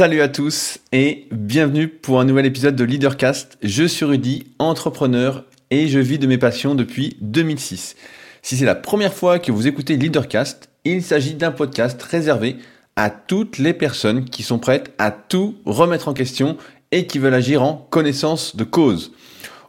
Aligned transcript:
Salut 0.00 0.22
à 0.22 0.28
tous 0.28 0.78
et 0.92 1.26
bienvenue 1.30 1.86
pour 1.86 2.20
un 2.20 2.24
nouvel 2.24 2.46
épisode 2.46 2.74
de 2.74 2.84
Leadercast. 2.84 3.58
Je 3.62 3.84
suis 3.84 4.06
Rudy, 4.06 4.46
entrepreneur 4.58 5.44
et 5.70 5.88
je 5.88 5.98
vis 5.98 6.18
de 6.18 6.26
mes 6.26 6.38
passions 6.38 6.74
depuis 6.74 7.18
2006. 7.20 7.96
Si 8.40 8.56
c'est 8.56 8.64
la 8.64 8.74
première 8.74 9.12
fois 9.12 9.38
que 9.38 9.52
vous 9.52 9.66
écoutez 9.66 9.98
Leadercast, 9.98 10.70
il 10.86 11.02
s'agit 11.02 11.34
d'un 11.34 11.50
podcast 11.50 12.02
réservé 12.02 12.56
à 12.96 13.10
toutes 13.10 13.58
les 13.58 13.74
personnes 13.74 14.24
qui 14.24 14.42
sont 14.42 14.58
prêtes 14.58 14.94
à 14.96 15.10
tout 15.10 15.56
remettre 15.66 16.08
en 16.08 16.14
question 16.14 16.56
et 16.92 17.06
qui 17.06 17.18
veulent 17.18 17.34
agir 17.34 17.62
en 17.62 17.86
connaissance 17.90 18.56
de 18.56 18.64
cause. 18.64 19.12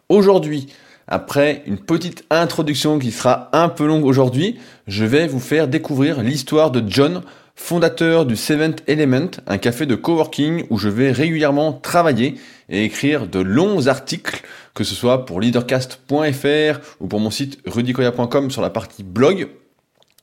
Aujourd'hui, 0.07 0.67
après 1.09 1.61
une 1.67 1.77
petite 1.77 2.23
introduction 2.29 2.99
qui 2.99 3.11
sera 3.11 3.49
un 3.51 3.67
peu 3.67 3.85
longue 3.85 4.05
aujourd'hui, 4.05 4.57
je 4.87 5.03
vais 5.03 5.27
vous 5.27 5.41
faire 5.41 5.67
découvrir 5.67 6.23
l'histoire 6.23 6.71
de 6.71 6.81
John, 6.89 7.21
fondateur 7.55 8.25
du 8.25 8.35
Seventh 8.35 8.83
Element, 8.87 9.31
un 9.47 9.57
café 9.57 9.85
de 9.85 9.95
coworking 9.95 10.65
où 10.69 10.77
je 10.77 10.89
vais 10.89 11.11
régulièrement 11.11 11.73
travailler 11.73 12.35
et 12.69 12.83
écrire 12.83 13.27
de 13.27 13.39
longs 13.39 13.87
articles, 13.87 14.41
que 14.73 14.83
ce 14.83 14.95
soit 14.95 15.25
pour 15.25 15.41
leadercast.fr 15.41 16.79
ou 16.99 17.07
pour 17.07 17.19
mon 17.19 17.29
site 17.29 17.59
rudicoya.com 17.65 18.51
sur 18.51 18.61
la 18.61 18.69
partie 18.69 19.03
blog. 19.03 19.49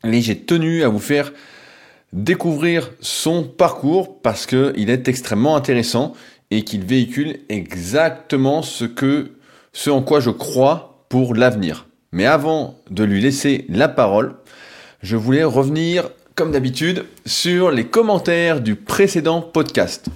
Et 0.05 0.21
j'ai 0.21 0.39
tenu 0.39 0.83
à 0.83 0.89
vous 0.89 0.99
faire 0.99 1.33
découvrir 2.13 2.91
son 3.01 3.45
parcours 3.45 4.21
parce 4.23 4.47
qu'il 4.47 4.91
est 4.91 5.09
extrêmement 5.09 5.57
intéressant 5.57 6.15
et 6.51 6.65
qu'il 6.65 6.85
véhicule 6.85 7.41
exactement 7.49 8.63
ce 8.63 8.87
ce 9.73 9.91
en 9.91 10.03
quoi 10.03 10.21
je 10.21 10.31
crois 10.31 11.05
pour 11.09 11.35
l'avenir. 11.35 11.87
Mais 12.13 12.25
avant 12.25 12.79
de 12.91 13.05
lui 13.05 13.21
laisser 13.21 13.67
la 13.69 13.89
parole, 13.89 14.37
je 15.03 15.17
voulais 15.17 15.45
revenir 15.45 16.11
comme 16.39 16.53
d'habitude, 16.53 17.05
sur 17.27 17.73
les 17.73 17.89
commentaires 17.89 18.61
du 18.61 18.77
précédent 18.77 19.41
podcast. 19.41 20.07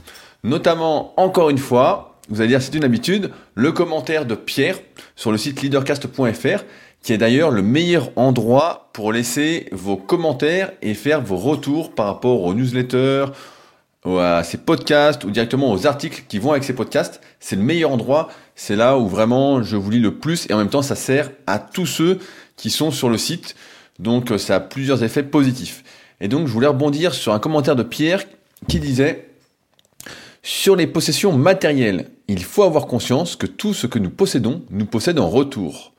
Notamment, 0.45 1.21
encore 1.21 1.51
une 1.51 1.59
fois, 1.59 2.17
vous 2.29 2.41
allez 2.41 2.51
dire 2.51 2.63
c'est 2.63 2.77
une 2.77 2.85
habitude, 2.85 3.33
le 3.57 3.73
commentaire 3.73 4.25
de 4.25 4.37
Pierre 4.37 4.79
sur 5.17 5.33
le 5.33 5.37
site 5.37 5.63
leadercast.fr, 5.63 6.63
qui 7.03 7.13
est 7.13 7.19
d'ailleurs 7.19 7.51
le 7.51 7.63
meilleur 7.63 8.13
endroit 8.15 8.89
pour 8.93 9.13
laisser 9.13 9.67
vos 9.73 9.97
commentaires 9.97 10.71
et 10.81 10.95
faire 10.95 11.23
vos 11.23 11.37
retours 11.37 11.93
par 11.93 12.07
rapport 12.07 12.43
aux 12.43 12.55
newsletters, 12.55 13.27
à 14.07 14.45
ces 14.45 14.59
podcasts 14.59 15.25
ou 15.25 15.33
directement 15.33 15.73
aux 15.73 15.89
articles 15.89 16.23
qui 16.29 16.39
vont 16.39 16.53
avec 16.53 16.63
ces 16.63 16.73
podcasts. 16.73 17.21
C'est 17.41 17.57
le 17.57 17.63
meilleur 17.63 17.91
endroit, 17.91 18.29
c'est 18.55 18.77
là 18.77 18.97
où 18.97 19.09
vraiment 19.09 19.65
je 19.65 19.75
vous 19.75 19.91
lis 19.91 19.99
le 19.99 20.15
plus 20.15 20.49
et 20.49 20.53
en 20.53 20.59
même 20.59 20.71
temps 20.71 20.83
ça 20.83 20.95
sert 20.95 21.33
à 21.49 21.59
tous 21.59 21.87
ceux 21.87 22.21
qui 22.57 22.71
sont 22.71 22.93
sur 22.93 23.09
le 23.09 23.19
site. 23.19 23.57
Donc 23.99 24.33
ça 24.39 24.55
a 24.55 24.61
plusieurs 24.61 25.03
effets 25.03 25.25
positifs. 25.25 25.83
Et 26.23 26.29
donc 26.29 26.47
je 26.47 26.53
voulais 26.53 26.69
rebondir 26.69 27.13
sur 27.13 27.35
un 27.35 27.41
commentaire 27.41 27.75
de 27.75 27.83
Pierre 27.83 28.25
qui 28.69 28.79
disait 28.79 29.29
Sur 30.43 30.77
les 30.77 30.87
possessions 30.87 31.33
matérielles, 31.37 32.11
il 32.29 32.45
faut 32.45 32.63
avoir 32.63 32.87
conscience 32.87 33.35
que 33.35 33.49
tout 33.49 33.75
ce 33.75 33.89
que 33.89 33.99
nous 33.99 34.09
possédons 34.09 34.63
nous 34.71 34.87
possède 34.87 35.19
en 35.19 35.29
retour. 35.29 35.93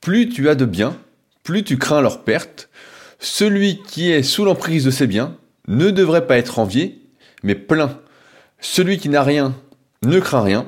Plus 0.00 0.30
tu 0.30 0.48
as 0.48 0.54
de 0.54 0.64
biens, 0.64 0.96
plus 1.42 1.62
tu 1.62 1.76
crains 1.76 2.00
leur 2.00 2.24
perte. 2.24 2.70
Celui 3.18 3.82
qui 3.82 4.10
est 4.10 4.22
sous 4.22 4.46
l'emprise 4.46 4.84
de 4.84 4.90
ses 4.90 5.06
biens 5.06 5.36
ne 5.68 5.90
devrait 5.90 6.26
pas 6.26 6.38
être 6.38 6.58
envié, 6.58 7.02
mais 7.42 7.54
plein. 7.54 8.00
Celui 8.60 8.96
qui 8.96 9.10
n'a 9.10 9.22
rien 9.22 9.54
ne 10.02 10.20
craint 10.20 10.42
rien, 10.42 10.66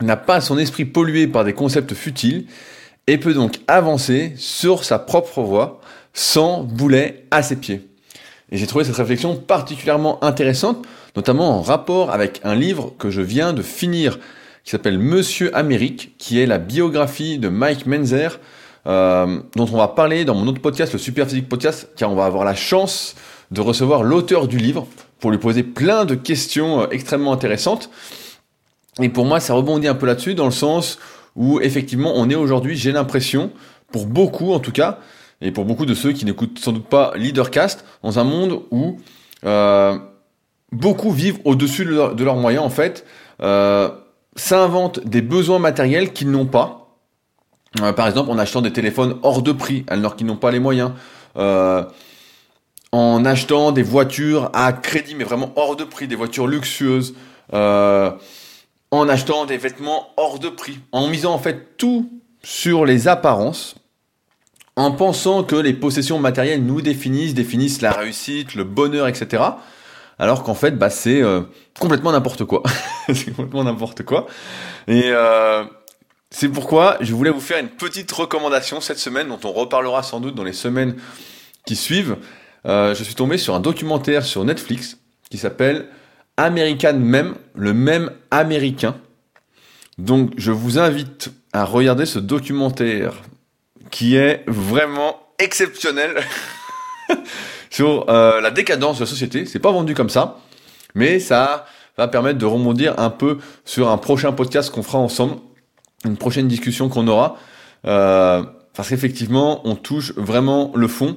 n'a 0.00 0.16
pas 0.16 0.40
son 0.40 0.58
esprit 0.58 0.84
pollué 0.84 1.28
par 1.28 1.44
des 1.44 1.52
concepts 1.52 1.94
futiles, 1.94 2.46
et 3.06 3.18
peut 3.18 3.34
donc 3.34 3.60
avancer 3.68 4.32
sur 4.36 4.82
sa 4.82 4.98
propre 4.98 5.42
voie 5.42 5.80
sans 6.14 6.64
boulet 6.64 7.26
à 7.30 7.42
ses 7.42 7.56
pieds. 7.56 7.93
Et 8.54 8.56
j'ai 8.56 8.68
trouvé 8.68 8.84
cette 8.84 8.94
réflexion 8.94 9.34
particulièrement 9.34 10.22
intéressante, 10.22 10.86
notamment 11.16 11.58
en 11.58 11.60
rapport 11.60 12.12
avec 12.12 12.40
un 12.44 12.54
livre 12.54 12.92
que 13.00 13.10
je 13.10 13.20
viens 13.20 13.52
de 13.52 13.62
finir, 13.62 14.20
qui 14.62 14.70
s'appelle 14.70 14.96
Monsieur 14.96 15.54
Amérique, 15.56 16.14
qui 16.18 16.38
est 16.38 16.46
la 16.46 16.58
biographie 16.58 17.38
de 17.38 17.48
Mike 17.48 17.86
Menzer, 17.86 18.38
euh, 18.86 19.40
dont 19.56 19.66
on 19.72 19.76
va 19.76 19.88
parler 19.88 20.24
dans 20.24 20.36
mon 20.36 20.46
autre 20.46 20.60
podcast, 20.60 20.92
le 20.92 21.00
Super 21.00 21.26
Physique 21.26 21.48
Podcast, 21.48 21.88
car 21.96 22.12
on 22.12 22.14
va 22.14 22.26
avoir 22.26 22.44
la 22.44 22.54
chance 22.54 23.16
de 23.50 23.60
recevoir 23.60 24.04
l'auteur 24.04 24.46
du 24.46 24.58
livre 24.58 24.86
pour 25.18 25.32
lui 25.32 25.38
poser 25.38 25.64
plein 25.64 26.04
de 26.04 26.14
questions 26.14 26.82
euh, 26.82 26.86
extrêmement 26.92 27.32
intéressantes. 27.32 27.90
Et 29.02 29.08
pour 29.08 29.24
moi, 29.24 29.40
ça 29.40 29.54
rebondit 29.54 29.88
un 29.88 29.96
peu 29.96 30.06
là-dessus, 30.06 30.36
dans 30.36 30.44
le 30.44 30.52
sens 30.52 31.00
où 31.34 31.58
effectivement, 31.60 32.12
on 32.14 32.30
est 32.30 32.36
aujourd'hui, 32.36 32.76
j'ai 32.76 32.92
l'impression, 32.92 33.50
pour 33.90 34.06
beaucoup 34.06 34.52
en 34.52 34.60
tout 34.60 34.70
cas, 34.70 35.00
et 35.44 35.52
pour 35.52 35.66
beaucoup 35.66 35.84
de 35.84 35.94
ceux 35.94 36.12
qui 36.12 36.24
n'écoutent 36.24 36.58
sans 36.58 36.72
doute 36.72 36.86
pas 36.86 37.12
Leadercast, 37.16 37.84
dans 38.02 38.18
un 38.18 38.24
monde 38.24 38.62
où 38.70 38.96
euh, 39.44 39.98
beaucoup 40.72 41.10
vivent 41.12 41.38
au-dessus 41.44 41.84
de, 41.84 42.24
leurs 42.24 42.36
moyens, 42.36 42.64
en 42.64 42.70
fait, 42.70 43.04
euh, 43.42 43.90
s'inventent 44.36 45.06
des 45.06 45.20
besoins 45.20 45.58
matériels 45.58 46.14
qu'ils 46.14 46.30
n'ont 46.30 46.46
pas. 46.46 46.96
Euh, 47.82 47.92
par 47.92 48.08
exemple, 48.08 48.30
en 48.30 48.38
achetant 48.38 48.62
des 48.62 48.72
téléphones 48.72 49.18
hors 49.22 49.42
de 49.42 49.52
prix, 49.52 49.84
alors 49.86 50.16
qu'ils 50.16 50.26
n'ont 50.26 50.36
pas 50.36 50.50
les 50.50 50.60
moyens. 50.60 50.92
En 52.92 53.24
achetant 53.24 53.72
des 53.72 53.82
voitures 53.82 54.50
à 54.54 54.72
crédit, 54.72 55.14
mais 55.14 55.24
vraiment 55.24 55.52
hors 55.56 55.76
de 55.76 55.84
prix, 55.84 56.08
des 56.08 56.14
voitures 56.16 56.46
luxueuses. 56.46 57.14
En 57.52 59.08
achetant 59.08 59.44
des 59.44 59.58
vêtements 59.58 60.08
hors 60.16 60.38
de 60.38 60.48
prix. 60.48 60.78
En 60.92 61.08
misant 61.08 61.34
en 61.34 61.38
fait 61.38 61.76
tout 61.76 62.08
sur 62.42 62.86
les 62.86 63.08
apparences 63.08 63.74
en 64.76 64.90
pensant 64.92 65.44
que 65.44 65.56
les 65.56 65.72
possessions 65.72 66.18
matérielles 66.18 66.64
nous 66.64 66.80
définissent, 66.80 67.34
définissent 67.34 67.80
la 67.80 67.92
réussite, 67.92 68.54
le 68.54 68.64
bonheur, 68.64 69.06
etc. 69.06 69.42
Alors 70.18 70.42
qu'en 70.42 70.54
fait, 70.54 70.72
bah, 70.72 70.90
c'est 70.90 71.22
euh, 71.22 71.42
complètement 71.78 72.12
n'importe 72.12 72.44
quoi. 72.44 72.62
c'est 73.06 73.34
complètement 73.34 73.64
n'importe 73.64 74.02
quoi. 74.02 74.26
Et 74.88 75.04
euh, 75.06 75.64
c'est 76.30 76.48
pourquoi 76.48 76.98
je 77.00 77.14
voulais 77.14 77.30
vous 77.30 77.40
faire 77.40 77.58
une 77.58 77.68
petite 77.68 78.10
recommandation 78.12 78.80
cette 78.80 78.98
semaine, 78.98 79.28
dont 79.28 79.40
on 79.44 79.52
reparlera 79.52 80.02
sans 80.02 80.20
doute 80.20 80.34
dans 80.34 80.44
les 80.44 80.52
semaines 80.52 80.96
qui 81.66 81.76
suivent. 81.76 82.16
Euh, 82.66 82.94
je 82.94 83.04
suis 83.04 83.14
tombé 83.14 83.38
sur 83.38 83.54
un 83.54 83.60
documentaire 83.60 84.24
sur 84.24 84.44
Netflix 84.44 84.98
qui 85.30 85.38
s'appelle 85.38 85.86
American 86.36 86.94
Mem, 86.94 87.34
le 87.54 87.74
même 87.74 88.10
américain. 88.30 88.96
Donc 89.98 90.32
je 90.36 90.50
vous 90.50 90.78
invite 90.78 91.30
à 91.52 91.64
regarder 91.64 92.06
ce 92.06 92.18
documentaire 92.18 93.22
qui 93.94 94.16
est 94.16 94.42
vraiment 94.48 95.20
exceptionnel 95.38 96.16
sur 97.70 98.10
euh, 98.10 98.40
la 98.40 98.50
décadence 98.50 98.96
de 98.96 99.04
la 99.04 99.06
société. 99.06 99.46
C'est 99.46 99.60
pas 99.60 99.70
vendu 99.70 99.94
comme 99.94 100.10
ça, 100.10 100.40
mais 100.96 101.20
ça 101.20 101.64
va 101.96 102.08
permettre 102.08 102.40
de 102.40 102.44
rebondir 102.44 102.98
un 102.98 103.10
peu 103.10 103.38
sur 103.64 103.88
un 103.90 103.96
prochain 103.96 104.32
podcast 104.32 104.72
qu'on 104.72 104.82
fera 104.82 104.98
ensemble, 104.98 105.36
une 106.04 106.16
prochaine 106.16 106.48
discussion 106.48 106.88
qu'on 106.88 107.06
aura, 107.06 107.36
euh, 107.86 108.42
parce 108.74 108.88
qu'effectivement, 108.88 109.60
on 109.64 109.76
touche 109.76 110.12
vraiment 110.16 110.72
le 110.74 110.88
fond. 110.88 111.16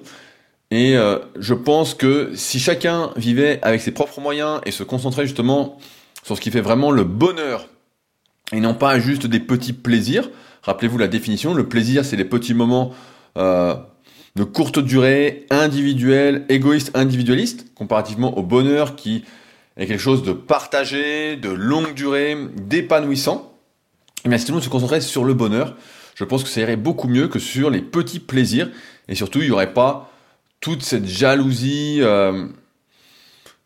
Et 0.70 0.96
euh, 0.96 1.18
je 1.40 1.56
pense 1.56 1.96
que 1.96 2.30
si 2.36 2.60
chacun 2.60 3.10
vivait 3.16 3.58
avec 3.64 3.82
ses 3.82 3.92
propres 3.92 4.22
moyens 4.22 4.62
et 4.68 4.72
se 4.72 4.84
concentrait 4.84 5.26
justement 5.26 5.80
sur 6.22 6.36
ce 6.36 6.42
qui 6.42 6.52
fait 6.52 6.62
vraiment 6.62 6.92
le 6.92 7.06
bonheur, 7.06 7.70
et 8.52 8.60
non 8.60 8.76
pas 8.76 9.00
juste 9.00 9.26
des 9.26 9.40
petits 9.40 9.74
plaisirs, 9.74 10.30
Rappelez-vous 10.68 10.98
la 10.98 11.08
définition, 11.08 11.54
le 11.54 11.70
plaisir, 11.70 12.04
c'est 12.04 12.18
les 12.18 12.26
petits 12.26 12.54
moments 12.54 12.94
euh, 13.38 13.74
de 14.36 14.44
courte 14.44 14.80
durée, 14.80 15.46
individuels, 15.50 16.46
égoïstes, 16.50 16.92
individualistes, 16.94 17.74
comparativement 17.74 18.38
au 18.38 18.44
bonheur 18.44 18.98
qui 18.98 19.24
est 19.78 19.88
quelque 19.88 20.02
chose 20.02 20.24
de 20.24 20.34
partagé, 20.34 21.38
de 21.38 21.50
longue 21.50 21.94
durée, 21.94 22.38
d'épanouissant. 22.58 23.54
Mais 24.26 24.36
eh 24.36 24.40
si 24.40 24.46
tout 24.46 24.52
le 24.52 24.56
monde 24.56 24.64
se 24.64 24.68
concentrait 24.70 25.00
sur 25.00 25.24
le 25.24 25.34
bonheur, 25.34 25.78
je 26.16 26.26
pense 26.26 26.44
que 26.44 26.50
ça 26.50 26.60
irait 26.60 26.76
beaucoup 26.76 27.08
mieux 27.08 27.30
que 27.30 27.40
sur 27.40 27.70
les 27.70 27.82
petits 27.82 28.20
plaisirs. 28.20 28.70
Et 29.08 29.16
surtout, 29.16 29.40
il 29.40 29.46
n'y 29.46 29.52
aurait 29.52 29.74
pas 29.74 30.12
toute 30.60 30.84
cette 30.84 31.08
jalousie, 31.08 32.00
euh, 32.02 32.46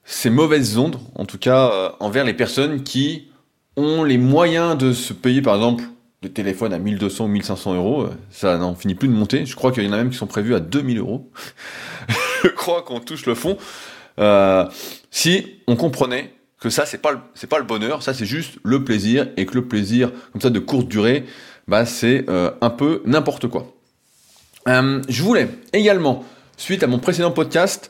ces 0.06 0.30
mauvaises 0.30 0.78
ondes, 0.78 1.00
en 1.16 1.26
tout 1.26 1.40
cas, 1.40 1.72
euh, 1.72 1.90
envers 2.00 2.26
les 2.26 2.36
personnes 2.36 2.84
qui 2.84 3.30
ont 3.76 4.04
les 4.04 4.20
moyens 4.20 4.78
de 4.78 4.94
se 4.94 5.14
payer, 5.14 5.42
par 5.42 5.56
exemple, 5.56 5.86
de 6.22 6.28
téléphone 6.28 6.72
à 6.72 6.78
1200 6.78 7.26
ou 7.26 7.28
1500 7.30 7.74
euros, 7.74 8.04
euh, 8.04 8.10
ça 8.30 8.56
n'en 8.60 8.76
finit 8.76 8.94
plus 8.94 9.08
de 9.08 9.14
monter. 9.14 9.48
Je 9.48 9.56
crois 9.56 9.72
qu'il 9.72 9.84
y 9.84 9.88
en 9.88 9.92
a 9.92 9.98
même 9.98 10.12
qui 10.12 10.18
sont 10.18 10.28
prévus 10.28 10.54
à 10.54 10.60
2000 10.60 11.00
euros. 11.00 11.32
Je 12.44 12.50
crois 12.50 12.84
qu'on 12.84 13.00
touche 13.00 13.26
le 13.26 13.34
fond. 13.34 13.58
Euh, 14.20 14.68
si 15.10 15.48
on 15.66 15.76
comprenait 15.76 16.32
que 16.60 16.70
ça, 16.70 16.86
c'est 16.86 17.00
pas, 17.00 17.28
c'est 17.34 17.48
pas 17.48 17.58
le 17.58 17.66
bonheur, 17.66 18.04
ça, 18.04 18.14
c'est 18.14 18.26
juste 18.26 18.60
le 18.64 18.84
plaisir, 18.84 19.30
et 19.36 19.48
que 19.48 19.56
le 19.56 19.66
plaisir, 19.66 20.12
comme 20.32 20.42
ça, 20.42 20.52
de 20.52 20.60
courte 20.60 20.88
durée, 20.88 21.26
bah, 21.68 21.88
c'est 21.88 22.30
euh, 22.30 22.52
un 22.62 22.70
peu 22.70 23.02
n'importe 23.06 23.48
quoi. 23.48 23.74
je 24.68 25.24
voulais 25.24 25.48
également, 25.74 26.24
suite 26.56 26.84
à 26.84 26.88
mon 26.88 27.00
précédent 27.00 27.32
podcast, 27.32 27.90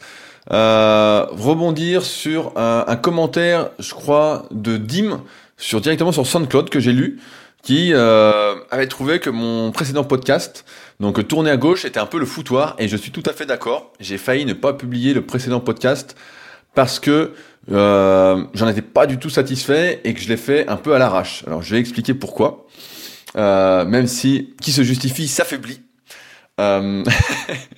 rebondir 0.50 2.06
sur 2.06 2.58
un, 2.58 2.86
un, 2.88 2.96
commentaire, 2.96 3.72
je 3.80 3.94
crois, 3.94 4.48
de 4.52 4.78
Dim, 4.78 5.22
sur, 5.58 5.82
directement 5.82 6.14
sur 6.14 6.26
SoundCloud, 6.26 6.70
que 6.70 6.80
j'ai 6.80 6.94
lu, 6.94 7.20
qui 7.62 7.94
euh, 7.94 8.56
avait 8.72 8.88
trouvé 8.88 9.20
que 9.20 9.30
mon 9.30 9.72
précédent 9.72 10.04
podcast, 10.04 10.66
donc 11.00 11.28
tourner 11.28 11.52
à 11.52 11.58
gauche, 11.58 11.86
était 11.86 12.00
un 12.00 12.06
peu 12.06 12.20
le 12.20 12.26
foutoir, 12.26 12.76
et 12.80 12.88
je 12.88 12.98
suis 12.98 13.12
tout 13.12 13.24
à 13.26 13.34
fait 13.34 13.46
d'accord. 13.46 13.94
J'ai 14.00 14.18
failli 14.18 14.46
ne 14.46 14.54
pas 14.54 14.74
publier 14.74 15.14
le 15.14 15.26
précédent 15.26 15.60
podcast 15.60 16.16
parce 16.74 17.00
que 17.00 17.34
euh, 17.72 18.44
j'en 18.54 18.68
étais 18.68 18.82
pas 18.82 19.06
du 19.06 19.20
tout 19.20 19.30
satisfait 19.30 20.02
et 20.04 20.14
que 20.14 20.20
je 20.20 20.30
l'ai 20.30 20.38
fait 20.38 20.68
un 20.68 20.78
peu 20.78 20.96
à 20.96 21.00
l'arrache. 21.00 21.44
Alors 21.46 21.62
je 21.62 21.76
vais 21.76 21.80
expliquer 21.80 22.14
pourquoi. 22.14 22.66
Euh, 23.38 23.86
même 23.86 24.08
si 24.08 24.54
qui 24.62 24.72
se 24.72 24.84
justifie 24.84 25.28
s'affaiblit. 25.28 25.82
Euh, 26.60 27.04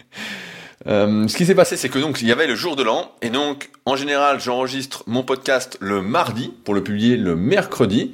euh, 0.88 1.28
ce 1.28 1.38
qui 1.38 1.46
s'est 1.46 1.56
passé, 1.56 1.78
c'est 1.78 1.90
que 1.90 2.00
donc 2.00 2.22
il 2.22 2.28
y 2.28 2.32
avait 2.32 2.48
le 2.48 2.56
jour 2.56 2.76
de 2.76 2.84
l'an 2.84 3.12
et 3.22 3.30
donc 3.30 3.70
en 3.86 3.96
général 3.96 4.40
j'enregistre 4.40 5.04
mon 5.06 5.24
podcast 5.24 5.78
le 5.80 6.02
mardi 6.02 6.52
pour 6.66 6.74
le 6.74 6.84
publier 6.84 7.18
le 7.18 7.36
mercredi 7.36 8.14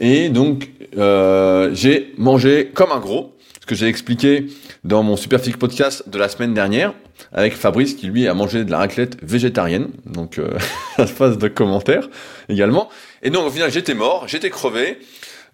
et 0.00 0.28
donc 0.28 0.70
euh, 0.96 1.70
j'ai 1.72 2.12
mangé 2.18 2.70
comme 2.74 2.90
un 2.90 2.98
gros, 2.98 3.36
ce 3.60 3.66
que 3.66 3.74
j'ai 3.74 3.86
expliqué 3.86 4.46
dans 4.82 5.02
mon 5.02 5.16
Superphysique 5.16 5.58
podcast 5.58 6.08
de 6.08 6.18
la 6.18 6.28
semaine 6.28 6.54
dernière 6.54 6.94
avec 7.32 7.54
Fabrice 7.54 7.94
qui 7.94 8.06
lui 8.06 8.26
a 8.26 8.34
mangé 8.34 8.64
de 8.64 8.70
la 8.70 8.78
raclette 8.78 9.16
végétarienne. 9.22 9.88
Donc 10.06 10.38
euh, 10.38 10.58
ça 10.96 11.06
se 11.06 11.12
passe 11.12 11.38
de 11.38 11.48
commentaires 11.48 12.08
également. 12.48 12.88
Et 13.22 13.30
donc 13.30 13.46
au 13.46 13.50
final 13.50 13.70
j'étais 13.70 13.94
mort, 13.94 14.24
j'étais 14.26 14.50
crevé. 14.50 14.98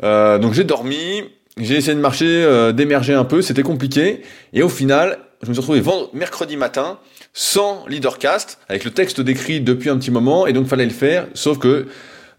Euh, 0.02 0.38
donc 0.38 0.54
j'ai 0.54 0.64
dormi, 0.64 1.24
j'ai 1.58 1.76
essayé 1.76 1.94
de 1.94 2.00
marcher, 2.00 2.26
euh, 2.26 2.72
d'émerger 2.72 3.14
un 3.14 3.24
peu, 3.24 3.42
c'était 3.42 3.62
compliqué. 3.62 4.22
Et 4.52 4.62
au 4.62 4.68
final, 4.68 5.18
je 5.42 5.48
me 5.48 5.54
suis 5.54 5.60
retrouvé 5.60 5.82
mercredi 6.12 6.56
matin 6.56 6.98
sans 7.32 7.86
leadercast, 7.86 8.58
avec 8.68 8.84
le 8.84 8.90
texte 8.90 9.20
décrit 9.20 9.60
depuis 9.60 9.90
un 9.90 9.98
petit 9.98 10.10
moment, 10.10 10.46
et 10.46 10.52
donc 10.52 10.66
fallait 10.66 10.86
le 10.86 10.90
faire, 10.90 11.26
sauf 11.34 11.58
que 11.58 11.86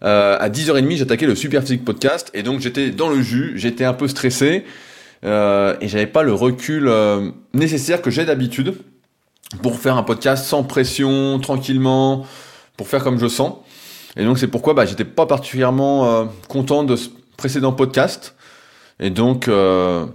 euh, 0.04 0.36
à 0.38 0.48
10h30 0.48 0.96
j'attaquais 0.96 1.26
le 1.26 1.34
Super 1.34 1.62
Physique 1.62 1.84
Podcast, 1.84 2.30
et 2.34 2.42
donc 2.42 2.60
j'étais 2.60 2.90
dans 2.90 3.08
le 3.08 3.20
jus, 3.22 3.52
j'étais 3.56 3.84
un 3.84 3.94
peu 3.94 4.08
stressé, 4.08 4.64
euh, 5.24 5.76
et 5.80 5.88
j'avais 5.88 6.06
pas 6.06 6.22
le 6.22 6.32
recul 6.32 6.88
euh, 6.88 7.30
nécessaire 7.54 8.02
que 8.02 8.10
j'ai 8.10 8.24
d'habitude 8.24 8.74
pour 9.62 9.78
faire 9.78 9.96
un 9.96 10.02
podcast 10.02 10.44
sans 10.44 10.62
pression, 10.62 11.38
tranquillement, 11.38 12.26
pour 12.76 12.88
faire 12.88 13.02
comme 13.02 13.18
je 13.18 13.28
sens. 13.28 13.54
Et 14.16 14.24
donc 14.24 14.38
c'est 14.38 14.48
pourquoi 14.48 14.74
bah, 14.74 14.84
j'étais 14.84 15.04
pas 15.04 15.26
particulièrement 15.26 16.06
euh, 16.06 16.24
content 16.48 16.84
de 16.84 16.96
ce 16.96 17.08
précédent 17.36 17.72
podcast. 17.72 18.34
Et 19.00 19.10
donc, 19.10 19.48
euh, 19.48 20.06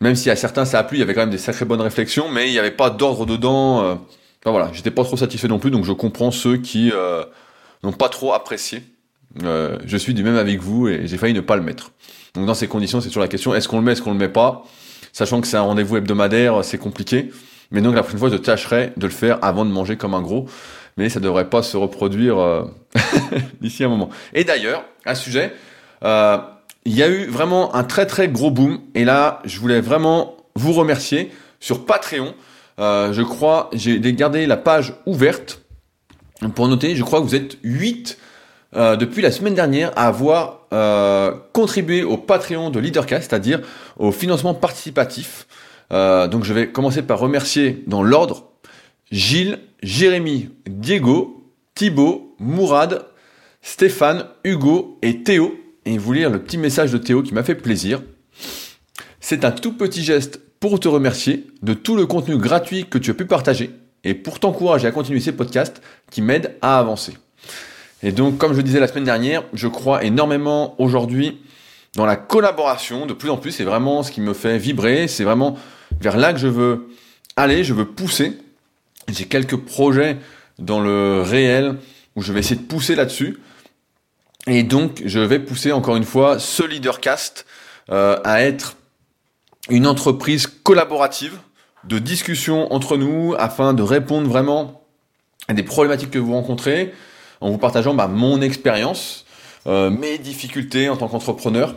même 0.00 0.14
si 0.14 0.30
à 0.30 0.36
certains 0.36 0.64
ça 0.64 0.78
a 0.78 0.84
plu, 0.84 0.98
il 0.98 1.00
y 1.00 1.02
avait 1.02 1.14
quand 1.14 1.22
même 1.22 1.30
des 1.30 1.38
sacrées 1.38 1.64
bonnes 1.64 1.80
réflexions, 1.80 2.28
mais 2.28 2.48
il 2.48 2.52
n'y 2.52 2.58
avait 2.58 2.70
pas 2.70 2.90
d'ordre 2.90 3.26
dedans. 3.26 3.82
Euh, 3.82 3.94
enfin 3.94 4.50
voilà, 4.50 4.70
j'étais 4.72 4.90
pas 4.90 5.04
trop 5.04 5.16
satisfait 5.16 5.48
non 5.48 5.58
plus, 5.58 5.70
donc 5.70 5.84
je 5.84 5.92
comprends 5.92 6.30
ceux 6.30 6.58
qui 6.58 6.92
n'ont 7.82 7.92
pas 7.92 8.08
trop 8.08 8.32
apprécié. 8.32 8.82
Euh, 9.42 9.78
je 9.84 9.96
suis 9.96 10.14
du 10.14 10.22
même 10.22 10.36
avec 10.36 10.60
vous 10.60 10.88
et 10.88 11.06
j'ai 11.06 11.16
failli 11.16 11.34
ne 11.34 11.40
pas 11.40 11.56
le 11.56 11.62
mettre. 11.62 11.90
Donc 12.34 12.46
dans 12.46 12.54
ces 12.54 12.68
conditions, 12.68 13.00
c'est 13.00 13.08
toujours 13.08 13.22
la 13.22 13.28
question 13.28 13.54
est-ce 13.54 13.68
qu'on 13.68 13.78
le 13.78 13.84
met, 13.84 13.92
est-ce 13.92 14.02
qu'on 14.02 14.12
le 14.12 14.18
met 14.18 14.28
pas? 14.28 14.64
Sachant 15.12 15.40
que 15.40 15.46
c'est 15.46 15.56
un 15.56 15.62
rendez-vous 15.62 15.96
hebdomadaire, 15.96 16.64
c'est 16.64 16.78
compliqué. 16.78 17.30
Mais 17.70 17.80
donc 17.80 17.94
la 17.94 18.02
prochaine 18.02 18.18
fois, 18.18 18.30
je 18.30 18.36
tâcherai 18.36 18.92
de 18.96 19.06
le 19.06 19.12
faire 19.12 19.38
avant 19.42 19.64
de 19.64 19.70
manger 19.70 19.96
comme 19.96 20.14
un 20.14 20.22
gros. 20.22 20.46
Mais 20.96 21.08
ça 21.08 21.20
devrait 21.20 21.50
pas 21.50 21.62
se 21.62 21.76
reproduire 21.76 22.38
euh, 22.38 22.64
d'ici 23.60 23.84
un 23.84 23.88
moment. 23.88 24.10
Et 24.32 24.44
d'ailleurs, 24.44 24.84
à 25.04 25.14
ce 25.14 25.24
sujet, 25.24 25.52
euh, 26.04 26.38
il 26.84 26.94
y 26.94 27.02
a 27.02 27.08
eu 27.08 27.26
vraiment 27.26 27.74
un 27.74 27.84
très 27.84 28.06
très 28.06 28.28
gros 28.28 28.50
boom. 28.50 28.80
Et 28.94 29.04
là, 29.04 29.40
je 29.44 29.58
voulais 29.58 29.80
vraiment 29.80 30.36
vous 30.54 30.72
remercier 30.72 31.32
sur 31.58 31.84
Patreon. 31.84 32.34
Euh, 32.78 33.12
je 33.12 33.22
crois, 33.22 33.70
j'ai 33.72 34.00
gardé 34.12 34.46
la 34.46 34.56
page 34.56 34.94
ouverte 35.06 35.62
pour 36.54 36.68
noter. 36.68 36.94
Je 36.94 37.02
crois 37.02 37.20
que 37.20 37.24
vous 37.24 37.34
êtes 37.34 37.56
8 37.62 38.18
euh, 38.76 38.96
depuis 38.96 39.22
la 39.22 39.30
semaine 39.30 39.54
dernière 39.54 39.92
à 39.96 40.06
avoir 40.06 40.66
euh, 40.72 41.32
contribué 41.52 42.02
au 42.02 42.16
Patreon 42.16 42.70
de 42.70 42.80
Leadercast, 42.80 43.30
c'est-à-dire 43.30 43.60
au 43.98 44.10
financement 44.10 44.54
participatif. 44.54 45.46
Euh, 45.92 46.26
donc 46.26 46.44
je 46.44 46.52
vais 46.52 46.68
commencer 46.68 47.02
par 47.02 47.18
remercier 47.18 47.84
dans 47.86 48.02
l'ordre 48.02 48.50
Gilles, 49.12 49.58
Jérémy, 49.82 50.50
Diego, 50.66 51.52
Thibaut, 51.74 52.34
Mourad, 52.38 53.04
Stéphane, 53.62 54.26
Hugo 54.42 54.98
et 55.02 55.22
Théo. 55.22 55.54
Et 55.86 55.98
vous 55.98 56.12
lire 56.12 56.30
le 56.30 56.42
petit 56.42 56.58
message 56.58 56.90
de 56.92 56.98
Théo 56.98 57.22
qui 57.22 57.34
m'a 57.34 57.42
fait 57.42 57.54
plaisir. 57.54 58.02
C'est 59.20 59.44
un 59.44 59.52
tout 59.52 59.74
petit 59.74 60.02
geste 60.02 60.40
pour 60.58 60.80
te 60.80 60.88
remercier 60.88 61.46
de 61.62 61.74
tout 61.74 61.94
le 61.94 62.06
contenu 62.06 62.38
gratuit 62.38 62.86
que 62.86 62.98
tu 62.98 63.10
as 63.10 63.14
pu 63.14 63.26
partager 63.26 63.70
et 64.02 64.14
pour 64.14 64.40
t'encourager 64.40 64.86
à 64.86 64.92
continuer 64.92 65.20
ces 65.20 65.32
podcasts 65.32 65.82
qui 66.10 66.22
m'aident 66.22 66.56
à 66.62 66.78
avancer. 66.78 67.14
Et 68.04 68.12
donc, 68.12 68.36
comme 68.36 68.52
je 68.52 68.58
le 68.58 68.62
disais 68.62 68.80
la 68.80 68.86
semaine 68.86 69.04
dernière, 69.04 69.44
je 69.54 69.66
crois 69.66 70.04
énormément 70.04 70.74
aujourd'hui 70.78 71.40
dans 71.96 72.04
la 72.04 72.16
collaboration 72.16 73.06
de 73.06 73.14
plus 73.14 73.30
en 73.30 73.38
plus. 73.38 73.50
C'est 73.50 73.64
vraiment 73.64 74.02
ce 74.02 74.12
qui 74.12 74.20
me 74.20 74.34
fait 74.34 74.58
vibrer. 74.58 75.08
C'est 75.08 75.24
vraiment 75.24 75.56
vers 76.02 76.18
là 76.18 76.34
que 76.34 76.38
je 76.38 76.46
veux 76.46 76.90
aller, 77.36 77.64
je 77.64 77.72
veux 77.72 77.86
pousser. 77.86 78.36
J'ai 79.08 79.24
quelques 79.24 79.56
projets 79.56 80.18
dans 80.58 80.80
le 80.80 81.22
réel 81.22 81.76
où 82.14 82.20
je 82.20 82.34
vais 82.34 82.40
essayer 82.40 82.60
de 82.60 82.66
pousser 82.66 82.94
là-dessus. 82.94 83.38
Et 84.46 84.64
donc, 84.64 85.02
je 85.06 85.20
vais 85.20 85.38
pousser 85.38 85.72
encore 85.72 85.96
une 85.96 86.04
fois 86.04 86.38
ce 86.38 86.62
leadercast 86.62 87.46
euh, 87.90 88.18
à 88.22 88.42
être 88.42 88.76
une 89.70 89.86
entreprise 89.86 90.46
collaborative 90.46 91.38
de 91.84 91.98
discussion 91.98 92.70
entre 92.70 92.98
nous 92.98 93.34
afin 93.38 93.72
de 93.72 93.82
répondre 93.82 94.28
vraiment 94.28 94.82
à 95.48 95.54
des 95.54 95.62
problématiques 95.62 96.10
que 96.10 96.18
vous 96.18 96.34
rencontrez 96.34 96.92
en 97.40 97.50
vous 97.50 97.58
partageant 97.58 97.94
bah, 97.94 98.08
mon 98.08 98.40
expérience, 98.40 99.24
euh, 99.66 99.90
mes 99.90 100.18
difficultés 100.18 100.88
en 100.88 100.96
tant 100.96 101.08
qu'entrepreneur, 101.08 101.74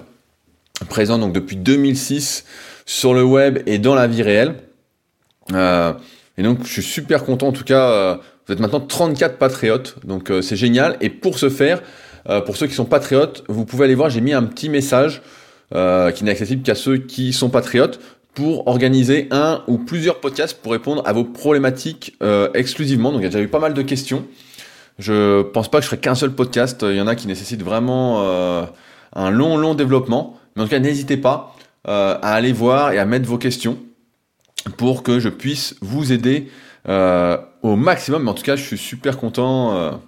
présent 0.89 1.17
donc 1.17 1.33
depuis 1.33 1.55
2006 1.55 2.45
sur 2.85 3.13
le 3.13 3.23
web 3.23 3.59
et 3.65 3.79
dans 3.79 3.95
la 3.95 4.07
vie 4.07 4.21
réelle. 4.21 4.55
Euh, 5.53 5.93
et 6.37 6.43
donc 6.43 6.65
je 6.65 6.71
suis 6.71 6.83
super 6.83 7.23
content 7.23 7.47
en 7.47 7.51
tout 7.51 7.63
cas, 7.63 7.89
euh, 7.89 8.15
vous 8.45 8.53
êtes 8.53 8.59
maintenant 8.59 8.81
34 8.81 9.37
patriotes, 9.37 10.05
donc 10.05 10.31
c'est 10.41 10.55
génial. 10.55 10.97
Et 11.01 11.09
pour 11.09 11.39
ce 11.39 11.49
faire, 11.49 11.81
pour 12.45 12.57
ceux 12.57 12.67
qui 12.67 12.75
sont 12.75 12.85
patriotes, 12.85 13.43
vous 13.47 13.65
pouvez 13.65 13.85
aller 13.85 13.95
voir, 13.95 14.09
j'ai 14.09 14.21
mis 14.21 14.33
un 14.33 14.43
petit 14.43 14.69
message 14.69 15.21
qui 15.71 16.23
n'est 16.23 16.31
accessible 16.31 16.61
qu'à 16.61 16.75
ceux 16.75 16.97
qui 16.97 17.33
sont 17.33 17.49
patriotes 17.49 17.99
pour 18.33 18.67
organiser 18.67 19.27
un 19.31 19.63
ou 19.67 19.77
plusieurs 19.77 20.21
podcasts 20.21 20.61
pour 20.61 20.71
répondre 20.71 21.03
à 21.05 21.11
vos 21.11 21.25
problématiques 21.25 22.17
exclusivement. 22.53 23.11
Donc 23.11 23.19
il 23.19 23.23
y 23.23 23.27
a 23.27 23.31
déjà 23.31 23.43
eu 23.43 23.49
pas 23.49 23.59
mal 23.59 23.73
de 23.73 23.81
questions. 23.81 24.25
Je 24.99 25.43
pense 25.43 25.69
pas 25.69 25.77
que 25.77 25.83
je 25.83 25.89
ferai 25.89 25.99
qu'un 25.99 26.15
seul 26.15 26.31
podcast. 26.31 26.83
Il 26.87 26.95
y 26.95 27.01
en 27.01 27.07
a 27.07 27.15
qui 27.15 27.27
nécessitent 27.27 27.63
vraiment 27.63 28.23
euh, 28.23 28.63
un 29.13 29.29
long, 29.29 29.57
long 29.57 29.75
développement. 29.75 30.39
Mais 30.55 30.63
en 30.63 30.65
tout 30.65 30.71
cas, 30.71 30.79
n'hésitez 30.79 31.17
pas 31.17 31.55
euh, 31.87 32.17
à 32.21 32.33
aller 32.33 32.51
voir 32.51 32.91
et 32.91 32.99
à 32.99 33.05
mettre 33.05 33.27
vos 33.27 33.37
questions 33.37 33.77
pour 34.77 35.03
que 35.03 35.19
je 35.19 35.29
puisse 35.29 35.75
vous 35.81 36.11
aider 36.11 36.49
euh, 36.89 37.37
au 37.61 37.75
maximum. 37.75 38.23
Mais 38.23 38.31
en 38.31 38.33
tout 38.33 38.43
cas, 38.43 38.55
je 38.55 38.63
suis 38.63 38.77
super 38.77 39.17
content 39.17 39.99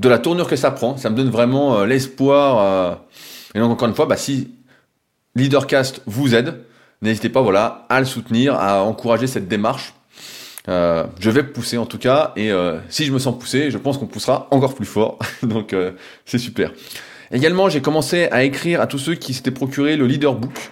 de 0.00 0.08
la 0.08 0.18
tournure 0.18 0.48
que 0.48 0.56
ça 0.56 0.72
prend. 0.72 0.96
Ça 0.96 1.10
me 1.10 1.16
donne 1.16 1.30
vraiment 1.30 1.84
l'espoir. 1.84 2.98
Et 3.54 3.60
donc, 3.60 3.70
encore 3.70 3.88
une 3.88 3.94
fois, 3.94 4.06
bah, 4.06 4.16
si 4.16 4.50
Leadercast 5.36 6.02
vous 6.06 6.34
aide, 6.34 6.64
n'hésitez 7.02 7.28
pas 7.28 7.40
voilà, 7.40 7.86
à 7.88 8.00
le 8.00 8.06
soutenir, 8.06 8.54
à 8.54 8.82
encourager 8.82 9.28
cette 9.28 9.46
démarche. 9.46 9.94
Euh, 10.68 11.04
je 11.20 11.30
vais 11.30 11.42
pousser 11.42 11.76
en 11.76 11.86
tout 11.86 11.98
cas, 11.98 12.32
et 12.36 12.50
euh, 12.50 12.78
si 12.88 13.04
je 13.04 13.12
me 13.12 13.18
sens 13.18 13.38
poussé, 13.38 13.70
je 13.70 13.76
pense 13.76 13.98
qu'on 13.98 14.06
poussera 14.06 14.48
encore 14.50 14.74
plus 14.74 14.86
fort. 14.86 15.18
donc 15.42 15.72
euh, 15.72 15.92
c'est 16.24 16.38
super. 16.38 16.72
Également, 17.32 17.68
j'ai 17.68 17.80
commencé 17.80 18.28
à 18.30 18.44
écrire 18.44 18.80
à 18.80 18.86
tous 18.86 18.98
ceux 18.98 19.14
qui 19.14 19.34
s'étaient 19.34 19.50
procuré 19.50 19.96
le 19.96 20.06
leader 20.06 20.34
book. 20.34 20.70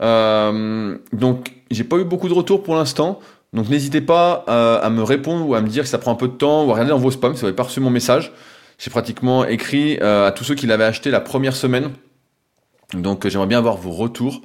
Euh, 0.00 0.96
donc, 1.12 1.52
j'ai 1.70 1.84
pas 1.84 1.96
eu 1.96 2.04
beaucoup 2.04 2.28
de 2.28 2.34
retours 2.34 2.62
pour 2.62 2.76
l'instant. 2.76 3.20
Donc, 3.52 3.68
n'hésitez 3.68 4.00
pas 4.00 4.44
euh, 4.48 4.80
à 4.80 4.90
me 4.90 5.02
répondre 5.02 5.48
ou 5.48 5.54
à 5.54 5.60
me 5.60 5.68
dire 5.68 5.82
que 5.82 5.88
ça 5.88 5.98
prend 5.98 6.12
un 6.12 6.16
peu 6.16 6.28
de 6.28 6.32
temps 6.32 6.64
ou 6.64 6.70
à 6.70 6.74
regarder 6.74 6.90
dans 6.90 6.98
vos 6.98 7.10
spams 7.10 7.34
si 7.34 7.40
vous 7.40 7.46
n'avez 7.46 7.56
pas 7.56 7.64
reçu 7.64 7.80
mon 7.80 7.90
message. 7.90 8.32
J'ai 8.78 8.90
pratiquement 8.90 9.44
écrit 9.44 9.98
euh, 10.00 10.26
à 10.28 10.32
tous 10.32 10.44
ceux 10.44 10.54
qui 10.54 10.66
l'avaient 10.66 10.84
acheté 10.84 11.10
la 11.10 11.20
première 11.20 11.56
semaine. 11.56 11.90
Donc, 12.94 13.26
j'aimerais 13.28 13.48
bien 13.48 13.58
avoir 13.58 13.76
vos 13.76 13.90
retours. 13.90 14.40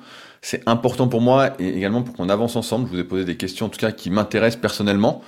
C'est 0.45 0.61
important 0.67 1.07
pour 1.07 1.21
moi 1.21 1.51
et 1.57 1.69
également 1.69 2.01
pour 2.03 2.13
qu'on 2.15 2.27
avance 2.27 2.57
ensemble. 2.57 2.87
Je 2.89 2.93
vous 2.95 2.99
ai 2.99 3.05
posé 3.05 3.23
des 3.23 3.37
questions 3.37 3.67
en 3.67 3.69
tout 3.69 3.79
cas 3.79 3.93
qui 3.93 4.09
m'intéressent 4.09 4.59
personnellement. 4.59 5.21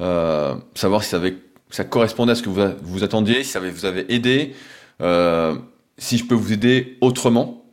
Euh, 0.00 0.56
savoir 0.74 1.04
si 1.04 1.10
ça, 1.10 1.18
avait, 1.18 1.36
ça 1.70 1.84
correspondait 1.84 2.32
à 2.32 2.34
ce 2.34 2.42
que 2.42 2.48
vous, 2.48 2.60
vous 2.82 3.04
attendiez, 3.04 3.44
si 3.44 3.50
ça 3.50 3.60
avait- 3.60 3.70
vous 3.70 3.84
avez 3.84 4.12
aidé, 4.12 4.54
euh, 5.00 5.54
si 5.96 6.18
je 6.18 6.24
peux 6.24 6.34
vous 6.34 6.52
aider 6.52 6.98
autrement. 7.00 7.64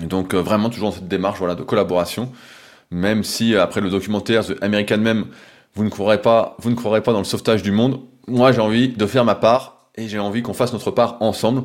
Donc 0.00 0.34
euh, 0.34 0.38
vraiment 0.42 0.68
toujours 0.68 0.88
dans 0.90 0.96
cette 0.96 1.06
démarche 1.08 1.38
voilà, 1.38 1.54
de 1.54 1.62
collaboration. 1.62 2.32
Même 2.90 3.22
si 3.22 3.54
euh, 3.54 3.62
après 3.62 3.80
le 3.80 3.88
documentaire 3.88 4.44
The 4.44 4.60
American 4.62 4.98
Meme, 4.98 5.26
vous 5.74 5.84
ne 5.84 5.90
croirez 5.90 6.20
pas, 6.20 6.56
vous 6.58 6.70
ne 6.70 6.74
croirez 6.74 7.02
pas 7.02 7.12
dans 7.12 7.18
le 7.18 7.24
sauvetage 7.24 7.62
du 7.62 7.70
monde. 7.70 8.00
Moi 8.26 8.50
j'ai 8.50 8.60
envie 8.60 8.88
de 8.88 9.06
faire 9.06 9.24
ma 9.24 9.36
part 9.36 9.86
et 9.94 10.08
j'ai 10.08 10.18
envie 10.18 10.42
qu'on 10.42 10.54
fasse 10.54 10.72
notre 10.72 10.90
part 10.90 11.18
ensemble. 11.20 11.62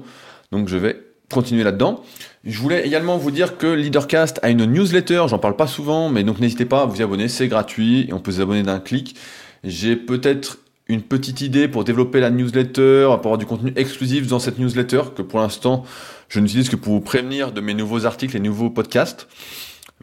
Donc 0.51 0.67
je 0.67 0.77
vais 0.77 1.01
continuer 1.31 1.63
là-dedans. 1.63 2.03
Je 2.43 2.59
voulais 2.59 2.85
également 2.85 3.17
vous 3.17 3.31
dire 3.31 3.57
que 3.57 3.67
Leadercast 3.67 4.39
a 4.43 4.49
une 4.49 4.65
newsletter, 4.65 5.25
j'en 5.27 5.39
parle 5.39 5.55
pas 5.55 5.67
souvent, 5.67 6.09
mais 6.09 6.23
donc 6.23 6.39
n'hésitez 6.39 6.65
pas 6.65 6.81
à 6.81 6.85
vous 6.85 6.99
y 6.99 7.03
abonner, 7.03 7.27
c'est 7.27 7.47
gratuit 7.47 8.07
et 8.07 8.13
on 8.13 8.19
peut 8.19 8.33
s'abonner 8.33 8.63
d'un 8.63 8.79
clic. 8.79 9.15
J'ai 9.63 9.95
peut-être 9.95 10.59
une 10.87 11.01
petite 11.01 11.41
idée 11.41 11.67
pour 11.67 11.83
développer 11.83 12.19
la 12.19 12.29
newsletter, 12.29 13.05
pour 13.05 13.15
avoir 13.15 13.37
du 13.37 13.47
contenu 13.47 13.73
exclusif 13.75 14.27
dans 14.27 14.39
cette 14.39 14.59
newsletter, 14.59 15.01
que 15.15 15.23
pour 15.23 15.39
l'instant 15.39 15.83
je 16.29 16.39
n'utilise 16.39 16.69
que 16.69 16.75
pour 16.75 16.93
vous 16.93 17.01
prévenir 17.01 17.51
de 17.51 17.61
mes 17.61 17.73
nouveaux 17.73 18.05
articles 18.05 18.35
et 18.37 18.39
nouveaux 18.39 18.69
podcasts. 18.69 19.27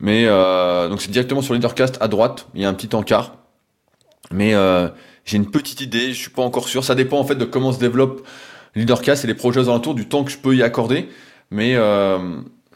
Mais 0.00 0.25
euh, 0.26 0.88
donc 0.88 1.00
c'est 1.00 1.11
directement 1.11 1.43
sur 1.43 1.55
Leadercast 1.55 1.99
à 2.00 2.09
droite, 2.09 2.49
il 2.55 2.62
y 2.62 2.64
a 2.64 2.69
un 2.69 2.75
petit 2.75 2.95
encart. 2.97 3.37
Mais 4.33 4.55
euh, 4.55 4.88
j'ai 5.25 5.37
une 5.37 5.50
petite 5.50 5.81
idée, 5.81 6.12
je 6.12 6.19
suis 6.19 6.31
pas 6.31 6.43
encore 6.43 6.69
sûr. 6.69 6.85
Ça 6.85 6.95
dépend 6.95 7.19
en 7.19 7.25
fait 7.25 7.35
de 7.35 7.45
comment 7.45 7.73
se 7.73 7.79
développe 7.79 8.26
Leadercast 8.75 9.25
et 9.25 9.26
les 9.26 9.35
projets 9.35 9.61
alentours, 9.61 9.95
du 9.95 10.07
temps 10.09 10.25
que 10.25 10.31
je 10.31 10.38
peux 10.38 10.57
y 10.57 10.62
accorder. 10.62 11.09
Mais 11.50 11.75
euh, 11.76 12.19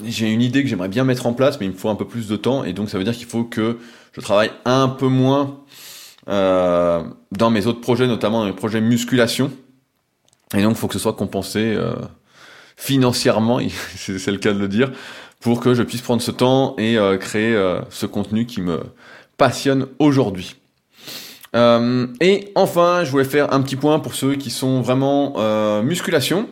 j'ai 0.05 0.31
une 0.31 0.43
idée 0.43 0.63
que 0.63 0.69
j'aimerais 0.69 0.89
bien 0.89 1.05
mettre 1.05 1.27
en 1.27 1.33
place, 1.33 1.59
mais 1.59 1.67
il 1.67 1.73
me 1.73 1.77
faut 1.77 1.89
un 1.89 1.95
peu 1.95 2.07
plus 2.07 2.29
de 2.29 2.37
temps. 2.37 2.65
Et 2.65 2.73
donc 2.73 2.91
ça 2.91 2.99
veut 2.99 3.05
dire 3.05 3.15
qu'il 3.15 3.27
faut 3.27 3.45
que 3.45 3.79
je 4.13 4.21
travaille 4.21 4.51
un 4.65 4.89
peu 4.89 5.09
moins 5.09 5.61
euh, 6.29 7.03
dans 7.33 7.51
mes 7.51 7.67
autres 7.67 7.81
projets, 7.81 8.07
notamment 8.07 8.41
dans 8.41 8.47
mes 8.47 8.53
projets 8.53 8.81
musculation. 8.81 9.51
Et 10.55 10.63
donc 10.63 10.73
il 10.73 10.79
faut 10.79 10.89
que 10.89 10.95
ce 10.95 10.99
soit 10.99 11.15
compensé 11.15 11.61
euh, 11.61 11.95
financièrement, 12.77 13.61
c'est 13.97 14.27
le 14.31 14.39
cas 14.39 14.53
de 14.53 14.59
le 14.59 14.69
dire, 14.69 14.93
pour 15.41 15.61
que 15.61 15.75
je 15.75 15.83
puisse 15.83 16.03
prendre 16.03 16.23
ce 16.23 16.31
temps 16.31 16.75
et 16.79 16.99
euh, 16.99 17.17
créer 17.17 17.57
ce 17.91 18.07
contenu 18.07 18.47
qui 18.47 18.61
me 18.61 18.81
passionne 19.37 19.87
aujourd'hui. 19.99 20.57
Euh, 21.57 22.07
et 22.21 22.53
enfin, 22.55 23.03
je 23.03 23.11
voulais 23.11 23.25
faire 23.25 23.53
un 23.53 23.61
petit 23.63 23.75
point 23.77 23.99
pour 23.99 24.15
ceux 24.15 24.37
qui 24.37 24.51
sont 24.51 24.83
vraiment 24.83 25.35
musculation, 25.83 26.49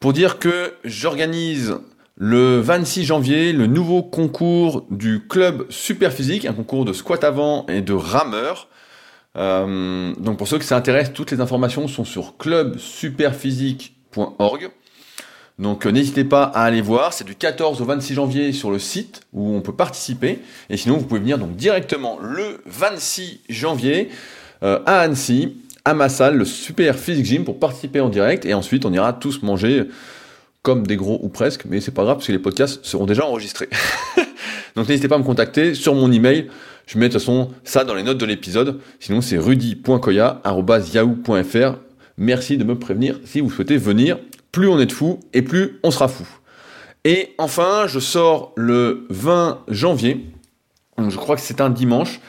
pour 0.00 0.12
dire 0.12 0.38
que 0.38 0.74
j'organise 0.84 1.74
le 2.16 2.60
26 2.60 3.04
janvier 3.04 3.52
le 3.52 3.66
nouveau 3.66 4.02
concours 4.02 4.86
du 4.90 5.26
club 5.26 5.66
Super 5.68 6.12
Physique, 6.12 6.46
un 6.46 6.52
concours 6.52 6.84
de 6.84 6.92
squat 6.92 7.24
avant 7.24 7.66
et 7.66 7.80
de 7.82 7.92
rameur. 7.92 8.68
donc 9.34 10.38
pour 10.38 10.46
ceux 10.48 10.58
qui 10.58 10.66
s'intéressent, 10.66 11.14
toutes 11.14 11.32
les 11.32 11.40
informations 11.40 11.88
sont 11.88 12.04
sur 12.04 12.36
clubsuperphysique.org. 12.38 14.70
Donc 15.58 15.86
euh, 15.86 15.90
n'hésitez 15.90 16.24
pas 16.24 16.42
à 16.42 16.64
aller 16.64 16.80
voir, 16.80 17.12
c'est 17.12 17.24
du 17.24 17.36
14 17.36 17.80
au 17.80 17.84
26 17.84 18.14
janvier 18.14 18.52
sur 18.52 18.70
le 18.70 18.78
site 18.78 19.22
où 19.32 19.54
on 19.54 19.60
peut 19.60 19.74
participer. 19.74 20.40
Et 20.68 20.76
sinon, 20.76 20.96
vous 20.96 21.06
pouvez 21.06 21.20
venir 21.20 21.38
donc 21.38 21.54
directement 21.54 22.18
le 22.20 22.60
26 22.66 23.40
janvier 23.48 24.08
euh, 24.64 24.80
à 24.86 25.00
Annecy, 25.00 25.56
à 25.84 25.94
ma 25.94 26.08
salle, 26.08 26.36
le 26.36 26.44
Super 26.44 26.98
Physique 26.98 27.26
Gym, 27.26 27.44
pour 27.44 27.58
participer 27.58 28.00
en 28.00 28.08
direct. 28.08 28.46
Et 28.46 28.54
ensuite, 28.54 28.84
on 28.84 28.92
ira 28.92 29.12
tous 29.12 29.42
manger 29.42 29.88
comme 30.62 30.86
des 30.86 30.96
gros 30.96 31.18
ou 31.22 31.28
presque, 31.28 31.64
mais 31.66 31.80
c'est 31.80 31.92
pas 31.92 32.04
grave 32.04 32.16
parce 32.16 32.26
que 32.26 32.32
les 32.32 32.38
podcasts 32.38 32.84
seront 32.84 33.06
déjà 33.06 33.26
enregistrés. 33.26 33.68
donc 34.76 34.88
n'hésitez 34.88 35.08
pas 35.08 35.16
à 35.16 35.18
me 35.18 35.24
contacter 35.24 35.74
sur 35.74 35.94
mon 35.94 36.10
email. 36.10 36.48
Je 36.86 36.98
mets 36.98 37.08
de 37.08 37.12
toute 37.12 37.20
façon 37.20 37.50
ça 37.64 37.84
dans 37.84 37.94
les 37.94 38.02
notes 38.02 38.18
de 38.18 38.26
l'épisode. 38.26 38.80
Sinon, 38.98 39.20
c'est 39.20 39.36
rudy.koya.yahoo.fr. 39.36 41.78
Merci 42.16 42.56
de 42.56 42.64
me 42.64 42.78
prévenir 42.78 43.20
si 43.24 43.40
vous 43.40 43.50
souhaitez 43.50 43.76
venir 43.76 44.16
plus 44.54 44.68
on 44.68 44.78
est 44.78 44.86
de 44.86 44.92
fous 44.92 45.18
et 45.32 45.42
plus 45.42 45.80
on 45.82 45.90
sera 45.90 46.06
fou. 46.06 46.24
Et 47.04 47.34
enfin, 47.38 47.86
je 47.88 47.98
sors 47.98 48.52
le 48.56 49.04
20 49.10 49.64
janvier, 49.68 50.24
donc 50.96 51.10
je 51.10 51.16
crois 51.16 51.34
que 51.34 51.42
c'est 51.42 51.60
un 51.60 51.70
dimanche, 51.70 52.20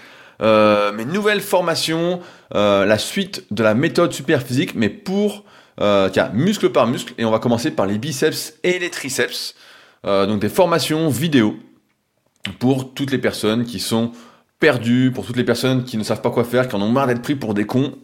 euh, 0.42 0.92
mes 0.92 1.06
nouvelles 1.06 1.42
formations, 1.42 2.20
euh, 2.54 2.86
la 2.86 2.98
suite 2.98 3.46
de 3.52 3.64
la 3.64 3.74
méthode 3.74 4.14
super 4.14 4.42
physique, 4.42 4.76
mais 4.76 4.90
pour 4.90 5.44
euh, 5.82 6.10
tiens, 6.10 6.30
muscle 6.34 6.70
par 6.70 6.88
muscle, 6.88 7.14
et 7.18 7.26
on 7.26 7.32
va 7.32 7.40
commencer 7.40 7.72
par 7.72 7.86
les 7.86 7.98
biceps 7.98 8.56
et 8.64 8.80
les 8.80 8.90
triceps, 8.90 9.56
donc 10.04 10.40
des 10.40 10.50
formations 10.50 11.10
vidéo 11.10 11.56
pour 12.60 12.94
toutes 12.94 13.12
les 13.12 13.18
personnes 13.18 13.66
qui 13.66 13.80
sont 13.80 14.12
perdues, 14.60 15.12
pour 15.12 15.26
toutes 15.26 15.36
les 15.36 15.44
personnes 15.44 15.84
qui 15.84 15.98
ne 15.98 16.04
savent 16.04 16.22
pas 16.22 16.30
quoi 16.30 16.44
faire, 16.44 16.68
qui 16.68 16.76
en 16.76 16.82
ont 16.84 16.92
marre 16.92 17.08
d'être 17.08 17.24
pris 17.24 17.34
pour 17.34 17.56
des 17.56 17.66
cons, 17.66 17.96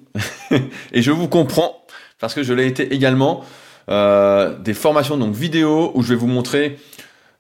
et 0.92 1.02
je 1.04 1.12
vous 1.12 1.28
comprends, 1.28 1.86
parce 2.20 2.34
que 2.34 2.42
je 2.42 2.54
l'ai 2.54 2.66
été 2.66 2.94
également. 2.94 3.44
Euh, 3.90 4.58
des 4.58 4.74
formations 4.74 5.18
donc 5.18 5.34
vidéo 5.34 5.92
où 5.96 6.04
je 6.04 6.10
vais 6.10 6.16
vous 6.16 6.28
montrer, 6.28 6.78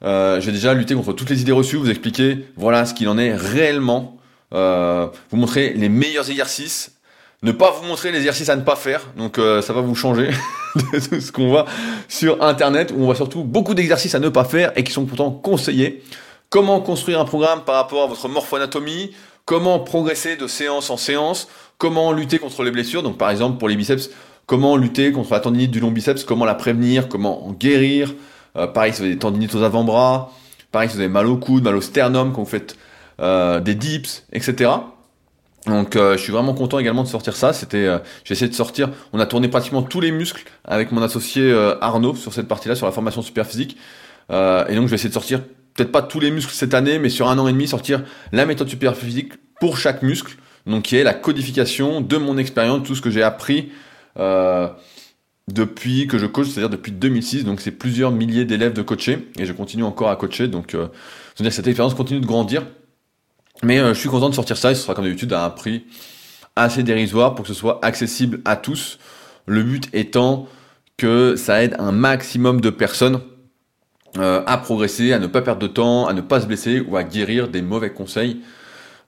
euh, 0.03 0.41
j'ai 0.41 0.51
déjà 0.51 0.73
lutté 0.73 0.95
contre 0.95 1.13
toutes 1.13 1.29
les 1.29 1.41
idées 1.41 1.51
reçues, 1.51 1.77
vous 1.77 1.89
expliquer 1.89 2.45
voilà 2.55 2.85
ce 2.85 2.93
qu'il 2.93 3.07
en 3.07 3.17
est 3.17 3.33
réellement, 3.33 4.17
euh, 4.53 5.07
vous 5.29 5.37
montrer 5.37 5.73
les 5.73 5.89
meilleurs 5.89 6.29
exercices, 6.29 6.93
ne 7.43 7.51
pas 7.51 7.71
vous 7.71 7.87
montrer 7.87 8.11
les 8.11 8.19
exercices 8.19 8.49
à 8.49 8.55
ne 8.55 8.61
pas 8.61 8.75
faire, 8.75 9.07
donc 9.17 9.39
euh, 9.39 9.61
ça 9.61 9.73
va 9.73 9.81
vous 9.81 9.95
changer 9.95 10.29
de 10.75 11.19
ce 11.19 11.31
qu'on 11.31 11.49
voit 11.49 11.65
sur 12.07 12.43
internet 12.43 12.93
où 12.95 13.01
on 13.01 13.05
voit 13.05 13.15
surtout 13.15 13.43
beaucoup 13.43 13.73
d'exercices 13.73 14.13
à 14.13 14.19
ne 14.19 14.29
pas 14.29 14.43
faire 14.43 14.71
et 14.75 14.83
qui 14.83 14.91
sont 14.91 15.05
pourtant 15.05 15.31
conseillés. 15.31 16.03
Comment 16.49 16.81
construire 16.81 17.19
un 17.19 17.25
programme 17.25 17.61
par 17.63 17.75
rapport 17.75 18.03
à 18.03 18.07
votre 18.07 18.27
morphoanatomie, 18.27 19.11
comment 19.45 19.79
progresser 19.79 20.35
de 20.35 20.47
séance 20.47 20.89
en 20.89 20.97
séance, 20.97 21.47
comment 21.77 22.11
lutter 22.11 22.37
contre 22.37 22.63
les 22.63 22.71
blessures, 22.71 23.03
donc 23.03 23.17
par 23.17 23.31
exemple 23.31 23.57
pour 23.57 23.69
les 23.69 23.75
biceps, 23.75 24.11
comment 24.45 24.75
lutter 24.77 25.11
contre 25.11 25.33
la 25.33 25.39
tendinite 25.39 25.71
du 25.71 25.79
long 25.79 25.91
biceps, 25.91 26.23
comment 26.25 26.45
la 26.45 26.55
prévenir, 26.55 27.07
comment 27.07 27.47
en 27.47 27.53
guérir? 27.53 28.13
Euh, 28.57 28.67
pareil, 28.67 28.91
si 28.91 28.99
vous 28.99 29.05
avez 29.05 29.13
des 29.13 29.19
tendinites 29.19 29.55
aux 29.55 29.63
avant-bras, 29.63 30.31
pareil, 30.71 30.89
si 30.89 30.95
vous 30.95 31.01
avez 31.01 31.09
mal 31.09 31.25
au 31.27 31.37
coude, 31.37 31.63
mal 31.63 31.75
au 31.75 31.81
sternum, 31.81 32.33
quand 32.33 32.43
vous 32.43 32.49
faites 32.49 32.75
des 33.19 33.75
dips, 33.75 34.25
etc. 34.33 34.71
Donc 35.67 35.95
euh, 35.95 36.17
je 36.17 36.21
suis 36.23 36.31
vraiment 36.31 36.53
content 36.53 36.79
également 36.79 37.03
de 37.03 37.07
sortir 37.07 37.35
ça. 37.35 37.53
C'était, 37.53 37.87
j'ai 38.23 38.33
essayé 38.33 38.49
de 38.49 38.55
sortir. 38.55 38.89
On 39.13 39.19
a 39.19 39.25
tourné 39.25 39.47
pratiquement 39.47 39.83
tous 39.83 40.01
les 40.01 40.11
muscles 40.11 40.43
avec 40.65 40.91
mon 40.91 41.01
associé 41.01 41.53
Arnaud 41.81 42.15
sur 42.15 42.33
cette 42.33 42.47
partie-là, 42.47 42.75
sur 42.75 42.85
la 42.85 42.91
formation 42.91 43.21
super 43.21 43.45
physique. 43.45 43.77
et 44.29 44.75
donc 44.75 44.85
je 44.85 44.89
vais 44.89 44.95
essayer 44.95 45.09
de 45.09 45.13
sortir 45.13 45.41
peut-être 45.73 45.91
pas 45.91 46.01
tous 46.01 46.19
les 46.19 46.31
muscles 46.31 46.53
cette 46.53 46.73
année, 46.73 46.99
mais 46.99 47.09
sur 47.09 47.29
un 47.29 47.37
an 47.37 47.47
et 47.47 47.51
demi 47.51 47.67
sortir 47.67 48.03
la 48.31 48.45
méthode 48.45 48.69
super 48.69 48.95
physique 48.95 49.33
pour 49.59 49.77
chaque 49.77 50.01
muscle. 50.01 50.35
Donc 50.65 50.83
qui 50.83 50.95
est 50.95 51.03
la 51.03 51.13
codification 51.13 52.01
de 52.01 52.17
mon 52.17 52.37
expérience, 52.37 52.85
tout 52.85 52.95
ce 52.95 53.01
que 53.01 53.09
j'ai 53.09 53.23
appris 53.23 53.71
euh, 54.17 54.67
depuis 55.47 56.07
que 56.07 56.17
je 56.17 56.25
coach, 56.25 56.47
c'est-à-dire 56.47 56.69
depuis 56.69 56.91
2006. 56.91 57.45
Donc 57.45 57.61
c'est 57.61 57.71
plusieurs 57.71 58.11
milliers 58.11 58.45
d'élèves 58.45 58.73
de 58.73 58.81
coacher 58.81 59.27
et 59.39 59.45
je 59.45 59.53
continue 59.53 59.83
encore 59.83 60.09
à 60.09 60.15
coacher. 60.15 60.47
Donc 60.47 60.75
euh, 60.75 60.87
cette 61.35 61.67
expérience 61.67 61.93
continue 61.95 62.19
de 62.19 62.25
grandir. 62.25 62.63
Mais 63.63 63.79
euh, 63.79 63.93
je 63.93 63.99
suis 63.99 64.09
content 64.09 64.29
de 64.29 64.35
sortir 64.35 64.57
ça 64.57 64.73
ce 64.73 64.81
sera 64.81 64.95
comme 64.95 65.05
d'habitude 65.05 65.33
à 65.33 65.45
un 65.45 65.49
prix 65.49 65.85
assez 66.55 66.83
dérisoire 66.83 67.35
pour 67.35 67.43
que 67.43 67.53
ce 67.53 67.59
soit 67.59 67.83
accessible 67.83 68.41
à 68.45 68.55
tous. 68.55 68.99
Le 69.45 69.63
but 69.63 69.89
étant 69.93 70.47
que 70.97 71.35
ça 71.35 71.63
aide 71.63 71.75
un 71.79 71.91
maximum 71.91 72.61
de 72.61 72.69
personnes 72.69 73.21
euh, 74.17 74.43
à 74.45 74.57
progresser, 74.57 75.13
à 75.13 75.19
ne 75.19 75.27
pas 75.27 75.41
perdre 75.41 75.61
de 75.61 75.67
temps, 75.67 76.07
à 76.07 76.13
ne 76.13 76.21
pas 76.21 76.41
se 76.41 76.45
blesser 76.45 76.81
ou 76.81 76.97
à 76.97 77.03
guérir 77.03 77.47
des 77.47 77.61
mauvais 77.61 77.91
conseils 77.91 78.41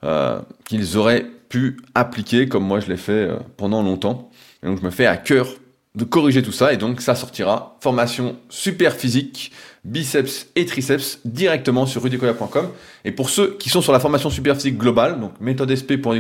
euh, 0.04 0.40
qu'ils 0.66 0.98
auraient 0.98 1.26
pu 1.50 1.78
appliquer 1.94 2.48
comme 2.48 2.64
moi 2.64 2.80
je 2.80 2.88
l'ai 2.88 2.98
fait 2.98 3.30
pendant 3.58 3.84
longtemps. 3.84 4.32
Et 4.62 4.68
donc 4.68 4.80
je 4.80 4.86
me 4.86 4.92
fais 4.92 5.06
à 5.06 5.18
cœur 5.18 5.48
de 5.96 6.04
corriger 6.04 6.42
tout 6.42 6.52
ça 6.52 6.74
et 6.74 6.78
donc 6.78 7.02
ça 7.02 7.14
sortira 7.14 7.78
formation 7.82 8.38
super 8.50 8.96
physique, 8.96 9.52
biceps 9.84 10.48
et 10.56 10.66
triceps 10.66 11.20
directement 11.24 11.86
sur 11.86 12.02
rudicoya.com. 12.02 12.70
Et 13.06 13.12
pour 13.12 13.30
ceux 13.30 13.58
qui 13.58 13.70
sont 13.70 13.82
sur 13.82 13.94
la 13.94 14.00
formation 14.00 14.30
super 14.30 14.56
physique 14.56 14.78
globale, 14.78 15.20
donc 15.20 15.40
méthode 15.40 15.74
SP 15.76 16.02
pour 16.02 16.14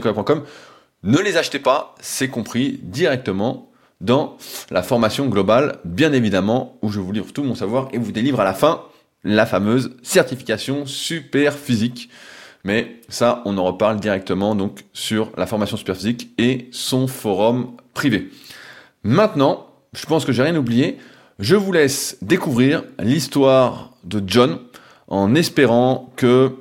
ne 1.06 1.20
les 1.20 1.38
achetez 1.38 1.60
pas, 1.60 1.96
c'est 2.00 2.30
compris 2.30 2.80
directement 2.84 3.70
dans 4.00 4.38
la 4.70 4.84
formation 4.84 5.28
globale, 5.28 5.80
bien 5.86 6.14
évidemment, 6.14 6.78
où 6.82 6.90
je 6.90 7.00
vous 7.00 7.12
livre 7.12 7.34
tout 7.34 7.44
mon 7.44 7.56
savoir 7.56 7.90
et 7.94 7.98
vous 7.98 8.12
délivre 8.12 8.40
à 8.40 8.44
la 8.44 8.54
fin 8.54 8.82
la 9.24 9.46
fameuse 9.46 9.96
certification 10.02 10.86
super 10.86 11.54
physique. 11.54 12.10
Mais 12.64 13.02
ça, 13.10 13.42
on 13.46 13.58
en 13.58 13.64
reparle 13.64 14.00
directement 14.00 14.56
donc 14.56 14.86
sur 14.94 15.32
la 15.38 15.46
formation 15.46 15.78
super 15.78 15.96
physique 15.96 16.30
et 16.38 16.70
son 16.72 17.08
forum 17.08 17.76
privé. 17.94 18.30
Maintenant, 19.04 19.68
je 19.94 20.06
pense 20.06 20.26
que 20.26 20.32
j'ai 20.32 20.44
rien 20.44 20.56
oublié. 20.56 20.98
Je 21.40 21.56
vous 21.56 21.72
laisse 21.72 22.18
découvrir 22.22 22.84
l'histoire 23.00 23.92
de 24.04 24.22
John 24.26 24.60
en 25.08 25.36
espérant 25.36 26.12
que 26.16 26.56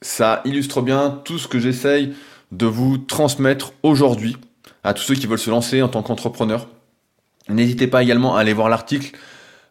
ça 0.00 0.42
illustre 0.44 0.82
bien 0.82 1.20
tout 1.24 1.38
ce 1.38 1.48
que 1.48 1.58
j'essaye 1.58 2.14
de 2.52 2.66
vous 2.66 2.98
transmettre 2.98 3.72
aujourd'hui 3.82 4.36
à 4.84 4.94
tous 4.94 5.02
ceux 5.02 5.14
qui 5.14 5.26
veulent 5.26 5.38
se 5.38 5.50
lancer 5.50 5.82
en 5.82 5.88
tant 5.88 6.02
qu'entrepreneur. 6.02 6.68
N'hésitez 7.48 7.86
pas 7.86 8.02
également 8.02 8.36
à 8.36 8.40
aller 8.40 8.52
voir 8.52 8.68
l'article 8.68 9.16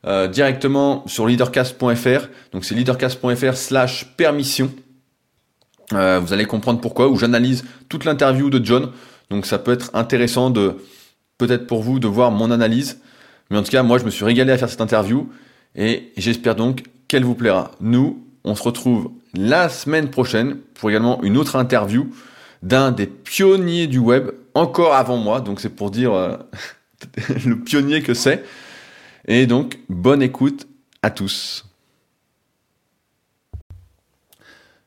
euh, 0.05 0.27
directement 0.27 1.03
sur 1.07 1.25
leadercast.fr. 1.25 2.27
Donc 2.51 2.65
c'est 2.65 2.75
leadercast.fr 2.75 3.55
slash 3.55 4.15
permission. 4.17 4.71
Euh, 5.93 6.19
vous 6.19 6.33
allez 6.33 6.45
comprendre 6.45 6.81
pourquoi, 6.81 7.07
où 7.07 7.17
j'analyse 7.17 7.63
toute 7.89 8.05
l'interview 8.05 8.49
de 8.49 8.63
John. 8.63 8.91
Donc 9.29 9.45
ça 9.45 9.57
peut 9.57 9.71
être 9.71 9.91
intéressant 9.93 10.49
de 10.49 10.77
peut-être 11.37 11.67
pour 11.67 11.83
vous 11.83 11.99
de 11.99 12.07
voir 12.07 12.31
mon 12.31 12.51
analyse. 12.51 12.99
Mais 13.49 13.57
en 13.57 13.63
tout 13.63 13.71
cas, 13.71 13.83
moi, 13.83 13.97
je 13.97 14.05
me 14.05 14.09
suis 14.09 14.25
régalé 14.25 14.51
à 14.51 14.57
faire 14.57 14.69
cette 14.69 14.81
interview 14.81 15.29
et 15.75 16.11
j'espère 16.17 16.55
donc 16.55 16.83
qu'elle 17.07 17.23
vous 17.23 17.35
plaira. 17.35 17.71
Nous, 17.79 18.25
on 18.43 18.55
se 18.55 18.63
retrouve 18.63 19.11
la 19.33 19.69
semaine 19.69 20.09
prochaine 20.09 20.57
pour 20.75 20.89
également 20.89 21.21
une 21.23 21.37
autre 21.37 21.55
interview 21.55 22.09
d'un 22.63 22.91
des 22.91 23.07
pionniers 23.07 23.87
du 23.87 23.99
web, 23.99 24.31
encore 24.53 24.95
avant 24.95 25.17
moi. 25.17 25.41
Donc 25.41 25.59
c'est 25.59 25.69
pour 25.69 25.91
dire 25.91 26.13
euh, 26.13 26.37
le 27.45 27.59
pionnier 27.59 28.01
que 28.01 28.13
c'est. 28.13 28.43
Et 29.27 29.45
donc, 29.47 29.79
bonne 29.89 30.21
écoute 30.21 30.67
à 31.01 31.09
tous. 31.09 31.65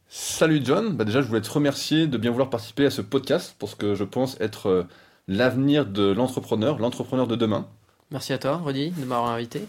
Salut 0.09 0.61
John, 0.65 0.97
bah 0.97 1.05
déjà 1.05 1.21
je 1.21 1.29
voulais 1.29 1.41
te 1.41 1.51
remercier 1.51 2.07
de 2.07 2.19
bien 2.19 2.31
vouloir 2.31 2.51
participer 2.51 2.87
à 2.87 2.91
ce 2.91 3.03
podcast 3.03 3.55
parce 3.59 3.75
que 3.75 3.95
je 3.95 4.05
pense 4.05 4.41
être 4.41 4.69
euh, 4.69 4.83
l'avenir 5.29 5.87
de 5.87 6.11
l'entrepreneur, 6.13 6.79
l'entrepreneur 6.79 7.27
de 7.27 7.37
demain. 7.37 7.67
Merci 8.11 8.33
à 8.33 8.39
toi 8.39 8.61
Rudy 8.65 8.91
de 8.91 9.05
m'avoir 9.05 9.31
invité. 9.31 9.63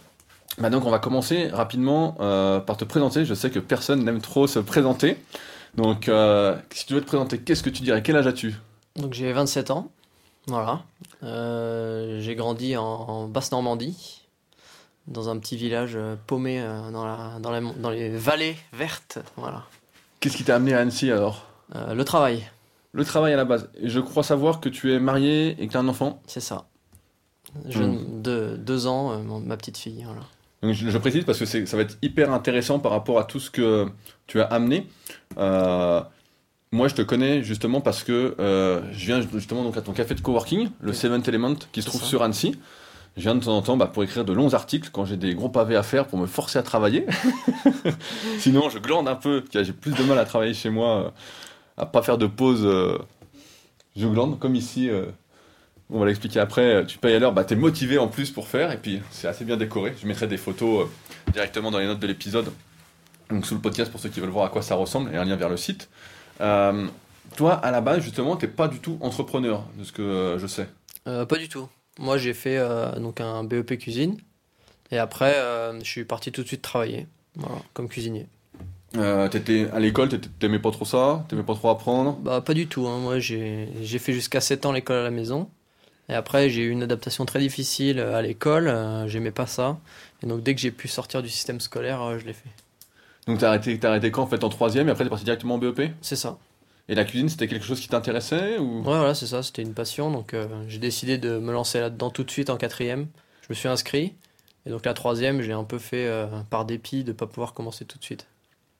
Bah 0.57 0.69
donc 0.69 0.85
on 0.85 0.89
va 0.89 0.99
commencer 0.99 1.47
rapidement 1.49 2.15
euh, 2.21 2.59
par 2.59 2.75
te 2.77 2.83
présenter, 2.85 3.23
je 3.25 3.33
sais 3.33 3.49
que 3.49 3.59
personne 3.59 4.03
n'aime 4.03 4.21
trop 4.21 4.47
se 4.47 4.59
présenter. 4.59 5.17
Donc 5.75 6.09
euh, 6.09 6.57
si 6.71 6.85
tu 6.85 6.93
veux 6.95 7.01
te 7.01 7.05
présenter, 7.05 7.37
qu'est-ce 7.39 7.61
que 7.63 7.69
tu 7.69 7.83
dirais? 7.83 8.01
Quel 8.01 8.15
âge 8.15 8.27
as-tu? 8.27 8.55
Donc 8.95 9.13
j'ai 9.13 9.31
27 9.31 9.71
ans. 9.71 9.91
Voilà. 10.47 10.81
Euh, 11.23 12.19
j'ai 12.21 12.35
grandi 12.35 12.75
en, 12.75 12.83
en 12.83 13.27
Basse-Normandie, 13.27 14.25
dans 15.07 15.29
un 15.29 15.37
petit 15.37 15.57
village 15.57 15.97
paumé 16.27 16.59
dans, 16.91 17.05
la, 17.05 17.37
dans, 17.39 17.51
la- 17.51 17.61
dans 17.61 17.89
les 17.91 18.09
vallées 18.09 18.57
vertes. 18.73 19.19
Voilà. 19.37 19.63
Qu'est-ce 20.19 20.35
qui 20.37 20.43
t'a 20.43 20.55
amené 20.55 20.73
à 20.73 20.79
Annecy 20.79 21.11
alors? 21.11 21.45
Le 21.93 22.03
travail, 22.03 22.49
Le 22.91 23.05
travail 23.05 23.33
à 23.33 23.37
la 23.37 23.45
base. 23.45 23.69
Et 23.79 23.89
je 23.89 23.99
crois 23.99 24.23
savoir 24.23 24.59
que 24.59 24.69
tu 24.69 24.93
es 24.93 24.99
marié 24.99 25.55
et 25.59 25.67
que 25.67 25.71
tu 25.71 25.77
as 25.77 25.81
un 25.81 25.87
enfant. 25.87 26.21
c'est 26.25 26.39
ça. 26.39 26.67
Jeune, 27.67 28.21
de, 28.21 28.57
deux 28.57 28.85
ans, 28.87 29.11
euh, 29.11 29.39
ma 29.39 29.57
petite 29.57 29.77
fille. 29.77 30.03
Voilà. 30.03 30.21
Donc, 30.61 30.73
je, 30.73 30.89
je 30.89 30.97
précise 30.97 31.23
parce 31.23 31.39
que 31.39 31.45
ça 31.45 31.77
va 31.77 31.83
être 31.83 31.97
hyper 32.01 32.31
intéressant 32.31 32.79
par 32.79 32.91
rapport 32.91 33.19
à 33.19 33.23
tout 33.23 33.39
ce 33.39 33.49
que 33.49 33.87
tu 34.27 34.41
as 34.41 34.45
amené. 34.45 34.87
Euh, 35.37 36.01
moi, 36.71 36.87
je 36.87 36.95
te 36.95 37.01
connais 37.01 37.43
justement 37.43 37.81
parce 37.81 38.03
que 38.03 38.35
euh, 38.39 38.81
je 38.91 39.05
viens 39.05 39.21
justement 39.21 39.63
donc 39.63 39.77
à 39.77 39.81
ton 39.81 39.93
café 39.93 40.13
de 40.13 40.21
coworking, 40.21 40.69
le. 40.81 40.93
Seventh 40.93 41.27
Element, 41.27 41.55
qui 41.71 41.81
se 41.81 41.87
trouve 41.87 42.01
ça. 42.01 42.07
sur 42.07 42.23
Annecy. 42.23 42.55
Je 43.17 43.23
viens 43.23 43.35
de 43.35 43.43
temps 43.43 43.57
en 43.57 43.61
temps 43.61 43.75
bah, 43.75 43.87
pour 43.87 44.03
écrire 44.03 44.23
de 44.23 44.33
longs 44.33 44.53
articles 44.53 44.89
quand 44.93 45.03
j'ai 45.03 45.17
des 45.17 45.33
gros 45.33 45.49
pavés 45.49 45.75
à 45.75 45.83
faire 45.83 46.05
pour 46.05 46.19
me 46.19 46.27
forcer 46.27 46.59
à 46.59 46.63
travailler. 46.63 47.05
Sinon, 48.37 48.69
je 48.69 48.77
glande 48.77 49.07
un 49.07 49.15
peu. 49.15 49.43
J'ai 49.51 49.73
plus 49.73 49.93
de 49.93 50.03
mal 50.03 50.19
à 50.19 50.25
travailler 50.25 50.53
chez 50.53 50.69
moi, 50.69 51.13
à 51.79 51.85
pas 51.85 52.01
faire 52.01 52.17
de 52.17 52.27
pause. 52.27 52.61
euh, 52.65 52.97
je 53.95 54.07
glande 54.07 54.39
comme 54.39 54.55
ici. 54.55 54.89
euh, 54.89 55.05
on 55.89 55.99
va 55.99 56.05
l'expliquer 56.05 56.39
après. 56.39 56.85
Tu 56.85 56.97
payes 56.99 57.15
à 57.15 57.19
l'heure, 57.19 57.33
bah, 57.33 57.43
tu 57.43 57.53
es 57.53 57.57
motivé 57.57 57.97
en 57.97 58.07
plus 58.07 58.29
pour 58.31 58.47
faire. 58.47 58.71
Et 58.71 58.77
puis, 58.77 59.01
c'est 59.09 59.27
assez 59.27 59.43
bien 59.45 59.57
décoré. 59.57 59.93
Je 59.99 60.05
mettrai 60.07 60.27
des 60.27 60.37
photos 60.37 60.85
euh, 60.85 61.31
directement 61.31 61.71
dans 61.71 61.79
les 61.79 61.87
notes 61.87 61.99
de 61.99 62.07
l'épisode. 62.07 62.51
Donc, 63.29 63.45
sous 63.45 63.55
le 63.55 63.61
podcast 63.61 63.91
pour 63.91 63.99
ceux 63.99 64.09
qui 64.09 64.19
veulent 64.19 64.29
voir 64.29 64.45
à 64.45 64.49
quoi 64.49 64.61
ça 64.61 64.75
ressemble 64.75 65.13
et 65.13 65.17
un 65.17 65.25
lien 65.25 65.35
vers 65.35 65.49
le 65.49 65.57
site. 65.57 65.89
Euh, 66.41 66.87
toi, 67.35 67.53
à 67.53 67.71
la 67.71 67.81
base, 67.81 68.01
justement, 68.01 68.35
t'es 68.35 68.47
pas 68.47 68.67
du 68.67 68.79
tout 68.79 68.97
entrepreneur, 69.01 69.65
de 69.77 69.83
ce 69.83 69.91
que 69.91 70.01
euh, 70.01 70.39
je 70.39 70.47
sais. 70.47 70.67
Euh, 71.07 71.25
pas 71.25 71.37
du 71.37 71.49
tout. 71.49 71.67
Moi, 71.99 72.17
j'ai 72.17 72.33
fait 72.33 72.57
euh, 72.57 72.97
donc 72.99 73.19
un 73.21 73.43
BEP 73.43 73.77
cuisine. 73.77 74.17
Et 74.91 74.97
après, 74.97 75.35
euh, 75.37 75.79
je 75.79 75.89
suis 75.89 76.05
parti 76.05 76.31
tout 76.31 76.41
de 76.43 76.47
suite 76.47 76.61
travailler. 76.61 77.07
Comme 77.73 77.87
cuisinier. 77.87 78.27
Euh, 78.97 79.27
t'étais 79.29 79.69
à 79.71 79.79
l'école, 79.79 80.09
t'aimais 80.39 80.57
pas 80.59 80.71
trop 80.71 80.85
ça, 80.85 81.23
t'aimais 81.29 81.43
pas 81.43 81.53
trop 81.53 81.69
apprendre? 81.69 82.17
Bah, 82.21 82.41
pas 82.41 82.53
du 82.53 82.67
tout. 82.67 82.87
hein. 82.87 82.97
Moi, 82.99 83.19
j'ai 83.19 83.67
fait 83.99 84.13
jusqu'à 84.13 84.41
7 84.41 84.65
ans 84.65 84.71
l'école 84.71 84.97
à 84.97 85.03
la 85.03 85.11
maison. 85.11 85.49
Et 86.09 86.13
après, 86.15 86.49
j'ai 86.49 86.63
eu 86.63 86.69
une 86.71 86.81
adaptation 86.81 87.25
très 87.25 87.39
difficile 87.39 87.99
à 87.99 88.21
l'école. 88.23 88.67
euh, 88.67 89.07
J'aimais 89.07 89.31
pas 89.31 89.45
ça. 89.45 89.77
Et 90.23 90.25
donc, 90.27 90.41
dès 90.41 90.55
que 90.55 90.61
j'ai 90.61 90.71
pu 90.71 90.87
sortir 90.87 91.21
du 91.21 91.29
système 91.29 91.59
scolaire, 91.59 92.01
euh, 92.01 92.17
je 92.17 92.25
l'ai 92.25 92.33
fait. 92.33 92.49
Donc 93.27 93.37
t'as 93.39 93.49
arrêté, 93.49 93.77
t'as 93.77 93.89
arrêté 93.89 94.09
quand 94.09 94.23
en 94.23 94.27
fait 94.27 94.43
en 94.43 94.49
troisième 94.49 94.87
et 94.87 94.91
après 94.91 95.03
t'es 95.03 95.09
parti 95.09 95.23
directement 95.25 95.55
en 95.55 95.57
BEP 95.59 95.91
C'est 96.01 96.15
ça. 96.15 96.39
Et 96.87 96.95
la 96.95 97.05
cuisine 97.05 97.29
c'était 97.29 97.47
quelque 97.47 97.65
chose 97.65 97.79
qui 97.79 97.87
t'intéressait 97.87 98.57
ou? 98.57 98.77
Ouais, 98.77 98.83
voilà, 98.85 99.13
c'est 99.13 99.27
ça. 99.27 99.43
C'était 99.43 99.61
une 99.61 99.75
passion. 99.75 100.09
Donc, 100.09 100.33
euh, 100.33 100.47
j'ai 100.67 100.79
décidé 100.79 101.19
de 101.19 101.37
me 101.37 101.51
lancer 101.51 101.79
là-dedans 101.79 102.09
tout 102.09 102.23
de 102.23 102.31
suite 102.31 102.49
en 102.49 102.57
quatrième. 102.57 103.07
Je 103.43 103.47
me 103.49 103.53
suis 103.53 103.67
inscrit. 103.67 104.15
Et 104.65 104.71
donc, 104.71 104.83
la 104.85 104.95
troisième, 104.95 105.41
j'ai 105.43 105.53
un 105.53 105.63
peu 105.63 105.77
fait 105.77 106.07
euh, 106.07 106.25
par 106.49 106.65
dépit 106.65 107.03
de 107.03 107.11
pas 107.11 107.27
pouvoir 107.27 107.53
commencer 107.53 107.85
tout 107.85 107.99
de 107.99 108.03
suite. 108.03 108.25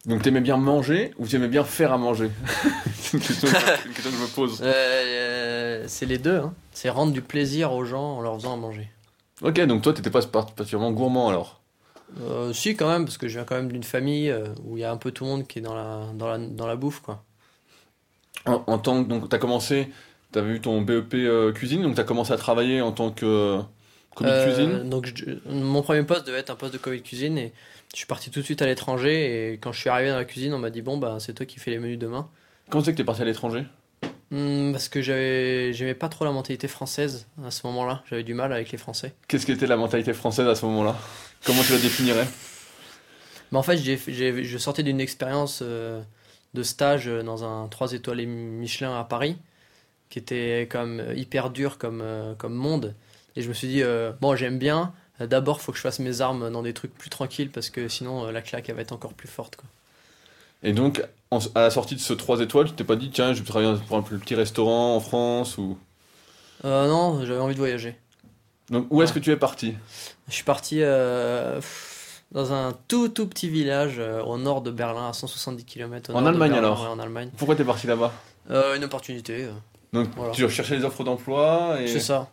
Donc 0.10 0.22
t'aimais 0.24 0.42
bien 0.42 0.58
manger 0.58 1.12
ou 1.20 1.28
t'aimais 1.28 1.48
bien 1.48 1.64
faire 1.64 1.94
à 1.94 1.98
manger? 1.98 2.30
C'est 2.96 3.14
une 3.18 3.24
question, 3.24 3.48
une 3.48 3.94
question 3.94 4.12
que 4.12 4.18
je 4.18 4.22
me 4.22 4.28
pose. 4.36 4.60
Euh, 4.62 4.66
euh, 4.66 5.84
c'est 5.88 6.06
les 6.06 6.18
deux. 6.18 6.38
Hein. 6.38 6.54
C'est 6.74 6.90
rendre 6.90 7.14
du 7.14 7.22
plaisir 7.22 7.72
aux 7.74 7.86
gens 7.86 8.18
en 8.18 8.22
leur 8.22 8.36
faisant 8.36 8.54
à 8.54 8.58
manger. 8.58 8.90
Ok, 9.42 9.60
donc 9.66 9.82
toi 9.84 9.94
t'étais 9.94 10.10
pas 10.10 10.22
particulièrement 10.24 10.92
gourmand 10.92 11.30
alors? 11.30 11.62
Euh, 12.22 12.52
si, 12.54 12.76
quand 12.76 12.90
même, 12.90 13.06
parce 13.06 13.18
que 13.18 13.28
je 13.28 13.36
viens 13.36 13.46
quand 13.46 13.56
même 13.56 13.72
d'une 13.72 13.84
famille 13.84 14.36
où 14.66 14.78
il 14.78 14.82
y 14.82 14.84
a 14.84 14.92
un 14.92 14.98
peu 14.98 15.12
tout 15.12 15.24
le 15.26 15.30
monde 15.30 15.48
qui 15.48 15.60
est 15.60 15.62
dans 15.62 15.76
la, 15.76 16.02
dans 16.16 16.28
la, 16.28 16.38
dans 16.40 16.66
la 16.68 16.76
bouffe, 16.76 17.02
quoi. 17.02 17.24
En, 18.46 18.64
en 18.68 18.78
tant 18.80 19.04
que 19.04 19.10
donc 19.10 19.30
t'as 19.30 19.38
commencé, 19.38 19.90
t'avais 20.32 20.56
eu 20.56 20.60
ton 20.62 20.82
BEP 20.82 21.14
euh, 21.14 21.52
cuisine, 21.54 21.84
donc 21.84 21.96
t'as 21.96 22.04
commencé 22.04 22.34
à 22.34 22.38
travailler 22.38 22.82
en 22.82 22.92
tant 22.92 23.12
que 23.12 23.26
euh, 23.26 23.62
commis 24.16 24.32
de 24.32 24.36
Euh, 24.36 24.44
cuisine? 24.44 24.90
donc, 24.90 25.06
je- 25.16 25.26
mon 25.52 25.82
premier 25.84 26.04
poste 26.04 26.26
devait 26.26 26.40
être 26.40 26.50
un 26.50 26.56
poste 26.56 26.74
de 26.74 26.78
commis 26.80 26.98
de 26.98 27.04
cuisine 27.04 27.38
et 27.38 27.54
je 27.94 27.98
suis 27.98 28.06
parti 28.06 28.30
tout 28.32 28.40
de 28.40 28.46
suite 28.46 28.62
à 28.62 28.66
l'étranger. 28.66 29.52
Et 29.52 29.58
quand 29.58 29.72
je 29.72 29.80
suis 29.80 29.90
arrivé 29.90 30.10
dans 30.10 30.18
la 30.18 30.26
cuisine, 30.26 30.54
on 30.54 30.60
m'a 30.60 30.70
dit 30.70 30.82
Bon, 30.82 30.98
bah, 30.98 31.18
c'est 31.20 31.34
toi 31.34 31.46
qui 31.46 31.60
fais 31.60 31.72
les 31.72 31.80
menus 31.80 31.98
demain. 32.00 32.30
Quand 32.70 32.82
c'est 32.82 32.92
que 32.92 32.98
t'es 32.98 33.04
parti 33.04 33.22
à 33.22 33.26
l'étranger? 33.26 33.66
Hmm, 34.32 34.72
parce 34.74 34.90
que 34.90 35.02
j'avais, 35.02 35.74
j'aimais 35.74 35.96
pas 35.96 36.08
trop 36.08 36.24
la 36.24 36.32
mentalité 36.32 36.68
française 36.68 37.26
à 37.44 37.50
ce 37.50 37.66
moment-là. 37.66 38.04
J'avais 38.10 38.24
du 38.24 38.36
mal 38.36 38.54
avec 38.54 38.72
les 38.72 38.78
Français. 38.78 39.14
Qu'est-ce 39.28 39.46
qu'était 39.48 39.66
la 39.66 39.76
mentalité 39.78 40.14
française 40.14 40.48
à 40.48 40.54
ce 40.54 40.66
moment-là? 40.68 40.96
Comment 41.44 41.64
tu 41.64 41.72
la 41.74 41.80
définirais? 41.80 42.28
Mais 43.52 43.58
en 43.58 43.64
fait, 43.64 43.78
j'ai, 43.78 43.98
fait- 43.98 44.14
j'ai- 44.14 44.44
je 44.44 44.58
sortais 44.60 44.84
d'une 44.84 45.00
expérience 45.02 45.62
euh, 45.64 46.02
de 46.54 46.62
stage 46.64 47.08
euh, 47.08 47.24
dans 47.24 47.44
un 47.44 47.68
3 47.68 47.94
étoiles 47.94 48.24
Michelin 48.28 49.00
à 49.00 49.04
Paris, 49.04 49.38
qui 50.10 50.20
était 50.20 50.68
comme 50.70 51.00
euh, 51.00 51.16
hyper 51.16 51.50
dur 51.50 51.78
comme, 51.80 52.02
euh, 52.04 52.36
comme 52.36 52.54
monde. 52.54 52.96
Et 53.36 53.42
je 53.42 53.50
me 53.50 53.54
suis 53.54 53.68
dit, 53.68 53.82
euh, 53.84 54.12
bon, 54.22 54.36
j'aime 54.36 54.60
bien, 54.60 54.94
d'abord, 55.28 55.62
faut 55.62 55.72
que 55.72 55.78
je 55.78 55.82
fasse 55.84 56.00
mes 56.00 56.22
armes 56.22 56.50
dans 56.52 56.62
des 56.62 56.74
trucs 56.74 56.94
plus 56.98 57.10
tranquilles, 57.10 57.50
parce 57.50 57.70
que 57.70 57.88
sinon, 57.88 58.26
euh, 58.28 58.32
la 58.32 58.42
claque, 58.42 58.70
elle 58.70 58.76
va 58.76 58.82
être 58.82 58.92
encore 58.94 59.14
plus 59.14 59.28
forte. 59.28 59.56
Quoi. 59.56 59.66
Et 60.64 60.74
donc, 60.74 61.04
en- 61.32 61.40
à 61.56 61.62
la 61.62 61.70
sortie 61.70 61.96
de 61.96 62.00
ce 62.02 62.14
3 62.14 62.42
étoiles, 62.42 62.68
tu 62.68 62.74
t'es 62.74 62.84
pas 62.84 62.96
dit, 62.96 63.10
tiens, 63.12 63.34
je 63.34 63.40
vais 63.40 63.46
travailler 63.48 63.74
pour 63.88 63.98
un 63.98 64.02
petit 64.02 64.36
restaurant 64.36 64.96
en 64.96 65.00
France 65.00 65.58
ou? 65.58 65.78
Euh, 66.66 66.88
non, 66.88 67.24
j'avais 67.26 67.40
envie 67.40 67.54
de 67.56 67.60
voyager. 67.60 67.96
Donc, 68.70 68.88
où 68.90 69.02
est-ce 69.02 69.14
Ouais. 69.14 69.20
que 69.20 69.24
tu 69.24 69.32
es 69.32 69.38
parti? 69.38 69.76
Je 70.28 70.34
suis 70.34 70.44
parti 70.44 70.80
euh, 70.82 71.60
dans 72.32 72.52
un 72.54 72.74
tout 72.88 73.08
tout 73.10 73.26
petit 73.28 73.50
village 73.50 73.96
euh, 74.00 74.22
au 74.24 74.38
nord 74.38 74.62
de 74.62 74.70
Berlin, 74.72 75.10
à 75.10 75.14
170 75.14 75.64
km. 75.66 76.14
En 76.14 76.26
Allemagne, 76.26 76.54
alors? 76.54 76.82
En 76.90 77.00
Allemagne. 77.00 77.30
Pourquoi 77.38 77.56
t'es 77.56 77.64
parti 77.64 77.88
là-bas? 77.88 78.12
Une 78.50 78.84
opportunité. 78.84 79.48
Donc, 79.94 80.10
Voilà. 80.16 80.34
tu 80.34 80.44
recherchais 80.44 80.76
les 80.78 80.84
offres 80.84 81.04
d'emploi 81.04 81.78
et. 81.82 81.88
C'est 81.88 82.00
ça. 82.00 82.30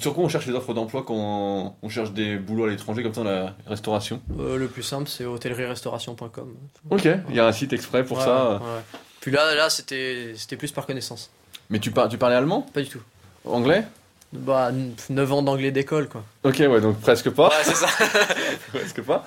Sur 0.00 0.14
quoi 0.14 0.24
on 0.24 0.28
cherche 0.28 0.46
les 0.46 0.54
offres 0.54 0.72
d'emploi 0.74 1.04
quand 1.06 1.76
on 1.82 1.88
cherche 1.88 2.12
des 2.12 2.36
boulots 2.36 2.64
à 2.64 2.68
l'étranger, 2.68 3.02
comme 3.02 3.12
ça, 3.14 3.22
dans 3.22 3.30
la 3.30 3.54
restauration? 3.66 4.20
Euh, 4.38 4.56
le 4.56 4.66
plus 4.68 4.82
simple, 4.82 5.08
c'est 5.08 5.24
hôtellerie-restauration.com. 5.24 6.54
Ok, 6.90 7.04
il 7.28 7.34
y 7.34 7.40
a 7.40 7.46
un 7.46 7.52
site 7.52 7.72
exprès 7.72 8.02
pour 8.04 8.18
Ouais, 8.18 8.24
ça. 8.24 8.50
ouais, 8.52 8.56
ouais. 8.56 8.82
Puis 9.20 9.30
là, 9.30 9.54
là 9.54 9.70
c'était 9.70 10.32
c'était 10.36 10.56
plus 10.56 10.72
par 10.72 10.86
connaissance. 10.86 11.30
Mais 11.70 11.78
tu, 11.78 11.90
par- 11.90 12.08
tu 12.08 12.18
parlais 12.18 12.36
allemand? 12.36 12.62
Pas 12.62 12.82
du 12.82 12.88
tout. 12.88 13.00
Anglais? 13.44 13.84
Bah, 14.32 14.70
9 15.10 15.32
ans 15.32 15.42
d'anglais 15.42 15.70
d'école, 15.70 16.08
quoi. 16.08 16.24
Ok, 16.42 16.56
ouais, 16.58 16.80
donc 16.80 16.98
presque 17.00 17.30
pas. 17.30 17.48
Ouais, 17.48 17.54
c'est 17.62 17.74
ça. 17.74 17.86
presque 18.72 19.02
pas. 19.02 19.24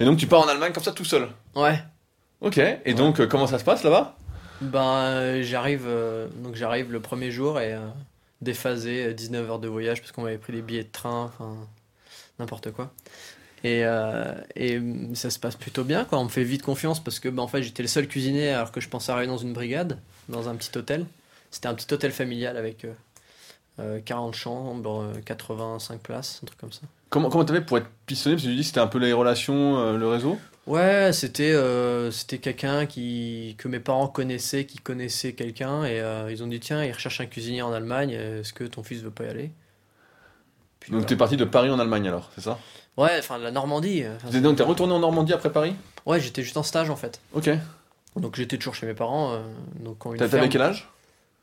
Et 0.00 0.04
donc, 0.04 0.18
tu 0.18 0.26
pars 0.26 0.40
en 0.40 0.48
Allemagne 0.48 0.72
comme 0.72 0.82
ça 0.82 0.92
tout 0.92 1.04
seul? 1.04 1.28
Ouais. 1.54 1.78
Ok, 2.40 2.58
et 2.58 2.94
donc, 2.94 3.20
euh, 3.20 3.26
comment 3.26 3.46
ça 3.46 3.58
se 3.58 3.64
passe 3.64 3.82
là-bas? 3.84 4.16
Ben, 4.60 4.80
euh, 4.80 5.42
j'arrive 5.42 5.84
euh, 5.86 6.26
donc 6.42 6.54
j'arrive 6.56 6.90
le 6.92 7.00
premier 7.00 7.30
jour 7.30 7.60
et 7.60 7.74
euh, 7.74 7.78
déphasé, 8.40 9.06
euh, 9.06 9.12
19 9.14 9.50
heures 9.50 9.58
de 9.58 9.68
voyage 9.68 10.00
parce 10.00 10.12
qu'on 10.12 10.22
m'avait 10.22 10.38
pris 10.38 10.52
des 10.52 10.62
billets 10.62 10.84
de 10.84 10.92
train, 10.92 11.24
enfin 11.24 11.56
n'importe 12.38 12.70
quoi. 12.72 12.92
Et, 13.64 13.84
euh, 13.84 14.34
et 14.54 14.80
ça 15.14 15.30
se 15.30 15.38
passe 15.38 15.56
plutôt 15.56 15.82
bien, 15.82 16.04
quoi. 16.04 16.18
On 16.18 16.24
me 16.24 16.28
fait 16.28 16.44
vite 16.44 16.62
confiance 16.62 17.02
parce 17.02 17.18
que 17.18 17.28
ben, 17.28 17.42
en 17.42 17.48
fait 17.48 17.62
j'étais 17.62 17.82
le 17.82 17.88
seul 17.88 18.06
cuisinier 18.06 18.50
alors 18.50 18.70
que 18.70 18.80
je 18.80 18.88
pensais 18.88 19.10
arriver 19.10 19.26
dans 19.26 19.38
une 19.38 19.52
brigade, 19.52 19.98
dans 20.28 20.48
un 20.48 20.54
petit 20.54 20.76
hôtel. 20.78 21.06
C'était 21.50 21.66
un 21.68 21.74
petit 21.74 21.92
hôtel 21.92 22.12
familial 22.12 22.56
avec 22.56 22.84
euh, 22.84 22.92
euh, 23.80 24.00
40 24.04 24.34
chambres, 24.34 25.02
euh, 25.02 25.20
85 25.24 26.00
places, 26.00 26.40
un 26.42 26.46
truc 26.46 26.58
comme 26.58 26.72
ça. 26.72 26.80
Comment 27.10 27.30
comment 27.30 27.44
t'avais 27.44 27.60
pour 27.60 27.78
être 27.78 27.86
pistonné? 28.06 28.34
Parce 28.34 28.44
que 28.44 28.48
tu 28.50 28.54
dis 28.56 28.62
que 28.62 28.66
c'était 28.66 28.80
un 28.80 28.88
peu 28.88 28.98
les 28.98 29.12
relations, 29.12 29.78
euh, 29.78 29.96
le 29.96 30.08
réseau 30.08 30.36
Ouais, 30.68 31.12
c'était 31.14 31.52
euh, 31.52 32.10
c'était 32.10 32.36
quelqu'un 32.38 32.84
qui 32.84 33.54
que 33.56 33.68
mes 33.68 33.80
parents 33.80 34.06
connaissaient, 34.06 34.66
qui 34.66 34.76
connaissait 34.78 35.32
quelqu'un 35.32 35.84
et 35.84 35.98
euh, 36.00 36.30
ils 36.30 36.42
ont 36.42 36.46
dit 36.46 36.60
tiens, 36.60 36.84
ils 36.84 36.92
recherchent 36.92 37.22
un 37.22 37.26
cuisinier 37.26 37.62
en 37.62 37.72
Allemagne, 37.72 38.10
est-ce 38.10 38.52
que 38.52 38.64
ton 38.64 38.82
fils 38.82 39.00
veut 39.00 39.10
pas 39.10 39.24
y 39.24 39.28
aller? 39.28 39.50
Puis 40.78 40.90
Donc, 40.92 41.00
voilà. 41.00 41.08
t'es 41.08 41.16
parti 41.16 41.36
de 41.38 41.44
Paris 41.46 41.70
en 41.70 41.78
Allemagne 41.78 42.06
alors, 42.08 42.30
c'est 42.34 42.42
ça? 42.42 42.58
Ouais, 42.98 43.16
enfin 43.18 43.38
de 43.38 43.44
la 43.44 43.50
Normandie. 43.50 44.02
euh, 44.04 44.14
enfin, 44.16 44.38
Donc, 44.40 44.56
t'es 44.56 44.62
retourné 44.62 44.92
en 44.92 44.98
Normandie 44.98 45.32
après 45.32 45.50
Paris? 45.50 45.74
Ouais, 46.04 46.20
j'étais 46.20 46.42
juste 46.42 46.58
en 46.58 46.62
stage 46.62 46.90
en 46.90 46.96
fait. 46.96 47.18
Ok. 47.32 47.48
Donc 48.16 48.36
j'étais 48.36 48.58
toujours 48.58 48.74
chez 48.74 48.84
mes 48.86 48.94
parents. 48.94 49.32
euh, 49.32 49.38
donc 49.80 49.96
quand 49.98 50.14
T'avais 50.16 50.28
ferme, 50.38 50.50
quel 50.50 50.60
âge? 50.62 50.90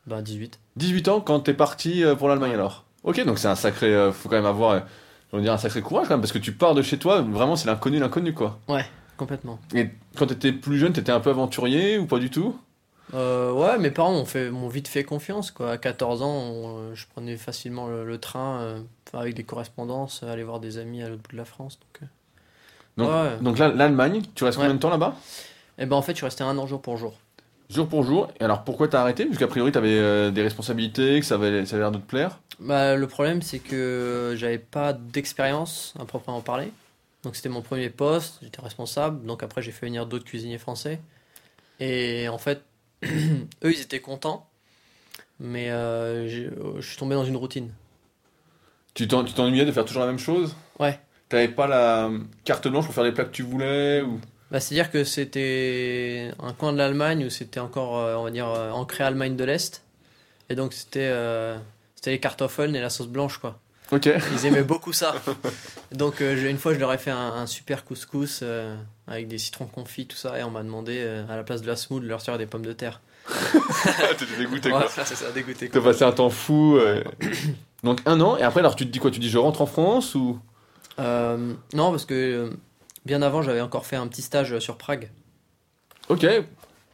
Bah 0.06 0.22
18. 0.22 0.60
18 0.76 1.08
ans 1.08 1.20
quand 1.20 1.40
t'es 1.40 1.54
parti 1.54 2.04
pour 2.16 2.28
l'Allemagne 2.28 2.52
alors 2.52 2.84
Ok, 3.02 3.24
donc 3.24 3.40
c'est 3.40 3.48
un 3.48 3.56
sacré. 3.56 3.92
euh, 3.92 4.12
faut 4.12 4.28
quand 4.28 4.36
même 4.36 4.46
avoir. 4.46 4.70
euh, 4.70 4.80
je 5.32 5.36
veux 5.36 5.42
dire 5.42 5.52
un 5.52 5.58
sacré 5.58 5.82
courage 5.82 6.06
quand 6.06 6.14
même, 6.14 6.20
parce 6.20 6.32
que 6.32 6.38
tu 6.38 6.52
pars 6.52 6.74
de 6.74 6.82
chez 6.82 6.96
toi, 6.98 7.22
vraiment 7.22 7.56
c'est 7.56 7.66
l'inconnu, 7.66 7.98
l'inconnu 7.98 8.32
quoi. 8.32 8.60
Complètement. 9.16 9.58
Et 9.74 9.88
quand 10.16 10.26
t'étais 10.26 10.52
plus 10.52 10.78
jeune, 10.78 10.92
t'étais 10.92 11.12
un 11.12 11.20
peu 11.20 11.30
aventurier 11.30 11.98
ou 11.98 12.06
pas 12.06 12.18
du 12.18 12.30
tout? 12.30 12.58
Euh, 13.14 13.52
ouais, 13.52 13.78
mes 13.78 13.90
parents 13.90 14.12
m'ont 14.12 14.24
fait 14.24 14.50
m'ont 14.50 14.68
vite 14.68 14.88
fait 14.88 15.04
confiance 15.04 15.50
quoi. 15.52 15.70
À 15.72 15.78
14 15.78 16.22
ans, 16.22 16.34
on- 16.34 16.78
euh, 16.78 16.94
je 16.94 17.06
prenais 17.06 17.36
facilement 17.36 17.86
le, 17.86 18.04
le 18.04 18.18
train 18.18 18.60
euh, 18.60 18.80
avec 19.12 19.34
des 19.34 19.44
correspondances, 19.44 20.22
aller 20.24 20.42
voir 20.42 20.58
des 20.60 20.78
amis 20.78 21.02
à 21.02 21.08
l'autre 21.08 21.22
bout 21.22 21.32
de 21.32 21.36
la 21.36 21.44
France. 21.44 21.78
Donc. 21.80 22.08
Donc, 22.98 23.10
Ouais. 23.10 23.36
donc 23.42 23.58
là, 23.58 23.68
l'Allemagne, 23.68 24.22
tu 24.34 24.44
restes 24.44 24.56
Ouais. 24.58 24.64
combien 24.64 24.74
de 24.74 24.80
temps 24.80 24.90
là-bas? 24.90 25.14
Et 25.78 25.86
ben 25.86 25.96
en 25.96 26.02
fait, 26.02 26.16
je 26.18 26.24
resté 26.24 26.42
un 26.44 26.56
an 26.58 26.66
jour 26.66 26.80
pour 26.82 26.96
jour. 26.96 27.14
Jour 27.68 27.86
pour 27.88 28.02
jour. 28.04 28.28
Et 28.40 28.44
alors 28.44 28.64
pourquoi 28.64 28.88
t'as 28.88 29.00
arrêté? 29.02 29.28
Qu'a 29.28 29.46
priori 29.48 29.70
t'avais 29.72 30.30
des 30.32 30.42
responsabilités, 30.42 31.20
que 31.20 31.26
ça 31.26 31.34
avait, 31.36 31.64
ça 31.66 31.76
avait 31.76 31.82
l'air 31.84 31.92
de 31.92 31.98
te 31.98 32.06
plaire. 32.06 32.38
Bah, 32.58 32.96
le 32.96 33.06
problème, 33.06 33.42
c'est 33.42 33.58
que 33.58 34.34
j'avais 34.36 34.58
pas 34.58 34.92
d'expérience 34.94 35.92
à 36.00 36.04
proprement 36.06 36.40
parler. 36.40 36.72
Donc, 37.22 37.34
c'était 37.36 37.48
mon 37.48 37.62
premier 37.62 37.90
poste, 37.90 38.38
j'étais 38.42 38.60
responsable. 38.62 39.24
Donc, 39.26 39.42
après, 39.42 39.62
j'ai 39.62 39.72
fait 39.72 39.86
venir 39.86 40.06
d'autres 40.06 40.24
cuisiniers 40.24 40.58
français. 40.58 41.00
Et 41.80 42.28
en 42.28 42.38
fait, 42.38 42.62
eux, 43.04 43.72
ils 43.72 43.80
étaient 43.80 44.00
contents. 44.00 44.48
Mais 45.40 45.70
euh, 45.70 46.26
j'ai- 46.28 46.50
je 46.78 46.86
suis 46.86 46.96
tombé 46.96 47.14
dans 47.14 47.24
une 47.24 47.36
routine. 47.36 47.70
Tu 48.94 49.06
t'en- 49.08 49.24
tu 49.24 49.34
t'ennuyais 49.34 49.64
de 49.66 49.72
faire 49.72 49.84
toujours 49.84 50.00
la 50.02 50.06
même 50.08 50.18
chose? 50.18 50.54
Ouais. 50.78 50.98
T'avais 51.28 51.48
pas 51.48 51.66
la 51.66 52.10
carte 52.44 52.68
blanche 52.68 52.86
pour 52.86 52.94
faire 52.94 53.04
les 53.04 53.12
plats 53.12 53.24
que 53.24 53.32
tu 53.32 53.42
voulais 53.42 54.00
ou... 54.02 54.20
Bah, 54.50 54.60
C'est-à-dire 54.60 54.90
que 54.90 55.04
c'était 55.04 56.30
un 56.38 56.52
coin 56.52 56.72
de 56.72 56.78
l'Allemagne 56.78 57.24
où 57.26 57.30
c'était 57.30 57.60
encore, 57.60 57.98
euh, 57.98 58.14
on 58.16 58.22
va 58.22 58.30
dire, 58.30 58.48
euh, 58.48 58.70
ancré 58.70 59.02
Allemagne 59.04 59.36
de 59.36 59.44
l'Est. 59.44 59.82
Et 60.48 60.54
donc 60.54 60.72
c'était 60.72 61.00
euh, 61.12 61.58
c'était 61.96 62.12
les 62.12 62.20
kartoffeln 62.20 62.74
et 62.76 62.80
la 62.80 62.88
sauce 62.90 63.08
blanche, 63.08 63.38
quoi. 63.38 63.60
Ok. 63.92 64.08
Ils 64.32 64.46
aimaient 64.46 64.62
beaucoup 64.64 64.92
ça. 64.92 65.14
Donc 65.92 66.20
euh, 66.20 66.50
une 66.50 66.58
fois, 66.58 66.74
je 66.74 66.78
leur 66.78 66.92
ai 66.92 66.98
fait 66.98 67.10
un, 67.12 67.16
un 67.34 67.46
super 67.46 67.84
couscous 67.84 68.40
euh, 68.42 68.76
avec 69.06 69.28
des 69.28 69.38
citrons 69.38 69.66
confits, 69.66 70.06
tout 70.06 70.16
ça, 70.16 70.38
et 70.38 70.42
on 70.42 70.50
m'a 70.50 70.62
demandé, 70.64 70.96
euh, 70.98 71.24
à 71.28 71.36
la 71.36 71.44
place 71.44 71.62
de 71.62 71.66
la 71.68 71.76
semoule, 71.76 72.02
de 72.02 72.08
leur 72.08 72.20
servir 72.20 72.38
des 72.38 72.46
pommes 72.46 72.66
de 72.66 72.72
terre. 72.72 73.00
T'étais 74.18 74.36
dégoûté 74.38 74.72
Ouais, 74.72 74.80
quoi. 74.80 75.04
c'est 75.04 75.14
ça, 75.14 75.30
dégoûté. 75.32 75.68
T'as 75.68 75.80
passé 75.80 76.02
un 76.04 76.12
temps 76.12 76.30
fou. 76.30 76.78
Donc 77.84 78.00
un 78.06 78.20
an, 78.20 78.36
et 78.36 78.42
après 78.42 78.60
alors 78.60 78.74
tu 78.76 78.86
te 78.86 78.90
dis 78.92 78.98
quoi 78.98 79.10
Tu 79.10 79.20
dis 79.20 79.30
je 79.30 79.38
rentre 79.38 79.60
en 79.62 79.66
France 79.66 80.14
ou? 80.14 80.38
Non, 80.98 81.90
parce 81.90 82.04
que 82.06 82.50
bien 83.04 83.22
avant, 83.22 83.42
j'avais 83.42 83.60
encore 83.60 83.86
fait 83.86 83.96
un 83.96 84.06
petit 84.08 84.22
stage 84.22 84.58
sur 84.60 84.76
Prague. 84.76 85.10
Ok. 86.08 86.26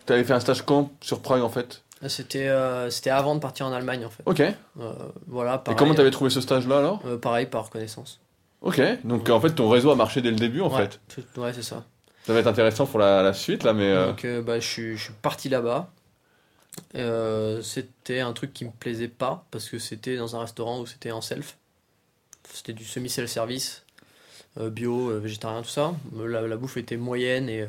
T'avais 0.07 0.25
fait 0.25 0.33
un 0.33 0.41
stage 0.41 0.63
camp 0.65 0.91
sur 1.01 1.21
Prague 1.21 1.43
en 1.43 1.49
fait? 1.49 1.83
C'était 2.09 2.49
euh, 2.49 2.91
c'était 2.91 3.11
avant 3.11 3.35
de 3.37 3.41
partir 3.41 3.67
en 3.67 3.73
Allemagne, 3.73 4.05
en 4.05 4.11
fait. 4.11 4.23
Ok. 4.27 4.41
Et 4.41 4.55
Euh, 4.81 4.93
voilà, 5.29 5.59
pareil. 5.59 5.79
comment 5.79 5.95
t'avais 5.95 6.11
trouvé 6.11 6.31
ce 6.31 6.41
stage 6.41 6.67
là 6.67 6.79
alors? 6.79 7.01
Euh, 7.07 7.17
Pareil, 7.19 7.47
par 7.47 7.65
reconnaissance. 7.67 8.21
Ok. 8.61 8.81
Donc 9.05 9.29
en 9.31 9.41
fait 9.41 9.51
ton 9.51 9.69
réseau 9.69 9.91
a 9.91 9.97
marché 9.97 10.21
dès 10.23 10.31
le 10.31 10.37
début 10.37 10.61
en 10.61 10.71
ouais, 10.75 10.89
fait. 10.89 11.01
tout- 11.09 11.41
ouais, 11.41 11.53
c'est 11.53 11.63
ça. 11.63 11.85
Ça 12.25 12.33
va 12.33 12.39
être 12.41 12.47
intéressant 12.47 12.87
pour 12.87 12.99
la, 13.01 13.23
la 13.23 13.33
suite 13.33 13.65
là, 13.65 13.73
mais. 13.73 13.91
euh, 13.91 14.07
Donc 14.09 14.25
euh, 14.25 14.43
bah, 14.43 14.59
je, 14.61 14.67
suis, 14.67 14.97
je 14.97 15.05
suis 15.05 15.13
parti 15.23 15.49
là-bas. 15.49 15.91
Euh, 16.95 17.61
c'était 17.63 18.21
un 18.21 18.33
truc 18.33 18.53
qui 18.53 18.65
me 18.65 18.71
plaisait 18.71 19.09
pas 19.09 19.45
parce 19.51 19.69
que 19.69 19.79
c'était 19.79 20.17
dans 20.17 20.37
un 20.37 20.41
restaurant 20.41 20.81
où 20.81 20.87
c'était 20.87 21.11
en 21.13 21.21
self. 21.21 21.57
C'était 22.53 22.73
du 22.73 22.85
semi-self-service, 22.85 23.85
euh, 24.59 24.71
bio, 24.71 25.11
euh, 25.11 25.19
végétarien, 25.19 25.63
tout 25.63 25.69
ça. 25.69 25.95
Euh, 26.19 26.27
La, 26.27 26.43
la 26.43 26.57
bouffe 26.57 26.77
était 26.77 26.97
moyenne 26.97 27.49
et 27.49 27.63
euh, 27.63 27.67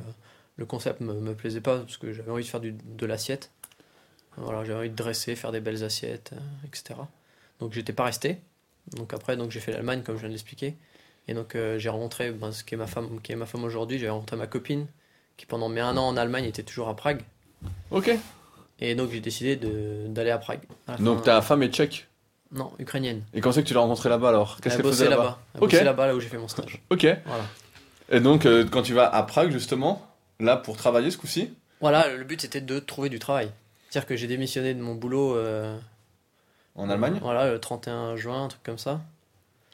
le 0.58 0.66
concept 0.66 1.02
me, 1.02 1.14
me 1.14 1.34
plaisait 1.34 1.62
pas 1.62 1.80
parce 1.80 1.98
que 1.98 2.14
j'avais 2.14 2.32
envie 2.32 2.44
de 2.44 2.50
faire 2.50 2.60
du, 2.60 2.74
de 2.74 3.06
l'assiette. 3.06 3.50
Voilà, 4.38 4.64
j'avais 4.66 4.80
envie 4.80 4.90
de 4.90 4.96
dresser, 4.96 5.36
faire 5.36 5.52
des 5.52 5.60
belles 5.60 5.84
assiettes, 5.84 6.32
euh, 6.34 6.40
etc. 6.68 7.00
Donc 7.60 7.74
j'étais 7.74 7.94
pas 7.94 8.06
resté. 8.06 8.40
Donc 8.98 9.14
après, 9.14 9.38
donc 9.38 9.52
j'ai 9.52 9.60
fait 9.60 9.72
l'Allemagne 9.72 10.02
comme 10.04 10.16
je 10.16 10.22
viens 10.22 10.30
de 10.30 10.34
l'expliquer. 10.34 10.76
Et 11.28 11.34
donc 11.34 11.56
euh, 11.56 11.78
j'ai 11.80 11.90
rencontré 11.90 12.32
ben, 12.32 12.52
ce 12.52 12.64
qui 12.64 12.74
est 12.74 12.78
ma 12.78 12.88
femme, 12.88 13.20
qui 13.22 13.32
est 13.32 13.36
ma 13.36 13.46
femme 13.46 13.64
aujourd'hui. 13.64 14.00
J'ai 14.00 14.10
rencontré 14.10 14.36
ma 14.36 14.48
copine 14.48 14.88
qui 15.38 15.46
pendant 15.46 15.70
mes 15.70 15.82
un 15.82 15.96
an 15.98 16.08
en 16.08 16.18
Allemagne 16.18 16.46
était 16.46 16.64
toujours 16.64 16.90
à 16.90 16.96
Prague. 16.96 17.22
Ok. 17.92 18.12
Et 18.80 18.96
donc 18.96 19.12
j'ai 19.12 19.20
décidé 19.22 19.56
d'aller 19.56 20.32
à 20.32 20.38
Prague. 20.38 20.62
À 20.88 20.98
Donc 20.98 21.20
fin- 21.20 21.24
ta 21.24 21.42
femme 21.42 21.64
est 21.64 21.70
tchèque? 21.74 22.08
Non, 22.52 22.72
ukrainienne. 22.78 23.24
Et 23.34 23.42
quand 23.42 23.52
c'est 23.52 23.64
que 23.64 23.68
tu 23.68 23.74
l'as 23.74 23.80
rencontrée 23.80 24.10
là-bas 24.10 24.30
alors? 24.30 24.60
Qu'est-ce 24.62 24.76
Elle 24.76 24.82
qu'elle 24.82 24.92
faisait 24.92 25.10
là-bas. 25.10 25.40
Elle 25.56 25.64
Ok. 25.64 25.72
bossait 25.72 25.84
là-bas, 25.84 26.08
là 26.08 26.16
où 26.16 26.20
j'ai 26.20 26.28
fait 26.28 26.38
mon 26.38 26.48
stage. 26.48 26.82
Ok. 26.90 27.08
Voilà. 27.26 27.44
Et 28.10 28.20
donc 28.20 28.46
euh, 28.46 28.66
quand 28.70 28.82
tu 28.84 28.94
vas 28.94 29.08
à 29.08 29.24
Prague 29.24 29.52
justement, 29.52 30.06
là 30.40 30.58
pour 30.58 30.76
travailler 30.78 31.10
ce 31.10 31.18
coup-ci? 31.18 31.54
Voilà, 31.80 32.10
le 32.14 32.24
but 32.26 32.42
c'était 32.42 32.62
de 32.62 32.80
trouver 32.80 33.10
du 33.10 33.18
travail. 33.20 33.50
C'est-à-dire 33.94 34.08
que 34.08 34.16
j'ai 34.16 34.26
démissionné 34.26 34.74
de 34.74 34.82
mon 34.82 34.96
boulot. 34.96 35.36
euh, 35.36 35.78
en 36.74 36.90
Allemagne, 36.90 37.20
Voilà, 37.22 37.52
le 37.52 37.60
31 37.60 38.16
juin, 38.16 38.46
un 38.46 38.48
truc 38.48 38.64
comme 38.64 38.80
ça. 38.80 39.02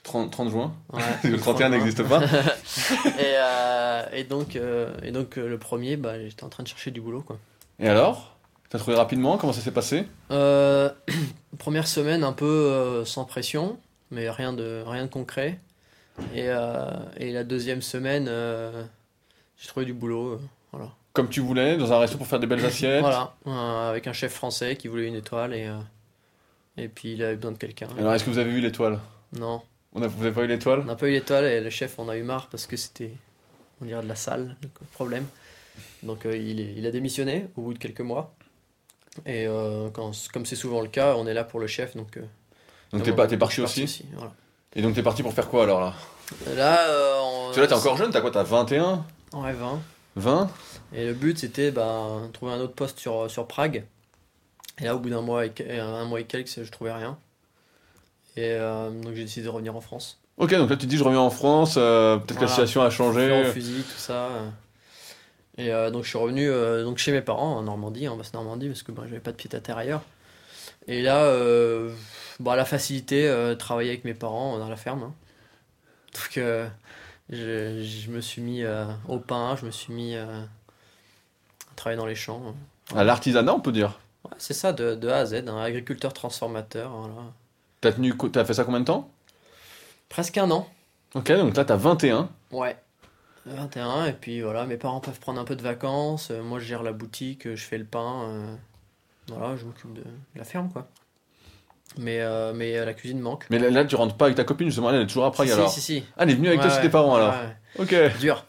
30, 0.04 0.30
30 0.30 0.50
juin? 0.50 0.74
Ouais, 0.92 1.00
Le 1.30 1.38
31 1.38 1.68
juin. 1.70 1.78
n'existe 1.78 2.04
pas. 2.04 2.22
Et, 3.18 3.36
euh, 3.38 4.04
et 4.12 4.26
donc, 4.26 4.58
euh, 4.58 4.94
et 5.04 5.12
donc 5.14 5.38
le 5.38 5.58
premier, 5.58 5.96
bah, 5.96 6.20
j'étais 6.22 6.44
en 6.44 6.50
train 6.50 6.64
de 6.64 6.68
chercher 6.68 6.92
du 6.92 7.00
boulot. 7.00 7.22
Quoi. 7.22 7.38
Et 7.80 7.88
alors? 7.88 8.36
T'as 8.70 8.78
trouvé 8.78 8.98
rapidement? 8.98 9.38
Comment 9.38 9.54
ça 9.54 9.62
s'est 9.62 9.72
passé? 9.72 10.06
Euh, 10.32 10.90
première 11.58 11.88
semaine 11.88 12.26
un 12.26 12.34
peu 12.34 12.46
euh, 12.46 13.06
sans 13.06 13.24
pression, 13.24 13.80
mais 14.12 14.30
rien 14.30 14.52
de, 14.52 14.84
rien 14.86 15.06
de 15.06 15.10
concret. 15.10 15.60
Et, 16.36 16.50
euh, 16.50 16.92
et 17.16 17.32
la 17.32 17.46
deuxième 17.46 17.82
semaine, 17.82 18.30
j'ai 19.58 19.68
trouvé 19.70 19.86
du 19.86 19.94
boulot. 19.94 20.42
Comme 21.20 21.28
tu 21.30 21.42
voulais, 21.42 21.76
dans 21.76 21.92
un 21.92 22.00
resto 22.00 22.18
pour 22.18 22.28
faire 22.28 22.40
des 22.40 22.48
belles 22.48 22.66
assiettes 22.66 23.02
Voilà, 23.02 23.34
euh, 23.46 23.90
avec 23.90 24.08
un 24.08 24.14
chef 24.14 24.32
français 24.34 24.78
qui 24.78 24.88
voulait 24.88 25.06
une 25.08 25.16
étoile 25.16 25.54
et, 25.54 25.68
euh, 25.68 25.78
et 26.78 26.88
puis 26.88 27.12
il 27.12 27.22
avait 27.22 27.36
besoin 27.36 27.52
de 27.52 27.58
quelqu'un. 27.58 27.90
Alors 27.98 28.14
est-ce 28.14 28.24
que 28.24 28.30
vous 28.30 28.38
avez 28.38 28.50
vu 28.50 28.62
l'étoile? 28.62 29.00
Non, 29.38 29.62
On 29.94 30.02
a, 30.02 30.08
Vous 30.08 30.24
avez 30.24 30.34
pas 30.34 30.44
eu 30.44 30.48
l'étoile? 30.48 30.80
On 30.80 30.86
n'a 30.86 30.96
pas 30.96 31.10
eu 31.10 31.12
l'étoile 31.12 31.44
et 31.44 31.60
le 31.60 31.70
chef 31.70 31.96
on 32.00 32.08
a 32.08 32.16
eu 32.16 32.24
marre 32.24 32.48
parce 32.48 32.68
que 32.68 32.78
c'était, 32.78 33.12
on 33.82 33.86
dirait 33.86 34.02
de 34.02 34.08
la 34.08 34.16
salle, 34.16 34.56
le 34.64 34.70
problème. 34.94 35.26
Donc 36.04 36.26
euh, 36.26 36.38
il, 36.38 36.62
est- 36.62 36.74
il 36.78 36.88
a 36.88 36.92
démissionné 36.92 37.48
au 37.58 37.64
bout 37.64 37.74
de 37.74 37.80
quelques 37.80 38.00
mois. 38.00 38.34
Et 39.26 39.48
quand, 39.94 40.12
comme 40.32 40.46
c'est 40.46 40.56
souvent 40.56 40.80
le 40.80 40.88
cas, 40.88 41.16
on 41.18 41.28
est 41.28 41.34
là 41.34 41.44
pour 41.44 41.60
le 41.60 41.68
chef. 41.68 41.98
Donc, 41.98 42.18
Donc 42.18 42.28
Ah 42.94 43.00
t'es 43.02 43.12
pas, 43.12 43.28
t'es 43.28 43.36
parti 43.36 43.60
aussi 43.62 44.06
voilà. 44.14 44.32
Et 44.74 44.82
donc 44.82 44.96
t'es 44.96 45.04
parti 45.04 45.22
pour 45.22 45.34
faire 45.34 45.50
quoi 45.50 45.64
alors 45.64 45.82
là? 45.82 45.94
Là, 46.56 46.78
on- 47.26 47.46
Parce 47.48 47.58
que 47.58 47.62
là 47.62 47.68
t'es 47.68 47.74
encore 47.74 47.98
jeune, 47.98 48.10
t'as 48.12 48.22
quoi 48.22 48.32
T'as 48.32 48.44
21 48.44 49.06
Ouais, 49.34 49.52
20. 49.52 49.82
20 50.16 50.50
Et 50.94 51.06
le 51.06 51.14
but, 51.14 51.38
c'était 51.38 51.72
bah, 51.72 52.22
trouver 52.34 52.54
un 52.54 52.60
autre 52.60 52.74
poste 52.74 53.00
sur, 53.00 53.30
sur 53.30 53.48
Prague. 53.48 53.86
Et 54.80 54.86
là, 54.86 54.96
au 54.96 55.00
bout 55.00 55.10
d'un 55.10 55.22
mois 55.22 55.46
et, 55.46 55.52
un 55.80 56.06
mois 56.06 56.20
et 56.22 56.26
quelques, 56.26 56.64
je 56.64 56.72
trouvais 56.72 56.92
rien. 56.94 57.18
Et 58.38 58.54
euh, 58.54 58.90
donc, 58.90 59.14
j'ai 59.16 59.24
décidé 59.24 59.46
de 59.46 59.50
revenir 59.52 59.76
en 59.76 59.82
France. 59.82 60.20
Ok, 60.38 60.56
donc 60.56 60.70
là 60.70 60.78
tu 60.78 60.86
te 60.86 60.90
dis 60.90 60.96
je 60.98 61.04
reviens 61.04 61.20
en 61.20 61.30
France, 61.30 61.76
euh, 61.78 62.16
peut-être 62.16 62.38
que 62.40 62.46
la 62.46 62.48
situation 62.50 62.82
a 62.82 62.90
changé. 62.90 63.44
fusil, 63.52 63.84
tout 63.84 63.98
ça. 63.98 64.28
euh. 64.28 64.50
Et 65.58 65.74
euh, 65.74 65.92
donc, 65.92 66.06
je 66.06 66.10
suis 66.10 66.18
revenu 66.18 66.48
donc 66.84 66.98
chez 66.98 67.12
mes 67.12 67.22
parents 67.22 67.58
en 67.58 67.64
Normandie, 67.64 68.08
en 68.08 68.16
Basse-Normandie, 68.16 68.68
parce 68.70 68.84
que 68.84 68.94
bah, 68.94 69.04
j'avais 69.06 69.20
pas 69.20 69.32
de 69.32 69.36
pied 69.36 69.50
à 69.54 69.60
terre 69.60 69.78
ailleurs. 69.78 70.02
Et 70.88 71.02
là, 71.02 71.30
bah, 72.40 72.56
la 72.56 72.64
facilité, 72.64 73.54
travailler 73.60 73.90
avec 73.90 74.06
mes 74.06 74.14
parents 74.14 74.58
dans 74.58 74.70
la 74.70 74.78
ferme. 74.78 75.04
hein. 75.04 75.14
Donc, 76.14 76.40
je, 77.30 77.82
je 77.82 78.10
me 78.12 78.22
suis 78.22 78.42
mis 78.42 78.64
euh, 78.64 78.86
au 79.08 79.20
pain, 79.20 79.56
je 79.56 79.66
me 79.66 79.72
suis 79.72 79.94
mis 79.94 80.16
euh, 80.16 80.26
à 80.42 81.76
travailler 81.76 81.98
dans 81.98 82.06
les 82.06 82.16
champs. 82.16 82.54
À 82.96 83.04
l'artisanat 83.04 83.54
on 83.54 83.60
peut 83.60 83.72
dire. 83.72 84.00
Ouais, 84.26 84.36
c'est 84.38 84.54
ça, 84.54 84.74
de, 84.74 84.96
de 84.96 85.08
A 85.08 85.18
à 85.18 85.26
Z, 85.26 85.34
un 85.48 85.62
agriculteur 85.62 86.14
transformateur. 86.14 86.92
Voilà. 86.92 87.16
T'as 87.82 87.92
tenu, 87.94 88.16
t'as 88.18 88.44
fait 88.46 88.54
ça 88.54 88.64
combien 88.66 88.82
de 88.82 88.86
temps? 88.86 89.10
Presque 90.10 90.38
un 90.38 90.50
an. 90.52 90.68
Ok, 91.16 91.32
donc 91.32 91.56
là 91.56 91.66
t'as 91.66 91.76
21. 91.78 92.30
Ouais. 92.52 92.78
21, 93.46 94.06
et 94.06 94.14
puis 94.14 94.42
voilà, 94.42 94.66
mes 94.66 94.78
parents 94.78 95.00
peuvent 95.00 95.20
prendre 95.20 95.40
un 95.40 95.46
peu 95.46 95.56
de 95.56 95.62
vacances. 95.64 96.30
euh, 96.30 96.44
moi, 96.44 96.60
je 96.60 96.66
gère 96.66 96.84
la 96.84 96.92
boutique, 96.92 97.56
je 97.56 97.64
fais 97.64 97.78
le 97.78 97.86
pain. 97.86 98.24
euh, 98.30 98.56
voilà, 99.28 99.56
je 99.56 99.66
m'occupe 99.66 99.94
de, 99.94 100.02
de 100.02 100.08
la 100.36 100.44
ferme, 100.44 100.70
quoi. 100.72 100.88
Mais, 101.98 102.20
euh, 102.22 102.54
mais 102.54 102.78
euh, 102.78 102.86
la 102.86 102.94
cuisine 102.94 103.20
manque. 103.20 103.46
Mais 103.50 103.60
là, 103.60 103.70
là, 103.70 103.84
tu 103.84 103.96
rentres 103.96 104.16
pas 104.16 104.26
avec 104.26 104.38
ta 104.38 104.44
copine 104.44 104.68
justement, 104.68 104.92
elle 104.92 105.02
est 105.02 105.08
toujours 105.08 105.26
à 105.26 105.32
Prague 105.32 105.48
si, 105.48 105.54
alors. 105.54 105.70
si, 105.70 105.82
si, 105.82 105.96
si. 106.00 106.04
Ah, 106.18 106.24
elle 106.24 106.30
est 106.32 106.36
venue 106.36 106.48
avec 106.48 106.60
Ouais, 106.62 106.68
toi 106.68 106.76
chez 106.76 106.82
tes 106.84 106.90
parents 106.90 107.16
alors. 107.16 107.34
ouais, 107.34 107.84
Ok. 107.84 108.18
Dur. 108.20 108.46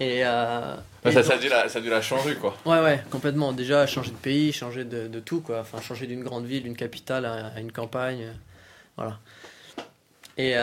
Et, 0.00 0.24
euh, 0.24 0.74
Bah, 1.02 1.10
et 1.10 1.12
ça, 1.12 1.20
donc- 1.22 1.30
ça, 1.30 1.34
a 1.34 1.38
dû 1.38 1.48
la, 1.48 1.68
ça 1.68 1.78
a 1.78 1.82
dû 1.82 1.88
la 1.90 2.02
changer 2.02 2.34
quoi. 2.36 2.56
Ouais, 2.66 2.80
ouais, 2.80 3.02
complètement. 3.10 3.52
Déjà, 3.52 3.86
changer 3.86 4.10
de 4.10 4.16
pays, 4.16 4.52
changer 4.52 4.84
de, 4.84 5.08
de 5.08 5.20
tout, 5.20 5.40
quoi. 5.40 5.60
Enfin, 5.60 5.80
changer 5.80 6.06
d'une 6.06 6.22
grande 6.22 6.44
ville, 6.46 6.62
d'une 6.62 6.76
capitale 6.76 7.24
à, 7.24 7.46
à 7.56 7.60
une 7.60 7.72
campagne. 7.72 8.26
Voilà. 8.96 9.18
Et, 10.36 10.54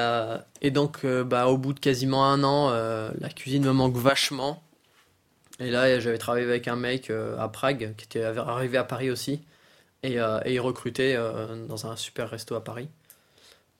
et 0.62 0.70
donc, 0.72 1.06
bah, 1.06 1.48
au 1.48 1.58
bout 1.58 1.74
de 1.74 1.80
quasiment 1.80 2.26
un 2.26 2.44
an, 2.44 2.70
la 2.72 3.30
cuisine 3.30 3.64
me 3.66 3.72
manque 3.72 3.96
vachement. 3.96 4.62
Et 5.60 5.70
là, 5.72 6.00
j'avais 6.00 6.18
travaillé 6.18 6.46
avec 6.46 6.68
un 6.68 6.76
mec 6.76 7.10
à 7.40 7.48
Prague, 7.48 7.94
qui 7.98 8.06
était 8.06 8.24
arrivé 8.24 8.78
à 8.78 8.84
Paris 8.84 9.10
aussi. 9.10 9.42
Et, 10.04 10.20
euh, 10.20 10.40
et 10.46 10.54
il 10.56 10.60
recrutait 10.60 11.16
euh, 11.16 11.66
dans 11.68 11.86
un 11.88 11.96
super 11.96 12.30
resto 12.30 12.56
à 12.56 12.64
Paris. 12.64 12.90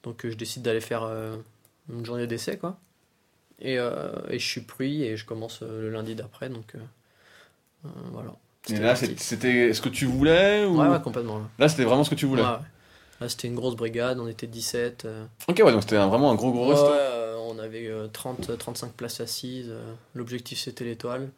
Donc, 0.02 0.24
euh, 0.24 0.30
je 0.30 0.36
décide 0.36 0.62
d'aller 0.62 0.80
faire 0.80 1.02
une 1.88 2.04
journée 2.06 2.26
d'essai, 2.26 2.58
quoi. 2.58 2.78
Et, 3.60 3.74
et 3.74 4.38
je 4.38 4.46
suis 4.46 4.60
pris 4.62 5.04
et 5.04 5.16
je 5.16 5.24
commence 5.24 5.62
le 5.62 5.90
lundi 5.90 6.14
d'après. 6.14 6.48
Donc, 6.48 6.74
voilà. 8.12 8.32
Et 8.70 8.78
là, 8.78 8.94
c'était 8.96 9.72
ce 9.72 9.80
que 9.80 9.88
tu 9.88 10.06
voulais 10.06 10.64
ou... 10.64 10.80
Ouais, 10.80 10.88
ouais, 10.88 11.00
complètement. 11.00 11.38
Là, 11.38 11.44
Là, 11.58 11.68
c'était 11.68 11.84
vraiment 11.84 12.04
ce 12.04 12.10
que 12.10 12.14
tu 12.14 12.26
voulais? 12.26 12.42
Ouais. 12.42 12.48
Là, 13.20 13.28
c'était 13.28 13.48
une 13.48 13.54
grosse 13.54 13.76
brigade, 13.76 14.18
on 14.18 14.26
était 14.26 14.46
17. 14.48 15.04
euh, 15.04 15.24
Ok, 15.48 15.60
ouais, 15.64 15.70
donc 15.72 15.82
c'était 15.82 15.96
vraiment 15.96 16.30
un 16.32 16.34
gros 16.34 16.50
gros 16.52 16.68
resto. 16.68 16.86
euh, 16.90 17.36
on 17.38 17.58
avait 17.58 17.86
euh, 17.86 18.08
30, 18.08 18.56
35 18.58 18.92
places 18.94 19.20
assises. 19.20 19.72
L'objectif, 20.14 20.58
c'était 20.60 20.84
l'étoile. 20.84 21.28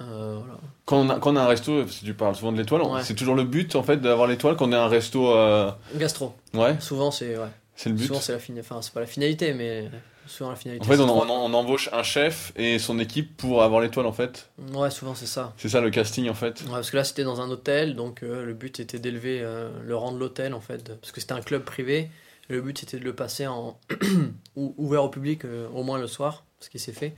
Euh, 0.00 0.38
voilà. 0.38 0.58
Quand, 0.84 0.96
on 0.98 1.08
a, 1.10 1.18
quand 1.18 1.32
on 1.32 1.36
a 1.36 1.42
un 1.42 1.46
resto, 1.46 1.84
tu 1.84 2.14
parles 2.14 2.34
souvent 2.34 2.52
de 2.52 2.58
l'étoile, 2.58 2.82
Ouais. 2.82 3.02
c'est 3.04 3.14
toujours 3.14 3.34
le 3.34 3.44
but 3.44 3.76
en 3.76 3.82
fait 3.82 3.98
d'avoir 3.98 4.26
l'étoile 4.26 4.56
quand 4.56 4.68
on 4.68 4.72
est 4.72 4.76
un 4.76 4.88
resto. 4.88 5.30
euh, 5.34 5.70
Gastro. 5.94 6.34
Ouais, 6.54 6.76
Souvent, 6.80 7.10
c'est 7.10 7.36
ouais. 7.36 7.46
c'est 7.76 7.88
le 7.90 7.94
but. 7.94 8.06
Souvent, 8.06 8.20
c'est 8.20 8.32
la 8.32 8.38
finalité. 8.38 8.66
Enfin, 8.70 8.82
c'est 8.82 8.92
pas 8.92 9.00
la 9.00 9.06
finalité, 9.06 9.54
mais 9.54 9.88
souvent 10.26 10.50
la 10.50 10.56
finalité. 10.56 10.84
En 10.84 10.88
fait, 10.88 10.98
on, 11.00 11.06
trois. 11.06 11.26
on- 11.26 11.30
on 11.46 11.54
embauche 11.54 11.88
un 11.92 12.02
chef 12.02 12.52
et 12.56 12.78
son 12.78 12.98
équipe 12.98 13.36
pour 13.36 13.62
avoir 13.62 13.80
l'étoile 13.80 14.06
en 14.06 14.12
fait. 14.12 14.50
Ouais, 14.74 14.90
souvent, 14.90 15.14
c'est 15.14 15.26
ça. 15.26 15.52
C'est 15.56 15.68
ça 15.68 15.80
le 15.80 15.90
casting 15.90 16.28
en 16.28 16.34
fait. 16.34 16.62
Ouais, 16.62 16.70
parce 16.72 16.90
que 16.90 16.96
là, 16.96 17.04
c'était 17.04 17.24
dans 17.24 17.40
un 17.40 17.50
hôtel, 17.50 17.94
donc 17.94 18.22
euh, 18.22 18.44
le 18.44 18.54
but 18.54 18.80
était 18.80 18.98
d'élever 18.98 19.44
le 19.84 19.96
rang 19.96 20.10
de 20.12 20.18
l'hôtel, 20.18 20.52
en 20.54 20.60
fait, 20.60 20.96
parce 21.00 21.12
que 21.12 21.20
c'était 21.20 21.34
un 21.34 21.42
club 21.42 21.62
privé. 21.62 22.10
Et 22.50 22.54
le 22.54 22.60
but, 22.60 22.76
c'était 22.76 22.98
de 22.98 23.04
le 23.04 23.14
passer 23.14 23.46
en 23.46 23.78
ou- 24.56 24.74
ouvert 24.78 25.04
au 25.04 25.08
public, 25.08 25.42
au 25.74 25.82
moins 25.84 25.98
le 25.98 26.06
soir, 26.08 26.44
ce 26.60 26.70
qui 26.70 26.78
s'est 26.80 26.92
fait, 26.92 27.14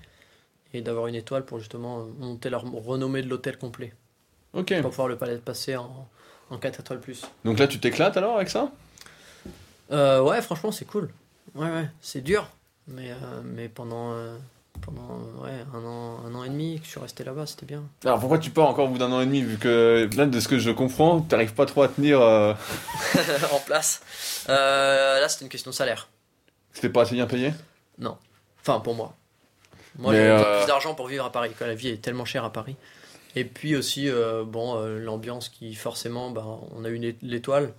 et 0.75 0.83
d'avoir 0.83 1.07
une 1.07 1.15
étoile 1.15 1.45
pour 1.45 1.59
justement 1.59 2.01
euh, 2.01 2.05
monter 2.19 2.51
la 2.51 2.59
renommée 2.59 3.23
de 3.23 3.29
l'hôtel 3.29 3.57
complet. 3.59 3.93
Ok. 4.53 4.69
Pas 4.69 4.83
pouvoir 4.89 5.09
le 5.09 5.17
palais 5.17 5.37
passer 5.39 5.77
en, 5.77 6.09
en 6.51 6.59
4 6.59 6.81
étoiles 6.81 7.01
plus. 7.01 7.25
Donc 7.45 7.59
là, 7.59 7.67
tu 7.67 7.79
t'éclates 7.81 8.17
alors 8.17 8.37
avec 8.37 8.51
ça? 8.51 8.71
Euh, 9.91 10.23
ouais, 10.23 10.41
franchement, 10.43 10.73
c'est 10.73 10.85
cool. 10.85 11.11
Ouais, 11.55 11.71
ouais, 11.71 11.89
c'est 12.01 12.21
dur. 12.21 12.49
Mais, 12.87 13.11
euh, 13.11 13.41
mais 13.45 13.69
pendant, 13.69 14.13
euh, 14.13 14.37
pendant 14.81 15.19
ouais, 15.43 15.65
un, 15.75 15.85
an, 15.85 16.21
un 16.27 16.35
an 16.35 16.45
et 16.45 16.49
demi 16.49 16.79
que 16.79 16.85
je 16.85 16.91
suis 16.91 17.01
resté 17.01 17.25
là-bas, 17.25 17.47
c'était 17.47 17.67
bien. 17.67 17.83
Alors 18.05 18.19
pourquoi 18.21 18.39
tu 18.39 18.51
pars 18.51 18.69
encore 18.69 18.87
au 18.87 18.89
bout 18.89 18.99
d'un 18.99 19.13
an 19.13 19.21
et 19.21 19.27
demi 19.27 19.43
vu 19.43 19.57
que 19.59 20.09
là, 20.17 20.27
de 20.27 20.41
ce 20.41 20.49
que 20.49 20.59
je 20.59 20.71
comprends, 20.71 21.21
t'arrives 21.21 21.55
pas 21.55 21.67
trop 21.67 21.83
à 21.83 21.89
tenir. 21.89 22.21
en 23.53 23.59
place. 23.67 24.03
Là, 24.49 25.27
c'était 25.29 25.45
une 25.45 25.51
question 25.51 25.71
de 25.71 25.77
salaire. 25.77 26.09
C'était 26.73 26.89
pas 26.89 27.03
assez 27.03 27.15
bien 27.15 27.27
payé? 27.27 27.53
Enfin, 28.61 28.81
pour 28.81 28.95
moi. 28.95 29.15
Moi, 29.99 30.13
j'ai 30.13 30.21
de 30.21 30.25
euh, 30.25 30.59
plus 30.59 30.67
d'argent 30.67 30.95
pour 30.95 31.09
vivre 31.09 31.25
à 31.25 31.33
Paris. 31.33 31.53
Quoi. 31.57 31.67
La 31.67 31.75
vie 31.75 31.89
est 31.89 32.03
tellement 32.03 32.25
chère 32.25 32.45
à 32.45 32.53
Paris. 32.53 32.77
Et 33.37 33.45
puis 33.45 33.75
aussi, 33.75 34.09
euh, 34.09 34.45
bon, 34.45 34.77
euh, 34.77 34.99
l'ambiance 34.99 35.49
qui, 35.49 35.75
forcément, 35.75 36.31
bah, 36.31 36.45
on 36.77 36.85
a 36.85 36.89
eu 36.89 37.17
l'étoile. 37.23 37.73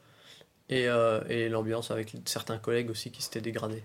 Et, 0.68 0.88
euh, 0.88 1.22
et 1.30 1.48
l'ambiance 1.48 1.92
avec 1.92 2.14
certains 2.26 2.58
collègues 2.58 2.90
aussi 2.90 3.12
qui 3.12 3.22
s'étaient 3.22 3.42
dégradés. 3.42 3.84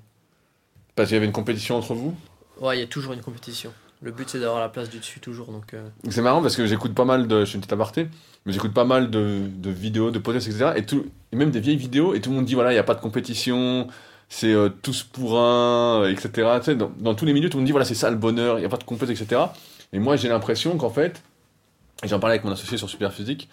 Parce 0.95 1.09
qu'il 1.09 1.17
y 1.17 1.19
avait 1.19 1.27
une 1.27 1.33
compétition 1.33 1.77
entre 1.77 1.95
vous? 1.95 2.17
Ouais, 2.59 2.79
il 2.79 2.81
y 2.81 2.83
a 2.83 2.87
toujours 2.87 3.13
une 3.13 3.21
compétition. 3.21 3.73
Le 4.03 4.13
but, 4.13 4.31
c'est 4.31 4.41
d'avoir 4.41 4.61
la 4.61 4.71
place 4.71 4.89
du 4.89 4.99
dessus 4.99 5.21
toujours. 5.21 5.53
Donc, 5.53 5.75
C'est 6.09 6.23
marrant 6.23 6.41
parce 6.41 6.57
que 6.57 6.65
j'écoute 6.67 6.95
pas 6.95 7.05
mal 7.05 7.29
de. 7.29 7.41
Je 7.41 7.45
suis 7.45 7.57
une 7.57 7.61
petite 7.61 7.75
aparté, 7.75 8.09
mais 8.47 8.53
j'écoute 8.55 8.73
pas 8.73 8.87
mal 8.87 9.11
de, 9.11 9.43
de 9.47 9.71
vidéos, 9.71 10.11
de 10.11 10.19
podcasts, 10.19 10.49
etc. 10.49 10.73
Et, 10.77 10.87
tout, 10.87 11.05
et 11.33 11.37
même 11.37 11.51
des 11.51 11.61
vieilles 11.61 11.77
vidéos, 11.77 12.15
et 12.15 12.23
tout 12.23 12.31
le 12.31 12.37
monde 12.37 12.47
dit 12.47 12.55
voilà, 12.55 12.71
il 12.71 12.75
n'y 12.75 12.81
a 12.81 12.85
pas 12.85 12.95
de 12.95 13.01
compétition, 13.01 13.89
c'est 14.31 14.55
euh, 14.55 14.71
tous 14.71 15.03
pour 15.03 15.39
un, 15.39 16.03
euh, 16.05 16.11
etc. 16.11 16.31
Tu 16.61 16.65
sais, 16.65 16.77
dans, 16.77 16.91
dans 16.99 17.15
tous 17.15 17.27
les 17.27 17.35
tout 17.35 17.57
le 17.57 17.57
monde 17.57 17.67
dit 17.67 17.73
voilà, 17.73 17.85
c'est 17.85 17.95
ça 17.97 18.11
le 18.11 18.17
bonheur, 18.17 18.57
il 18.59 18.61
n'y 18.61 18.67
a 18.67 18.71
pas 18.71 18.77
de 18.79 18.85
compétition, 18.85 19.25
etc. 19.25 19.43
Et 19.93 19.99
moi, 19.99 20.17
j'ai 20.17 20.29
l'impression 20.29 20.77
qu'en 20.79 20.89
fait, 20.89 21.21
et 22.05 22.09
j'en 22.09 22.21
parlais 22.21 22.35
avec 22.35 22.45
mon 22.45 22.53
associé 22.53 22.79
sur 22.79 22.89
Superphysique, 22.89 23.49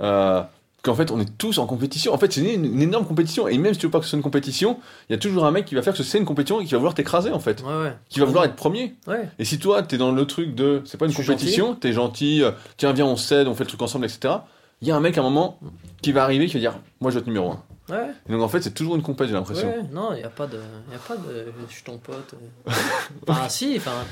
euh, 0.00 0.42
qu'en 0.82 0.94
fait, 0.94 1.10
on 1.10 1.20
est 1.20 1.36
tous 1.38 1.58
en 1.58 1.66
compétition. 1.66 2.14
En 2.14 2.18
fait, 2.18 2.32
c'est 2.32 2.40
une, 2.40 2.64
une 2.64 2.80
énorme 2.80 3.06
compétition. 3.06 3.48
Et 3.48 3.58
même 3.58 3.74
si 3.74 3.80
tu 3.80 3.86
veux 3.86 3.90
pas 3.90 3.98
que 3.98 4.06
ce 4.06 4.10
soit 4.10 4.16
une 4.16 4.22
compétition, 4.22 4.78
il 5.08 5.12
y 5.12 5.14
a 5.14 5.18
toujours 5.18 5.44
un 5.44 5.50
mec 5.50 5.66
qui 5.66 5.74
va 5.74 5.82
faire 5.82 5.94
que 5.94 6.02
c'est 6.02 6.18
une 6.18 6.24
compétition 6.24 6.58
et 6.60 6.64
qui 6.64 6.72
va 6.72 6.78
vouloir 6.78 6.94
t'écraser, 6.94 7.30
en 7.30 7.38
fait. 7.38 7.62
ouais, 7.62 7.82
ouais. 7.82 7.92
Qui 8.08 8.20
va 8.20 8.24
vouloir 8.26 8.46
être 8.46 8.56
premier. 8.56 8.94
Ouais, 9.06 9.28
Et 9.38 9.44
si 9.44 9.58
toi, 9.58 9.82
t'es 9.82 9.98
dans 9.98 10.10
le 10.10 10.24
truc 10.26 10.54
de, 10.54 10.80
c'est 10.86 10.96
pas 10.96 11.06
une 11.06 11.12
compétition, 11.14 11.74
t'es 11.74 11.92
gentil, 11.92 12.42
euh, 12.42 12.50
tiens, 12.78 12.94
viens, 12.94 13.06
on 13.06 13.16
s'aide, 13.16 13.46
on 13.46 13.54
fait 13.54 13.64
le 13.64 13.68
truc 13.68 13.82
ensemble, 13.82 14.06
etc. 14.06 14.36
Il 14.80 14.88
y 14.88 14.90
a 14.90 14.96
un 14.96 15.00
mec 15.00 15.16
à 15.18 15.20
un 15.20 15.24
moment 15.24 15.58
qui 16.02 16.12
va 16.12 16.24
arriver, 16.24 16.46
qui 16.46 16.54
va 16.54 16.60
dire, 16.60 16.74
moi 17.00 17.10
je 17.10 17.16
vais 17.16 17.20
être 17.20 17.26
numéro 17.26 17.50
un. 17.50 17.62
Ouais. 17.88 18.10
Et 18.28 18.32
donc 18.32 18.42
en 18.42 18.48
fait, 18.48 18.60
c'est 18.62 18.72
toujours 18.74 18.96
une 18.96 19.02
compète, 19.02 19.28
j'ai 19.28 19.34
l'impression. 19.34 19.68
Ouais, 19.68 19.82
non, 19.92 20.12
il 20.12 20.18
n'y 20.18 20.24
a 20.24 20.28
pas 20.30 20.46
de. 20.46 20.58
Y 20.90 20.94
a 20.94 20.98
pas 21.06 21.16
de. 21.16 21.46
Je 21.68 21.72
suis 21.74 21.82
ton 21.84 21.98
pote. 21.98 22.34
Enfin, 23.28 23.48
si, 23.48 23.74
enfin. 23.76 24.04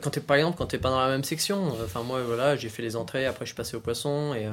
Quand 0.00 0.10
t'es, 0.10 0.20
par 0.20 0.36
exemple, 0.36 0.56
quand 0.58 0.66
t'es 0.66 0.78
pas 0.78 0.90
dans 0.90 1.00
la 1.00 1.08
même 1.08 1.24
section, 1.24 1.66
euh, 1.74 1.84
enfin 1.86 2.02
moi 2.04 2.22
voilà, 2.22 2.54
j'ai 2.54 2.68
fait 2.68 2.82
les 2.82 2.94
entrées, 2.94 3.26
après 3.26 3.44
je 3.44 3.48
suis 3.50 3.56
passé 3.56 3.76
au 3.76 3.80
poisson 3.80 4.32
et, 4.32 4.46
euh, 4.46 4.50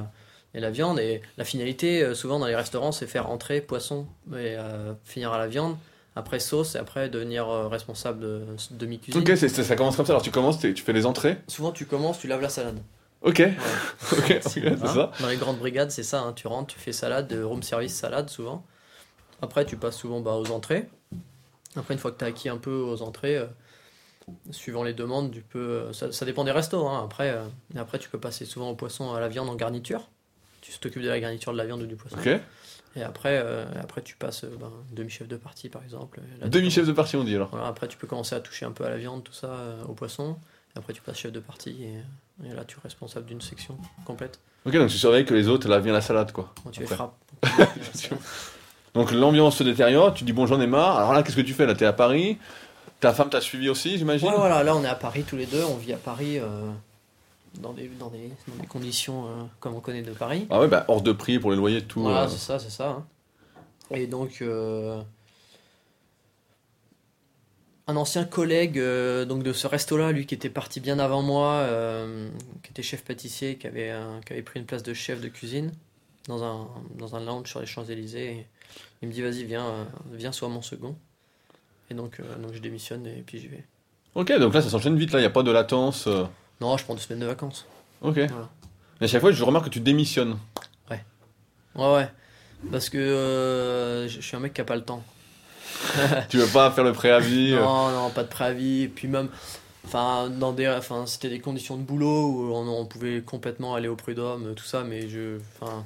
et 0.56 0.60
la 0.60 0.72
viande. 0.72 1.00
Et 1.00 1.22
la 1.38 1.46
finalité, 1.46 2.02
euh, 2.02 2.16
souvent 2.16 2.40
dans 2.40 2.48
les 2.48 2.56
restaurants, 2.56 2.92
c'est 2.92 3.06
faire 3.06 3.30
entrée, 3.30 3.62
poisson, 3.62 4.08
et 4.32 4.56
euh, 4.58 4.94
finir 5.06 5.32
à 5.32 5.38
la 5.38 5.46
viande, 5.48 5.78
après 6.16 6.40
sauce, 6.40 6.74
et 6.74 6.80
après 6.80 7.10
devenir 7.10 7.48
responsable 7.48 8.20
de 8.22 8.42
demi-cuisine. 8.72 9.22
Ok, 9.22 9.38
c'est- 9.38 9.50
ça 9.50 9.76
commence 9.76 9.96
comme 9.98 10.08
ça. 10.08 10.14
Alors 10.14 10.24
tu 10.24 10.32
commences, 10.32 10.58
tu 10.60 10.76
fais 10.78 10.94
les 10.94 11.06
entrées. 11.06 11.38
Souvent 11.48 11.72
tu 11.72 11.86
commences, 11.86 12.18
tu 12.18 12.28
laves 12.28 12.42
la 12.42 12.50
salade. 12.50 12.80
Ok, 13.22 13.40
Ouais. 13.40 13.54
ok, 14.14 14.18
ok, 14.18 14.40
c'est 14.42 14.68
Hein 14.68 14.78
ça. 14.88 15.12
Dans 15.20 15.28
les 15.28 15.36
grandes 15.38 15.58
brigades, 15.60 15.92
c'est 15.92 16.04
ça. 16.04 16.22
hein, 16.22 16.34
tu 16.34 16.48
rentres, 16.48 16.74
tu 16.74 16.80
fais 16.80 16.94
salade, 16.94 17.32
euh, 17.34 17.46
room 17.46 17.62
service 17.64 17.94
salade 17.94 18.30
souvent. 18.30 18.66
Après, 19.42 19.66
tu 19.66 19.76
passes 19.78 19.98
souvent 19.98 20.22
bah, 20.22 20.34
aux 20.36 20.50
entrées. 20.52 20.90
Après, 21.76 21.94
une 21.94 22.00
fois 22.00 22.12
que 22.12 22.18
tu 22.18 22.26
as 22.26 22.28
acquis 22.30 22.50
un 22.50 22.58
peu 22.58 22.72
aux 22.72 23.02
entrées, 23.02 23.38
euh, 23.38 23.46
suivant 24.52 24.84
les 24.84 24.94
demandes, 24.94 25.32
tu 25.32 25.42
peux. 25.42 25.60
euh, 25.60 25.94
Ça, 25.94 26.12
ça 26.12 26.26
dépend 26.26 26.44
des 26.44 26.52
restos. 26.52 26.88
hein, 26.88 27.02
Après, 27.04 27.30
euh, 27.32 27.44
après, 27.78 28.00
tu 28.00 28.10
peux 28.10 28.20
passer 28.20 28.46
souvent 28.46 28.70
au 28.70 28.76
poisson, 28.76 29.14
à 29.14 29.20
la 29.20 29.28
viande 29.28 29.50
en 29.50 29.56
garniture. 29.56 30.08
Tu 30.62 30.72
t'occupes 30.80 31.04
de 31.04 31.10
la 31.10 31.20
garniture 31.20 31.52
de 31.54 31.58
la 31.58 31.66
viande 31.66 31.82
ou 31.82 31.88
du 31.88 31.96
poisson. 31.96 32.18
Et 32.96 33.04
après, 33.04 33.40
euh, 33.44 33.66
après, 33.82 34.02
tu 34.02 34.16
passes 34.18 34.46
ben, 34.46 34.72
demi-chef 34.92 35.28
de 35.28 35.38
partie, 35.38 35.70
par 35.70 35.84
exemple. 35.84 36.22
Demi-chef 36.46 36.86
de 36.88 36.92
partie, 36.92 37.16
on 37.16 37.24
dit 37.24 37.36
alors. 37.36 37.50
voilà, 37.50 37.68
après, 37.68 37.88
tu 37.88 37.98
peux 37.98 38.08
commencer 38.08 38.36
à 38.36 38.40
toucher 38.40 38.66
un 38.66 38.72
peu 38.72 38.84
à 38.86 38.90
la 38.90 38.98
viande, 38.98 39.24
tout 39.24 39.34
ça, 39.34 39.76
au 39.88 39.94
poisson. 39.94 40.38
Après, 40.76 40.94
tu 40.94 41.02
passes 41.02 41.18
chef 41.18 41.32
de 41.32 41.40
partie. 41.40 41.84
Et, 41.84 42.48
et 42.48 42.54
là, 42.54 42.64
tu 42.66 42.78
es 42.78 42.82
responsable 42.82 43.26
d'une 43.26 43.42
section 43.42 43.78
complète. 44.06 44.40
Ok, 44.66 44.74
donc 44.74 44.90
tu 44.90 44.98
surveilles 44.98 45.26
que 45.26 45.34
les 45.34 45.48
autres, 45.48 45.68
là 45.68 45.80
vient 45.80 45.94
la 45.94 46.02
salade, 46.02 46.32
quoi. 46.32 46.54
Quand 46.64 46.70
tu 46.72 46.82
les 46.82 46.86
frappes. 46.88 47.16
Donc 48.94 49.12
l'ambiance 49.12 49.58
se 49.58 49.64
détériore, 49.64 50.14
tu 50.14 50.24
dis 50.24 50.34
bon, 50.34 50.48
j'en 50.48 50.60
ai 50.60 50.68
marre. 50.68 50.98
Alors 50.98 51.14
là, 51.14 51.22
qu'est-ce 51.24 51.36
que 51.36 51.42
tu 51.42 51.54
fais 51.54 51.66
Là, 51.66 51.76
t'es 51.76 51.86
à 51.86 51.94
Paris? 51.94 52.38
Ta 53.00 53.14
femme 53.14 53.30
t'a 53.30 53.40
suivi 53.40 53.70
aussi, 53.70 53.98
j'imagine? 53.98 54.28
Ouais, 54.28 54.36
voilà, 54.36 54.64
là 54.64 54.76
on 54.76 54.84
est 54.84 54.88
à 54.88 54.96
Paris 54.96 55.24
tous 55.24 55.38
les 55.38 55.46
deux, 55.46 55.64
on 55.64 55.78
vit 55.78 55.94
à 55.94 55.98
Paris 55.98 56.38
euh, 56.40 56.70
dans, 57.60 57.72
des, 57.72 57.88
dans, 57.88 58.10
des, 58.10 58.30
dans 58.48 58.56
des 58.60 58.68
conditions 58.68 59.26
euh, 59.28 59.30
comme 59.60 59.76
on 59.76 59.80
connaît 59.80 60.02
de 60.02 60.12
Paris. 60.12 60.48
Ah 60.50 60.60
ouais, 60.60 60.68
bah 60.68 60.84
hors 60.90 61.02
de 61.02 61.12
prix 61.14 61.40
pour 61.40 61.52
les 61.52 61.56
loyers, 61.58 61.84
tout. 61.84 62.02
Voilà, 62.02 62.24
euh. 62.24 62.28
c'est 62.28 62.40
ça, 62.40 62.60
c'est 62.60 62.72
ça. 62.72 62.90
hein. 62.90 63.06
Et 63.92 64.06
donc, 64.08 64.40
euh, 64.42 65.02
un 67.90 67.96
ancien 67.96 68.24
collègue 68.24 68.78
euh, 68.80 69.26
donc 69.26 69.44
de 69.44 69.52
ce 69.54 69.66
resto-là, 69.68 70.12
lui 70.12 70.26
qui 70.26 70.36
était 70.36 70.50
parti 70.50 70.80
bien 70.80 71.00
avant 71.00 71.22
moi, 71.22 71.54
euh, 71.54 72.30
qui 72.64 72.72
était 72.72 72.84
chef 72.84 73.04
pâtissier, 73.04 73.58
qui 73.58 73.68
avait, 73.68 73.90
un- 73.90 74.22
qui 74.26 74.34
avait 74.34 74.42
pris 74.44 74.60
une 74.60 74.66
place 74.66 74.84
de 74.84 74.94
chef 74.94 75.20
de 75.22 75.28
cuisine 75.28 75.72
dans 76.28 76.44
un, 76.44 76.68
dans 76.98 77.16
un 77.16 77.20
lounge 77.20 77.48
sur 77.50 77.60
les 77.60 77.66
Champs-Élysées. 77.66 78.46
Il 79.02 79.08
me 79.08 79.14
dit, 79.14 79.22
vas-y, 79.22 79.44
viens, 79.44 79.66
euh, 79.66 79.84
viens, 80.14 80.32
sois 80.32 80.50
mon 80.50 80.62
second. 80.62 80.96
Et 81.90 81.96
donc, 81.96 82.22
donc 82.42 82.54
je 82.54 82.60
démissionne 82.60 83.08
et 83.08 83.24
puis 83.26 83.40
j'y 83.40 83.48
vais. 83.48 83.66
Ok, 84.16 84.32
donc 84.40 84.54
là, 84.54 84.62
ça 84.62 84.70
s'enchaîne 84.70 84.98
vite, 84.98 85.12
là, 85.12 85.20
il 85.20 85.24
n'y 85.24 85.28
a 85.28 85.32
pas 85.32 85.44
de 85.44 85.52
latence. 85.52 86.08
Non, 86.62 86.78
je 86.78 86.84
prends 86.84 86.94
deux 86.94 87.02
semaines 87.02 87.22
de 87.22 87.26
vacances. 87.26 87.66
Ok. 88.02 88.16
Voilà. 88.18 88.50
Et 89.02 89.06
à 89.06 89.08
chaque 89.08 89.22
fois, 89.22 89.32
je 89.32 89.44
remarque 89.44 89.66
que 89.66 89.70
tu 89.72 89.80
démissionnes. 89.80 90.38
Ouais, 90.92 91.02
ouais. 91.76 92.08
Parce 92.72 92.90
que 92.90 94.06
je 94.10 94.20
suis 94.22 94.36
un 94.36 94.40
mec 94.40 94.54
qui 94.54 94.62
a 94.62 94.66
pas 94.66 94.76
le 94.76 94.84
temps. 94.84 95.04
tu 96.30 96.38
veux 96.38 96.48
pas 96.48 96.72
faire 96.72 96.84
le 96.84 96.94
préavis 96.94 97.54
euh. 97.54 97.62
Non, 97.62 97.90
non, 97.92 98.10
pas 98.10 98.24
de 98.24 98.28
préavis. 98.30 98.84
Et 98.84 98.88
puis 98.88 99.08
même, 99.08 99.30
enfin, 99.86 100.30
dans 100.30 100.52
des, 100.54 100.68
enfin, 100.68 101.06
c'était 101.06 101.30
des 101.30 101.40
conditions 101.40 101.78
de 101.78 101.84
boulot 101.84 102.28
où 102.28 102.54
on, 102.54 102.68
on 102.68 102.86
pouvait 102.86 103.22
complètement 103.22 103.76
aller 103.76 103.88
au 103.88 103.96
prud'homme, 103.96 104.54
tout 104.56 104.66
ça. 104.66 104.84
Mais 104.84 105.10
je, 105.10 105.40
enfin, 105.62 105.84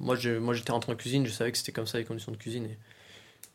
moi, 0.00 0.16
je, 0.16 0.38
moi, 0.38 0.54
j'étais 0.54 0.72
rentré 0.72 0.92
en 0.92 0.96
cuisine, 0.96 1.26
je 1.26 1.32
savais 1.32 1.52
que 1.52 1.58
c'était 1.58 1.72
comme 1.72 1.86
ça 1.86 1.98
les 1.98 2.04
conditions 2.04 2.32
de 2.32 2.36
cuisine. 2.36 2.64
Et 2.66 2.76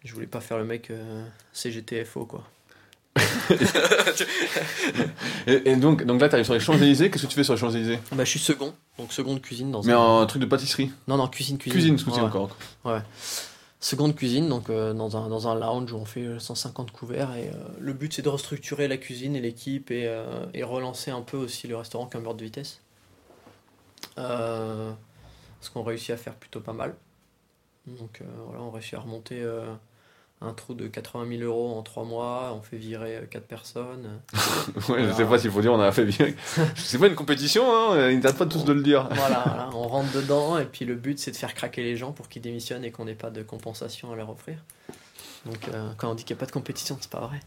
je 0.04 0.14
voulais 0.14 0.28
pas 0.28 0.42
faire 0.42 0.58
le 0.58 0.64
mec 0.66 0.92
euh, 0.92 1.24
CGTFO 1.54 2.26
quoi. 2.26 2.44
Et, 5.48 5.72
et 5.72 5.76
donc, 5.76 6.04
donc 6.06 6.22
là, 6.22 6.30
tu 6.30 6.36
arrives 6.36 6.46
sur 6.46 6.54
les 6.54 6.60
Champs-Élysées. 6.60 7.10
Qu'est-ce 7.10 7.24
que 7.24 7.28
tu 7.30 7.36
fais 7.36 7.44
sur 7.44 7.54
les 7.54 7.60
Champs-Élysées 7.60 8.00
Bah, 8.12 8.24
je 8.24 8.30
suis 8.30 8.40
second, 8.40 8.74
donc 8.98 9.12
seconde 9.12 9.42
cuisine 9.42 9.72
dans 9.72 9.82
Mais 9.84 9.94
un- 9.94 9.98
en 9.98 10.26
truc 10.26 10.42
de 10.42 10.48
pâtisserie. 10.48 10.92
Non, 11.08 11.18
non, 11.18 11.28
cuisine, 11.28 11.58
cuisine. 11.58 11.80
Cuisine, 11.80 11.98
soutien 11.98 12.24
Ouais. 12.24 12.30
encore. 12.30 12.56
Seconde 13.82 14.14
cuisine, 14.14 14.50
donc 14.50 14.70
euh, 14.70 14.94
dans, 14.94 15.16
un, 15.16 15.30
dans 15.30 15.48
un 15.48 15.56
lounge 15.56 15.94
où 15.94 15.96
on 15.96 16.04
fait 16.04 16.26
euh, 16.26 16.40
150 16.40 16.92
couverts. 16.92 17.34
Et 17.38 17.48
euh, 17.48 17.54
le 17.80 17.94
but, 17.94 18.14
c'est 18.14 18.22
de 18.22 18.28
restructurer 18.28 18.90
la 18.90 18.98
cuisine 18.98 19.38
et 19.38 19.42
l'équipe 19.42 19.90
et, 19.90 20.06
euh, 20.06 20.46
relancer 20.64 21.12
un 21.12 21.22
peu 21.22 21.38
aussi 21.38 21.68
le 21.68 21.78
restaurant 21.78 22.10
beurre 22.14 22.36
de 22.36 22.44
vitesse. 22.44 22.82
Euh, 24.18 24.92
ce 25.62 25.70
qu'on 25.70 25.84
réussit 25.84 26.10
à 26.10 26.18
faire 26.18 26.36
plutôt 26.36 26.60
pas 26.60 26.74
mal. 26.74 26.96
Donc 27.88 28.22
euh, 28.22 28.26
voilà, 28.48 28.62
on 28.64 28.72
réussit 28.72 28.96
à 28.96 29.00
remonter 29.00 29.42
euh, 29.42 29.74
un 30.42 30.54
trou 30.54 30.74
de 30.74 30.88
80 30.88 31.26
000 31.40 31.42
euros 31.44 31.78
en 31.78 31.82
3 31.84 32.06
mois. 32.06 32.54
On 32.58 32.62
fait 32.62 32.78
virer 32.78 33.28
4 33.30 33.44
personnes. 33.46 34.08
Ouais, 34.90 35.04
je 35.08 35.14
sais 35.14 35.26
pas 35.26 35.38
s'il 35.40 35.52
faut 35.52 35.62
dire, 35.62 35.74
on 35.74 35.80
a 35.82 35.92
fait 35.92 36.06
bien. 36.06 36.28
C'est 36.76 36.98
pas 36.98 37.08
une 37.08 37.16
compétition, 37.16 37.64
hein. 37.70 38.10
Ils 38.10 38.20
n'arrêtent 38.20 38.38
pas 38.38 38.46
tous 38.46 38.64
de 38.64 38.72
le 38.74 38.82
dire. 38.84 39.08
voilà, 39.12 39.44
voilà, 39.46 39.70
on 39.74 39.88
rentre 39.88 40.12
dedans 40.14 40.58
et 40.58 40.66
puis 40.66 40.86
le 40.86 40.96
but, 40.96 41.20
c'est 41.20 41.32
de 41.32 41.36
faire 41.36 41.54
craquer 41.54 41.84
les 41.84 41.98
gens 41.98 42.12
pour 42.12 42.30
qu'ils 42.30 42.42
démissionnent 42.42 42.86
et 42.86 42.92
qu'on 42.92 43.06
n'ait 43.06 43.16
pas 43.16 43.30
de 43.32 43.42
compensation 43.44 44.12
à 44.14 44.16
leur 44.16 44.30
offrir. 44.30 44.58
Donc 45.46 45.58
euh, 45.74 45.90
quand 45.98 46.12
on 46.12 46.16
dit 46.16 46.24
qu'il 46.26 46.36
n'y 46.36 46.40
a 46.40 46.42
pas 46.42 46.46
de 46.46 46.52
compétition, 46.52 46.98
c'est 47.00 47.10
pas 47.10 47.22
vrai. 47.22 47.40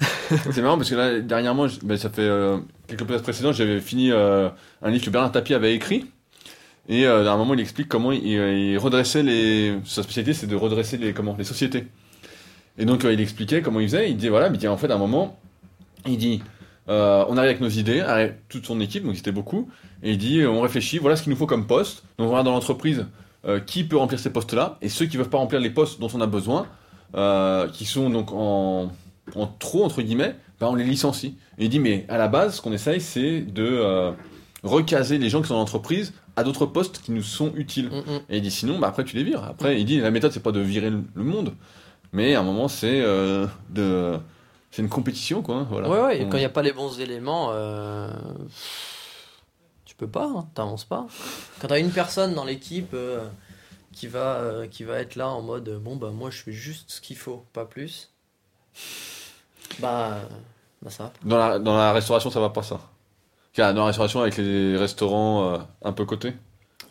C'est 0.52 0.60
marrant 0.62 0.76
parce 0.76 0.90
que 0.90 0.94
là, 0.94 1.20
dernièrement, 1.20 1.68
je- 1.68 1.80
ben, 1.80 1.96
ça 1.96 2.10
fait 2.10 2.20
euh, 2.22 2.58
quelques 2.86 3.00
podcasts 3.00 3.24
précédents, 3.24 3.52
j'avais 3.52 3.80
fini 3.80 4.10
euh, 4.12 4.48
un 4.82 4.90
livre 4.90 5.04
que 5.04 5.10
Bernard 5.10 5.32
Tapie 5.32 5.54
avait 5.54 5.74
écrit. 5.74 6.06
Et 6.88 7.06
euh, 7.06 7.26
à 7.28 7.32
un 7.32 7.36
moment, 7.36 7.54
il 7.54 7.60
explique 7.60 7.88
comment 7.88 8.12
il, 8.12 8.26
il 8.26 8.78
redressait 8.78 9.22
les. 9.22 9.78
Sa 9.84 10.02
spécialité, 10.02 10.34
c'est 10.34 10.46
de 10.46 10.56
redresser 10.56 10.96
les, 10.98 11.12
comment, 11.14 11.34
les 11.38 11.44
sociétés. 11.44 11.86
Et 12.78 12.84
donc, 12.84 13.04
euh, 13.04 13.12
il 13.12 13.20
expliquait 13.20 13.62
comment 13.62 13.80
il 13.80 13.88
faisait. 13.88 14.10
Il 14.10 14.16
dit 14.16 14.28
voilà, 14.28 14.48
mais 14.48 14.56
il 14.56 14.60
dit 14.60 14.68
en 14.68 14.76
fait, 14.76 14.90
à 14.90 14.94
un 14.94 14.98
moment, 14.98 15.38
il 16.06 16.18
dit 16.18 16.42
euh, 16.88 17.24
on 17.28 17.36
arrive 17.36 17.50
avec 17.50 17.60
nos 17.60 17.68
idées, 17.68 18.00
avec 18.00 18.48
toute 18.48 18.66
son 18.66 18.80
équipe, 18.80 19.04
donc 19.04 19.16
c'était 19.16 19.32
beaucoup. 19.32 19.68
Et 20.02 20.12
il 20.12 20.18
dit 20.18 20.44
on 20.46 20.60
réfléchit, 20.60 20.98
voilà 20.98 21.16
ce 21.16 21.22
qu'il 21.22 21.30
nous 21.30 21.38
faut 21.38 21.46
comme 21.46 21.66
poste. 21.66 22.04
Donc, 22.18 22.28
on 22.28 22.30
regarde 22.30 22.46
dans 22.46 22.52
l'entreprise 22.52 23.06
euh, 23.46 23.58
qui 23.58 23.84
peut 23.84 23.96
remplir 23.96 24.18
ces 24.20 24.28
postes-là. 24.28 24.76
Et 24.82 24.90
ceux 24.90 25.06
qui 25.06 25.16
ne 25.16 25.22
peuvent 25.22 25.30
pas 25.30 25.38
remplir 25.38 25.60
les 25.60 25.70
postes 25.70 25.98
dont 25.98 26.10
on 26.12 26.20
a 26.20 26.26
besoin, 26.26 26.66
euh, 27.14 27.68
qui 27.68 27.86
sont 27.86 28.10
donc 28.10 28.32
en, 28.32 28.92
en 29.34 29.46
trop, 29.46 29.82
entre 29.82 30.02
guillemets, 30.02 30.36
ben, 30.60 30.66
on 30.68 30.74
les 30.74 30.84
licencie. 30.84 31.38
Et 31.56 31.64
il 31.64 31.70
dit 31.70 31.78
mais 31.78 32.04
à 32.10 32.18
la 32.18 32.28
base, 32.28 32.56
ce 32.56 32.60
qu'on 32.60 32.72
essaye, 32.74 33.00
c'est 33.00 33.40
de 33.40 33.64
euh, 33.66 34.12
recaser 34.62 35.16
les 35.16 35.30
gens 35.30 35.40
qui 35.40 35.48
sont 35.48 35.54
dans 35.54 35.60
l'entreprise 35.60 36.12
à 36.36 36.44
d'autres 36.44 36.66
postes 36.66 37.00
qui 37.00 37.12
nous 37.12 37.22
sont 37.22 37.52
utiles. 37.54 37.88
Mm, 37.88 38.12
mm. 38.12 38.20
Et 38.28 38.36
il 38.36 38.42
dit 38.42 38.50
sinon, 38.50 38.78
bah 38.78 38.88
après 38.88 39.04
tu 39.04 39.16
les 39.16 39.24
vires. 39.24 39.42
Après, 39.44 39.80
il 39.80 39.86
dit 39.86 40.00
la 40.00 40.10
méthode 40.10 40.32
c'est 40.32 40.42
pas 40.42 40.52
de 40.52 40.60
virer 40.60 40.90
le 40.90 41.24
monde, 41.24 41.54
mais 42.12 42.34
à 42.34 42.40
un 42.40 42.42
moment 42.42 42.68
c'est 42.68 43.00
euh, 43.00 43.46
de 43.68 44.18
c'est 44.70 44.82
une 44.82 44.88
compétition 44.88 45.42
quoi. 45.42 45.66
Voilà. 45.68 45.88
Ouais, 45.88 46.00
ouais, 46.00 46.20
et 46.20 46.28
quand 46.28 46.36
il 46.36 46.40
n'y 46.40 46.46
a 46.46 46.50
pas 46.50 46.62
les 46.62 46.72
bons 46.72 47.00
éléments, 47.00 47.50
euh, 47.52 48.10
tu 49.84 49.94
peux 49.96 50.06
pas, 50.06 50.26
hein, 50.26 50.48
t'avances 50.54 50.84
pas. 50.84 51.06
Quand 51.60 51.68
t'as 51.68 51.80
une 51.80 51.90
personne 51.90 52.34
dans 52.34 52.44
l'équipe 52.44 52.94
euh, 52.94 53.26
qui 53.92 54.06
va, 54.06 54.36
euh, 54.36 54.66
qui 54.68 54.84
va 54.84 55.00
être 55.00 55.16
là 55.16 55.28
en 55.28 55.42
mode 55.42 55.68
bon 55.82 55.96
bah 55.96 56.10
moi 56.10 56.30
je 56.30 56.38
fais 56.38 56.52
juste 56.52 56.90
ce 56.92 57.00
qu'il 57.00 57.16
faut, 57.16 57.44
pas 57.52 57.64
plus. 57.64 58.10
Bah, 59.80 60.18
bah 60.82 60.90
ça 60.90 61.04
va. 61.04 61.12
Dans 61.24 61.38
la, 61.38 61.58
dans 61.58 61.76
la 61.76 61.92
restauration, 61.92 62.30
ça 62.30 62.40
va 62.40 62.50
pas 62.50 62.62
ça. 62.62 62.80
Dans 63.56 63.74
la 63.74 63.84
restauration, 63.86 64.20
avec 64.20 64.36
les 64.36 64.76
restaurants 64.76 65.58
un 65.82 65.92
peu 65.92 66.06
cotés. 66.06 66.32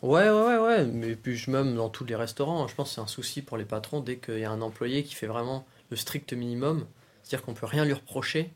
Ouais, 0.02 0.30
ouais, 0.30 0.42
ouais, 0.46 0.58
ouais. 0.58 0.86
Mais 0.86 1.16
puis 1.16 1.36
je- 1.36 1.52
même 1.52 1.76
dans 1.76 1.90
tous 1.90 2.06
les 2.06 2.16
restaurants, 2.16 2.68
je 2.68 2.76
pense 2.76 2.90
que 2.90 2.96
c'est 2.96 3.02
un 3.02 3.08
souci 3.08 3.42
pour 3.42 3.58
les 3.58 3.66
patrons 3.66 4.00
dès 4.00 4.18
qu'il 4.18 4.40
y 4.40 4.46
a 4.46 4.52
un 4.52 4.62
employé 4.62 5.04
qui 5.04 5.14
fait 5.16 5.28
vraiment 5.28 5.66
le 5.90 5.98
strict 5.98 6.34
minimum. 6.34 6.86
C'est-à-dire 7.24 7.46
qu'on 7.46 7.54
peut 7.54 7.66
rien 7.66 7.86
lui 7.86 7.94
reprocher. 7.94 8.52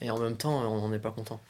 Et 0.00 0.10
en 0.10 0.18
même 0.18 0.36
temps, 0.36 0.60
on 0.70 0.88
n'est 0.88 0.98
pas 0.98 1.12
content. 1.12 1.40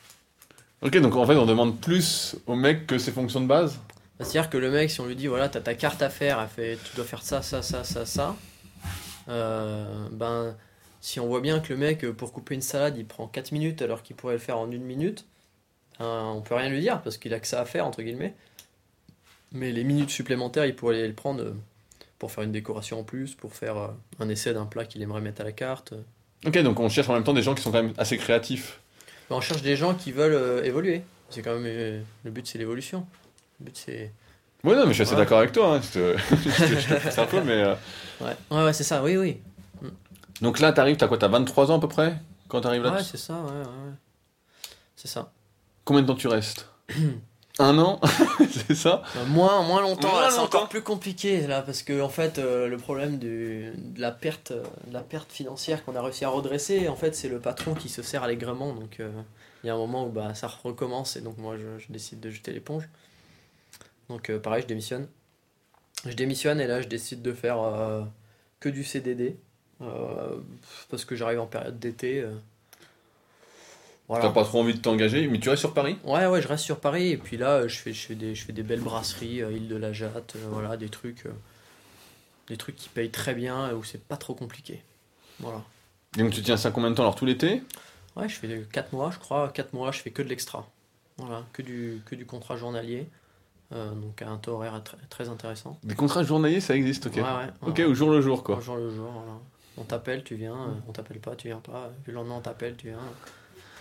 Ok, 0.83 0.97
donc 0.99 1.15
en 1.17 1.27
fait, 1.27 1.37
on 1.37 1.47
demande 1.47 1.81
plus 1.81 2.37
au 2.47 2.55
mec 2.55 2.87
que 2.87 2.99
ses 2.99 3.13
fonctions 3.13 3.41
de 3.41 3.47
base? 3.47 3.79
C'est-à-dire 4.19 4.51
que 4.51 4.59
le 4.59 4.71
mec, 4.71 4.91
si 4.91 5.01
on 5.01 5.07
lui 5.07 5.17
dit, 5.17 5.27
voilà, 5.27 5.49
t'as 5.49 5.61
ta 5.61 5.75
carte 5.75 6.03
à 6.03 6.11
faire, 6.11 6.41
elle 6.41 6.49
fait, 6.49 6.79
tu 6.85 6.95
dois 6.97 7.05
faire 7.05 7.23
ça, 7.23 7.43
ça, 7.43 7.63
ça, 7.63 7.83
ça, 7.83 8.05
ça, 8.07 8.37
euh, 9.29 10.09
ben, 10.13 10.57
si 11.01 11.21
on 11.21 11.27
voit 11.27 11.41
bien 11.41 11.61
que 11.61 11.73
le 11.73 11.79
mec, 11.79 12.05
euh, 12.05 12.13
pour 12.13 12.33
couper 12.33 12.55
une 12.55 12.63
salade, 12.63 12.97
il 12.99 13.07
prend 13.07 13.27
4 13.27 13.53
minutes 13.53 13.83
alors 13.83 14.03
qu'il 14.03 14.17
pourrait 14.17 14.35
le 14.35 14.39
faire 14.41 14.59
en 14.59 14.71
une 14.71 14.83
minute, 14.85 15.27
euh, 16.01 16.21
on 16.23 16.41
peut 16.43 16.55
rien 16.55 16.69
lui 16.71 16.81
dire 16.81 17.03
parce 17.03 17.19
qu'il 17.19 17.35
a 17.35 17.41
que 17.41 17.47
ça 17.47 17.61
à 17.61 17.65
faire, 17.65 17.87
entre 17.87 18.03
guillemets. 18.03 18.35
Mais 19.53 19.71
les 19.73 19.85
minutes 19.85 20.11
supplémentaires, 20.11 20.65
il 20.67 20.75
pourrait 20.75 21.03
les 21.07 21.13
prendre 21.13 21.43
euh, 21.43 21.53
pour 22.19 22.33
faire 22.33 22.45
une 22.45 22.53
décoration 22.53 23.01
en 23.01 23.05
plus, 23.05 23.35
pour 23.35 23.55
faire 23.55 23.77
euh, 23.77 23.89
un 24.21 24.29
essai 24.29 24.55
d'un 24.55 24.65
plat 24.67 24.85
qu'il 24.85 25.03
aimerait 25.03 25.21
mettre 25.21 25.41
à 25.43 25.45
la 25.45 25.53
carte. 25.53 25.93
Ok, 26.47 26.59
donc 26.63 26.81
on 26.81 26.89
cherche 26.89 27.09
en 27.09 27.15
même 27.15 27.25
temps 27.25 27.35
des 27.35 27.43
gens 27.43 27.55
qui 27.55 27.63
sont 27.63 27.71
quand 27.71 27.83
même 27.83 27.93
assez 27.99 28.17
créatifs. 28.17 28.81
Ben, 29.31 29.37
on 29.37 29.41
cherche 29.41 29.63
des 29.63 29.77
gens 29.77 29.95
qui 29.95 30.11
veulent 30.13 30.35
euh, 30.35 30.65
évoluer. 30.65 31.03
C'est 31.31 31.43
quand 31.43 31.55
même 31.55 31.65
euh, 31.67 32.01
le 32.25 32.31
but, 32.31 32.47
c'est 32.47 32.59
l'évolution. 32.59 33.07
Le 33.61 33.67
but, 33.67 33.77
c'est 33.77 34.13
Ouais, 34.65 34.75
non, 34.77 34.83
mais 34.87 34.89
je 34.89 34.93
suis 34.95 35.03
assez 35.03 35.13
Ouais. 35.13 35.19
d'accord 35.19 35.39
avec 35.39 35.53
toi. 35.53 35.77
hein, 35.77 35.81
Je 35.83 35.99
te, 35.99 36.17
je 36.37 36.75
te- 36.75 36.81
je 36.81 36.95
te 36.95 37.01
pousse 37.03 37.19
un 37.19 37.27
peu, 37.27 37.41
mais. 37.43 37.63
euh, 37.63 37.75
ouais, 38.21 38.37
ouais, 38.51 38.65
ouais 38.65 38.73
c'est 38.73 38.85
ça. 38.85 39.03
Oui, 39.03 39.17
oui. 39.17 39.39
Donc 40.41 40.61
là, 40.61 40.73
t'arrives, 40.73 40.97
t'as 40.97 41.09
quoi 41.09 41.19
T'as 41.19 41.29
23 41.29 41.71
ans 41.71 41.77
à 41.77 41.81
peu 41.81 41.89
près 41.89 42.15
quand 42.49 42.61
t'arrives 42.63 42.83
là 42.83 42.95
Ouais, 42.95 43.03
c'est 43.03 43.17
ça. 43.17 43.35
Ouais, 43.35 43.51
ouais. 43.61 43.93
C'est 44.97 45.09
ça. 45.09 45.33
Combien 45.85 46.03
de 46.03 46.07
temps 46.07 46.15
tu 46.15 46.29
restes? 46.29 46.69
Un 47.59 47.79
an 47.79 48.01
C'est 48.69 48.75
ça? 48.75 49.03
Euh, 49.17 49.27
Moins, 49.27 49.63
moins 49.63 49.83
longtemps, 49.83 50.13
c'est 50.31 50.39
encore 50.39 50.69
plus 50.69 50.83
compliqué 50.83 51.47
là 51.47 51.61
parce 51.63 51.83
que 51.83 52.01
en 52.01 52.09
fait 52.09 52.39
euh, 52.39 52.67
le 52.67 52.79
problème 52.79 53.19
du, 53.19 53.73
de 53.77 54.01
la 54.01 54.11
perte, 54.11 54.53
de 54.53 54.93
la 54.93 55.03
perte 55.03 55.31
financière 55.31 55.85
qu'on 55.85 55.95
a 55.95 56.01
réussi 56.03 56.25
à 56.25 56.31
redresser, 56.31 56.89
en 56.89 56.97
fait 56.97 57.15
c'est 57.15 57.29
le 57.29 57.41
patron 57.41 57.75
qui 57.75 57.89
se 57.91 58.03
sert 58.03 58.23
allègrement 58.23 58.73
donc 58.73 59.01
euh, 59.01 59.11
il 59.63 59.67
y 59.67 59.71
a 59.71 59.75
un 59.75 59.79
moment 59.79 60.07
où 60.07 60.11
bah, 60.11 60.35
ça 60.35 60.49
recommence 60.49 61.17
et 61.17 61.21
donc 61.21 61.37
moi 61.39 61.57
je, 61.57 61.79
je 61.79 61.93
décide 61.93 62.21
de 62.21 62.31
jeter 62.31 62.53
l'éponge. 62.53 62.89
Donc 64.09 64.31
euh, 64.31 64.39
pareil 64.39 64.63
je 64.63 64.67
démissionne. 64.69 65.07
Je 66.07 66.15
démissionne 66.15 66.61
et 66.61 66.67
là 66.67 66.81
je 66.81 66.89
décide 66.89 67.23
de 67.23 67.33
faire 67.33 67.61
euh, 67.63 68.03
que 68.61 68.69
du 68.69 68.83
CDD 68.83 69.37
euh, 69.83 70.37
parce 70.91 71.05
que 71.05 71.15
j'arrive 71.17 71.41
en 71.41 71.47
période 71.47 71.79
d'été. 71.79 72.25
Voilà. 74.13 74.27
T'as 74.27 74.35
pas 74.35 74.45
trop 74.45 74.61
envie 74.61 74.75
de 74.75 74.79
t'engager, 74.79 75.27
mais 75.27 75.41
tu 75.41 75.49
restes 75.49 75.61
sur 75.61 75.73
Paris? 75.73 75.97
Ouais, 76.05 76.27
ouais, 76.27 76.43
je 76.43 76.47
reste 76.47 76.65
sur 76.65 76.79
Paris 76.81 77.13
et 77.13 77.17
puis 77.17 77.39
là, 77.39 77.53
euh, 77.53 77.69
je 77.69 77.79
fais, 77.79 77.95
je 77.95 78.07
fais, 78.09 78.15
des, 78.15 78.35
je 78.35 78.45
fais 78.45 78.53
des 78.53 78.63
belles 78.63 78.83
brasseries, 78.83 79.41
euh, 79.41 79.53
île 79.53 79.69
de 79.69 79.77
la 79.77 79.95
Jatte, 79.95 80.35
euh, 80.37 80.49
voilà, 80.51 80.77
des 80.77 80.91
trucs, 80.91 81.25
des 82.47 82.59
trucs 82.59 82.77
qui 82.77 82.91
payent 82.91 83.09
très 83.09 83.33
bien 83.33 83.71
et 83.71 83.73
où 83.73 83.83
c'est 83.83 84.05
pas 84.05 84.19
trop 84.19 84.35
compliqué. 84.35 84.83
Voilà. 85.41 85.63
Donc 86.19 86.31
tu 86.31 86.43
tiens 86.43 86.59
ça 86.59 86.71
combien 86.71 86.91
de 86.91 86.95
temps 86.95 87.05
Alors 87.05 87.15
tout 87.15 87.25
l'été? 87.25 87.63
Ouais, 88.15 88.29
je 88.29 88.35
fais 88.35 88.67
4 88.71 88.93
mois, 88.93 89.11
je 89.11 89.19
crois. 89.19 89.49
4 89.49 89.73
mois, 89.73 89.93
je 89.93 90.01
fais 90.01 90.11
que 90.11 90.21
de 90.21 90.29
l'extra. 90.29 90.69
Voilà, 91.17 91.45
que 91.55 91.63
du, 91.63 92.03
que 92.05 92.15
du 92.15 92.27
contrat 92.27 92.57
journalier. 92.59 93.09
Euh, 93.73 93.93
donc 93.93 94.21
à 94.21 94.29
un 94.29 94.37
taux 94.37 94.53
horaire 94.53 94.79
très, 94.85 94.99
très 95.09 95.31
intéressant. 95.31 95.79
Des 95.85 95.95
contrats 95.95 96.23
journaliers, 96.23 96.61
ça 96.61 96.77
existe, 96.77 97.07
ok. 97.07 97.15
Ouais, 97.15 97.23
ouais. 97.23 97.49
Ok, 97.63 97.81
au 97.89 97.95
jour 97.95 98.11
le 98.11 98.21
jour, 98.21 98.45
quoi. 98.45 98.59
Au 98.59 98.61
jour 98.61 98.77
le 98.77 98.91
jour, 98.91 99.11
voilà. 99.11 99.39
On 99.79 99.85
t'appelle, 99.85 100.23
tu 100.23 100.35
viens. 100.35 100.55
on 100.87 100.93
t'appelle 100.93 101.19
pas, 101.19 101.35
tu 101.35 101.49
viens 101.49 101.61
pas. 101.61 101.91
Le 102.05 102.13
lendemain, 102.13 102.35
on 102.37 102.41
t'appelle, 102.43 102.77
tu 102.77 102.89
viens. 102.89 102.99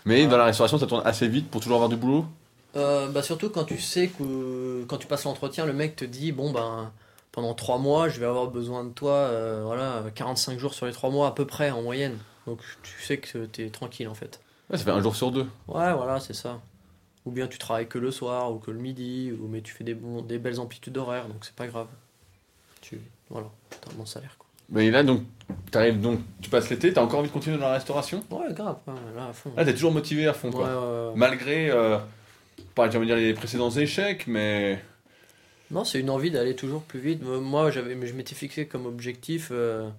Mais 0.05 0.27
dans 0.27 0.37
la 0.37 0.45
restauration, 0.45 0.77
ça 0.77 0.87
tourne 0.87 1.03
assez 1.05 1.27
vite 1.27 1.49
pour 1.49 1.61
toujours 1.61 1.75
avoir 1.75 1.89
du 1.89 1.95
boulot? 1.95 2.25
Euh, 2.75 3.09
bah 3.09 3.21
surtout 3.21 3.49
quand 3.49 3.65
tu 3.65 3.79
sais 3.79 4.07
que 4.07 4.85
quand 4.87 4.97
tu 4.97 5.07
passes 5.07 5.25
l'entretien, 5.25 5.65
le 5.65 5.73
mec 5.73 5.97
te 5.97 6.05
dit 6.05 6.31
bon 6.31 6.51
ben 6.51 6.91
pendant 7.33 7.53
3 7.53 7.77
mois 7.79 8.07
je 8.07 8.19
vais 8.19 8.25
avoir 8.25 8.47
besoin 8.47 8.85
de 8.85 8.91
toi, 8.91 9.13
euh, 9.13 9.61
voilà 9.65 10.03
45 10.15 10.57
jours 10.57 10.73
sur 10.73 10.85
les 10.85 10.93
3 10.93 11.09
mois 11.09 11.27
à 11.27 11.31
peu 11.31 11.45
près 11.45 11.69
en 11.71 11.81
moyenne. 11.81 12.17
Donc 12.47 12.59
tu 12.81 13.01
sais 13.01 13.17
que 13.17 13.45
t'es 13.45 13.69
tranquille 13.69 14.07
en 14.07 14.13
fait. 14.13 14.39
Ouais, 14.69 14.77
ça 14.77 14.85
fait 14.85 14.91
un 14.91 15.01
jour 15.01 15.15
sur 15.15 15.31
deux. 15.31 15.47
Ouais 15.67 15.93
voilà 15.93 16.19
c'est 16.21 16.33
ça. 16.33 16.61
Ou 17.25 17.31
bien 17.31 17.47
tu 17.47 17.57
travailles 17.57 17.87
que 17.87 17.99
le 17.99 18.09
soir 18.09 18.51
ou 18.53 18.57
que 18.57 18.71
le 18.71 18.79
midi, 18.79 19.33
ou 19.33 19.47
mais 19.47 19.61
tu 19.61 19.73
fais 19.73 19.83
des, 19.83 19.93
belles 19.93 20.59
amplitudes 20.59 20.97
horaires 20.97 21.27
donc 21.27 21.43
c'est 21.43 21.55
pas 21.55 21.67
grave. 21.67 21.87
Tu 22.79 23.01
voilà 23.29 23.47
t'as 23.81 23.91
un 23.91 23.95
bon 23.95 24.05
salaire. 24.05 24.37
Mais 24.71 24.89
là, 24.89 25.03
donc, 25.03 25.23
t'arrives 25.69 25.99
donc, 25.99 26.19
tu 26.41 26.49
passes 26.49 26.69
l'été, 26.69 26.93
t'as 26.93 27.01
encore 27.01 27.19
envie 27.19 27.27
de 27.29 27.33
continuer 27.33 27.57
dans 27.57 27.67
la 27.67 27.73
restauration? 27.73 28.23
Ouais 28.31 28.53
grave 28.53 28.77
ouais, 28.87 28.93
là 29.15 29.27
à 29.29 29.33
fond. 29.33 29.51
Là, 29.57 29.65
t'es 29.65 29.73
toujours 29.73 29.91
motivé 29.91 30.27
à 30.27 30.33
fond, 30.33 30.49
quoi. 30.51 31.09
ouais. 31.09 31.13
Malgré, 31.15 31.69
euh, 31.69 31.97
pas 32.75 32.87
envie 32.87 32.99
de 32.99 33.05
dire 33.05 33.15
les 33.17 33.33
précédents 33.33 33.69
échecs, 33.71 34.27
mais. 34.27 34.79
Non, 35.71 35.83
c'est 35.85 35.99
une 35.99 36.09
envie 36.09 36.31
d'aller 36.31 36.55
toujours 36.55 36.81
plus 36.83 36.99
vite. 36.99 37.21
Euh, 37.23 37.39
Moi, 37.39 37.71
j'avais, 37.71 37.95
je 38.05 38.13
m'étais 38.13 38.35
fixé 38.35 38.65
comme 38.65 38.85
objectif, 38.85 39.49
euh, 39.51 39.89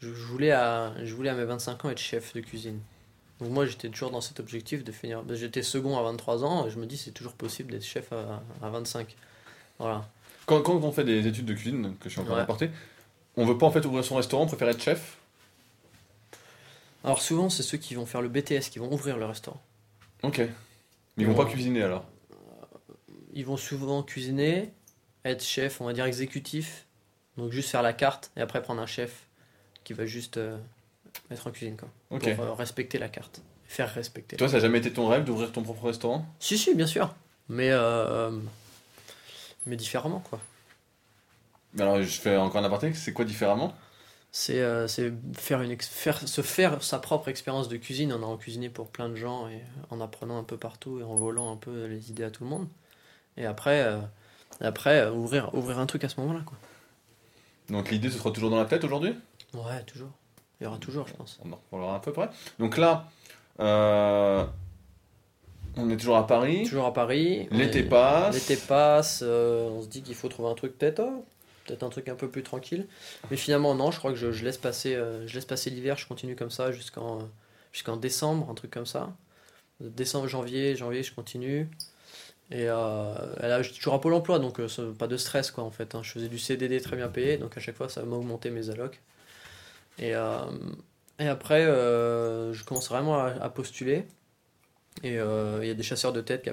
je, 0.00 0.08
je 0.08 0.22
voulais 0.24 0.52
à, 0.52 0.92
je 1.04 1.14
voulais 1.14 1.30
à 1.30 1.34
mes 1.34 1.44
25 1.44 1.84
ans 1.84 1.90
être 1.90 1.98
chef 1.98 2.34
de 2.34 2.40
cuisine. 2.40 2.78
Donc 3.40 3.50
moi, 3.50 3.66
j'étais 3.66 3.88
toujours 3.88 4.10
dans 4.10 4.20
cet 4.20 4.40
objectif 4.40 4.82
de 4.84 4.90
finir. 4.90 5.22
J'étais 5.32 5.62
second 5.62 5.96
à 5.96 6.02
23 6.02 6.44
ans 6.44 6.66
et 6.66 6.70
je 6.70 6.78
me 6.78 6.86
dis 6.86 6.96
c'est 6.96 7.12
toujours 7.12 7.34
possible 7.34 7.70
d'être 7.72 7.84
chef 7.84 8.12
à, 8.12 8.42
à 8.66 8.68
25. 8.70 9.14
Voilà. 9.78 10.04
Quand, 10.44 10.60
quand 10.62 10.74
on 10.74 10.90
fait 10.92 11.04
des 11.04 11.26
études 11.26 11.44
de 11.46 11.54
cuisine, 11.54 11.94
que 12.00 12.08
je 12.08 12.14
suis 12.14 12.20
en 12.20 12.24
train 12.24 12.34
Ouais. 12.34 12.40
d'apporter, 12.40 12.70
on 13.40 13.46
veut 13.46 13.56
pas 13.56 13.66
en 13.66 13.70
fait 13.70 13.84
ouvrir 13.86 14.04
son 14.04 14.16
restaurant, 14.16 14.42
on 14.44 14.46
préfère 14.46 14.68
être 14.68 14.82
chef 14.82 15.16
Alors 17.04 17.22
souvent, 17.22 17.48
c'est 17.48 17.62
ceux 17.62 17.78
qui 17.78 17.94
vont 17.94 18.06
faire 18.06 18.20
le 18.22 18.28
BTS 18.28 18.68
qui 18.70 18.78
vont 18.78 18.92
ouvrir 18.92 19.16
le 19.16 19.24
restaurant. 19.24 19.60
Ok. 20.22 20.38
Mais 20.38 20.48
ils 21.18 21.26
vont 21.26 21.32
Ouais. 21.36 21.44
pas 21.44 21.50
cuisiner 21.50 21.82
alors 21.82 22.04
Ils 23.32 23.44
vont 23.46 23.56
souvent 23.56 24.02
cuisiner, 24.02 24.72
être 25.24 25.44
chef, 25.44 25.80
on 25.80 25.84
va 25.86 25.92
dire 25.92 26.04
exécutif, 26.06 26.86
donc 27.36 27.52
juste 27.52 27.70
faire 27.70 27.82
la 27.82 27.92
carte 27.92 28.30
et 28.36 28.40
après 28.40 28.60
prendre 28.62 28.80
un 28.82 28.86
chef 28.86 29.26
qui 29.84 29.92
va 29.92 30.06
juste 30.06 30.36
euh, 30.38 30.58
être 31.30 31.46
en 31.46 31.50
cuisine 31.52 31.76
quoi, 31.76 31.88
Ok. 32.10 32.34
pour 32.34 32.44
euh, 32.44 32.52
respecter 32.54 32.98
la 32.98 33.08
carte, 33.08 33.42
faire 33.66 33.92
respecter. 33.94 34.36
Toi, 34.36 34.48
ça 34.48 34.56
a 34.56 34.60
jamais 34.60 34.78
été 34.78 34.92
ton 34.92 35.06
rêve 35.06 35.24
d'ouvrir 35.24 35.52
ton 35.52 35.62
propre 35.62 35.86
restaurant? 35.86 36.26
Si, 36.40 36.58
si, 36.58 36.74
bien 36.74 36.86
sûr. 36.86 37.14
Mais, 37.48 37.70
euh, 37.70 38.30
mais 39.66 39.76
différemment, 39.76 40.20
quoi. 40.20 40.40
Alors, 41.78 42.00
je 42.00 42.20
fais 42.20 42.36
encore 42.36 42.60
un 42.60 42.64
aparté, 42.64 42.94
c'est 42.94 43.12
quoi 43.12 43.24
différemment? 43.24 43.74
C'est 44.30 44.60
euh, 44.60 44.86
faire 45.36 45.62
une 45.62 45.80
faire, 45.80 46.28
se 46.28 46.42
faire 46.42 46.82
sa 46.82 46.98
propre 46.98 47.28
expérience 47.28 47.68
de 47.68 47.78
cuisine 47.78 48.12
en 48.12 48.16
allant 48.16 48.36
cuisiner 48.36 48.68
pour 48.68 48.88
plein 48.88 49.08
de 49.08 49.16
gens 49.16 49.48
et 49.48 49.62
en 49.90 50.00
apprenant 50.00 50.38
un 50.38 50.44
peu 50.44 50.58
partout 50.58 51.00
et 51.00 51.02
en 51.02 51.16
volant 51.16 51.50
un 51.50 51.56
peu 51.56 51.86
les 51.86 52.10
idées 52.10 52.24
à 52.24 52.30
tout 52.30 52.44
le 52.44 52.50
monde. 52.50 52.68
Et 53.38 53.46
après, 53.46 53.82
euh, 53.82 53.98
après 54.60 55.00
euh, 55.00 55.12
ouvrir, 55.12 55.54
ouvrir 55.54 55.78
un 55.78 55.86
truc 55.86 56.04
à 56.04 56.08
ce 56.08 56.20
moment-là, 56.20 56.42
quoi. 56.44 56.58
Donc 57.70 57.90
l'idée, 57.90 58.10
ce 58.10 58.18
sera 58.18 58.30
toujours 58.30 58.50
dans 58.50 58.58
la 58.58 58.66
tête 58.66 58.84
aujourd'hui? 58.84 59.14
Ouais, 59.54 59.82
toujours. 59.86 60.10
Il 60.60 60.64
y 60.64 60.66
aura 60.66 60.78
toujours, 60.78 61.06
je 61.08 61.14
pense. 61.14 61.38
On 61.44 61.52
en 61.52 61.56
reparlera 61.56 61.96
un 61.96 62.00
peu 62.00 62.12
près. 62.12 62.28
Donc 62.58 62.76
là, 62.76 63.08
euh, 63.60 64.44
on 65.76 65.88
est 65.88 65.96
toujours 65.96 66.16
à 66.16 66.26
Paris. 66.26 66.64
Toujours 66.64 66.86
à 66.86 66.92
Paris. 66.92 67.48
L'été 67.50 67.82
passe. 67.82 68.34
L'été 68.34 68.56
passe, 68.56 69.22
on 69.22 69.80
se 69.80 69.86
dit 69.88 70.02
qu'il 70.02 70.14
faut 70.14 70.28
trouver 70.28 70.50
un 70.50 70.54
truc 70.54 70.76
peut-être, 70.76 71.00
oh, 71.00 71.24
peut-être 71.68 71.82
un 71.82 71.90
truc 71.90 72.08
un 72.08 72.14
peu 72.14 72.28
plus 72.30 72.42
tranquille. 72.42 72.86
Mais 73.30 73.36
finalement 73.36 73.74
non, 73.74 73.90
je 73.90 73.98
crois 73.98 74.12
que 74.12 74.16
je, 74.18 74.32
je 74.32 74.44
laisse 74.44 74.58
passer, 74.58 74.94
euh, 74.94 75.26
je 75.26 75.34
laisse 75.34 75.44
passer 75.44 75.70
l'hiver, 75.70 75.96
je 75.98 76.06
continue 76.06 76.36
comme 76.36 76.50
ça 76.50 76.72
jusqu'en 76.72 77.28
décembre, 78.00 78.48
un 78.50 78.54
truc 78.54 78.70
comme 78.70 78.86
ça. 78.86 79.14
Décembre, 79.80 80.28
janvier, 80.28 80.76
janvier, 80.76 81.02
je 81.02 81.14
continue. 81.14 81.68
Et 82.50 82.68
euh, 82.68 83.14
là, 83.40 83.62
j'étais 83.62 83.76
toujours 83.78 83.94
à 83.94 84.00
Pôle 84.00 84.14
Emploi, 84.14 84.38
donc 84.38 84.60
euh, 84.60 84.68
pas 84.98 85.06
de 85.06 85.16
stress 85.16 85.50
quoi 85.50 85.64
en 85.64 85.70
fait. 85.70 85.94
hein. 85.94 86.02
Je 86.02 86.10
faisais 86.12 86.28
du 86.28 86.38
CDD 86.38 86.80
très 86.80 86.96
bien 86.96 87.08
payé, 87.08 87.38
donc 87.38 87.56
à 87.56 87.60
chaque 87.60 87.76
fois 87.76 87.88
ça 87.88 88.02
m'augmentait 88.04 88.50
mes 88.50 88.70
allocs. 88.70 89.00
Et, 89.98 90.12
et 91.20 91.28
après, 91.28 91.64
je 91.66 92.64
commence 92.64 92.88
vraiment 92.88 93.18
à, 93.18 93.50
postuler. 93.50 94.06
Et 95.04 95.14
il 95.14 95.66
y 95.66 95.70
a 95.70 95.74
des 95.74 95.82
chasseurs 95.82 96.12
de 96.12 96.20
tête 96.20 96.42
qui, 96.42 96.50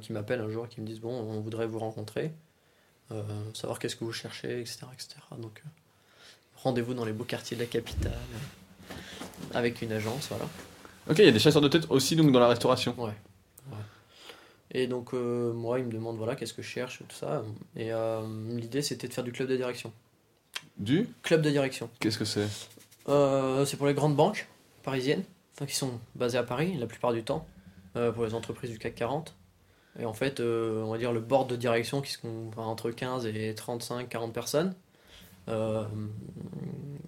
qui 0.00 0.12
m'appellent 0.12 0.40
un 0.40 0.50
jour 0.50 0.68
qui 0.68 0.80
me 0.80 0.86
disent 0.86 1.00
Bon, 1.00 1.12
on 1.12 1.40
voudrait 1.40 1.66
vous 1.66 1.78
rencontrer, 1.78 2.32
savoir 3.54 3.78
qu'est-ce 3.78 3.96
que 3.96 4.04
vous 4.04 4.12
cherchez, 4.12 4.60
etc. 4.60 4.80
etc. 4.92 5.16
Donc, 5.38 5.62
euh, 5.64 5.68
rendez-vous 6.56 6.94
dans 6.94 7.04
les 7.04 7.12
beaux 7.12 7.24
quartiers 7.24 7.56
de 7.56 7.62
la 7.62 7.68
capitale, 7.68 8.12
euh, 8.12 8.94
avec 9.54 9.82
une 9.82 9.92
agence, 9.92 10.28
voilà. 10.28 10.46
Ok, 11.08 11.18
il 11.20 11.24
y 11.24 11.28
a 11.28 11.32
des 11.32 11.38
chasseurs 11.38 11.62
de 11.62 11.68
tête 11.68 11.86
aussi 11.90 12.16
donc 12.16 12.32
dans 12.32 12.40
la 12.40 12.48
restauration. 12.48 12.94
Ouais. 12.98 13.12
ouais. 13.70 13.78
Et 14.72 14.86
donc, 14.88 15.14
euh, 15.14 15.52
moi, 15.52 15.78
ils 15.78 15.86
me 15.86 15.92
demandent 15.92 16.16
Voilà, 16.16 16.34
qu'est-ce 16.34 16.54
que 16.54 16.62
je 16.62 16.68
cherche, 16.68 16.98
tout 17.08 17.14
ça. 17.14 17.44
Et 17.76 17.92
euh, 17.92 18.22
l'idée, 18.50 18.82
c'était 18.82 19.06
de 19.06 19.12
faire 19.12 19.24
du 19.24 19.32
club 19.32 19.48
de 19.48 19.56
direction. 19.56 19.92
Du? 20.76 21.08
Club 21.22 21.42
de 21.42 21.50
direction. 21.50 21.88
Qu'est-ce 22.00 22.18
que 22.18 22.24
c'est? 22.24 22.48
Euh, 23.08 23.64
c'est 23.64 23.76
pour 23.76 23.86
les 23.86 23.94
grandes 23.94 24.16
banques 24.16 24.48
parisiennes, 24.82 25.22
enfin 25.54 25.66
qui 25.66 25.76
sont 25.76 26.00
basées 26.14 26.38
à 26.38 26.42
Paris 26.42 26.76
la 26.76 26.86
plupart 26.86 27.12
du 27.12 27.22
temps, 27.22 27.46
euh, 27.96 28.10
pour 28.10 28.24
les 28.24 28.34
entreprises 28.34 28.70
du 28.70 28.78
CAC 28.78 28.96
40. 28.96 29.34
Et 29.98 30.04
en 30.04 30.12
fait, 30.12 30.40
euh, 30.40 30.82
on 30.82 30.90
va 30.92 30.98
dire 30.98 31.12
le 31.12 31.20
board 31.20 31.48
de 31.48 31.56
direction 31.56 32.00
qui 32.02 32.12
se 32.12 32.18
com- 32.18 32.48
enfin, 32.48 32.62
entre 32.62 32.90
15 32.90 33.26
et 33.26 33.54
35, 33.54 34.08
40 34.08 34.32
personnes, 34.32 34.74
euh, 35.48 35.84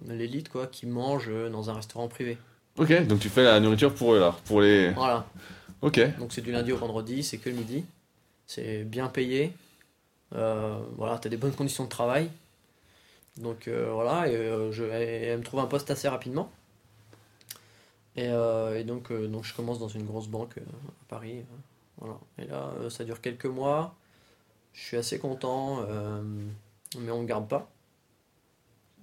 l'élite 0.07 0.49
quoi, 0.49 0.67
qui 0.67 0.85
mange 0.87 1.29
dans 1.51 1.69
un 1.69 1.73
restaurant 1.73 2.07
privé. 2.07 2.37
Ok, 2.77 3.05
donc 3.07 3.19
tu 3.19 3.29
fais 3.29 3.43
la 3.43 3.59
nourriture 3.59 3.93
pour 3.93 4.13
eux 4.13 4.19
là, 4.19 4.35
pour 4.45 4.61
les. 4.61 4.91
Voilà. 4.91 5.25
Ok. 5.81 5.99
Donc 6.17 6.33
c'est 6.33 6.41
du 6.41 6.51
lundi 6.51 6.71
au 6.71 6.77
vendredi, 6.77 7.23
c'est 7.23 7.37
que 7.37 7.49
le 7.49 7.55
midi. 7.55 7.85
C'est 8.47 8.83
bien 8.83 9.07
payé. 9.07 9.53
Euh, 10.35 10.79
voilà, 10.97 11.17
t'as 11.19 11.29
des 11.29 11.37
bonnes 11.37 11.53
conditions 11.53 11.83
de 11.83 11.89
travail. 11.89 12.29
Donc 13.37 13.67
euh, 13.67 13.89
voilà, 13.93 14.27
et, 14.27 14.35
euh, 14.35 14.71
je, 14.71 14.83
et 14.83 15.25
elle 15.27 15.39
me 15.39 15.43
trouve 15.43 15.59
un 15.59 15.65
poste 15.67 15.91
assez 15.91 16.07
rapidement. 16.09 16.51
Et, 18.15 18.27
euh, 18.29 18.79
et 18.79 18.83
donc, 18.83 19.11
euh, 19.11 19.27
donc 19.27 19.43
je 19.45 19.53
commence 19.53 19.79
dans 19.79 19.87
une 19.87 20.05
grosse 20.05 20.27
banque 20.27 20.57
euh, 20.57 20.61
à 20.61 21.05
Paris. 21.07 21.43
Voilà. 21.99 22.17
Et 22.37 22.45
là, 22.45 22.71
euh, 22.79 22.89
ça 22.89 23.03
dure 23.03 23.21
quelques 23.21 23.45
mois. 23.45 23.95
Je 24.73 24.81
suis 24.81 24.97
assez 24.97 25.19
content, 25.19 25.83
euh, 25.87 26.21
mais 26.97 27.11
on 27.11 27.21
me 27.21 27.27
garde 27.27 27.47
pas. 27.47 27.69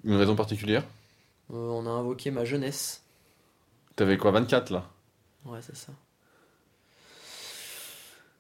Une 0.05 0.16
raison 0.16 0.36
particulière 0.36 0.84
Euh, 1.53 1.57
on 1.57 1.86
a 1.86 1.90
invoqué 1.90 2.30
ma 2.30 2.44
jeunesse. 2.44 3.03
T'avais 3.97 4.16
quoi, 4.18 4.30
24 4.30 4.70
là? 4.70 4.84
Ouais, 5.44 5.61
c'est 5.62 5.76
ça. 5.76 5.92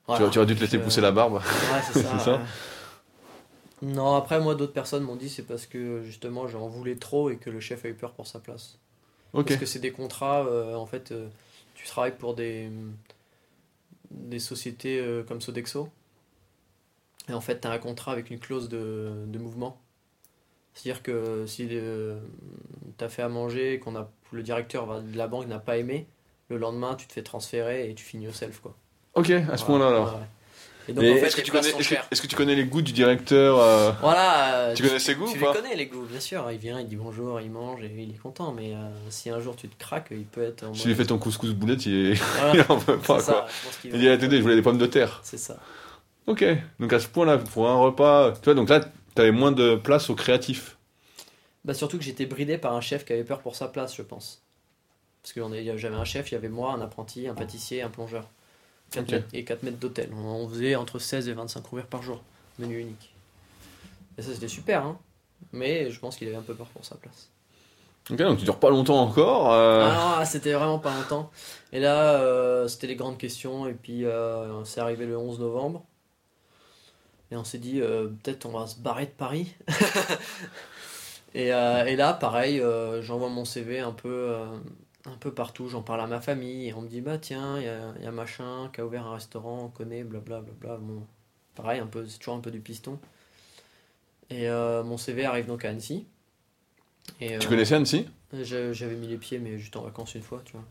tu, 0.06 0.12
aurais- 0.12 0.30
tu 0.30 0.38
aurais 0.38 0.46
dû 0.46 0.54
te 0.56 0.60
laisser 0.60 0.78
pousser 0.78 1.00
la 1.00 1.12
barbe. 1.12 1.34
Ouais, 1.34 1.42
c'est 1.92 2.02
ça. 2.18 2.40
Non, 3.82 4.14
après, 4.14 4.40
moi, 4.40 4.54
d'autres 4.54 4.72
personnes 4.72 5.02
m'ont 5.02 5.16
dit 5.16 5.28
c'est 5.28 5.42
parce 5.42 5.66
que 5.66 6.02
justement 6.02 6.48
j'en 6.48 6.66
voulais 6.66 6.96
trop 6.96 7.28
et 7.30 7.36
que 7.36 7.50
le 7.50 7.60
chef 7.60 7.84
a 7.84 7.88
eu 7.88 7.94
peur 7.94 8.12
pour 8.12 8.26
sa 8.26 8.38
place. 8.40 8.78
Ok. 9.32 9.48
Parce 9.48 9.60
que 9.60 9.66
c'est 9.66 9.78
des 9.80 9.92
contrats, 9.92 10.46
en 10.76 10.86
fait, 10.86 11.12
tu 11.74 11.86
travailles 11.86 12.16
pour 12.16 12.34
des, 12.34 12.70
des 14.10 14.38
sociétés 14.38 15.00
euh, 15.00 15.22
comme 15.22 15.40
Sodexo. 15.40 15.88
Et 17.28 17.32
en 17.32 17.40
fait, 17.40 17.60
tu 17.60 17.68
as 17.68 17.70
un 17.72 17.78
contrat 17.78 18.12
avec 18.12 18.30
une 18.30 18.38
clause 18.38 18.68
de, 18.68 19.24
de 19.26 19.38
mouvement. 19.38 19.80
C'est-à-dire 20.74 21.02
que 21.02 21.44
si 21.46 21.66
tu 21.68 23.04
as 23.04 23.08
fait 23.08 23.22
à 23.22 23.28
manger 23.28 23.74
et 23.74 23.78
qu'on 23.78 23.96
a, 23.96 24.10
le 24.32 24.42
directeur 24.42 25.02
de 25.02 25.16
la 25.16 25.26
banque 25.26 25.46
n'a 25.46 25.58
pas 25.58 25.78
aimé, 25.78 26.06
le 26.48 26.58
lendemain, 26.58 26.94
tu 26.94 27.06
te 27.06 27.12
fais 27.12 27.22
transférer 27.22 27.90
et 27.90 27.94
tu 27.94 28.04
finis 28.04 28.28
au 28.28 28.32
self. 28.32 28.60
Quoi. 28.60 28.76
Ok, 29.14 29.30
à 29.30 29.56
ce 29.56 29.64
Voilà, 29.64 29.64
point-là 29.64 29.88
alors. 29.88 30.14
ouais. 30.14 30.26
Et 30.88 30.92
donc, 30.92 31.02
Mais 31.02 31.12
en 31.12 31.16
fait, 31.16 31.26
est-ce 31.26 31.36
que, 31.36 31.40
les 31.40 31.44
tu 31.44 31.50
connais, 31.52 31.62
sont 31.70 31.78
est-ce, 31.78 31.88
que, 31.88 31.94
chères. 31.94 32.06
est-ce 32.10 32.22
que 32.22 32.26
tu 32.26 32.36
connais 32.36 32.54
les 32.54 32.64
goûts 32.64 32.82
du 32.82 32.92
directeur 32.92 33.58
euh, 33.58 33.92
Voilà. 34.00 34.72
Tu 34.74 34.82
connais 34.82 34.98
ses 34.98 35.14
goûts 35.14 35.26
Tu 35.26 35.32
ou 35.32 35.40
les 35.40 35.46
pas? 35.46 35.54
connais 35.54 35.74
les 35.74 35.86
goûts, 35.86 36.04
bien 36.04 36.20
sûr. 36.20 36.48
Il 36.52 36.58
vient, 36.58 36.80
il 36.80 36.86
dit 36.86 36.96
bonjour, 36.96 37.40
il 37.40 37.50
mange 37.50 37.82
et 37.82 37.92
il 37.96 38.10
est 38.10 38.18
content. 38.18 38.52
Mais 38.52 38.72
euh, 38.72 38.88
si 39.10 39.30
un 39.30 39.40
jour 39.40 39.56
tu 39.56 39.68
te 39.68 39.76
craques, 39.78 40.08
il 40.10 40.24
peut 40.24 40.42
être 40.44 40.64
en 40.64 40.74
Si 40.74 40.82
tu 40.82 40.88
lui 40.88 40.94
fais 40.94 41.06
ton 41.06 41.18
couscous 41.18 41.50
boulette, 41.52 41.86
il, 41.86 42.12
est... 42.12 42.14
Voilà, 42.38 42.54
il 42.54 42.64
en 42.72 42.76
veut 42.76 42.98
pas 42.98 43.20
ça, 43.20 43.32
quoi. 43.32 43.46
qu'il 43.82 43.94
Il 43.94 44.00
dit 44.00 44.08
attendez, 44.08 44.36
je 44.38 44.42
voulais 44.42 44.56
des 44.56 44.62
pommes 44.62 44.78
de 44.78 44.86
terre. 44.86 45.20
C'est 45.22 45.38
ça. 45.38 45.56
Ok, 46.26 46.44
donc 46.80 46.92
à 46.92 47.00
ce 47.00 47.06
point-là, 47.08 47.38
pour 47.38 47.68
un 47.68 47.76
repas. 47.76 48.32
Tu 48.32 48.44
vois, 48.44 48.54
donc 48.54 48.68
là, 48.68 48.80
t'avais 49.14 49.32
moins 49.32 49.52
de 49.52 49.76
place 49.76 50.10
au 50.10 50.14
créatif. 50.14 50.76
Bah, 51.64 51.74
surtout 51.74 51.98
que 51.98 52.04
j'étais 52.04 52.26
bridé 52.26 52.58
par 52.58 52.74
un 52.74 52.80
chef 52.80 53.04
qui 53.04 53.12
avait 53.12 53.24
peur 53.24 53.40
pour 53.40 53.56
sa 53.56 53.66
place, 53.66 53.96
je 53.96 54.02
pense. 54.02 54.42
Parce 55.22 55.32
que 55.32 55.40
j'avais 55.76 55.96
un 55.96 56.04
chef, 56.04 56.30
il 56.30 56.34
y 56.34 56.36
avait 56.36 56.48
moi, 56.48 56.72
un 56.72 56.80
apprenti, 56.80 57.26
un 57.26 57.34
pâtissier, 57.34 57.82
un 57.82 57.90
plongeur. 57.90 58.28
4 58.90 59.04
Ok. 59.04 59.10
mètres, 59.12 59.28
et 59.32 59.44
4 59.44 59.62
mètres 59.62 59.78
d'hôtel. 59.78 60.10
On, 60.14 60.48
faisait 60.48 60.76
entre 60.76 60.98
16 60.98 61.28
et 61.28 61.32
25 61.32 61.60
couverts 61.62 61.86
par 61.86 62.02
jour. 62.02 62.22
Menu 62.58 62.78
unique. 62.78 63.14
Et 64.18 64.22
ça, 64.22 64.32
c'était 64.32 64.48
super, 64.48 64.84
hein. 64.84 64.98
Mais 65.52 65.90
je 65.90 66.00
pense 66.00 66.16
qu'il 66.16 66.26
avait 66.28 66.36
un 66.36 66.42
peu 66.42 66.54
peur 66.54 66.66
pour 66.68 66.84
sa 66.84 66.94
place. 66.96 67.28
Ok, 68.10 68.16
donc 68.18 68.38
tu 68.38 68.44
dures 68.44 68.58
pas 68.58 68.70
longtemps 68.70 69.00
encore. 69.02 69.52
euh, 69.52 69.90
Ah 69.90 70.18
non, 70.20 70.24
c'était 70.24 70.52
vraiment 70.52 70.78
pas 70.78 70.94
longtemps. 70.94 71.30
Et 71.72 71.80
là, 71.80 72.20
euh, 72.20 72.68
c'était 72.68 72.86
les 72.86 72.96
grandes 72.96 73.18
questions. 73.18 73.66
Et 73.66 73.74
puis, 73.74 74.04
euh, 74.04 74.64
c'est 74.64 74.80
arrivé 74.80 75.06
le 75.06 75.18
11 75.18 75.40
novembre. 75.40 75.84
Et 77.30 77.36
on 77.36 77.42
s'est 77.44 77.58
dit, 77.58 77.80
peut-être 77.80 78.46
on 78.46 78.50
va 78.56 78.68
se 78.68 78.76
barrer 78.78 79.06
de 79.06 79.10
Paris. 79.10 79.54
et, 81.34 81.48
et 81.48 81.96
là, 81.96 82.12
pareil, 82.14 82.62
j'envoie 83.00 83.28
mon 83.28 83.44
CV 83.44 83.80
un 83.80 83.90
peu, 83.90 84.36
un 85.06 85.16
peu 85.18 85.32
partout. 85.32 85.68
J'en 85.68 85.82
parle 85.82 86.00
à 86.00 86.06
ma 86.06 86.20
famille. 86.20 86.68
Et 86.68 86.74
on 86.74 86.82
me 86.82 86.88
dit, 86.88 87.00
bah 87.00 87.18
tiens, 87.18 87.58
il 87.58 87.64
y 88.02 88.04
y 88.04 88.06
a 88.06 88.12
machin 88.12 88.70
qui 88.72 88.80
a 88.80 88.86
ouvert 88.86 89.06
un 89.06 89.14
restaurant, 89.14 89.64
on 89.64 89.68
connaît, 89.68 90.04
blablabla. 90.04 90.76
Bon, 90.78 91.02
pareil, 91.54 91.80
un 91.80 91.86
peu, 91.86 92.06
c'est 92.06 92.18
toujours 92.18 92.34
un 92.36 92.40
peu 92.40 92.50
du 92.50 92.60
piston. 92.60 92.98
Et 94.30 94.48
euh, 94.48 94.82
mon 94.82 94.96
CV 94.96 95.24
arrive 95.24 95.46
donc 95.46 95.64
à 95.64 95.70
Annecy. 95.70 96.06
Et, 97.20 97.38
Tu 97.38 97.46
euh, 97.46 97.48
connaissais 97.48 97.74
Annecy? 97.74 98.06
J'avais 98.32 98.96
mis 98.96 99.06
les 99.06 99.16
pieds, 99.16 99.38
mais 99.38 99.58
juste 99.58 99.76
en 99.76 99.82
vacances 99.82 100.14
une 100.14 100.22
fois, 100.22 100.42
tu 100.44 100.52
vois. 100.52 100.64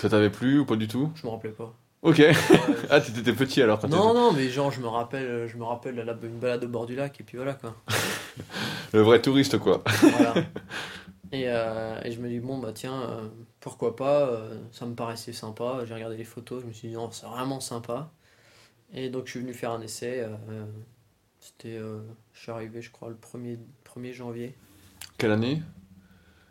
Ça 0.00 0.08
t'avait 0.10 0.30
plu 0.30 0.58
ou 0.58 0.66
pas 0.66 0.76
du 0.76 0.88
tout? 0.88 1.10
Je 1.14 1.26
me 1.26 1.30
rappelais 1.32 1.52
pas. 1.52 1.72
Ok. 2.02 2.22
Ah, 2.90 3.00
t'étais 3.00 3.32
petit 3.32 3.62
alors 3.62 3.80
quand 3.80 3.88
non, 3.88 4.14
non, 4.14 4.32
mais 4.32 4.48
genre, 4.48 4.70
je 4.70 4.80
me 4.80 4.86
rappelle, 4.86 5.48
je 5.48 5.56
me 5.56 5.64
rappelle 5.64 5.96
la- 5.96 6.16
une 6.22 6.38
balade 6.38 6.62
au 6.64 6.68
bord 6.68 6.86
du 6.86 6.94
lac, 6.94 7.18
et 7.20 7.24
puis 7.24 7.36
voilà, 7.36 7.54
quoi. 7.54 7.74
le 8.92 9.00
vrai 9.00 9.20
touriste 9.20 9.58
quoi. 9.58 9.82
Voilà. 10.02 10.34
Et, 11.32 11.44
euh, 11.48 12.00
et 12.04 12.12
je 12.12 12.20
me 12.20 12.28
dis, 12.28 12.38
bon, 12.38 12.58
bah 12.58 12.70
tiens, 12.72 13.02
euh, 13.02 13.28
pourquoi 13.66 13.96
pas, 13.96 14.28
euh, 14.28 14.60
ça 14.70 14.86
me 14.86 14.94
paraissait 14.94 15.32
sympa. 15.32 15.80
J'ai 15.86 15.94
regardé 15.94 16.16
les 16.16 16.24
photos, 16.24 16.62
je 16.62 16.68
me 16.68 16.72
suis 16.72 16.86
dit, 16.88 16.94
non, 16.94 17.10
c'est 17.10 17.26
vraiment 17.26 17.58
sympa. 17.58 18.12
Et 18.94 19.10
donc, 19.10 19.26
je 19.26 19.32
suis 19.32 19.40
venu 19.40 19.54
faire 19.54 19.72
un 19.72 19.80
essai. 19.82 20.20
euh, 20.20 20.66
C'était, 21.40 21.76
euh, 21.76 22.00
je 22.34 22.40
suis 22.40 22.52
arrivé, 22.52 22.82
je 22.82 22.90
crois, 22.92 23.08
le 23.10 23.16
1er, 23.16 23.58
1er 23.84 24.12
janvier. 24.12 24.54
Quelle 25.18 25.32
année? 25.32 25.62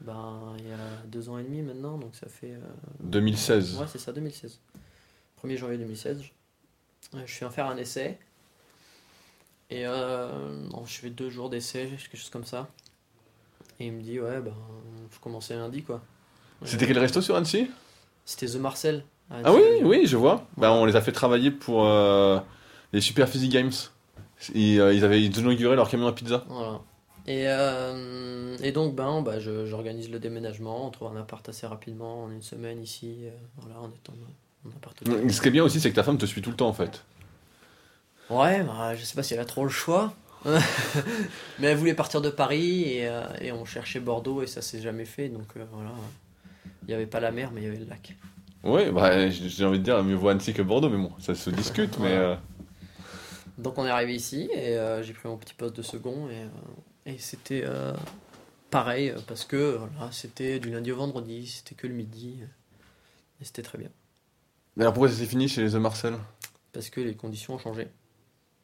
Ben, 0.01 0.53
il 0.59 0.67
y 0.67 0.71
a 0.73 0.77
deux 1.07 1.29
ans 1.29 1.37
et 1.37 1.43
demi 1.43 1.61
maintenant, 1.61 1.97
donc 1.97 2.15
ça 2.15 2.27
fait. 2.27 2.51
euh, 2.53 2.59
2016. 2.99 3.79
Ouais, 3.79 3.87
c'est 3.87 3.97
ça, 3.99 4.11
2016. 4.11 4.59
1er 5.37 5.57
janvier 5.57 5.77
2016. 5.77 6.21
Euh, 7.13 7.23
Je 7.25 7.33
fais 7.33 7.49
faire 7.49 7.67
un 7.67 7.77
essai. 7.77 8.19
Et 9.69 9.85
euh, 9.85 10.67
non, 10.71 10.85
je 10.85 10.99
fais 10.99 11.09
deux 11.09 11.29
jours 11.29 11.49
d'essai, 11.49 11.87
quelque 11.87 12.17
chose 12.17 12.29
comme 12.29 12.45
ça. 12.45 12.67
Et 13.79 13.87
il 13.87 13.93
me 13.93 14.01
dit, 14.01 14.19
ouais, 14.19 14.41
ben, 14.41 14.53
je 15.11 15.19
commençais 15.19 15.55
lundi, 15.55 15.83
quoi. 15.83 16.01
C'était 16.63 16.87
quel 16.87 16.97
resto 16.99 17.21
sur 17.21 17.35
Annecy? 17.35 17.69
C'était 18.25 18.47
The 18.47 18.55
Marcel. 18.55 19.03
Ah 19.29 19.53
oui, 19.53 19.61
oui, 19.83 20.05
je 20.05 20.17
vois. 20.17 20.45
Bah, 20.57 20.71
on 20.71 20.85
les 20.85 20.95
a 20.95 21.01
fait 21.01 21.11
travailler 21.11 21.51
pour 21.51 21.85
euh, 21.85 22.39
les 22.93 23.01
Super 23.01 23.27
Physique 23.27 23.51
Games. 23.51 23.71
Ils, 24.53 24.79
euh, 24.79 24.93
ils 24.93 25.03
avaient 25.03 25.21
inauguré 25.21 25.75
leur 25.75 25.89
camion 25.89 26.07
à 26.07 26.11
pizza. 26.13 26.43
Voilà. 26.47 26.79
Et, 27.27 27.45
euh, 27.47 28.55
et 28.61 28.71
donc, 28.71 28.95
ben, 28.95 29.21
bah, 29.23 29.39
je- 29.39 29.65
j'organise 29.65 30.11
le 30.11 30.19
déménagement. 30.19 30.85
On 30.87 30.91
trouve 30.91 31.15
un 31.15 31.19
appart 31.19 31.47
assez 31.49 31.65
rapidement, 31.65 32.25
en 32.25 32.31
une 32.31 32.43
semaine 32.43 32.81
ici. 32.83 33.17
voilà, 33.57 33.75
on 33.81 33.87
est 33.87 34.09
en, 34.09 34.69
en 34.69 34.75
appart. 34.75 34.95
Ce 35.31 35.41
qui 35.41 35.47
est 35.47 35.51
bien 35.51 35.63
aussi, 35.63 35.79
c'est 35.79 35.89
que 35.89 35.95
ta 35.95 36.03
femme 36.03 36.17
te 36.19 36.25
suit 36.27 36.41
tout 36.43 36.51
le 36.51 36.55
temps 36.55 36.67
en 36.69 36.73
fait. 36.73 37.03
Ouais, 38.29 38.63
bah, 38.63 38.95
je 38.95 39.03
sais 39.03 39.15
pas 39.15 39.23
si 39.23 39.33
elle 39.33 39.39
a 39.39 39.45
trop 39.45 39.63
le 39.63 39.69
choix. 39.69 40.13
Mais 41.59 41.67
elle 41.67 41.77
voulait 41.77 41.95
partir 41.95 42.21
de 42.21 42.29
Paris 42.29 42.81
et, 42.83 43.09
et 43.41 43.51
on 43.51 43.65
cherchait 43.65 43.99
Bordeaux 43.99 44.43
et 44.43 44.47
ça 44.47 44.61
s'est 44.61 44.81
jamais 44.81 45.05
fait. 45.05 45.29
Donc 45.29 45.47
voilà. 45.71 45.89
Il 46.87 46.89
n'y 46.89 46.93
avait 46.93 47.07
pas 47.07 47.19
la 47.19 47.31
mer, 47.31 47.51
mais 47.51 47.61
il 47.61 47.63
y 47.65 47.67
avait 47.67 47.77
le 47.79 47.85
lac. 47.85 48.15
Oui, 48.63 48.91
bah, 48.91 49.29
j'ai 49.29 49.63
envie 49.65 49.77
de 49.77 49.83
dire, 49.83 50.03
mieux 50.03 50.15
vaut 50.15 50.29
Annecy 50.29 50.53
que 50.53 50.63
Bordeaux, 50.63 50.89
mais 50.89 50.97
bon, 50.97 51.11
ça 51.19 51.35
se 51.35 51.51
discute. 51.51 51.99
mais 51.99 52.13
euh, 52.13 52.35
Donc 53.59 53.77
on 53.77 53.85
est 53.85 53.89
arrivé 53.91 54.15
ici 54.15 54.49
et 54.53 54.75
euh, 54.75 55.03
j'ai 55.03 55.13
pris 55.13 55.29
mon 55.29 55.37
petit 55.37 55.53
poste 55.53 55.75
de 55.75 55.83
second 55.83 56.29
et, 56.29 56.41
euh, 56.41 56.47
et 57.05 57.17
c'était 57.19 57.63
pareil 58.71 59.13
parce 59.27 59.45
que 59.45 59.77
voilà, 59.77 60.11
c'était 60.11 60.59
du 60.59 60.71
lundi 60.71 60.91
au 60.91 60.95
vendredi, 60.95 61.45
c'était 61.45 61.75
que 61.75 61.85
le 61.85 61.93
midi 61.93 62.39
et 63.39 63.45
c'était 63.45 63.61
très 63.61 63.77
bien 63.77 63.89
Alors 64.79 64.93
pourquoi 64.93 65.09
ça 65.09 65.15
s'est 65.15 65.27
fini 65.27 65.47
chez 65.47 65.69
The 65.69 65.75
Marcel 65.75 66.15
parce 66.73 66.89
que 66.89 67.01
les 67.01 67.15
conditions 67.15 67.53
ont 67.53 67.59
changé. 67.59 67.87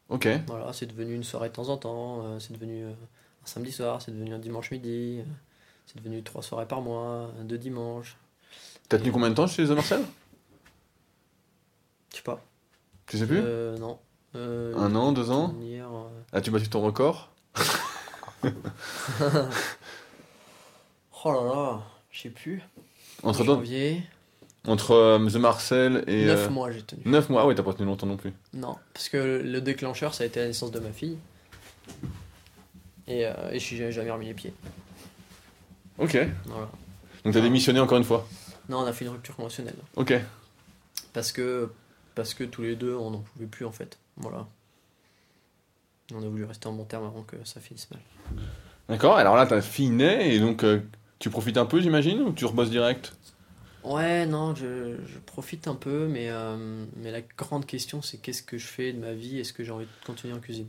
Ok. 0.09 0.27
Voilà, 0.47 0.73
c'est 0.73 0.87
devenu 0.87 1.13
une 1.13 1.23
soirée 1.23 1.47
de 1.49 1.53
temps 1.53 1.69
en 1.69 1.77
temps, 1.77 2.39
c'est 2.39 2.51
devenu 2.51 2.85
un 2.85 3.45
samedi 3.45 3.71
soir, 3.71 4.01
c'est 4.01 4.11
devenu 4.11 4.33
un 4.33 4.39
dimanche 4.39 4.71
midi, 4.71 5.21
c'est 5.91 6.01
devenu 6.01 6.23
trois 6.23 6.41
soirées 6.41 6.67
par 6.67 6.81
mois, 6.81 7.31
deux 7.43 7.57
dimanches. 7.57 8.15
T'as 8.87 8.97
tenu 8.97 9.11
combien 9.11 9.29
de 9.29 9.35
temps 9.35 9.47
chez 9.47 9.65
The 9.65 9.71
Marcel 9.71 10.01
Je 12.11 12.17
sais 12.17 12.21
pas. 12.23 12.41
Tu 13.07 13.17
sais 13.17 13.25
plus? 13.27 13.41
Euh, 13.43 13.77
non. 13.77 13.99
Euh, 14.35 14.73
Un 14.77 14.95
an, 14.95 15.11
deux 15.11 15.31
ans? 15.31 15.49
tenir, 15.49 15.85
euh, 15.87 16.07
As-tu 16.37 16.51
battu 16.51 16.69
ton 16.69 16.81
record? 16.81 17.29
Oh 21.23 21.31
là 21.31 21.43
là, 21.53 21.81
je 22.09 22.21
sais 22.21 22.29
plus. 22.29 22.63
Entre, 23.21 23.39
temps- 23.45 23.55
janvier, 23.55 24.01
entre 24.67 24.91
euh, 24.91 25.29
The 25.29 25.35
Marcel 25.35 26.03
et. 26.07 26.25
9 26.25 26.39
euh, 26.39 26.49
mois 26.49 26.71
j'ai 26.71 26.81
tenu. 26.81 27.01
9 27.05 27.29
mois, 27.29 27.43
ah 27.43 27.47
oui, 27.47 27.53
t'as 27.53 27.61
pas 27.61 27.73
tenu 27.73 27.85
longtemps 27.85 28.07
non 28.07 28.17
plus. 28.17 28.33
Non, 28.53 28.75
parce 28.93 29.07
que 29.09 29.17
le 29.43 29.61
déclencheur 29.61 30.13
ça 30.15 30.23
a 30.23 30.27
été 30.27 30.39
la 30.39 30.47
naissance 30.47 30.71
de 30.71 30.79
ma 30.79 30.91
fille. 30.91 31.17
Et, 33.07 33.25
euh, 33.27 33.33
et 33.51 33.59
je 33.59 33.83
n'ai 33.83 33.91
jamais 33.91 34.09
remis 34.09 34.25
les 34.25 34.33
pieds. 34.33 34.53
Ok. 35.97 36.17
Voilà. 36.45 36.69
Donc 37.23 37.33
t'as 37.33 37.41
démissionné 37.41 37.79
encore 37.79 37.97
une 37.97 38.03
fois. 38.03 38.27
Non, 38.69 38.79
on 38.79 38.85
a 38.85 38.93
fait 38.93 39.05
une 39.05 39.11
rupture 39.11 39.35
conventionnelle. 39.35 39.75
Ok. 39.95 40.13
Parce 41.13 41.31
que, 41.31 41.71
parce 42.15 42.33
que 42.33 42.43
tous 42.43 42.61
les 42.61 42.75
deux, 42.75 42.95
on 42.95 43.11
n'en 43.11 43.19
pouvait 43.19 43.45
plus 43.45 43.65
en 43.65 43.71
fait. 43.71 43.97
Voilà. 44.17 44.47
On 46.13 46.21
a 46.23 46.27
voulu 46.27 46.43
rester 46.45 46.67
en 46.67 46.73
bon 46.73 46.85
terme 46.85 47.05
avant 47.05 47.23
que 47.23 47.37
ça 47.45 47.59
finisse 47.59 47.89
mal. 47.91 48.01
D'accord, 48.89 49.17
alors 49.17 49.35
là 49.35 49.45
ta 49.45 49.61
fille 49.61 49.89
naît 49.89 50.35
et 50.35 50.39
donc 50.39 50.63
euh, 50.63 50.81
tu 51.19 51.29
profites 51.29 51.57
un 51.57 51.65
peu 51.65 51.79
j'imagine 51.79 52.21
ou 52.21 52.33
tu 52.33 52.45
rebosses 52.45 52.69
direct? 52.69 53.13
Ouais, 53.83 54.25
non, 54.25 54.53
je, 54.53 54.97
je 55.07 55.17
profite 55.19 55.67
un 55.67 55.75
peu, 55.75 56.07
mais, 56.07 56.29
euh, 56.29 56.85
mais 56.97 57.11
la 57.11 57.21
grande 57.21 57.65
question, 57.65 58.01
c'est 58.01 58.17
qu'est-ce 58.17 58.43
que 58.43 58.57
je 58.57 58.67
fais 58.67 58.93
de 58.93 58.99
ma 58.99 59.13
vie? 59.13 59.39
Est-ce 59.39 59.53
que 59.53 59.63
j'ai 59.63 59.71
envie 59.71 59.85
de 59.85 60.05
continuer 60.05 60.33
en 60.33 60.39
cuisine? 60.39 60.67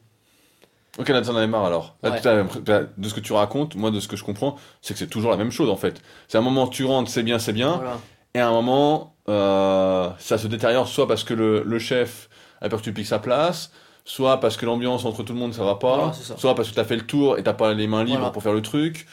Ok, 0.98 1.08
là, 1.08 1.22
t'en 1.22 1.34
avais 1.36 1.46
marre 1.46 1.64
alors. 1.64 1.96
Là, 2.02 2.10
Ouais. 2.10 2.86
de 2.98 3.08
ce 3.08 3.14
que 3.14 3.20
tu 3.20 3.32
racontes, 3.32 3.74
moi, 3.76 3.90
de 3.90 3.98
ce 3.98 4.08
que 4.08 4.16
je 4.16 4.24
comprends, 4.24 4.56
c'est 4.82 4.92
que 4.92 4.98
c'est 4.98 5.06
toujours 5.06 5.30
la 5.30 5.36
même 5.38 5.50
chose 5.50 5.70
en 5.70 5.76
fait. 5.76 6.02
C'est 6.28 6.36
un 6.38 6.42
moment, 6.42 6.66
tu 6.66 6.84
rentres, 6.84 7.10
c'est 7.10 7.22
bien, 7.22 7.38
c'est 7.38 7.52
bien. 7.54 7.76
Voilà. 7.76 7.98
Et 8.34 8.40
à 8.40 8.48
un 8.48 8.52
moment, 8.52 9.14
euh, 9.28 10.10
ça 10.18 10.36
se 10.38 10.46
détériore 10.48 10.88
soit 10.88 11.06
parce 11.08 11.24
que 11.24 11.32
le, 11.34 11.62
le 11.62 11.78
chef 11.78 12.28
a 12.60 12.68
peur 12.68 12.78
que 12.80 12.84
tu 12.84 12.92
piques 12.92 13.06
sa 13.06 13.18
place, 13.18 13.72
soit 14.04 14.38
parce 14.40 14.56
que 14.56 14.66
l'ambiance 14.66 15.04
entre 15.04 15.22
tout 15.22 15.32
le 15.32 15.38
monde 15.38 15.54
ça 15.54 15.64
va 15.64 15.76
pas, 15.76 15.96
Voilà, 15.96 16.12
c'est 16.12 16.24
ça. 16.24 16.36
soit 16.36 16.54
parce 16.54 16.68
que 16.70 16.74
t'as 16.74 16.84
fait 16.84 16.96
le 16.96 17.06
tour 17.06 17.38
et 17.38 17.42
t'as 17.42 17.52
pas 17.54 17.72
les 17.72 17.86
mains 17.86 18.04
libres 18.04 18.18
Voilà. 18.18 18.32
pour 18.32 18.42
faire 18.42 18.52
le 18.52 18.62
truc. 18.62 19.06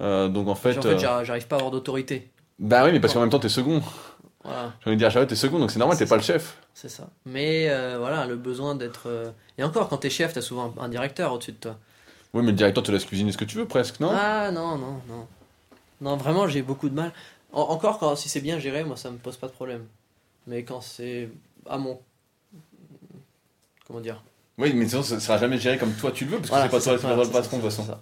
Euh, 0.00 0.28
donc 0.28 0.48
en 0.48 0.54
fait, 0.54 0.78
en 0.78 0.82
fait, 0.82 0.88
euh, 0.88 0.98
j'arrive 0.98 1.26
j'arrive 1.26 1.46
pas 1.48 1.56
à 1.56 1.58
avoir 1.58 1.70
d'autorité. 1.72 2.30
bah 2.58 2.82
oui, 2.84 2.92
mais 2.92 3.00
parce 3.00 3.12
qu'en 3.14 3.20
même 3.20 3.30
temps 3.30 3.38
t'es 3.38 3.48
second. 3.48 3.80
Voilà, 4.44 4.72
J'ai 4.84 4.90
envie 4.90 4.96
de 4.96 4.98
dire, 5.02 5.10
fois 5.12 5.26
t'es 5.26 5.34
second, 5.36 5.58
donc 5.58 5.70
c'est 5.70 5.78
normal, 5.78 5.96
t'es 5.96 6.06
pas 6.06 6.16
le 6.16 6.22
chef. 6.22 6.58
c'est 6.74 6.88
ça. 6.90 7.08
Mais 7.24 7.68
euh, 7.70 7.96
voilà, 7.98 8.26
le 8.26 8.36
besoin 8.36 8.74
d'être. 8.74 9.04
euh, 9.06 9.30
Et 9.58 9.64
encore, 9.64 9.88
quand 9.88 9.98
t'es 9.98 10.10
chef, 10.10 10.32
t'as 10.34 10.42
souvent 10.42 10.74
un, 10.78 10.84
un 10.84 10.88
directeur 10.88 11.32
au-dessus 11.32 11.52
de 11.52 11.56
toi. 11.58 11.78
Oui, 12.34 12.42
mais 12.42 12.50
le 12.50 12.56
directeur 12.56 12.82
te 12.82 12.92
laisse 12.92 13.04
cuisiner 13.04 13.32
ce 13.32 13.38
que 13.38 13.44
tu 13.44 13.56
veux 13.56 13.66
presque, 13.66 14.00
non? 14.00 14.10
Ah 14.12 14.50
non, 14.50 14.76
non, 14.76 15.00
non. 15.08 15.26
Non, 16.00 16.16
vraiment, 16.16 16.48
j'ai 16.48 16.62
beaucoup 16.62 16.88
de 16.88 16.94
mal. 16.94 17.12
En- 17.52 17.62
encore, 17.62 17.98
quand, 17.98 18.16
si 18.16 18.28
c'est 18.28 18.40
bien 18.40 18.58
géré, 18.58 18.84
moi, 18.84 18.96
ça 18.96 19.10
me 19.10 19.16
pose 19.18 19.36
pas 19.36 19.46
de 19.46 19.52
problème. 19.52 19.86
Mais 20.46 20.64
quand 20.64 20.80
c'est 20.82 21.30
à 21.68 21.78
mon. 21.78 22.00
Comment 23.86 24.00
dire? 24.00 24.22
Oui, 24.58 24.72
mais 24.74 24.88
sinon 24.88 25.02
ça 25.02 25.18
sera 25.20 25.36
jamais 25.38 25.58
géré 25.58 25.78
comme 25.78 25.92
toi 25.94 26.12
tu 26.12 26.24
le 26.24 26.30
veux, 26.32 26.36
parce 26.38 26.48
que 26.48 26.54
Voilà, 26.54 26.64
c'est 26.66 26.70
pas 26.70 26.80
c'est 26.80 27.00
toi 27.00 27.16
le 27.24 27.30
patron 27.30 27.58
de 27.58 27.62
toute 27.62 27.70
c'est 27.70 27.76
façon. 27.82 27.86
ça. 27.86 28.00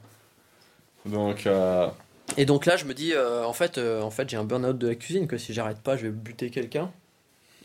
Donc, 1.06 1.46
euh, 1.46 1.88
Et 2.38 2.46
donc 2.46 2.66
là, 2.66 2.76
je 2.76 2.84
me 2.84 2.94
dis, 2.94 3.12
euh, 3.12 3.44
en 3.44 3.52
fait, 3.52 3.78
euh, 3.78 4.00
en 4.02 4.10
fait 4.10 4.28
j'ai 4.30 4.36
un 4.36 4.44
burn-out 4.44 4.76
de 4.78 4.88
la 4.88 4.94
cuisine, 4.94 5.26
que 5.26 5.36
si 5.38 5.52
j'arrête 5.52 5.78
pas, 5.80 5.96
je 5.96 6.04
vais 6.04 6.10
buter 6.10 6.50
quelqu'un. 6.50 6.90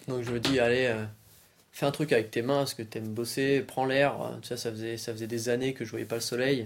Donc 0.08 0.24
je 0.24 0.32
me 0.32 0.40
dis, 0.40 0.60
allez, 0.60 0.86
euh, 0.88 1.04
fais 1.72 1.86
un 1.86 1.92
truc 1.92 2.12
avec 2.12 2.32
tes 2.32 2.42
mains, 2.42 2.60
parce 2.60 2.74
que 2.74 2.84
t'aimes 2.84 3.08
bosser, 3.14 3.62
prends 3.62 3.86
l'air. 3.86 4.16
Tu 4.42 4.50
sais, 4.50 4.58
ça 4.58 4.72
faisait, 4.72 4.98
ça 4.98 5.14
faisait 5.14 5.28
des 5.28 5.50
années 5.50 5.74
que 5.74 5.86
je 5.86 5.92
voyais 5.92 6.06
pas 6.06 6.16
le 6.16 6.22
soleil. 6.22 6.62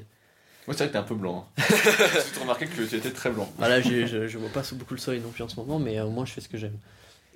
ouais, 0.68 0.74
c'est 0.74 0.78
vrai 0.78 0.88
que 0.88 0.92
t'es 0.94 0.98
un 0.98 1.04
peu 1.04 1.16
blanc. 1.16 1.48
Hein. 1.58 1.64
J'ai 2.34 2.40
remarqué 2.42 2.66
que 2.68 2.82
tu 2.84 2.96
étais 2.96 3.12
très 3.12 3.30
blanc. 3.30 3.48
Voilà, 3.58 3.82
je, 3.82 4.28
je 4.28 4.38
vois 4.38 4.50
pas 4.50 4.64
beaucoup 4.74 4.94
le 4.96 5.00
soleil 5.00 5.22
non 5.22 5.30
plus 5.30 5.44
en 5.44 5.50
ce 5.50 5.56
moment, 5.58 5.78
mais 5.80 6.00
au 6.02 6.10
moins 6.10 6.26
je 6.26 6.34
fais 6.34 6.42
ce 6.42 6.50
que 6.50 6.58
j'aime. 6.58 6.78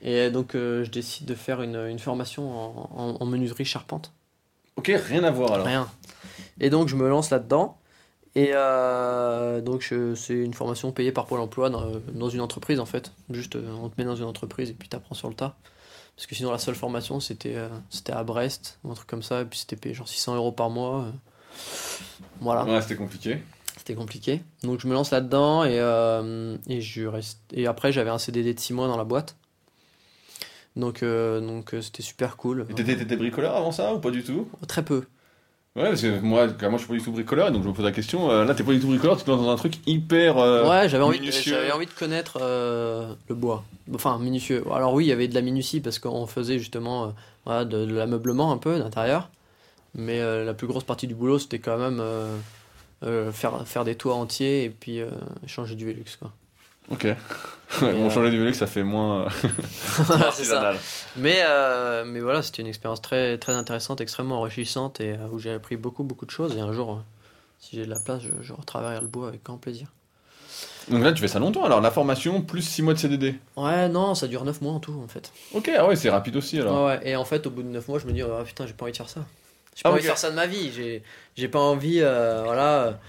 Et 0.04 0.30
donc 0.30 0.52
je 0.54 0.90
décide 0.90 1.26
de 1.26 1.36
faire 1.36 1.62
une, 1.62 1.76
une 1.88 2.00
formation 2.00 2.52
en, 2.52 2.90
en- 2.96 3.18
en 3.22 3.26
menuiserie 3.26 3.66
charpente. 3.66 4.12
Ok, 4.76 4.92
rien 4.94 5.24
à 5.24 5.32
voir 5.32 5.54
alors. 5.54 5.66
Rien. 5.66 5.90
Et 6.60 6.70
donc 6.70 6.90
je 6.90 6.96
me 6.96 7.08
lance 7.08 7.30
là-dedans. 7.30 7.78
Et 8.36 8.50
euh, 8.54 9.62
donc 9.62 9.94
c'est 10.16 10.34
une 10.34 10.54
formation 10.54 10.92
payée 10.92 11.14
par 11.14 11.26
Pôle 11.26 11.40
Emploi 11.40 11.70
dans, 11.70 11.90
dans 12.14 12.30
une 12.30 12.42
entreprise 12.42 12.82
en 12.82 12.86
fait. 12.86 13.14
Juste 13.30 13.56
euh, 13.56 13.74
on 13.82 13.88
te 13.90 13.94
met 13.98 14.06
dans 14.06 14.18
une 14.18 14.26
entreprise 14.26 14.70
et 14.70 14.74
puis 14.74 14.90
t'apprends 14.90 15.16
sur 15.16 15.30
le 15.30 15.36
tas. 15.36 15.56
Parce 16.18 16.28
que 16.28 16.36
sinon 16.36 16.52
la 16.52 16.58
seule 16.58 16.76
formation 16.76 17.22
c'était 17.22 17.56
euh, 17.56 17.70
c'était 17.90 18.12
à 18.12 18.24
Brest 18.26 18.78
ou 18.84 18.92
un 18.92 18.94
truc 18.94 19.08
comme 19.08 19.24
ça 19.24 19.42
et 19.42 19.46
puis 19.46 19.60
c'était 19.60 19.78
payé 19.78 19.96
genre 19.96 20.10
600 20.10 20.36
euros 20.36 20.52
par 20.52 20.70
mois. 20.70 21.08
Voilà. 22.42 22.66
Ouais, 22.66 22.82
c'était 22.82 22.98
compliqué. 22.98 23.38
C'était 23.78 23.96
compliqué. 23.96 24.42
Donc 24.64 24.82
je 24.82 24.88
me 24.88 24.94
lance 24.94 25.12
là-dedans 25.12 25.64
et, 25.64 25.80
euh, 25.80 26.58
et, 26.68 26.82
je 26.82 27.06
reste... 27.06 27.40
et 27.54 27.68
après 27.68 27.94
j'avais 27.94 28.10
un 28.10 28.18
CDD 28.18 28.54
de 28.54 28.60
6 28.60 28.74
mois 28.74 28.88
dans 28.88 28.98
la 28.98 29.06
boîte. 29.06 29.38
Donc 30.76 31.06
donc 31.06 31.74
c'était 31.80 32.04
super 32.04 32.36
cool. 32.36 32.68
Et 32.70 32.74
t'étais 32.74 33.16
bricoleur 33.16 33.56
avant 33.56 33.72
ça 33.72 33.94
ou 33.94 34.00
pas 34.00 34.12
du 34.12 34.26
tout? 34.26 34.50
Très 34.68 34.84
peu. 34.84 35.06
Ouais, 35.76 35.90
parce 35.90 36.02
que 36.02 36.20
moi, 36.22 36.48
moi 36.48 36.72
je 36.74 36.78
suis 36.78 36.88
pas 36.88 36.94
du 36.94 37.02
tout 37.02 37.12
bricoleur, 37.12 37.50
et 37.50 37.52
donc 37.52 37.64
je 37.64 37.68
me 37.68 37.74
pose 37.74 37.84
la 37.84 37.92
question. 37.92 38.32
euh, 38.32 38.46
là, 38.46 38.56
t'es 38.56 38.64
pas 38.64 38.72
du 38.72 38.80
tout 38.80 38.88
bricoleur, 38.88 39.18
tu 39.18 39.26
te 39.26 39.30
lances 39.30 39.42
dans 39.42 39.50
un 39.50 39.58
truc 39.58 39.74
hyper. 39.86 40.38
euh, 40.38 40.70
ouais, 40.70 40.88
j'avais 40.88 41.04
envie, 41.04 41.18
j'avais 41.32 41.72
envie 41.74 41.86
de 41.86 41.92
connaître 41.92 42.38
euh, 42.42 43.14
le 43.28 43.36
bois. 43.36 43.66
Enfin, 43.94 44.18
minutieux. 44.18 44.64
Alors 44.74 44.94
oui, 44.94 45.04
il 45.06 45.08
y 45.10 45.12
avait 45.12 45.28
de 45.28 45.36
la 45.36 45.42
minutie 45.42 45.82
parce 45.82 46.00
qu'on 46.00 46.28
faisait 46.28 46.60
justement 46.60 47.04
euh, 47.04 47.08
voilà, 47.46 47.66
de, 47.66 47.86
de 47.86 47.94
l'ameublement 47.94 48.54
un 48.54 48.58
peu 48.58 48.80
d'intérieur. 48.80 49.30
Mais 49.96 50.20
la 50.20 50.54
plus 50.54 50.68
grosse 50.68 50.84
partie 50.84 51.08
du 51.08 51.16
boulot, 51.16 51.40
c'était 51.40 51.60
quand 51.60 51.78
même 51.78 52.04
faire, 53.32 53.66
faire 53.66 53.86
des 53.86 53.96
toits 53.96 54.16
entiers 54.16 54.66
et 54.66 54.70
puis 54.70 55.00
changer 55.48 55.76
du 55.76 55.86
Velux. 55.86 56.04
Quoi. 56.20 56.34
Ok. 56.90 57.08
Ouais, 57.82 57.92
bon, 57.94 58.06
euh, 58.06 58.10
changer 58.12 58.30
du 58.30 58.54
ça 58.54 58.68
fait 58.68 58.84
moins. 58.84 59.24
euh, 59.26 59.30
Voilà, 59.98 60.32
c'est 60.32 60.44
ça. 60.46 60.74
Mais, 61.18 61.40
euh, 61.42 62.06
mais 62.06 62.20
voilà, 62.20 62.44
c'était 62.44 62.62
une 62.62 62.68
expérience 62.68 63.02
très, 63.02 63.38
très 63.40 63.54
intéressante, 63.54 64.02
extrêmement 64.02 64.40
enrichissante 64.40 65.02
et 65.02 65.14
euh, 65.14 65.28
où 65.32 65.40
j'ai 65.40 65.52
appris 65.52 65.76
beaucoup, 65.76 66.04
beaucoup 66.04 66.28
de 66.28 66.32
choses. 66.32 66.56
Et 66.56 66.60
un 66.62 66.72
jour, 66.72 66.92
euh, 66.94 66.96
si 67.60 67.76
j'ai 67.76 67.86
de 67.86 67.90
la 67.90 68.00
place, 68.00 68.22
je, 68.22 68.30
je 68.44 68.54
retravaillerai 68.54 69.02
le 69.02 69.08
bois 69.08 69.28
avec 69.30 69.44
grand 69.44 69.58
plaisir. 69.58 69.88
Donc 70.90 71.04
là, 71.04 71.12
tu 71.12 71.22
fais 71.22 71.28
ça 71.28 71.40
longtemps 71.40 71.66
alors, 71.66 71.82
la 71.82 71.90
formation 71.90 72.44
plus 72.44 72.62
6 72.62 72.84
mois 72.84 72.94
de 72.94 73.00
CDD. 73.00 73.36
Ouais, 73.58 73.90
non, 73.90 74.14
ça 74.14 74.28
dure 74.28 74.46
9 74.46 74.62
mois 74.62 74.74
en 74.74 74.80
tout, 74.80 75.02
en 75.04 75.08
fait. 75.08 75.32
Ok, 75.54 75.70
ah 75.76 75.88
ouais, 75.88 75.96
c'est 75.96 76.12
rapide 76.12 76.36
aussi 76.38 76.60
alors. 76.60 76.86
Ouais, 76.86 76.98
ouais. 77.00 77.10
Et 77.10 77.16
en 77.16 77.26
fait, 77.26 77.48
au 77.48 77.50
bout 77.50 77.64
de 77.64 77.70
9 77.70 77.88
mois, 77.88 77.98
je 77.98 78.06
me 78.06 78.14
dis, 78.14 78.22
oh, 78.22 78.44
putain, 78.46 78.68
j'ai 78.68 78.74
pas 78.74 78.84
envie 78.84 78.92
de 78.92 78.98
faire 78.98 79.10
ça. 79.10 79.22
J'ai 79.76 79.82
pas 79.82 79.90
Ah, 79.90 79.92
envie 79.94 80.02
ok. 80.02 80.04
de 80.04 80.08
faire 80.10 80.18
ça 80.20 80.30
de 80.30 80.36
ma 80.36 80.46
vie. 80.46 80.72
J'ai, 81.36 81.48
pas 81.48 81.60
envie, 81.60 82.00
voilà. 82.00 83.00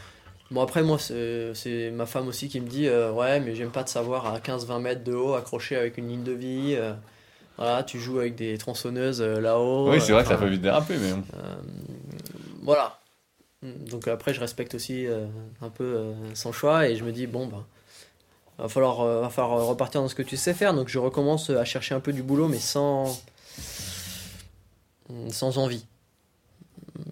Bon, 0.51 0.63
après, 0.63 0.83
moi, 0.83 0.99
c'est, 0.99 1.91
ma 1.93 2.07
femme 2.07 2.29
aussi 2.29 2.49
qui 2.49 2.61
me 2.61 2.69
dit, 2.69 2.87
euh, 2.87 3.11
ouais, 3.11 3.41
mais 3.41 3.55
j'aime 3.57 3.71
pas 3.71 3.83
te 3.83 3.91
savoir 3.91 4.27
à 4.27 4.39
15-20 4.39 4.81
mètres 4.81 5.05
de 5.05 5.13
haut, 5.13 5.35
accroché 5.35 5.77
avec 5.77 5.99
une 5.99 6.09
ligne 6.09 6.23
de 6.23 6.33
vie. 6.33 6.75
euh, 6.77 6.95
voilà, 7.57 7.83
tu 7.83 7.99
joues 7.99 8.19
avec 8.19 8.37
des 8.37 8.57
tronçonneuses 8.59 9.23
euh, 9.23 9.41
là-haut. 9.41 9.91
oui, 9.91 10.01
c'est 10.01 10.13
vrai 10.13 10.23
que 10.23 10.29
ça 10.29 10.37
peut 10.37 10.47
vite 10.47 10.63
déraper, 10.63 10.95
mais. 10.99 11.13
voilà. 12.63 12.99
Donc 13.63 14.07
après, 14.07 14.35
je 14.35 14.41
respecte 14.41 14.75
aussi 14.75 15.07
un 15.61 15.71
peu 15.71 16.13
son 16.35 16.53
choix 16.53 16.89
et 16.89 16.95
je 16.95 17.03
me 17.03 17.11
dis, 17.11 17.27
bon, 17.27 17.47
bah, 17.47 17.67
va 18.59 18.69
falloir, 18.69 19.05
va 19.05 19.31
falloir 19.31 19.67
repartir 19.67 20.03
dans 20.03 20.09
ce 20.09 20.15
que 20.15 20.23
tu 20.23 20.37
sais 20.37 20.55
faire. 20.55 20.75
Donc 20.75 20.89
je 20.89 20.99
recommence 20.99 21.51
à 21.51 21.65
chercher 21.65 21.95
un 21.95 22.01
peu 22.01 22.13
du 22.13 22.23
boulot, 22.23 22.47
mais 22.47 22.59
sans, 22.61 23.19
sans 25.31 25.59
envie. 25.59 25.85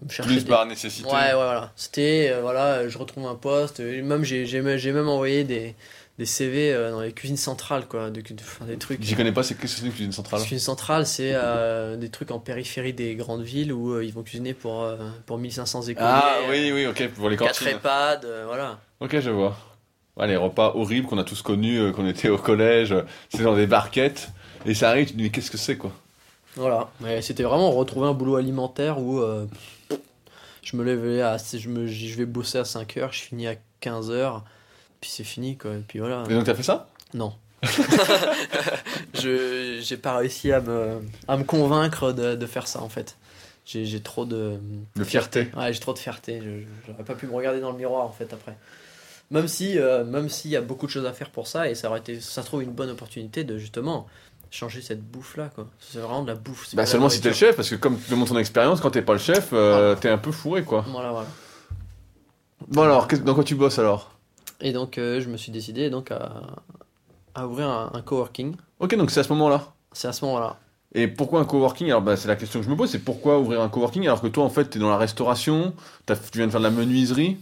Chercher 0.09 0.31
Plus 0.33 0.43
des- 0.43 0.49
par 0.49 0.65
nécessité. 0.65 1.07
Ouais, 1.07 1.13
ouais, 1.13 1.33
voilà. 1.33 1.71
C'était, 1.75 2.29
euh, 2.31 2.41
voilà, 2.41 2.87
je 2.87 2.97
retrouve 2.97 3.25
un 3.27 3.35
poste. 3.35 3.79
Même, 3.79 4.23
j'ai, 4.23 4.61
même- 4.61 5.07
envoyé 5.09 5.43
des, 5.43 5.75
des 6.19 6.25
CV 6.25 6.73
euh, 6.73 6.91
dans 6.91 7.01
les 7.01 7.11
cuisines 7.11 7.37
centrales, 7.37 7.87
quoi. 7.87 8.09
De, 8.09 8.21
de- 8.21 8.35
enfin, 8.39 8.65
des 8.65 8.77
trucs. 8.77 9.01
J'y 9.01 9.15
connais 9.15 9.31
pas, 9.31 9.43
c'est 9.43 9.55
qu'est-ce 9.55 9.75
que 9.75 9.79
c'est 9.81 9.85
une 9.87 9.91
cuisine 9.93 10.11
centrale 10.11 10.41
cuisine 10.41 10.59
centrale, 10.59 11.05
c'est 11.05 11.31
euh, 11.33 11.97
des 11.97 12.09
trucs 12.09 12.31
en 12.31 12.39
périphérie 12.39 12.93
des 12.93 13.15
grandes 13.15 13.43
villes 13.43 13.73
où 13.73 13.93
euh, 13.93 14.03
ils 14.05 14.13
vont 14.13 14.23
cuisiner 14.23 14.53
pour, 14.53 14.83
euh, 14.83 14.97
pour 15.25 15.37
1500 15.37 15.81
écoliers. 15.83 16.07
Ah 16.07 16.37
oui, 16.49 16.71
oui, 16.71 16.85
ok, 16.85 17.07
pour 17.09 17.29
les 17.29 17.37
4 17.37 17.59
cantines. 17.59 17.75
EHPAD, 17.77 18.25
euh, 18.25 18.43
voilà. 18.47 18.79
Ok, 18.99 19.19
je 19.19 19.29
vois. 19.29 19.57
Ouais, 20.17 20.27
les 20.27 20.37
repas 20.37 20.71
horribles 20.75 21.07
qu'on 21.07 21.17
a 21.17 21.23
tous 21.25 21.41
connus, 21.41 21.79
euh, 21.79 21.91
qu'on 21.91 22.07
était 22.07 22.29
au 22.29 22.37
collège, 22.37 22.93
euh, 22.93 23.01
c'est 23.29 23.43
dans 23.43 23.55
des 23.55 23.67
barquettes, 23.67 24.29
et 24.65 24.73
ça 24.73 24.89
arrive, 24.89 25.07
tu 25.07 25.11
te 25.13 25.17
dis, 25.17 25.23
mais 25.23 25.29
qu'est-ce 25.29 25.51
que 25.51 25.57
c'est, 25.57 25.75
quoi? 25.77 25.91
Voilà. 26.55 26.89
Mais 27.01 27.21
c'était 27.21 27.43
vraiment 27.43 27.71
retrouver 27.71 28.07
un 28.07 28.13
boulot 28.13 28.35
alimentaire 28.37 28.99
où 28.99 29.19
euh, 29.19 29.45
je 30.63 30.75
me 30.77 30.83
levais 30.83 31.21
à. 31.21 31.37
Je, 31.37 31.69
me, 31.69 31.87
je 31.87 32.15
vais 32.15 32.25
bosser 32.25 32.57
à 32.59 32.65
5 32.65 32.97
heures, 32.97 33.11
je 33.13 33.21
finis 33.21 33.47
à 33.47 33.55
15 33.81 34.09
heures, 34.11 34.43
puis 35.01 35.09
c'est 35.09 35.23
fini, 35.23 35.57
quoi. 35.57 35.73
Et 35.73 35.83
puis 35.87 35.99
voilà. 35.99 36.23
Et 36.29 36.33
donc, 36.33 36.45
t'as 36.45 36.55
fait 36.55 36.63
ça? 36.63 36.87
Non. 37.13 37.33
je 39.13 39.79
j'ai 39.81 39.97
pas 39.97 40.17
réussi 40.17 40.51
à 40.51 40.61
me, 40.61 41.01
à 41.27 41.37
me 41.37 41.43
convaincre 41.43 42.11
de, 42.11 42.35
de 42.35 42.45
faire 42.45 42.67
ça 42.67 42.81
en 42.81 42.89
fait. 42.89 43.17
J'ai 43.65 43.85
j'ai 43.85 43.99
trop 44.01 44.25
de. 44.25 44.59
De 44.95 45.03
fierté. 45.03 45.47
Ouais, 45.57 45.73
j'ai 45.73 45.79
trop 45.79 45.93
de 45.93 45.99
fierté. 45.99 46.39
Je- 46.43 46.59
je- 46.61 46.65
J'aurais 46.91 47.03
pas 47.03 47.15
pu 47.15 47.25
me 47.27 47.33
regarder 47.33 47.59
dans 47.59 47.71
le 47.71 47.77
miroir 47.77 48.05
en 48.05 48.11
fait 48.11 48.31
après. 48.33 48.55
Même 49.31 49.47
si, 49.47 49.79
euh, 49.79 50.03
même 50.03 50.29
s'il 50.29 50.51
y 50.51 50.55
a 50.55 50.61
beaucoup 50.61 50.85
de 50.85 50.91
choses 50.91 51.07
à 51.07 51.13
faire 51.13 51.31
pour 51.31 51.47
ça 51.47 51.67
et 51.67 51.73
ça 51.73 51.89
aurait 51.89 51.97
été, 51.99 52.21
ça 52.21 52.43
se 52.43 52.47
trouve 52.47 52.61
une 52.61 52.69
bonne 52.71 52.91
opportunité 52.91 53.43
de 53.43 53.57
justement 53.57 54.05
changer 54.55 54.81
cette 54.81 55.03
bouffe 55.03 55.37
là 55.37 55.49
quoi. 55.53 55.67
C'est 55.79 55.99
vraiment 55.99 56.23
de 56.23 56.27
la 56.27 56.35
bouffe. 56.35 56.73
Bah, 56.75 56.83
de 56.83 56.87
seulement 56.87 57.09
si 57.09 57.21
t'es 57.21 57.29
le 57.29 57.35
chef, 57.35 57.55
parce 57.55 57.69
que 57.69 57.75
comme 57.75 57.99
tu 57.99 58.09
demandes 58.09 58.27
ton 58.27 58.37
expérience, 58.37 58.81
quand 58.81 58.91
t'es 58.91 59.01
pas 59.01 59.13
le 59.13 59.19
chef, 59.19 59.49
euh, 59.53 59.95
t'es 59.95 60.09
un 60.09 60.17
peu 60.17 60.31
fourré, 60.31 60.63
quoi. 60.63 60.85
Voilà 60.87 61.11
voilà. 61.11 61.27
Bon, 62.67 62.81
alors, 62.83 63.07
dans 63.07 63.35
quoi 63.35 63.43
tu 63.43 63.55
bosses 63.55 63.77
alors? 63.79 64.11
Et 64.61 64.71
donc 64.71 64.97
euh, 64.97 65.19
je 65.21 65.29
me 65.29 65.37
suis 65.37 65.51
décidé 65.51 65.89
donc 65.89 66.09
à, 66.11 66.41
à 67.35 67.45
ouvrir 67.47 67.67
un, 67.67 67.91
un 67.93 68.01
coworking. 68.01 68.55
Ok, 68.79 68.95
donc 68.95 69.11
c'est 69.11 69.19
à 69.19 69.23
ce 69.23 69.33
moment-là? 69.33 69.73
C'est 69.91 70.07
à 70.07 70.13
ce 70.13 70.23
moment-là. 70.25 70.57
Et 70.93 71.07
pourquoi 71.09 71.41
un 71.41 71.45
coworking? 71.45 71.87
Alors, 71.87 72.01
bah, 72.01 72.15
c'est 72.15 72.29
la 72.29 72.37
question 72.37 72.59
que 72.61 72.65
je 72.65 72.69
me 72.71 72.77
pose, 72.77 72.89
c'est 72.89 72.99
pourquoi 73.03 73.37
ouvrir 73.39 73.59
un 73.61 73.67
coworking 73.67 74.03
alors 74.05 74.21
que 74.21 74.27
toi, 74.27 74.45
en 74.45 74.49
fait, 74.49 74.65
t'es 74.65 74.79
dans 74.79 74.89
la 74.89 74.97
restauration, 74.97 75.73
tu 76.05 76.13
viens 76.37 76.47
de 76.47 76.51
faire 76.51 76.61
de 76.61 76.65
la 76.65 76.71
menuiserie 76.71 77.37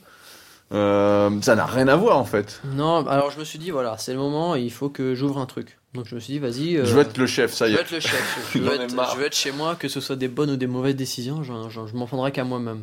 Euh, 0.72 1.30
ça 1.42 1.56
n'a 1.56 1.68
rien 1.68 1.88
à 1.88 1.96
voir, 1.96 2.18
en 2.18 2.26
fait. 2.26 2.62
Non, 2.66 3.06
alors 3.06 3.30
je 3.30 3.38
me 3.38 3.44
suis 3.44 3.60
dit 3.60 3.70
voilà, 3.70 3.98
c'est 4.00 4.14
le 4.14 4.18
moment, 4.18 4.56
il 4.56 4.72
faut 4.72 4.90
que 4.90 5.14
j'ouvre 5.14 5.38
un 5.38 5.46
truc. 5.46 5.78
Donc 5.94 6.08
je 6.08 6.16
me 6.16 6.20
suis 6.20 6.34
dit 6.34 6.40
vas-y. 6.40 6.78
euh, 6.78 6.86
Je 6.86 6.94
veux 6.96 7.02
être 7.02 7.18
le 7.18 7.28
chef, 7.28 7.54
ça 7.54 7.68
y 7.68 7.72
Je 7.72 7.76
veux 7.76 7.80
est. 7.82 7.84
être 7.84 7.92
le 7.92 8.00
chef. 8.00 8.50
Je 8.54 8.60
veux 8.60 8.74
être, 8.74 8.90
je 9.14 9.18
veux 9.20 9.26
être 9.26 9.36
chez 9.36 9.52
moi, 9.52 9.76
que 9.76 9.88
ce 9.88 10.00
soit 10.02 10.16
des 10.16 10.28
bonnes 10.28 10.50
ou 10.52 10.56
des 10.56 10.68
mauvaises 10.68 10.96
décisions, 10.96 11.44
je 11.44 11.52
m'en 11.96 12.08
prendrai 12.08 12.32
qu'à 12.32 12.44
moi-même. 12.44 12.82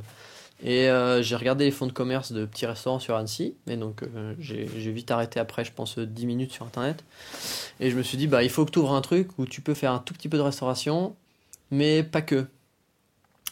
Et 0.62 0.90
euh, 0.90 1.22
j'ai 1.22 1.36
regardé 1.36 1.64
les 1.64 1.70
fonds 1.70 1.86
de 1.86 1.92
commerce 1.92 2.32
de 2.32 2.44
petits 2.44 2.66
restaurants 2.66 2.98
sur 2.98 3.16
Annecy, 3.16 3.54
et 3.66 3.76
donc 3.76 4.02
euh, 4.02 4.34
j'ai 4.38 4.64
vite 4.92 5.10
arrêté 5.10 5.40
après, 5.40 5.64
je 5.64 5.72
pense, 5.72 5.98
10 5.98 6.26
minutes 6.26 6.52
sur 6.52 6.66
internet. 6.66 7.02
Et 7.80 7.90
je 7.90 7.96
me 7.96 8.02
suis 8.02 8.18
dit, 8.18 8.26
bah, 8.26 8.42
il 8.42 8.50
faut 8.50 8.66
que 8.66 8.70
tu 8.70 8.78
ouvres 8.78 8.92
un 8.92 9.00
truc 9.00 9.28
où 9.38 9.46
tu 9.46 9.62
peux 9.62 9.72
faire 9.74 9.92
un 9.92 9.98
tout 10.00 10.12
petit 10.12 10.28
peu 10.28 10.36
de 10.36 10.42
restauration, 10.42 11.16
mais 11.70 12.02
pas 12.02 12.20
que. 12.20 12.44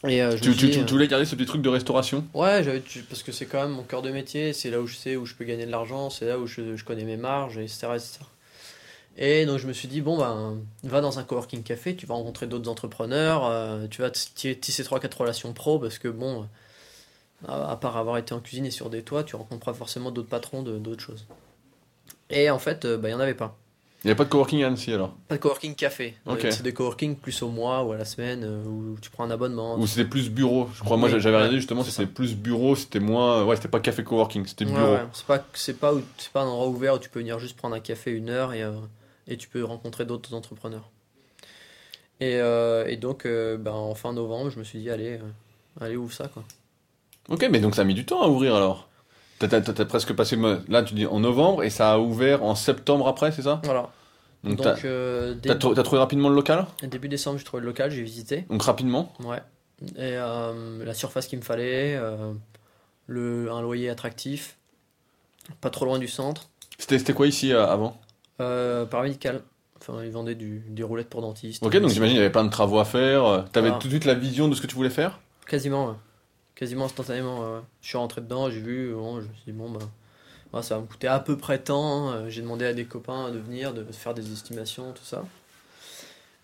Et 0.07 0.21
euh, 0.21 0.37
je 0.37 0.43
Tu, 0.43 0.51
dit, 0.51 0.79
voulais 0.87 1.07
garder 1.07 1.25
ce 1.25 1.35
petit 1.35 1.47
truc 1.47 1.61
de 1.63 1.69
restauration? 1.69 2.25
Ouais, 2.35 2.63
parce 3.09 3.23
que 3.23 3.31
c'est 3.33 3.47
quand 3.47 3.61
même 3.63 3.71
mon 3.71 3.83
cœur 3.83 4.01
de 4.03 4.11
métier, 4.11 4.53
c'est 4.53 4.69
là 4.69 4.79
où 4.79 4.85
je 4.87 4.95
sais 4.95 5.15
où 5.17 5.25
je 5.25 5.33
peux 5.33 5.43
gagner 5.45 5.65
de 5.65 5.71
l'argent, 5.71 6.09
c'est 6.11 6.27
là 6.27 6.37
où 6.37 6.45
je, 6.47 6.75
je 6.77 6.85
connais 6.85 7.03
mes 7.03 7.17
marges, 7.17 7.57
etc. 7.57 7.87
etc. 7.95 8.19
Et 9.21 9.45
donc 9.45 9.57
je 9.59 9.67
me 9.67 9.73
suis 9.73 9.89
dit, 9.89 9.99
bon, 10.01 10.17
ben, 10.17 10.57
va 10.83 11.01
dans 11.01 11.19
un 11.19 11.23
coworking 11.23 11.61
café, 11.61 11.93
tu 11.95 12.05
vas 12.05 12.15
rencontrer 12.15 12.47
d'autres 12.47 12.69
entrepreneurs, 12.69 13.45
euh, 13.45 13.85
tu 13.91 14.01
vas 14.01 14.09
tisser 14.11 14.55
3-4 14.83 15.13
relations 15.17 15.51
pro, 15.51 15.77
parce 15.77 15.99
que 15.99 16.07
bon, 16.07 16.47
à, 17.47 17.71
à 17.71 17.75
part 17.75 17.97
avoir 17.97 18.17
été 18.17 18.33
en 18.33 18.39
cuisine 18.39 18.65
et 18.65 18.71
sur 18.71 18.89
des 18.89 19.03
toits, 19.03 19.25
tu 19.25 19.35
rencontres 19.35 19.65
pas 19.65 19.73
forcément 19.73 20.11
d'autres 20.11 20.29
patrons 20.29 20.63
de- 20.63 20.77
d'autres 20.77 21.03
choses. 21.03 21.25
Et 22.29 22.49
en 22.49 22.59
fait, 22.59 22.85
euh, 22.85 22.97
bah, 22.97 23.09
il 23.09 23.11
n'y 23.11 23.17
en 23.17 23.19
avait 23.19 23.33
pas. 23.33 23.57
Il 24.05 24.07
n'y 24.07 24.11
a 24.11 24.15
pas 24.15 24.23
de 24.23 24.29
coworking 24.29 24.63
à 24.63 24.67
Annecy 24.67 24.93
alors? 24.93 25.13
Pas 25.27 25.35
de 25.35 25.41
coworking 25.41 25.75
café. 25.75 26.15
Ok. 26.25 26.45
Euh, 26.45 26.51
C'est 26.51 26.63
des 26.63 26.71
coworking 26.73 27.17
plus 27.17 27.41
au 27.41 27.49
mois 27.49 27.83
ou 27.83 27.91
à 27.91 27.97
la 27.97 28.05
semaine, 28.05 28.45
euh, 28.45 28.63
où 28.63 28.95
tu 29.01 29.09
prends 29.09 29.25
un 29.25 29.31
abonnement. 29.31 29.77
Ou 29.77 29.85
c'était 29.87 30.07
plus 30.09 30.29
bureau 30.29 30.69
Je 30.73 30.79
crois, 30.81 30.95
moi 30.95 31.09
Oui, 31.11 31.19
j'avais 31.19 31.35
ouais, 31.35 31.41
regardé 31.41 31.57
justement, 31.57 31.83
c'était 31.83 32.05
plus 32.05 32.33
bureau, 32.37 32.77
c'était 32.77 33.01
moins. 33.01 33.43
Ouais, 33.43 33.57
c'était 33.57 33.67
pas 33.67 33.81
café 33.81 34.05
coworking, 34.05 34.45
c'était 34.45 34.63
Ouais, 34.63 34.71
bureau. 34.71 34.93
ouais. 34.93 35.03
C'est 35.11 35.25
pas, 35.25 35.43
c'est 35.53 35.77
pas, 35.77 35.93
c'est 36.17 36.31
pas 36.31 36.43
un 36.43 36.47
endroit 36.47 36.67
ouvert 36.69 36.93
où 36.95 36.99
tu 36.99 37.09
peux 37.09 37.19
venir 37.19 37.39
juste 37.39 37.57
prendre 37.57 37.75
un 37.75 37.81
café 37.81 38.11
une 38.11 38.29
heure 38.29 38.53
et, 38.53 38.63
euh, 38.63 38.71
et 39.29 39.37
tu 39.37 39.47
peux 39.47 39.63
rencontrer 39.63 40.05
d'autres 40.05 40.33
entrepreneurs. 40.33 40.89
Et, 42.19 42.35
euh, 42.35 42.85
et 42.87 42.97
donc, 42.97 43.25
euh, 43.25 43.57
ben, 43.57 43.71
en 43.71 43.95
fin 43.95 44.11
novembre, 44.11 44.49
je 44.49 44.59
me 44.59 44.63
suis 44.65 44.79
dit, 44.79 44.89
allez, 44.89 45.13
euh, 45.13 45.79
allez, 45.79 45.95
ouvre 45.95 46.11
ça, 46.11 46.27
quoi. 46.27 46.43
Ok, 47.29 47.47
mais 47.49 47.59
donc 47.59 47.75
ça 47.75 47.83
a 47.83 47.85
mis 47.85 47.93
du 47.93 48.05
temps 48.05 48.21
à 48.21 48.27
ouvrir 48.27 48.55
alors 48.55 48.89
T'as 49.37 49.61
presque 49.85 50.13
passé. 50.13 50.37
Là, 50.67 50.83
tu 50.83 50.95
dis 50.95 51.05
en 51.05 51.21
novembre 51.21 51.63
et 51.63 51.69
ça 51.69 51.93
a 51.93 51.97
ouvert 51.99 52.43
en 52.43 52.55
septembre 52.55 53.07
après, 53.07 53.31
c'est 53.31 53.43
ça? 53.43 53.61
Voilà. 53.63 53.89
Donc, 54.43 54.57
Donc, 54.57 54.81
t'as 55.41 55.83
trouvé 55.83 55.99
rapidement 55.99 56.27
le 56.27 56.35
local? 56.35 56.65
Début 56.83 57.07
décembre, 57.07 57.37
j'ai 57.37 57.45
trouvé 57.45 57.61
le 57.61 57.67
local, 57.67 57.89
j'ai 57.89 58.03
visité. 58.03 58.45
Donc 58.49 58.63
rapidement? 58.63 59.13
Ouais. 59.23 59.39
Et 59.95 60.15
la 60.15 60.93
surface 60.93 61.27
qu'il 61.27 61.39
me 61.39 61.43
fallait, 61.43 61.97
le, 63.07 63.49
un 63.49 63.61
loyer 63.61 63.89
attractif, 63.89 64.57
pas 65.61 65.69
trop 65.69 65.85
loin 65.85 65.99
du 65.99 66.09
centre, 66.09 66.49
C'était 66.77 66.99
c'était 66.99 67.13
quoi 67.13 67.27
ici 67.27 67.53
avant? 67.53 67.97
Euh, 68.39 68.85
paramédical. 68.85 69.41
Enfin, 69.81 70.03
ils 70.03 70.11
vendaient 70.11 70.35
du, 70.35 70.59
des 70.67 70.83
roulettes 70.83 71.09
pour 71.09 71.21
dentistes. 71.21 71.63
Ok, 71.63 71.77
donc 71.77 71.89
j'imagine 71.89 72.15
il 72.15 72.19
y 72.19 72.21
avait 72.21 72.31
plein 72.31 72.43
de 72.43 72.49
travaux 72.49 72.79
à 72.79 72.85
faire. 72.85 73.25
euh, 73.25 73.41
T'avais 73.51 73.67
Voilà. 73.69 73.81
tout 73.81 73.87
de 73.87 73.93
suite 73.93 74.05
la 74.05 74.13
vision 74.13 74.47
de 74.49 74.55
ce 74.55 74.61
que 74.61 74.67
tu 74.67 74.75
voulais 74.75 74.89
faire? 74.89 75.19
Quasiment, 75.47 75.87
ouais. 75.87 75.95
quasiment 76.55 76.85
instantanément. 76.85 77.39
ouais. 77.39 77.59
Je 77.81 77.87
suis 77.87 77.97
rentré 77.97 78.21
dedans, 78.21 78.49
j'ai 78.49 78.59
vu, 78.59 78.93
bon, 78.93 79.21
je 79.21 79.27
me 79.27 79.33
suis 79.33 79.43
dit, 79.47 79.51
bon, 79.53 79.69
bah, 79.69 79.79
ouais, 80.53 80.61
ça 80.63 80.75
va 80.75 80.81
me 80.81 80.85
coûter 80.87 81.07
à 81.07 81.19
peu 81.19 81.37
près 81.37 81.59
tant. 81.59 82.11
Euh, 82.11 82.29
J'ai 82.29 82.41
demandé 82.41 82.65
à 82.65 82.73
des 82.73 82.85
copains 82.85 83.31
de 83.31 83.39
venir, 83.39 83.73
de 83.73 83.83
faire 83.91 84.13
des 84.13 84.31
estimations, 84.33 84.91
tout 84.91 85.03
ça. 85.05 85.23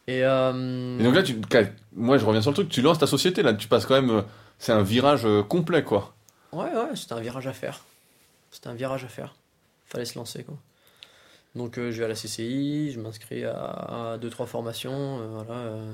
Et, 0.08 0.24
euh, 0.24 1.00
Et 1.00 1.04
donc 1.04 1.16
là, 1.16 1.24
tu, 1.24 1.36
moi 1.94 2.18
je 2.18 2.26
reviens 2.26 2.42
sur 2.42 2.52
le 2.52 2.56
truc, 2.56 2.70
tu 2.70 2.82
lances 2.82 3.00
ta 3.00 3.08
société 3.08 3.42
là, 3.44 3.54
tu 3.54 3.68
passes 3.68 3.86
quand 3.86 3.96
même. 4.00 4.12
euh, 4.12 4.22
C'est 4.60 4.72
un 4.72 4.84
virage 4.84 5.26
euh, 5.26 5.42
complet 5.44 5.84
quoi. 5.84 6.14
ouais, 6.54 6.64
ouais, 6.72 6.96
c'était 6.96 7.14
un 7.14 7.20
virage 7.20 7.48
à 7.48 7.54
faire. 7.54 7.82
C'était 8.52 8.68
un 8.70 8.76
virage 8.76 9.04
à 9.04 9.08
faire. 9.08 9.36
Fallait 9.88 10.06
se 10.06 10.18
lancer, 10.18 10.44
quoi. 10.44 10.56
Donc, 11.56 11.78
euh, 11.78 11.92
je 11.92 12.00
vais 12.00 12.06
à 12.06 12.08
la 12.10 12.16
CCI, 12.16 12.92
je 12.92 13.00
m'inscris 13.00 13.44
à 13.46 14.18
2-3 14.22 14.46
formations, 14.46 15.20
euh, 15.22 15.28
voilà. 15.44 15.60
euh, 15.62 15.94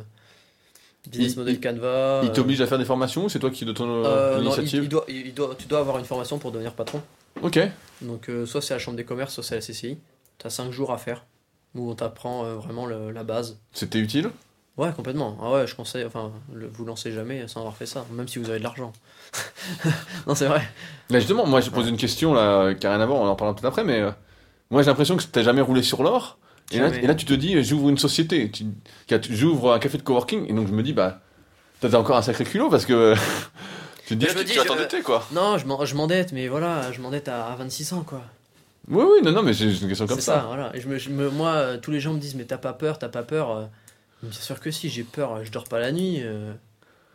business 1.07 1.33
Il- 1.33 1.39
Model 1.39 1.59
Canva. 1.59 2.21
Il 2.23 2.31
t'oblige 2.31 2.61
à 2.61 2.67
faire 2.67 2.77
des 2.79 2.85
formations 2.85 3.25
ou 3.25 3.29
c'est 3.29 3.39
toi 3.39 3.49
qui 3.51 3.65
de 3.65 3.71
ton 3.73 3.85
non, 3.85 4.37
il- 4.39 4.43
initiative 4.45 4.83
il 4.83 4.89
doit- 4.89 5.05
il 5.07 5.33
doit- 5.33 5.55
tu 5.57 5.67
dois 5.67 5.79
avoir 5.79 5.97
une 5.99 6.05
formation 6.05 6.37
pour 6.39 6.51
devenir 6.51 6.73
patron. 6.73 7.01
Ok. 7.41 7.59
Donc 8.01 8.29
soit 8.45 8.61
c'est 8.61 8.73
à 8.73 8.77
la 8.77 8.83
chambre 8.83 8.97
des 8.97 9.03
commerces, 9.05 9.33
soit 9.33 9.43
c'est 9.43 9.55
à 9.55 9.57
la 9.57 9.61
CCI. 9.61 9.97
T'as 10.37 10.49
5 10.49 10.71
jours 10.71 10.91
à 10.91 10.97
faire 10.97 11.25
où 11.75 11.89
on 11.89 11.95
t'apprend 11.95 12.43
vraiment 12.55 12.85
le- 12.85 13.11
la 13.11 13.23
base. 13.23 13.57
C'était 13.73 13.99
utile? 13.99 14.29
Ouais, 14.77 14.91
complètement. 14.95 15.37
Ah 15.41 15.51
ouais, 15.51 15.67
je 15.67 15.75
conseille, 15.75 16.05
enfin, 16.05 16.31
le, 16.53 16.67
vous 16.67 16.85
lancez 16.85 17.11
jamais 17.11 17.47
sans 17.47 17.59
avoir 17.61 17.75
fait 17.75 17.85
ça, 17.85 18.05
même 18.11 18.27
si 18.27 18.37
vous 18.39 18.49
avez 18.49 18.59
de 18.59 18.63
l'argent. 18.63 18.93
non, 20.27 20.35
c'est 20.35 20.47
vrai. 20.47 20.61
Là 21.09 21.19
justement, 21.19 21.45
moi 21.45 21.61
j'ai 21.61 21.71
posé 21.71 21.89
une 21.89 21.97
question 21.97 22.33
là, 22.33 22.73
qui 22.73 22.85
rien 22.87 22.99
à 23.01 23.05
voir, 23.05 23.19
on 23.21 23.27
en 23.27 23.35
parlera 23.35 23.55
peut-être 23.55 23.65
après, 23.69 23.83
mais 23.83 24.01
moi 24.71 24.81
j'ai 24.81 24.87
l'impression 24.87 25.15
que 25.17 25.23
t'as 25.23 25.43
jamais 25.43 25.61
roulé 25.61 25.83
sur 25.83 26.01
l'or. 26.03 26.37
Et 26.73 26.79
là, 26.79 26.87
Jamais. 26.87 27.03
et 27.03 27.07
là, 27.07 27.15
tu 27.15 27.25
te 27.25 27.33
dis, 27.33 27.61
j'ouvre 27.65 27.89
une 27.89 27.97
société, 27.97 28.49
tu- 28.49 28.63
j'ouvre 29.29 29.73
un 29.73 29.79
café 29.79 29.97
de 29.97 30.03
coworking, 30.03 30.49
et 30.49 30.53
donc 30.53 30.67
je 30.67 30.71
me 30.71 30.81
dis, 30.83 30.93
bah, 30.93 31.19
t'as 31.81 31.93
encore 31.97 32.15
un 32.15 32.21
sacré 32.21 32.45
culot 32.45 32.69
parce 32.69 32.85
que 32.85 33.13
tu 34.07 34.15
te 34.17 34.25
dis, 34.25 34.27
je 34.27 34.33
me 34.35 34.39
tu 34.39 34.45
dis, 34.45 34.51
tu 34.53 34.57
vas 34.57 34.63
je- 34.63 34.67
t'endetter 34.69 35.01
quoi. 35.01 35.27
Non, 35.33 35.57
je 35.57 35.65
m'en- 35.65 35.83
je 35.83 35.95
m'endette, 35.95 36.31
mais 36.31 36.47
voilà, 36.47 36.91
je 36.93 37.01
m'endette 37.01 37.27
à, 37.27 37.47
à 37.51 37.55
26 37.57 37.91
ans, 37.91 38.03
quoi. 38.03 38.21
Oui, 38.87 39.03
oui, 39.03 39.19
non, 39.23 39.31
non, 39.33 39.43
mais 39.43 39.53
c'est 39.53 39.65
une 39.65 39.87
question 39.87 40.07
comme 40.07 40.15
C'est 40.15 40.21
ça. 40.21 40.35
ça, 40.41 40.45
voilà. 40.47 40.71
Et 40.73 40.79
je 40.79 40.87
me, 40.87 40.97
je 40.97 41.09
me- 41.09 41.29
moi, 41.29 41.49
euh, 41.51 41.77
tous 41.77 41.91
les 41.91 41.99
gens 41.99 42.13
me 42.13 42.19
disent, 42.19 42.35
mais 42.35 42.45
t'as 42.45 42.57
pas 42.57 42.73
peur, 42.73 42.97
t'as 42.99 43.09
pas 43.09 43.23
peur. 43.23 43.51
euh. 43.51 43.65
Bien 44.23 44.31
sûr 44.31 44.59
que 44.61 44.71
si, 44.71 44.87
j'ai 44.89 45.03
peur, 45.03 45.33
euh, 45.33 45.43
je 45.43 45.51
dors 45.51 45.65
pas 45.65 45.79
la 45.79 45.91
nuit. 45.91 46.19
euh. 46.21 46.53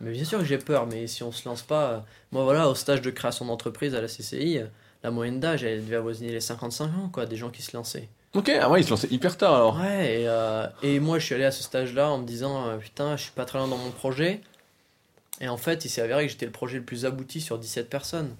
Mais 0.01 0.11
bien 0.11 0.23
sûr 0.23 0.37
que 0.37 0.45
j'ai 0.45 0.59
peur, 0.59 0.85
mais 0.85 1.07
si 1.07 1.23
on 1.23 1.31
se 1.31 1.47
lance 1.49 1.63
pas. 1.63 1.83
euh, 1.89 1.97
Moi, 2.31 2.43
voilà, 2.43 2.69
au 2.69 2.75
stage 2.75 3.01
de 3.01 3.09
création 3.09 3.45
d'entreprise 3.45 3.95
à 3.95 4.01
la 4.01 4.07
CCI, 4.07 4.59
la 5.03 5.11
moyenne 5.11 5.39
d'âge, 5.39 5.63
elle 5.63 5.83
devait 5.83 5.95
avoisiner 5.95 6.31
les 6.31 6.41
55 6.41 6.85
ans, 6.85 7.09
quoi, 7.11 7.25
des 7.25 7.35
gens 7.35 7.49
qui 7.49 7.61
se 7.61 7.75
lançaient. 7.75 8.09
Ok, 8.33 8.51
ah 8.61 8.69
ouais, 8.69 8.81
il 8.81 8.83
se 8.83 8.89
lançait 8.89 9.07
hyper 9.09 9.37
tard 9.37 9.55
alors. 9.55 9.79
Ouais, 9.79 10.21
et, 10.21 10.27
euh, 10.27 10.67
et 10.83 10.99
moi, 10.99 11.17
je 11.17 11.25
suis 11.25 11.35
allé 11.35 11.45
à 11.45 11.51
ce 11.51 11.63
stage-là 11.63 12.09
en 12.09 12.19
me 12.19 12.25
disant, 12.25 12.67
euh, 12.67 12.77
putain, 12.77 13.15
je 13.15 13.23
suis 13.23 13.31
pas 13.31 13.45
très 13.45 13.57
loin 13.57 13.67
dans 13.67 13.77
mon 13.77 13.91
projet. 13.91 14.41
Et 15.39 15.47
en 15.47 15.57
fait, 15.57 15.85
il 15.85 15.89
s'est 15.89 16.01
avéré 16.01 16.25
que 16.25 16.31
j'étais 16.31 16.45
le 16.45 16.51
projet 16.51 16.77
le 16.77 16.83
plus 16.83 17.05
abouti 17.05 17.41
sur 17.41 17.57
17 17.57 17.89
personnes. 17.89 18.35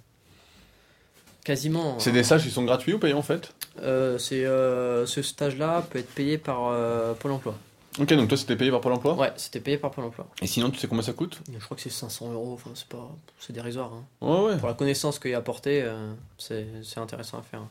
Quasiment. 1.44 1.98
C'est 2.00 2.12
des 2.12 2.24
stages 2.24 2.44
qui 2.44 2.52
sont 2.52 2.66
gratuits 2.66 2.94
ou 2.94 3.00
payants 3.00 3.20
en 3.20 3.24
fait? 3.24 3.54
Euh, 3.82 4.18
c'est, 4.18 4.46
euh, 4.46 5.06
ce 5.06 5.22
stage-là 5.22 5.86
peut 5.90 6.00
être 6.00 6.14
payé 6.14 6.38
par 6.38 6.76
Pôle 7.16 7.32
emploi. 7.32 7.56
Ok, 8.00 8.14
donc 8.14 8.28
toi 8.28 8.38
c'était 8.38 8.56
payé 8.56 8.70
par 8.72 8.82
Pôle 8.82 8.94
emploi 8.94 9.16
Ouais, 9.16 9.32
c'était 9.38 9.60
payé 9.60 9.78
par 9.78 9.92
Pôle 9.92 10.06
emploi. 10.06 10.28
Et 10.42 10.48
sinon, 10.48 10.70
tu 10.70 10.78
sais 10.80 10.88
combien 10.88 11.02
ça 11.04 11.14
coûte 11.14 11.42
Je 11.52 11.58
crois 11.64 11.76
que 11.76 11.82
c'est 11.82 11.90
500 11.90 12.32
euros, 12.34 12.54
enfin, 12.54 12.70
c'est 12.76 12.88
pas. 12.88 13.10
C'est 13.40 13.54
dérisoire. 13.54 13.92
hein. 13.94 14.04
Ouais, 14.22 14.52
ouais. 14.52 14.58
Pour 14.58 14.68
la 14.68 14.74
connaissance 14.76 15.18
qu'il 15.20 15.32
y 15.32 15.34
a 15.34 15.40
apportée, 15.40 15.82
euh, 15.84 16.14
c'est, 16.38 16.68
c'est 16.84 17.00
intéressant 17.00 17.40
à 17.40 17.42
faire. 17.42 17.62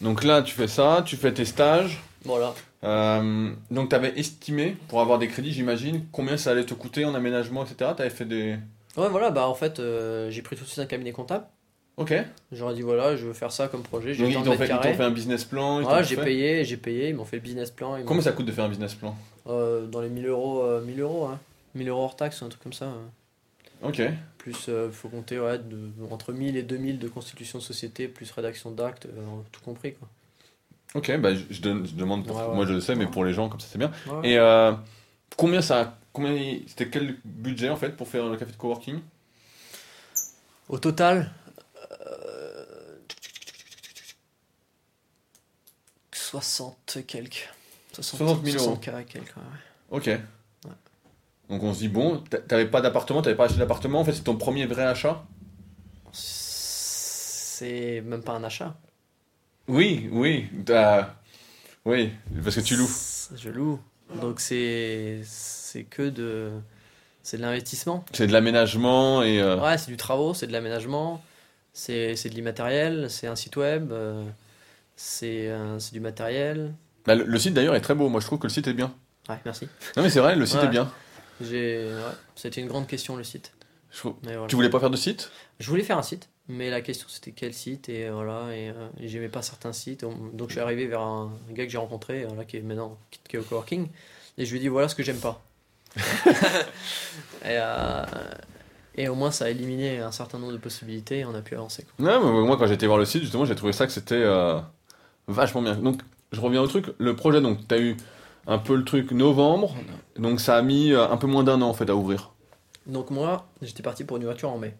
Donc 0.00 0.24
là, 0.24 0.42
tu 0.42 0.54
fais 0.54 0.68
ça, 0.68 1.02
tu 1.04 1.16
fais 1.16 1.32
tes 1.34 1.44
stages. 1.44 2.00
Voilà. 2.24 2.54
Euh, 2.84 3.50
donc 3.70 3.88
t'avais 3.90 4.18
estimé, 4.18 4.76
pour 4.88 5.00
avoir 5.00 5.18
des 5.18 5.28
crédits, 5.28 5.52
j'imagine, 5.52 6.06
combien 6.12 6.36
ça 6.36 6.52
allait 6.52 6.64
te 6.64 6.74
coûter 6.74 7.04
en 7.04 7.14
aménagement, 7.14 7.64
etc. 7.64 7.90
T'avais 7.96 8.08
fait 8.10 8.24
des. 8.24 8.56
Ouais, 8.96 9.08
voilà, 9.08 9.30
bah 9.30 9.46
en 9.48 9.54
fait, 9.54 9.78
euh, 9.78 10.30
j'ai 10.30 10.42
pris 10.42 10.56
tout 10.56 10.64
de 10.64 10.68
suite 10.68 10.80
un 10.80 10.86
cabinet 10.86 11.12
comptable. 11.12 11.44
Ok. 11.96 12.14
J'aurais 12.52 12.74
dit, 12.74 12.82
voilà, 12.82 13.16
je 13.16 13.26
veux 13.26 13.32
faire 13.34 13.52
ça 13.52 13.68
comme 13.68 13.82
projet. 13.82 14.14
Donc 14.16 14.28
ils 14.30 14.42
t'ont 14.42 14.56
fait, 14.56 14.66
fait 14.66 15.02
un 15.02 15.10
business 15.10 15.44
plan. 15.44 15.82
Ouais, 15.84 16.04
j'ai 16.04 16.16
payé, 16.16 16.64
j'ai 16.64 16.76
payé, 16.76 17.10
ils 17.10 17.14
m'ont 17.14 17.24
fait 17.24 17.36
le 17.36 17.42
business 17.42 17.70
plan. 17.70 17.98
Combien 18.06 18.22
ça 18.22 18.32
coûte 18.32 18.46
de 18.46 18.52
faire 18.52 18.64
un 18.64 18.68
business 18.70 18.94
plan 18.94 19.16
Euh, 19.46 19.86
Dans 19.86 20.00
les 20.00 20.08
1000 20.08 20.26
euros, 20.26 20.62
euh, 20.64 20.80
1000 20.82 21.00
euros, 21.00 21.26
hein. 21.26 21.38
1000 21.74 21.88
euros 21.88 22.02
hors 22.04 22.16
taxe, 22.16 22.42
un 22.42 22.48
truc 22.48 22.62
comme 22.62 22.72
ça. 22.72 22.86
hein. 22.86 23.10
Ok. 23.82 24.02
Plus, 24.38 24.68
il 24.68 24.90
faut 24.92 25.08
compter 25.08 25.38
ouais, 25.38 25.58
de, 25.58 25.90
entre 26.10 26.32
1000 26.32 26.56
et 26.56 26.62
2000 26.62 26.98
de 26.98 27.08
constitution 27.08 27.58
de 27.58 27.62
société, 27.64 28.08
plus 28.08 28.30
rédaction 28.30 28.70
d'actes, 28.70 29.06
euh, 29.06 29.10
tout 29.52 29.60
compris. 29.60 29.94
Quoi. 29.94 30.08
Ok, 30.94 31.16
bah 31.18 31.34
je, 31.34 31.42
je 31.50 31.60
donne- 31.60 31.86
je 31.86 31.94
demande 31.94 32.26
pour 32.26 32.36
Ouais, 32.36 32.42
ouais. 32.46 32.54
moi 32.56 32.66
je 32.66 32.72
le 32.72 32.80
sais, 32.80 32.94
mais 32.96 33.06
pour 33.06 33.24
les 33.24 33.32
gens 33.32 33.48
comme 33.48 33.60
ça 33.60 33.68
c'est 33.70 33.78
bien. 33.78 33.92
Et 34.24 34.38
euh, 34.38 34.72
combien 35.36 35.62
ça, 35.62 35.98
combien 36.12 36.34
c'était 36.66 36.88
quel 36.88 37.16
budget 37.24 37.68
en 37.68 37.76
fait 37.76 37.90
pour 37.96 38.08
faire 38.08 38.26
le 38.28 38.36
café 38.36 38.50
de 38.52 38.56
coworking? 38.56 38.98
Au 40.68 40.78
total, 40.78 41.30
60 46.30 46.96
et 46.98 47.02
quelques. 47.02 47.48
60, 47.92 48.18
60 48.18 48.44
000 48.44 48.56
euros. 48.58 48.64
60 48.82 48.88
et 49.00 49.04
quelques, 49.04 49.36
ouais. 49.36 49.42
Ok. 49.90 50.10
Donc 51.48 51.62
on 51.64 51.74
se 51.74 51.80
dit 51.80 51.88
bon, 51.88 52.18
t'a- 52.18 52.38
t'avais 52.38 52.66
pas 52.66 52.80
d'appartement, 52.80 53.22
t'avais 53.22 53.34
pas 53.34 53.46
acheté 53.46 53.58
d'appartement, 53.58 54.00
en 54.00 54.04
fait 54.04 54.12
c'est 54.12 54.22
ton 54.22 54.36
premier 54.36 54.66
vrai 54.66 54.84
achat? 54.84 55.24
C'est 56.12 58.02
même 58.06 58.22
pas 58.22 58.34
un 58.34 58.44
achat. 58.44 58.76
Oui, 59.66 60.08
oui, 60.12 60.48
oui, 61.84 62.12
parce 62.42 62.56
que 62.56 62.60
tu 62.60 62.76
loues. 62.76 62.90
Je 63.36 63.48
loue. 63.50 63.80
Donc 64.20 64.40
c'est 64.40 65.20
c'est 65.24 65.84
que 65.84 66.08
de 66.08 66.50
c'est 67.22 67.36
de 67.36 67.42
l'investissement. 67.42 68.04
C'est 68.12 68.26
de 68.28 68.32
l'aménagement 68.32 69.22
et 69.22 69.40
euh, 69.40 69.60
Ouais, 69.60 69.78
c'est 69.78 69.90
du 69.90 69.96
travaux, 69.96 70.34
c'est 70.34 70.46
de 70.46 70.52
l'aménagement, 70.52 71.22
c'est 71.72 72.14
c'est 72.16 72.28
de 72.30 72.34
l'immatériel, 72.34 73.10
c'est 73.10 73.26
un 73.26 73.36
site 73.36 73.56
web, 73.56 73.90
euh, 73.92 74.24
c'est 75.02 75.48
euh, 75.48 75.78
c'est 75.78 75.92
du 75.92 76.00
matériel. 76.00 76.74
bah, 77.06 77.14
le, 77.14 77.24
le 77.24 77.38
site 77.38 77.54
d'ailleurs 77.54 77.74
est 77.74 77.80
très 77.80 77.94
beau. 77.94 78.08
Moi 78.10 78.20
je 78.20 78.26
trouve 78.26 78.38
que 78.38 78.46
le 78.46 78.52
site 78.52 78.68
est 78.68 78.74
bien. 78.74 78.92
Ouais, 79.30 79.38
merci. 79.46 79.66
Non 79.96 80.02
mais 80.02 80.10
c'est 80.10 80.20
vrai, 80.20 80.36
le 80.36 80.44
site 80.44 80.58
Ouais. 80.60 80.66
est 80.66 80.68
bien. 80.68 80.90
J'ai 81.40 81.86
ouais, 81.86 82.12
c'était 82.36 82.60
une 82.60 82.66
grande 82.68 82.86
question 82.86 83.16
le 83.16 83.24
site. 83.24 83.52
Je 83.92 84.02
voilà. 84.22 84.46
Tu 84.46 84.56
voulais 84.56 84.68
pas 84.68 84.78
faire 84.78 84.90
de 84.90 84.96
site? 84.96 85.30
Je 85.58 85.68
voulais 85.70 85.82
faire 85.82 85.96
un 85.98 86.02
site, 86.02 86.28
mais 86.48 86.68
la 86.68 86.82
question 86.82 87.06
c'était 87.08 87.32
quel 87.32 87.54
site 87.54 87.88
et 87.88 88.08
euh, 88.08 88.12
voilà 88.12 88.54
et, 88.54 88.68
euh, 88.68 88.88
et 89.00 89.08
j'aimais 89.08 89.28
pas 89.30 89.40
certains 89.42 89.72
sites 89.72 90.04
On- 90.04 90.28
donc 90.34 90.48
je 90.50 90.54
suis 90.54 90.60
arrivé 90.60 90.86
vers 90.86 91.00
un, 91.00 91.32
un 91.48 91.52
gars 91.54 91.64
que 91.64 91.72
j'ai 91.72 91.78
rencontré 91.78 92.26
là 92.36 92.44
qui 92.44 92.58
est 92.58 92.60
maintenant 92.60 92.98
qui, 93.10 93.36
est 93.36 93.40
au 93.40 93.42
coworking 93.42 93.88
et 94.36 94.44
je 94.44 94.50
lui 94.50 94.58
ai 94.58 94.60
dit 94.60 94.68
voilà 94.68 94.88
ce 94.88 94.94
que 94.94 95.02
j'aime 95.02 95.18
pas. 95.18 95.42
et, 96.26 97.56
euh, 97.58 98.04
et 98.96 99.08
au 99.08 99.14
moins 99.14 99.30
ça 99.30 99.46
a 99.46 99.48
éliminé 99.48 99.98
un 99.98 100.12
certain 100.12 100.38
nombre 100.38 100.52
de 100.52 100.58
possibilités 100.58 101.20
et 101.20 101.24
on 101.24 101.34
a 101.34 101.40
pu 101.42 101.54
avancer. 101.54 101.84
quoi. 101.84 101.92
Non, 102.20 102.20
mais 102.42 102.46
moi 102.46 102.56
quand 102.58 102.66
j'étais 102.66 102.86
voir 102.86 102.98
le 102.98 103.04
site, 103.06 103.22
justement, 103.22 103.44
j'ai 103.44 103.54
trouvé 103.56 103.72
ça 103.72 103.86
que 103.86 103.92
c'était 103.92 104.14
euh, 104.14 104.60
vachement 105.30 105.62
bien. 105.62 105.74
Donc, 105.76 106.00
je 106.32 106.40
reviens 106.40 106.60
au 106.62 106.66
truc. 106.66 106.86
Le 106.98 107.16
projet, 107.16 107.40
donc, 107.40 107.66
t'as 107.68 107.78
eu 107.78 107.96
un 108.46 108.58
peu 108.58 108.74
le 108.74 108.84
truc 108.84 109.12
novembre, 109.12 109.74
donc 110.16 110.40
ça 110.40 110.56
a 110.56 110.62
mis 110.62 110.92
euh, 110.92 111.08
un 111.08 111.16
peu 111.16 111.26
moins 111.26 111.44
d'un 111.44 111.60
an 111.62 111.68
en 111.68 111.74
fait 111.74 111.88
à 111.90 111.94
ouvrir. 111.94 112.32
Donc 112.86 113.10
moi 113.10 113.46
j'étais 113.60 113.82
parti 113.82 114.02
pour 114.02 114.16
une 114.16 114.24
voiture 114.24 114.50
en 114.50 114.56
mai. 114.58 114.74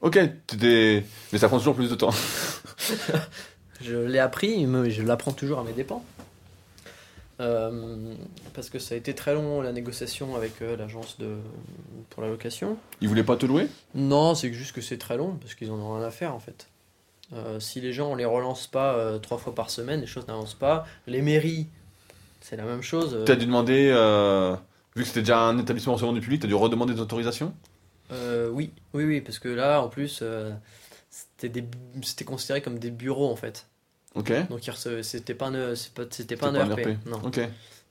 Ok, 0.00 0.18
t'étais- 0.46 1.04
mais 1.32 1.38
ça 1.38 1.48
prend 1.48 1.58
toujours 1.58 1.76
plus 1.76 1.88
de 1.88 1.94
temps. 1.94 2.10
Je 3.80 3.94
l'ai 3.96 4.18
appris, 4.18 4.66
mais 4.66 4.90
je 4.90 5.02
l'apprends 5.02 5.30
toujours 5.32 5.60
à 5.60 5.64
mes 5.64 5.72
dépens. 5.72 6.04
Euh, 7.40 8.12
parce 8.54 8.68
que 8.68 8.80
ça 8.80 8.96
a 8.96 8.98
été 8.98 9.14
très 9.14 9.32
long 9.34 9.60
la 9.62 9.72
négociation 9.72 10.34
avec 10.34 10.60
euh, 10.60 10.76
l'agence 10.76 11.16
de 11.20 11.36
pour 12.10 12.22
la 12.24 12.28
location. 12.28 12.76
Ils 13.00 13.08
voulaient 13.08 13.22
pas 13.22 13.36
te 13.36 13.46
louer? 13.46 13.68
Non, 13.94 14.34
c'est 14.34 14.52
juste 14.52 14.72
que 14.74 14.80
c'est 14.80 14.98
très 14.98 15.16
long 15.16 15.36
parce 15.40 15.54
qu'ils 15.54 15.70
en 15.70 15.76
ont 15.78 15.94
rien 15.94 16.04
à 16.04 16.10
faire 16.10 16.34
en 16.34 16.40
fait. 16.40 16.66
Euh, 17.34 17.60
si 17.60 17.80
les 17.80 17.92
gens 17.92 18.10
on 18.12 18.14
les 18.14 18.24
relance 18.24 18.66
pas 18.66 18.94
euh, 18.94 19.18
trois 19.18 19.36
fois 19.38 19.54
par 19.54 19.68
semaine, 19.70 20.00
les 20.00 20.06
choses 20.06 20.26
n'avancent 20.26 20.54
pas. 20.54 20.86
Les 21.06 21.20
mairies, 21.20 21.66
c'est 22.40 22.56
la 22.56 22.64
même 22.64 22.80
chose. 22.82 23.14
euh, 23.14 23.24
Tu 23.26 23.32
as 23.32 23.36
dû 23.36 23.44
demander, 23.46 23.90
euh, 23.92 24.56
vu 24.96 25.02
que 25.02 25.08
c'était 25.08 25.20
déjà 25.20 25.40
un 25.40 25.58
établissement 25.58 25.92
recevant 25.94 26.12
du 26.14 26.20
public, 26.20 26.40
tu 26.40 26.46
as 26.46 26.48
dû 26.48 26.54
redemander 26.54 26.94
des 26.94 27.00
autorisations? 27.00 27.52
Euh, 28.12 28.48
oui, 28.48 28.72
oui, 28.94 29.04
oui, 29.04 29.20
parce 29.20 29.38
que 29.38 29.48
là 29.50 29.82
en 29.82 29.88
plus 29.88 30.20
euh, 30.22 30.50
c'était 31.10 31.50
des 31.50 31.60
bu- 31.60 31.76
c'était 32.02 32.24
considéré 32.24 32.62
comme 32.62 32.78
des 32.78 32.90
bureaux 32.90 33.30
en 33.30 33.36
fait. 33.36 33.66
Ok. 34.14 34.32
Donc 34.48 34.66
ils 34.66 35.04
c'était 35.04 35.34
pas 35.34 35.48
un 35.48 35.74
c'est 35.74 35.92
pas 35.92 36.04
c'était 36.10 36.36
pas 36.36 36.48
un 36.48 36.66
C'était 36.70 36.80
ERP. 36.82 36.88
ERP. 36.88 37.06
Non. 37.06 37.20
Ok. 37.24 37.40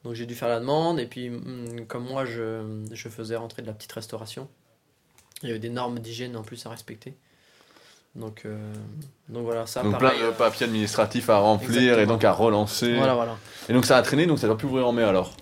Donc 0.04 0.16
j'ai 0.16 0.26
dû 0.26 0.34
faire 0.34 0.50
la 0.50 0.60
demande 0.60 1.00
et 1.00 1.06
puis 1.06 1.30
hum, 1.30 1.86
comme 1.88 2.06
moi 2.06 2.26
je, 2.26 2.84
je 2.92 3.10
faisais 3.10 3.36
rentrer 3.36 3.62
de 3.62 3.68
la 3.68 3.74
petite 3.74 3.92
restauration, 3.92 4.48
il 5.44 5.50
y 5.50 5.52
avait 5.52 5.60
des 5.60 5.70
normes 5.70 6.00
d'hygiène 6.00 6.36
en 6.36 6.42
plus 6.42 6.66
à 6.66 6.72
respecter. 6.72 7.14
Donc, 8.18 8.42
euh, 8.46 8.58
donc 9.30 9.44
voilà, 9.46 9.68
ça 9.68 9.84
donc 9.84 9.98
plein 10.00 10.10
de 10.12 10.32
papiers 10.32 10.66
administratifs 10.66 11.30
à 11.30 11.38
remplir 11.38 12.00
et 12.00 12.06
donc 12.08 12.24
à 12.24 12.32
relancer. 12.32 12.96
Voilà, 12.96 13.14
voilà. 13.14 13.38
Et 13.70 13.74
donc 13.74 13.86
ça 13.86 13.96
a 13.96 14.02
traîné, 14.02 14.26
donc 14.26 14.40
ça 14.40 14.48
doit 14.48 14.58
plus 14.58 14.68
ouvrir 14.68 14.88
en 14.88 14.92
mai 14.92 15.04
alors. 15.04 15.34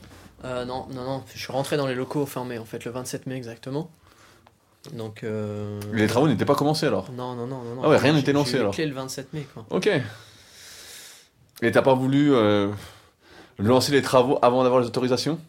Euh, 0.44 0.66
non, 0.66 0.86
non, 0.94 1.04
non, 1.06 1.24
je 1.34 1.40
suis 1.40 1.52
rentré 1.54 1.78
dans 1.78 1.88
les 1.88 1.96
locaux 1.96 2.26
fin 2.26 2.44
mai 2.44 2.58
en 2.58 2.66
fait, 2.66 2.84
le 2.86 2.92
27 2.92 3.28
mai 3.28 3.36
exactement. 3.38 3.90
Donc. 4.94 5.24
euh, 5.24 5.80
Les 5.94 6.06
travaux 6.08 6.28
n'étaient 6.28 6.46
pas 6.46 6.54
commencés 6.56 6.86
alors. 6.86 7.10
Non, 7.14 7.34
non, 7.36 7.48
non, 7.48 7.64
non. 7.64 7.82
Ah 7.84 7.90
ouais, 7.90 7.98
rien 7.98 8.12
J'ai- 8.12 8.18
n'était 8.20 8.34
lancé, 8.34 8.52
j'ai 8.52 8.58
eu 8.58 8.60
les 8.60 8.62
alors. 8.64 8.74
clés 8.76 8.86
le 8.88 8.94
27 8.94 9.34
mai 9.34 9.48
quoi. 9.54 9.66
Ok. 9.70 9.90
Et 11.62 11.72
t'as 11.72 11.82
pas 11.82 11.94
voulu 11.94 12.34
euh, 12.36 12.70
lancer 13.58 13.94
les 13.94 14.02
travaux 14.02 14.38
avant 14.42 14.64
d'avoir 14.64 14.82
les 14.82 14.88
autorisations? 14.88 15.40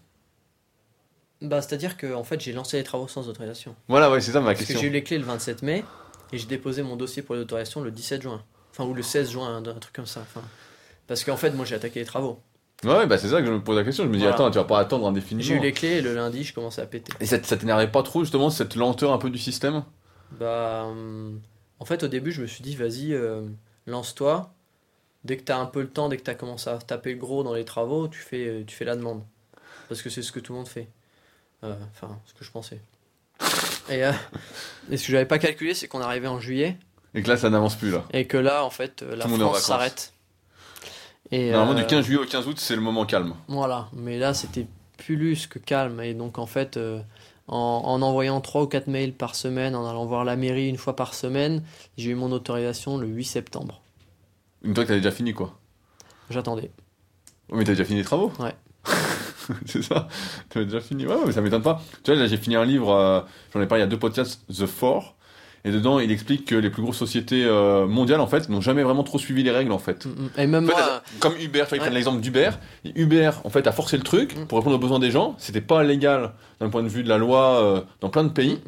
Bah, 1.43 1.61
c'est-à-dire 1.61 1.97
que 1.97 2.15
en 2.15 2.25
fait 2.25 2.41
j'ai 2.41 2.53
lancé 2.53 2.77
les 2.79 2.85
travaux 2.85 3.09
sans 3.09 3.29
autorisation. 3.29 3.75
Voilà, 3.89 4.11
ouais, 4.11 4.21
c'est 4.21 4.31
ça 4.33 4.41
ma 4.41 4.47
Parce 4.47 4.61
que 4.61 4.65
question. 4.67 4.81
j'ai 4.81 4.87
eu 4.87 4.91
les 4.91 5.03
clés 5.03 5.19
le 5.19 5.25
27 5.25 5.63
mai 5.63 5.85
et 6.33 6.39
j'ai 6.39 6.47
déposé 6.47 6.83
mon 6.83 6.97
dossier 6.97 7.23
pour 7.23 7.35
les 7.35 7.41
autorisations 7.43 7.81
le 7.81 7.91
17 7.91 8.23
juin. 8.23 8.43
Enfin, 8.73 8.85
ou 8.85 8.95
le 8.95 9.03
16 9.03 9.31
juin, 9.31 9.49
un, 9.57 9.67
un 9.67 9.75
truc 9.79 9.93
comme 9.95 10.07
ça. 10.07 10.21
Enfin, 10.21 10.43
parce 11.07 11.25
qu'en 11.25 11.37
fait, 11.37 11.51
moi 11.53 11.65
j'ai 11.65 11.75
attaqué 11.75 12.01
les 12.01 12.07
travaux. 12.07 12.41
Ouais, 12.85 13.07
bah 13.07 13.17
c'est 13.17 13.29
ça 13.29 13.41
que 13.41 13.47
je 13.47 13.53
me 13.53 13.63
pose 13.65 13.77
la 13.77 13.85
question. 13.85 14.05
Je 14.05 14.09
me 14.11 14.15
dis, 14.17 14.21
Voilà. 14.21 14.35
attends, 14.35 14.51
tu 14.51 14.59
vas 14.59 14.65
pas 14.65 14.79
attendre 14.81 15.07
indéfiniment. 15.07 15.47
J'ai 15.47 15.55
eu 15.55 15.61
les 15.61 15.73
clés 15.73 15.93
et 15.97 16.01
le 16.03 16.15
lundi, 16.15 16.45
je 16.45 16.53
commençais 16.53 16.83
à 16.83 16.87
péter. 16.87 17.11
Et 17.21 17.27
ça, 17.27 17.43
ça 17.43 17.57
t'énervait 17.57 17.91
pas 17.91 18.03
trop 18.03 18.23
justement 18.23 18.51
cette 18.51 18.75
lenteur 18.77 19.13
un 19.13 19.19
peu 19.19 19.31
du 19.31 19.39
système? 19.39 19.83
Bah, 20.33 20.85
hum, 20.85 21.41
en 21.79 21.85
fait, 21.87 22.03
au 22.03 22.09
début, 22.09 22.33
je 22.33 22.43
me 22.43 22.47
suis 22.47 22.63
dit, 22.63 22.77
vas-y, 22.77 23.15
euh, 23.15 23.43
lance-toi. 23.87 24.53
Dès 25.25 25.39
que 25.39 25.45
tu 25.45 25.53
as 25.53 25.59
un 25.59 25.65
peu 25.67 25.81
le 25.81 25.89
temps, 25.89 26.09
dès 26.11 26.19
que 26.19 26.23
tu 26.23 26.31
as 26.31 26.35
commencé 26.35 26.69
à 26.69 26.77
taper 26.79 27.13
le 27.13 27.19
gros 27.19 27.43
dans 27.43 27.55
les 27.55 27.65
travaux, 27.65 28.09
tu 28.09 28.19
fais, 28.21 28.47
euh, 28.47 28.65
tu 28.67 28.77
fais 28.77 28.85
la 28.85 28.95
demande. 28.97 29.23
Parce 29.89 30.03
que 30.03 30.11
c'est 30.11 30.23
ce 30.23 30.31
que 30.31 30.41
tout 30.41 30.53
le 30.53 30.59
monde 30.59 30.69
fait. 30.69 30.89
Euh, 31.65 31.75
Enfin, 31.95 32.19
ce 32.27 32.35
que 32.35 32.45
je 32.45 32.51
pensais. 32.51 32.81
Et, 33.89 34.05
euh, 34.05 34.13
et 34.91 34.97
ce 34.97 35.07
que 35.07 35.13
j'avais 35.13 35.27
pas 35.27 35.39
calculé, 35.39 35.75
c'est 35.75 35.89
qu'on 35.89 36.01
arrivait 36.01 36.29
en 36.29 36.41
juillet 36.41 36.77
Et 37.15 37.23
que 37.23 37.29
là, 37.29 37.37
ça 37.37 37.51
n'avance 37.51 37.77
plus 37.77 37.91
là. 37.91 38.05
et 38.13 38.27
que 38.27 38.37
là, 38.37 38.65
en 38.65 38.71
fait, 38.71 39.03
euh, 39.03 39.17
la 39.17 39.25
Tout 39.25 39.37
France 39.37 39.61
s'arrête. 39.61 40.13
Et, 41.33 41.51
Normalement, 41.51 41.79
euh, 41.79 41.83
du 41.83 41.87
15 41.89 42.05
juillet 42.05 42.21
au 42.21 42.25
15 42.27 42.47
août, 42.47 42.59
c'est 42.59 42.77
le 42.77 42.83
moment 42.83 43.05
calme. 43.07 43.35
Voilà, 43.49 43.89
mais 43.93 44.19
là 44.19 44.33
c'était 44.33 44.67
plus 44.97 45.47
que 45.49 45.59
calme. 45.59 46.01
Et 46.01 46.15
donc 46.15 46.39
en 46.39 46.47
fait, 46.47 46.77
euh, 46.77 47.01
en, 47.49 47.83
en 47.85 48.01
envoyant 48.03 48.41
3 48.41 48.63
ou 48.63 48.67
4 48.67 48.87
mails 48.87 49.13
par 49.13 49.35
semaine, 49.35 49.75
en 49.75 49.89
allant 49.89 50.07
voir 50.07 50.25
la 50.25 50.37
mairie 50.37 50.69
une 50.69 50.77
fois 50.77 50.95
par 50.95 51.15
semaine, 51.15 51.65
j'ai 51.97 52.11
eu 52.11 52.15
mon 52.15 52.31
autorisation 52.31 52.97
le 52.97 53.09
8 53.09 53.25
septembre. 53.25 53.83
Une 54.63 54.73
fois 54.75 54.85
que 54.85 54.89
t'avais 54.89 55.01
déjà 55.01 55.11
fini 55.11 55.33
quoi. 55.35 55.59
J'attendais. 56.31 56.71
Oh, 57.51 57.57
mais 57.57 57.65
t'as 57.65 57.73
déjà 57.73 57.85
fini 57.85 57.99
les 58.01 58.05
travaux? 58.05 58.33
Ouais. 58.39 58.55
c'est 59.67 59.83
ça 59.83 60.09
T'avais 60.49 60.67
déjà 60.67 60.81
fini 60.81 61.07
Ouais, 61.07 61.15
mais 61.27 61.33
ça 61.33 61.41
m'étonne 61.41 61.63
pas. 61.63 61.81
Tu 62.03 62.11
vois, 62.13 62.21
là, 62.21 62.27
j'ai 62.27 62.37
fini 62.37 62.57
un 62.57 62.65
livre, 62.65 62.91
euh, 62.91 63.21
j'en 63.55 63.61
ai 63.61 63.67
parlé 63.67 63.83
il 63.83 63.85
y 63.85 63.89
a 63.89 63.91
deux 63.91 63.99
podcasts, 63.99 64.43
The 64.53 64.67
Four. 64.67 65.15
Et 65.65 65.73
dedans, 65.73 65.99
il 65.99 66.13
explique 66.13 66.45
que 66.45 66.55
les 66.55 66.71
plus 66.71 66.81
grosses 66.81 66.97
sociétés 66.97 67.45
euh, 67.45 67.89
mondiales, 67.89 68.21
en 68.21 68.29
fait, 68.29 68.49
n'ont 68.49 68.61
jamais 68.61 68.85
vraiment 68.85 69.03
trop 69.03 69.19
suivi 69.19 69.43
les 69.43 69.51
règles, 69.51 69.73
en 69.73 69.81
fait. 69.81 70.07
Mm, 70.07 70.11
mm. 70.11 70.31
Et 70.39 70.47
même 70.47 70.65
En 70.65 70.69
fait, 70.69 70.75
moi, 70.75 71.03
comme 71.19 71.33
Uber, 71.41 71.63
tu 71.63 71.69
vois, 71.71 71.79
ils 71.79 71.81
prennent 71.81 71.93
l'exemple 71.95 72.21
d'Uber. 72.21 72.51
Uber, 72.95 73.31
en 73.43 73.51
fait, 73.51 73.67
a 73.67 73.73
forcé 73.73 73.97
le 73.97 74.05
truc 74.05 74.37
Mm. 74.37 74.47
pour 74.47 74.59
répondre 74.59 74.77
aux 74.77 74.81
besoins 74.81 75.01
des 75.01 75.11
gens. 75.11 75.35
C'était 75.39 75.61
pas 75.61 75.83
légal 75.83 76.35
d'un 76.61 76.69
point 76.69 76.85
de 76.85 76.89
vue 76.89 77.03
de 77.03 77.09
la 77.09 77.19
loi 77.19 77.61
euh, 77.63 77.81
dans 78.01 78.11
plein 78.11 78.23
de 78.23 78.29
pays. 78.29 78.61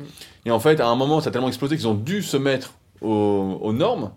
Et 0.45 0.51
en 0.51 0.59
fait, 0.59 0.81
à 0.81 0.89
un 0.89 0.97
moment, 0.97 1.21
ça 1.21 1.29
a 1.29 1.33
tellement 1.33 1.47
explosé 1.47 1.77
qu'ils 1.77 1.87
ont 1.87 1.95
dû 1.95 2.21
se 2.21 2.37
mettre 2.37 2.73
aux, 3.01 3.59
aux 3.63 3.73
normes 3.73 4.11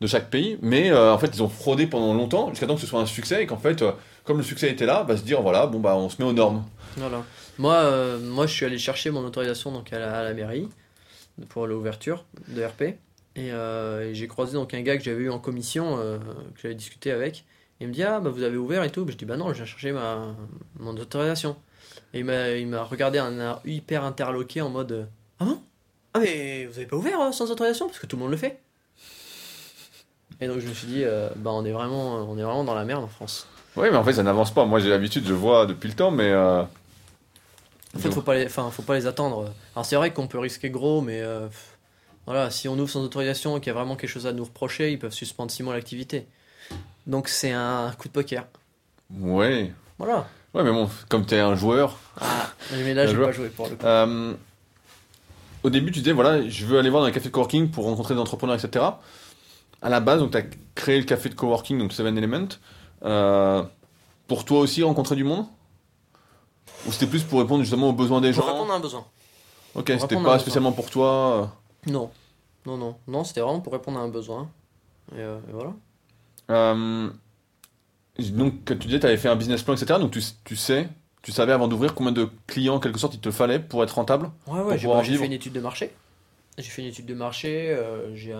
de 0.00 0.08
chaque 0.08 0.28
pays. 0.28 0.58
Mais 0.62 0.90
euh, 0.90 1.14
en 1.14 1.18
fait, 1.18 1.30
ils 1.32 1.44
ont 1.44 1.48
fraudé 1.48 1.86
pendant 1.86 2.12
longtemps 2.12 2.48
jusqu'à 2.50 2.66
temps 2.66 2.74
que 2.74 2.80
ce 2.80 2.88
soit 2.88 3.00
un 3.00 3.06
succès. 3.06 3.44
Et 3.44 3.46
qu'en 3.46 3.56
fait, 3.56 3.84
comme 4.26 4.38
le 4.38 4.42
succès 4.42 4.70
était 4.70 4.86
là, 4.86 5.04
bah, 5.04 5.16
se 5.16 5.22
dire 5.22 5.40
voilà, 5.40 5.66
bon, 5.66 5.80
bah, 5.80 5.96
on 5.96 6.08
se 6.08 6.20
met 6.20 6.28
aux 6.28 6.32
normes. 6.32 6.64
voilà. 6.96 7.22
Moi, 7.58 7.74
euh, 7.74 8.18
moi, 8.18 8.46
je 8.46 8.52
suis 8.52 8.66
allé 8.66 8.76
chercher 8.78 9.10
mon 9.10 9.24
autorisation 9.24 9.72
donc 9.72 9.92
à 9.92 9.98
la, 9.98 10.18
à 10.18 10.22
la 10.24 10.34
mairie 10.34 10.68
pour 11.48 11.66
l'ouverture 11.66 12.24
de 12.48 12.62
RP. 12.62 12.82
Et, 12.82 13.52
euh, 13.52 14.10
et 14.10 14.14
j'ai 14.14 14.26
croisé 14.28 14.54
donc 14.54 14.74
un 14.74 14.82
gars 14.82 14.96
que 14.96 15.04
j'avais 15.04 15.22
eu 15.24 15.30
en 15.30 15.38
commission, 15.38 15.96
euh, 15.98 16.18
que 16.18 16.60
j'avais 16.62 16.74
discuté 16.74 17.10
avec. 17.12 17.44
Il 17.80 17.88
me 17.88 17.92
dit 17.92 18.02
Ah, 18.02 18.20
bah 18.20 18.30
vous 18.30 18.42
avez 18.42 18.56
ouvert 18.56 18.82
et 18.84 18.90
tout. 18.90 19.06
Je 19.08 19.14
dis 19.16 19.24
Bah 19.26 19.36
non, 19.36 19.48
je 19.50 19.54
viens 19.54 19.64
chercher 19.66 19.92
ma, 19.92 20.34
mon 20.78 20.96
autorisation. 20.96 21.56
Et 22.14 22.20
il 22.20 22.24
m'a, 22.24 22.50
il 22.50 22.66
m'a 22.66 22.82
regardé 22.82 23.18
un 23.18 23.38
air 23.38 23.60
hyper 23.64 24.04
interloqué 24.04 24.60
en 24.62 24.70
mode 24.70 25.08
Ah 25.38 25.44
bon? 25.44 25.60
Ah, 26.14 26.20
mais 26.20 26.64
vous 26.66 26.76
avez 26.78 26.86
pas 26.86 26.96
ouvert 26.96 27.20
euh, 27.20 27.32
sans 27.32 27.50
autorisation? 27.50 27.86
Parce 27.86 27.98
que 27.98 28.06
tout 28.06 28.16
le 28.16 28.22
monde 28.22 28.30
le 28.32 28.38
fait. 28.38 28.58
Et 30.40 30.48
donc 30.48 30.58
je 30.60 30.66
me 30.66 30.72
suis 30.74 30.86
dit 30.86 31.04
euh, 31.04 31.28
Bah 31.36 31.50
on 31.52 31.64
est, 31.64 31.72
vraiment, 31.72 32.16
on 32.30 32.36
est 32.38 32.42
vraiment 32.42 32.64
dans 32.64 32.74
la 32.74 32.84
merde 32.84 33.04
en 33.04 33.08
France. 33.08 33.46
Oui, 33.76 33.88
mais 33.90 33.96
en 33.96 34.04
fait, 34.04 34.14
ça 34.14 34.22
n'avance 34.22 34.52
pas. 34.52 34.64
Moi, 34.64 34.80
j'ai 34.80 34.88
l'habitude, 34.88 35.26
je 35.26 35.34
vois 35.34 35.66
depuis 35.66 35.88
le 35.88 35.94
temps, 35.94 36.10
mais. 36.10 36.30
euh, 36.30 36.62
En 37.94 37.98
fait, 37.98 38.10
faut 38.10 38.22
pas 38.22 38.34
les, 38.34 38.46
enfin, 38.46 38.70
faut 38.70 38.82
pas 38.82 38.94
les 38.94 39.06
attendre. 39.06 39.52
Alors 39.74 39.84
c'est 39.86 39.96
vrai 39.96 40.12
qu'on 40.12 40.26
peut 40.26 40.38
risquer 40.38 40.70
gros, 40.70 41.00
mais 41.02 41.20
euh, 41.20 41.46
voilà, 42.26 42.50
si 42.50 42.68
on 42.68 42.78
ouvre 42.78 42.88
sans 42.90 43.02
autorisation 43.04 43.56
et 43.56 43.60
qu'il 43.60 43.68
y 43.68 43.70
a 43.70 43.74
vraiment 43.78 43.96
quelque 43.96 44.10
chose 44.10 44.26
à 44.26 44.32
nous 44.32 44.44
reprocher, 44.44 44.92
ils 44.92 44.98
peuvent 44.98 45.12
suspendre 45.12 45.50
six 45.50 45.62
mois 45.62 45.74
l'activité. 45.74 46.26
Donc 47.06 47.28
c'est 47.28 47.52
un 47.52 47.92
coup 47.98 48.08
de 48.08 48.12
poker. 48.12 48.46
Ouais. 49.18 49.72
Voilà. 49.98 50.26
Ouais, 50.54 50.62
mais 50.64 50.70
bon, 50.72 50.88
comme 51.08 51.26
t'es 51.26 51.38
un 51.38 51.54
joueur. 51.54 51.98
Ah, 52.20 52.50
mais 52.72 52.94
là, 52.94 53.06
joueur. 53.14 53.28
pas 53.28 53.32
joué 53.32 53.48
pour 53.48 53.68
le 53.68 53.76
coup. 53.76 53.84
euh, 53.86 54.32
au 55.62 55.70
début, 55.70 55.90
tu 55.92 55.98
disais, 56.00 56.12
voilà, 56.12 56.48
je 56.48 56.64
veux 56.64 56.78
aller 56.78 56.90
voir 56.90 57.02
dans 57.02 57.08
un 57.08 57.12
café 57.12 57.28
de 57.28 57.32
coworking 57.32 57.70
pour 57.70 57.84
rencontrer 57.84 58.14
des 58.14 58.20
entrepreneurs, 58.20 58.56
etc. 58.62 58.84
À 59.82 59.88
la 59.90 60.00
base, 60.00 60.20
donc, 60.20 60.30
tu 60.32 60.38
as 60.38 60.42
créé 60.74 60.98
le 60.98 61.04
café 61.04 61.28
de 61.28 61.34
coworking, 61.34 61.78
donc 61.78 61.92
Seven 61.92 62.16
Element. 62.16 62.48
Euh, 63.04 63.62
pour 64.26 64.44
toi 64.44 64.60
aussi, 64.60 64.82
rencontrer 64.82 65.16
du 65.16 65.24
monde 65.24 65.46
Ou 66.86 66.92
c'était 66.92 67.06
plus 67.06 67.22
pour 67.22 67.40
répondre 67.40 67.62
justement 67.62 67.90
aux 67.90 67.92
besoins 67.92 68.20
des 68.20 68.32
Pour 68.32 68.42
gens 68.46 68.52
répondre 68.52 68.72
à 68.72 68.76
un 68.76 68.80
besoin. 68.80 69.04
Ok, 69.74 69.92
pour 69.92 70.00
c'était 70.00 70.22
pas 70.22 70.38
spécialement 70.38 70.72
pour 70.72 70.90
toi. 70.90 71.52
Non. 71.86 72.10
Non, 72.64 72.76
non. 72.76 72.96
Non, 73.06 73.24
c'était 73.24 73.40
vraiment 73.40 73.60
pour 73.60 73.72
répondre 73.72 73.98
à 73.98 74.02
un 74.02 74.08
besoin. 74.08 74.48
Et, 75.12 75.20
euh, 75.20 75.38
et 75.48 75.52
voilà. 75.52 75.72
euh, 76.50 77.10
donc, 78.18 78.64
tu 78.64 78.74
disais, 78.86 78.98
tu 79.00 79.06
avais 79.06 79.16
fait 79.18 79.28
un 79.28 79.36
business 79.36 79.62
plan, 79.62 79.74
etc. 79.74 80.00
Donc, 80.00 80.10
tu, 80.10 80.22
tu 80.44 80.56
sais, 80.56 80.88
tu 81.22 81.32
savais 81.32 81.52
avant 81.52 81.68
d'ouvrir 81.68 81.94
combien 81.94 82.12
de 82.12 82.28
clients, 82.46 82.76
en 82.76 82.80
quelque 82.80 82.98
sorte, 82.98 83.14
il 83.14 83.20
te 83.20 83.30
fallait 83.30 83.60
pour 83.60 83.84
être 83.84 83.92
rentable 83.94 84.30
Ouais, 84.46 84.58
Pour 84.58 84.66
ouais, 84.66 84.78
j'ai 84.78 84.88
bah, 84.88 85.02
fait 85.02 85.26
une 85.26 85.32
étude 85.32 85.52
de 85.52 85.60
marché. 85.60 85.92
J'ai 86.58 86.64
fait 86.70 86.80
une 86.82 86.88
étude 86.88 87.04
de 87.04 87.14
marché, 87.14 87.70
euh, 87.70 88.14
j'ai 88.16 88.32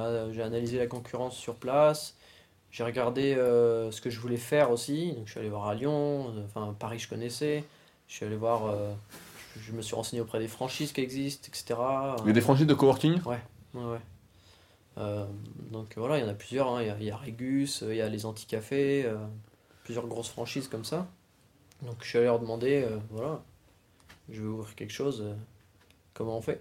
analysé 0.42 0.78
la 0.78 0.86
concurrence 0.86 1.36
sur 1.36 1.57
place, 1.57 2.14
j'ai 2.77 2.85
regardé 2.85 3.33
euh, 3.35 3.91
ce 3.91 4.03
que 4.03 4.11
je 4.11 4.20
voulais 4.20 4.37
faire 4.37 4.70
aussi. 4.70 5.12
Donc 5.12 5.24
je 5.27 5.31
suis 5.31 5.41
allé 5.41 5.49
voir 5.49 5.66
à 5.66 5.74
Lyon, 5.74 6.31
euh, 6.37 6.45
enfin 6.45 6.74
Paris 6.79 6.99
je 6.99 7.09
connaissais, 7.09 7.64
je 8.07 8.14
suis 8.14 8.27
allé 8.27 8.37
voir, 8.37 8.66
euh, 8.66 8.93
je, 9.57 9.62
je 9.62 9.72
me 9.72 9.81
suis 9.81 9.95
renseigné 9.95 10.20
auprès 10.20 10.39
des 10.41 10.47
franchises 10.49 10.93
qui 10.93 11.01
existent, 11.01 11.49
etc. 11.49 11.81
Il 12.24 12.27
y 12.27 12.31
a 12.31 12.33
des 12.35 12.41
franchises 12.43 12.66
de 12.66 12.74
coworking? 12.74 13.22
Ouais, 13.24 13.41
ouais. 13.72 13.99
Euh, 14.99 15.24
donc 15.70 15.95
voilà, 15.97 16.18
il 16.18 16.24
y 16.24 16.27
en 16.27 16.29
a 16.29 16.35
plusieurs. 16.35 16.68
hein. 16.68 16.83
Il 16.83 16.89
y, 16.89 16.91
a, 16.91 16.99
y 16.99 17.11
euh, 17.43 17.66
il 17.93 17.97
y 17.97 18.03
a 18.03 18.09
les 18.11 18.27
Anti-Cafés, 18.27 19.05
euh, 19.07 19.16
plusieurs 19.85 20.07
grosses 20.07 20.29
franchises 20.29 20.68
comme 20.68 20.85
ça. 20.85 21.07
Donc 21.81 21.97
je 22.03 22.09
suis 22.09 22.18
allé 22.18 22.27
leur 22.27 22.41
demander, 22.41 22.83
euh, 22.83 22.99
voilà, 23.11 23.43
je 24.31 24.43
veux 24.43 24.51
ouvrir 24.51 24.74
quelque 24.74 24.93
chose, 24.93 25.24
comment 26.12 26.37
on 26.37 26.43
fait? 26.43 26.61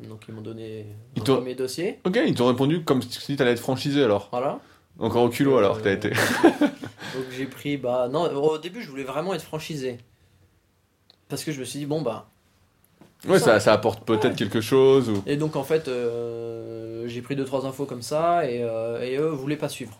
Donc 0.00 0.24
ils 0.26 0.34
m'ont 0.34 0.40
donné 0.42 0.86
Ils 1.16 1.20
un 1.20 1.24
t'ont- 1.24 1.36
premier 1.36 1.54
dossier. 1.54 2.00
Ok, 2.04 2.18
ils 2.26 2.34
t'ont 2.34 2.46
répondu 2.46 2.82
comme 2.82 3.02
si 3.02 3.36
tu 3.36 3.42
allais 3.42 3.52
être 3.52 3.60
franchisé 3.60 4.02
alors. 4.04 4.28
Voilà. 4.30 4.58
Encore 4.98 5.24
au 5.24 5.28
culot 5.28 5.58
alors, 5.58 5.80
t'as 5.80 5.92
été. 5.92 6.10
Donc 6.50 7.24
j'ai 7.36 7.46
pris, 7.46 7.76
bah 7.76 8.08
non, 8.10 8.24
au 8.24 8.58
début 8.58 8.82
je 8.82 8.90
voulais 8.90 9.04
vraiment 9.04 9.34
être 9.34 9.42
franchisé. 9.42 9.98
Parce 11.28 11.44
que 11.44 11.52
je 11.52 11.60
me 11.60 11.64
suis 11.64 11.80
dit, 11.80 11.86
bon 11.86 12.02
bah, 12.02 12.28
Ouais, 13.26 13.38
ça, 13.40 13.58
ça 13.58 13.72
apporte 13.72 14.04
peut-être 14.04 14.36
quelque 14.36 14.60
chose 14.60 15.08
ou. 15.10 15.22
Et 15.26 15.36
donc 15.36 15.56
en 15.56 15.64
fait, 15.64 15.88
euh, 15.88 17.08
j'ai 17.08 17.20
pris 17.20 17.34
deux 17.34 17.44
trois 17.44 17.66
infos 17.66 17.84
comme 17.84 18.02
ça 18.02 18.48
et, 18.48 18.62
euh, 18.62 19.02
et 19.02 19.16
eux 19.16 19.28
voulaient 19.28 19.56
pas 19.56 19.68
suivre. 19.68 19.98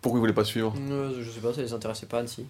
Pourquoi 0.00 0.18
ils 0.18 0.20
voulaient 0.20 0.32
pas 0.32 0.44
suivre? 0.44 0.72
Euh, 0.78 1.20
je 1.20 1.30
sais 1.30 1.40
pas, 1.40 1.52
ça 1.52 1.62
les 1.62 1.72
intéressait 1.72 2.06
pas 2.06 2.20
Annecy. 2.20 2.46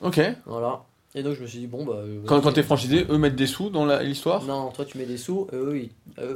Ok. 0.00 0.20
Voilà. 0.46 0.82
Et 1.16 1.24
donc 1.24 1.34
je 1.34 1.42
me 1.42 1.46
suis 1.48 1.58
dit, 1.58 1.66
bon, 1.66 1.84
bah. 1.84 1.94
euh, 1.96 2.22
Quand, 2.24 2.40
quand 2.40 2.52
t'es 2.52 2.62
franchisé, 2.62 3.04
eux 3.10 3.18
mettent 3.18 3.34
des 3.34 3.48
sous 3.48 3.68
dans 3.68 3.84
l'histoire? 4.00 4.44
Non, 4.44 4.70
toi 4.70 4.84
tu 4.84 4.96
mets 4.96 5.06
des 5.06 5.16
sous, 5.18 5.48
eux 5.52 5.76
ils, 5.76 5.90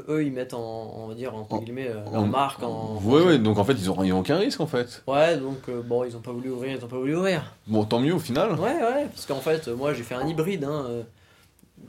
eux, 0.09 0.25
ils 0.25 0.33
mettent 0.33 0.53
en, 0.55 0.93
on 0.97 1.07
va 1.07 1.15
dire, 1.15 1.33
entre 1.35 1.55
En- 1.55 1.59
guillemets, 1.59 1.89
euh, 1.89 2.03
leur 2.13 2.27
marque 2.27 2.63
en. 2.65 2.97
Ouais, 3.05 3.23
ouais, 3.23 3.39
donc 3.39 3.59
en 3.59 3.65
fait, 3.65 3.75
ils 3.75 3.89
ont, 3.89 4.03
ils 4.03 4.13
ont 4.13 4.19
aucun 4.21 4.37
risque 4.37 4.61
en 4.61 4.67
fait. 4.67 5.05
Ouais, 5.07 5.37
donc 5.37 5.69
euh, 5.69 5.81
bon, 5.81 6.03
ils 6.03 6.17
ont 6.17 6.21
pas 6.21 6.33
voulu 6.33 6.51
ouvrir, 6.51 6.77
ils 6.77 6.85
ont 6.85 6.89
pas 6.89 6.99
voulu 6.99 7.15
ouvrir. 7.15 7.55
Bon, 7.69 7.85
tant 7.85 8.01
mieux 8.01 8.15
au 8.15 8.19
final. 8.19 8.53
Ouais, 8.59 8.75
ouais, 8.83 9.07
parce 9.07 9.27
qu'en 9.27 9.41
fait, 9.41 9.69
moi 9.69 9.95
j'ai 9.95 10.03
fait 10.03 10.17
un 10.17 10.27
hybride, 10.27 10.65
hein, 10.65 11.05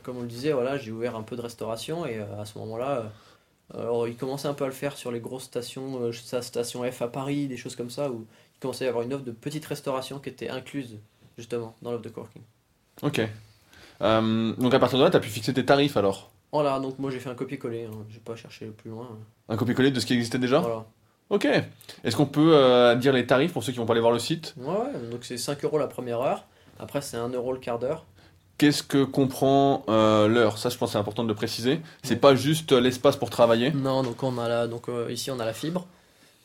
comme 0.04 0.18
on 0.18 0.22
le 0.22 0.28
disait, 0.28 0.52
voilà, 0.52 0.78
j'ai 0.78 0.92
ouvert 0.92 1.16
un 1.16 1.24
peu 1.24 1.36
de 1.36 1.42
restauration 1.42 2.06
et 2.06 2.20
à 2.20 2.46
ce 2.46 2.58
moment-là, 2.60 3.12
alors 3.74 4.08
ils 4.08 4.16
commençaient 4.16 4.48
un 4.48 4.54
peu 4.54 4.64
à 4.66 4.68
le 4.68 4.74
faire 4.74 4.96
sur 4.96 5.12
les 5.12 5.20
grosses 5.20 5.46
stations, 5.46 6.12
sa 6.14 6.44
station 6.44 6.84
F 6.92 7.02
à 7.02 7.08
Paris, 7.08 7.48
des 7.48 7.58
choses 7.58 7.76
comme 7.76 7.90
ça, 7.90 8.12
où 8.12 8.28
il 8.56 8.60
commençait 8.60 8.84
à 8.84 8.88
y 8.88 8.90
avoir 8.90 9.04
une 9.04 9.14
offre 9.14 9.24
de 9.26 9.32
petite 9.32 9.66
restauration 9.66 10.20
qui 10.20 10.30
était 10.30 10.50
incluse 10.50 11.00
justement 11.36 11.76
dans 11.82 11.90
l'offre 11.92 12.04
de 12.04 12.10
coworking. 12.10 12.44
Ok. 13.02 13.22
Euh, 14.02 14.54
donc 14.58 14.74
à 14.74 14.80
partir 14.80 15.00
de 15.00 15.04
là, 15.04 15.10
t'as 15.10 15.20
pu 15.20 15.30
fixer 15.30 15.54
tes 15.54 15.66
tarifs 15.66 15.98
alors 15.98 16.32
Voilà, 16.52 16.80
donc 16.80 17.00
moi 17.00 17.12
j'ai 17.12 17.20
fait 17.20 17.30
un 17.30 17.36
copier-coller, 17.36 17.86
hein, 17.86 17.98
j'ai 18.10 18.20
pas 18.20 18.36
cherché 18.36 18.66
plus 18.68 18.90
loin. 18.90 19.08
Un 19.50 19.56
copier-coller 19.58 19.92
de 19.92 20.00
ce 20.00 20.06
qui 20.06 20.14
existait 20.14 20.38
déjà 20.40 20.60
Voilà. 20.60 20.86
Ok. 21.30 21.48
Est-ce 22.04 22.16
qu'on 22.16 22.26
peut 22.28 22.52
euh, 22.56 22.96
dire 22.96 23.14
les 23.14 23.26
tarifs 23.26 23.54
pour 23.54 23.64
ceux 23.64 23.72
qui 23.72 23.78
vont 23.80 23.86
pas 23.86 23.94
aller 23.94 24.02
voir 24.02 24.14
le 24.14 24.20
site? 24.20 24.54
Ouais, 24.58 24.68
ouais, 24.68 25.10
donc 25.12 25.24
c'est 25.24 25.38
5 25.38 25.64
euros 25.64 25.78
la 25.78 25.88
première 25.88 26.22
heure, 26.22 26.46
après 26.80 27.02
c'est 27.02 27.18
1 27.18 27.30
euro 27.30 27.52
le 27.54 27.60
quart 27.60 27.80
d'heure. 27.80 28.06
Qu'est-ce 28.58 28.84
que 28.84 29.04
comprend 29.04 29.84
euh, 29.90 30.28
l'heure? 30.30 30.58
Ça, 30.58 30.70
je 30.70 30.78
pense 30.78 30.90
que 30.90 30.94
c'est 30.94 30.98
important 30.98 31.24
de 31.24 31.28
le 31.28 31.36
préciser. 31.36 31.82
C'est 32.04 32.16
pas 32.16 32.36
juste 32.36 32.72
l'espace 32.72 33.18
pour 33.18 33.30
travailler. 33.30 33.72
Non, 33.72 34.02
donc 34.02 34.24
on 34.24 34.38
a 34.38 34.48
la, 34.48 34.68
donc 34.68 34.88
ici 35.10 35.30
on 35.30 35.40
a 35.40 35.46
la 35.46 35.52
fibre, 35.54 35.88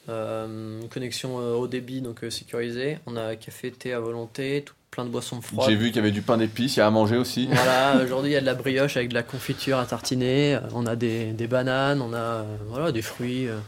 une 0.09 0.89
connexion 0.91 1.39
euh, 1.41 1.55
haut 1.55 1.69
débit 1.69 2.01
donc 2.01 2.25
euh, 2.25 2.31
sécurisée. 2.31 2.99
On 3.07 3.17
a 3.17 3.37
café, 3.37 3.71
thé 3.71 3.93
à 3.93 4.01
volonté, 4.01 4.63
tout, 4.67 4.75
plein 4.91 5.05
de 5.05 5.11
boissons 5.11 5.41
froides. 5.41 5.69
J'ai 5.69 5.77
vu 5.77 5.87
qu'il 5.89 5.97
y 5.97 5.99
avait 6.01 6.11
du 6.11 6.23
pain 6.23 6.37
d'épices, 6.37 6.77
il 6.77 6.79
y 6.81 6.83
a 6.83 6.87
à 6.87 6.91
manger 6.91 7.17
aussi. 7.17 7.47
Voilà, 7.51 8.03
aujourd'hui 8.03 8.31
il 8.31 8.35
y 8.35 8.37
a 8.37 8.41
de 8.41 8.47
la 8.47 8.55
brioche 8.55 8.97
avec 8.97 9.11
de 9.11 9.15
la 9.15 9.23
confiture 9.23 9.79
à 9.79 9.87
tartiner. 9.87 10.55
euh, 10.57 10.61
On 10.75 10.87
a 10.87 10.97
des, 10.97 11.33
des 11.33 11.47
bananes, 11.47 12.01
on 12.03 12.13
a 12.13 12.19
euh, 12.19 12.57
voilà 12.69 12.91
des 12.93 13.03
fruits. 13.03 13.47
euh, 13.49 13.59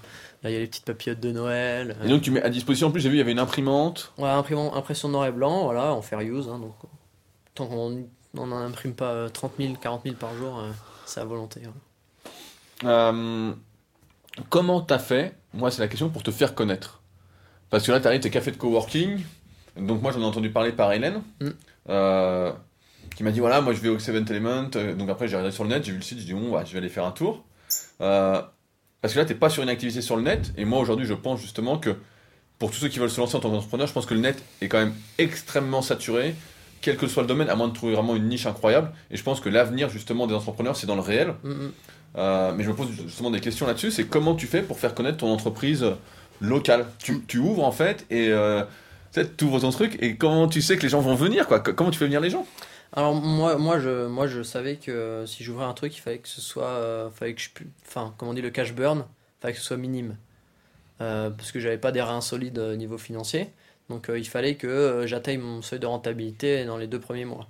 Là 0.43 0.51
il 0.51 0.55
y 0.55 0.57
a 0.57 0.61
les 0.61 0.67
petites 0.67 0.85
papillotes 0.85 1.21
de 1.21 1.31
Noël. 1.31 1.97
Et 2.05 2.09
donc 2.09 2.23
tu 2.23 2.33
mets 2.33 2.43
à 2.43 2.49
disposition, 2.51 2.89
en 2.89 2.91
plus 2.91 3.01
j'ai 3.01 3.09
vu 3.09 3.15
il 3.15 3.19
y 3.19 3.23
avait 3.23 3.31
une 3.31 3.39
imprimante. 3.39 4.13
Voilà, 4.19 4.37
imprimant- 4.37 4.75
impression 4.75 5.09
noir 5.09 5.27
et 5.27 5.31
blanc, 5.33 5.63
voilà, 5.65 5.93
en 5.95 6.03
fair 6.03 6.19
use. 6.21 6.49
hein, 6.49 6.59
donc 6.59 6.75
tant 7.55 7.67
qu'on 7.67 8.03
on 8.37 8.47
n'en 8.49 8.57
imprime 8.57 8.95
pas 8.95 9.11
euh, 9.13 9.29
30 9.29 9.53
000, 9.61 9.75
40 9.81 10.03
000 10.05 10.17
par 10.17 10.35
jour, 10.35 10.59
euh, 10.59 10.71
c'est 11.07 11.21
à 11.21 11.25
volonté. 11.25 11.61
hein. 12.85 13.55
Comment 14.49 14.81
t'as 14.81 14.99
fait 14.99 15.35
Moi 15.55 15.71
c'est 15.71 15.81
la 15.83 15.89
question 15.89 16.09
pour 16.09 16.23
te 16.23 16.31
faire 16.31 16.55
connaître? 16.55 17.03
Parce 17.71 17.87
que 17.87 17.93
là 17.93 18.01
t'arrives 18.01 18.21
tes 18.21 18.31
cafés 18.31 18.51
de 18.51 18.57
coworking. 18.57 19.21
Donc 19.77 20.03
moi 20.03 20.13
j'en 20.13 20.21
ai 20.21 20.25
entendu 20.25 20.51
parler 20.51 20.73
par 20.73 20.93
Hélène. 20.93 21.23
Mm. 21.41 21.49
euh, 21.91 22.53
qui 23.17 23.25
m'a 23.25 23.31
dit 23.31 23.41
voilà 23.41 23.61
moi 23.61 23.75
je 23.75 23.81
vais 23.81 23.89
au 23.89 23.99
Seventh 23.99 24.31
Element. 24.31 24.71
euh, 24.77 24.95
Donc 24.95 25.11
après 25.11 25.29
j'ai 25.29 25.37
regardé 25.37 25.55
sur 25.55 25.65
le 25.65 25.71
net, 25.71 25.85
j'ai 25.85 25.93
vu 25.93 25.99
le 25.99 26.03
site, 26.03 26.19
j'ai 26.19 26.25
dit 26.27 26.35
bon 26.35 26.51
ouais, 26.51 26.65
je 26.67 26.73
vais 26.73 26.79
aller 26.79 26.89
faire 26.89 27.05
un 27.05 27.11
tour. 27.13 27.45
Euh, 28.01 28.41
parce 29.01 29.15
que 29.15 29.19
là 29.19 29.25
t'es 29.25 29.35
pas 29.35 29.51
sur 29.51 29.63
une 29.63 29.69
activité 29.69 30.01
sur 30.01 30.17
le 30.17 30.23
net. 30.23 30.53
Et 30.57 30.65
moi 30.65 30.79
aujourd'hui 30.79 31.07
je 31.07 31.15
pense 31.15 31.41
justement 31.41 31.79
que 31.79 31.97
pour 32.59 32.71
tous 32.71 32.77
ceux 32.77 32.89
qui 32.89 33.01
veulent 33.01 33.11
se 33.11 33.21
lancer 33.21 33.37
en 33.37 33.41
tant 33.41 33.51
qu'entrepreneur, 33.51 33.87
je 33.87 33.93
pense 33.93 34.07
que 34.07 34.15
le 34.15 34.21
net 34.21 34.43
est 34.61 34.69
quand 34.69 34.79
même 34.79 34.95
extrêmement 35.19 35.83
saturé, 35.83 36.37
quel 36.81 36.97
que 36.97 37.09
soit 37.09 37.23
le 37.23 37.27
domaine, 37.29 37.49
à 37.51 37.57
moins 37.57 37.67
de 37.67 37.73
trouver 37.75 37.95
vraiment 37.95 38.15
une 38.15 38.29
niche 38.29 38.47
incroyable. 38.47 38.93
Et 39.11 39.17
je 39.17 39.23
pense 39.25 39.41
que 39.41 39.49
l'avenir 39.49 39.89
justement 39.89 40.27
des 40.29 40.35
entrepreneurs, 40.35 40.77
c'est 40.77 40.87
dans 40.87 40.95
le 40.95 41.01
réel. 41.01 41.35
Mm, 41.43 41.51
mm. 41.51 41.73
Euh, 42.17 42.53
mais 42.55 42.65
je 42.65 42.71
me 42.71 42.75
pose 42.75 42.91
justement 42.91 43.31
des 43.31 43.41
questions 43.41 43.67
là-dessus. 43.67 43.91
C'est 43.91 44.05
comment 44.05 44.35
tu 44.35 44.47
fais 44.47 44.63
pour 44.63 44.79
faire 44.79 44.95
connaître 44.95 45.19
ton 45.19 45.33
entreprise 45.33 45.87
locale? 46.41 46.87
Tu, 46.99 47.39
ouvres 47.39 47.65
en 47.65 47.73
fait 47.73 48.07
et 48.11 48.29
euh, 48.29 48.63
tu 49.13 49.45
ouvres 49.45 49.61
ton 49.61 49.71
truc 49.71 49.97
et 50.01 50.17
comment 50.17 50.49
tu 50.49 50.61
sais 50.63 50.77
que 50.77 50.83
les 50.83 50.89
gens 50.89 51.01
vont 51.01 51.15
venir 51.15 51.47
Comment 51.77 51.91
tu 51.91 51.99
fais 51.99 52.07
venir 52.07 52.21
les 52.21 52.31
gens? 52.31 52.47
Alors 52.95 53.15
moi, 53.15 53.57
moi, 53.57 53.79
je, 53.79 54.07
moi 54.07 54.27
je 54.27 54.43
savais 54.43 54.77
que 54.77 55.25
si 55.27 55.45
j'ouvrais 55.45 55.65
un 55.65 55.73
truc, 55.73 55.97
il 55.97 56.01
fallait 56.01 56.19
que 56.19 56.29
ce 56.29 56.43
soit, 56.43 56.67
euh, 56.67 57.11
fallait 57.11 57.35
que 57.35 57.41
je, 57.41 57.49
enfin, 57.87 58.15
comment 58.19 58.33
on 58.33 58.35
dit, 58.35 58.43
le 58.43 58.51
cash 58.51 58.75
burn, 58.75 59.05
fallait 59.41 59.55
que 59.55 59.61
ce 59.61 59.65
soit 59.65 59.79
minime, 59.79 60.17
Euh, 61.01 61.31
parce 61.31 61.53
que 61.53 61.61
j'avais 61.61 61.79
pas 61.79 61.91
des 61.93 62.03
reins 62.03 62.21
solides 62.21 62.59
au 62.59 62.77
niveau 62.77 62.99
financier, 62.99 63.51
donc 63.89 64.09
euh, 64.11 64.19
il 64.19 64.29
fallait 64.29 64.57
que 64.57 64.67
euh, 64.67 65.07
j'atteigne 65.07 65.41
mon 65.41 65.63
seuil 65.63 65.81
de 65.81 65.87
rentabilité 65.87 66.65
dans 66.65 66.77
les 66.77 66.87
deux 66.87 67.01
premiers 67.01 67.25
mois. 67.25 67.49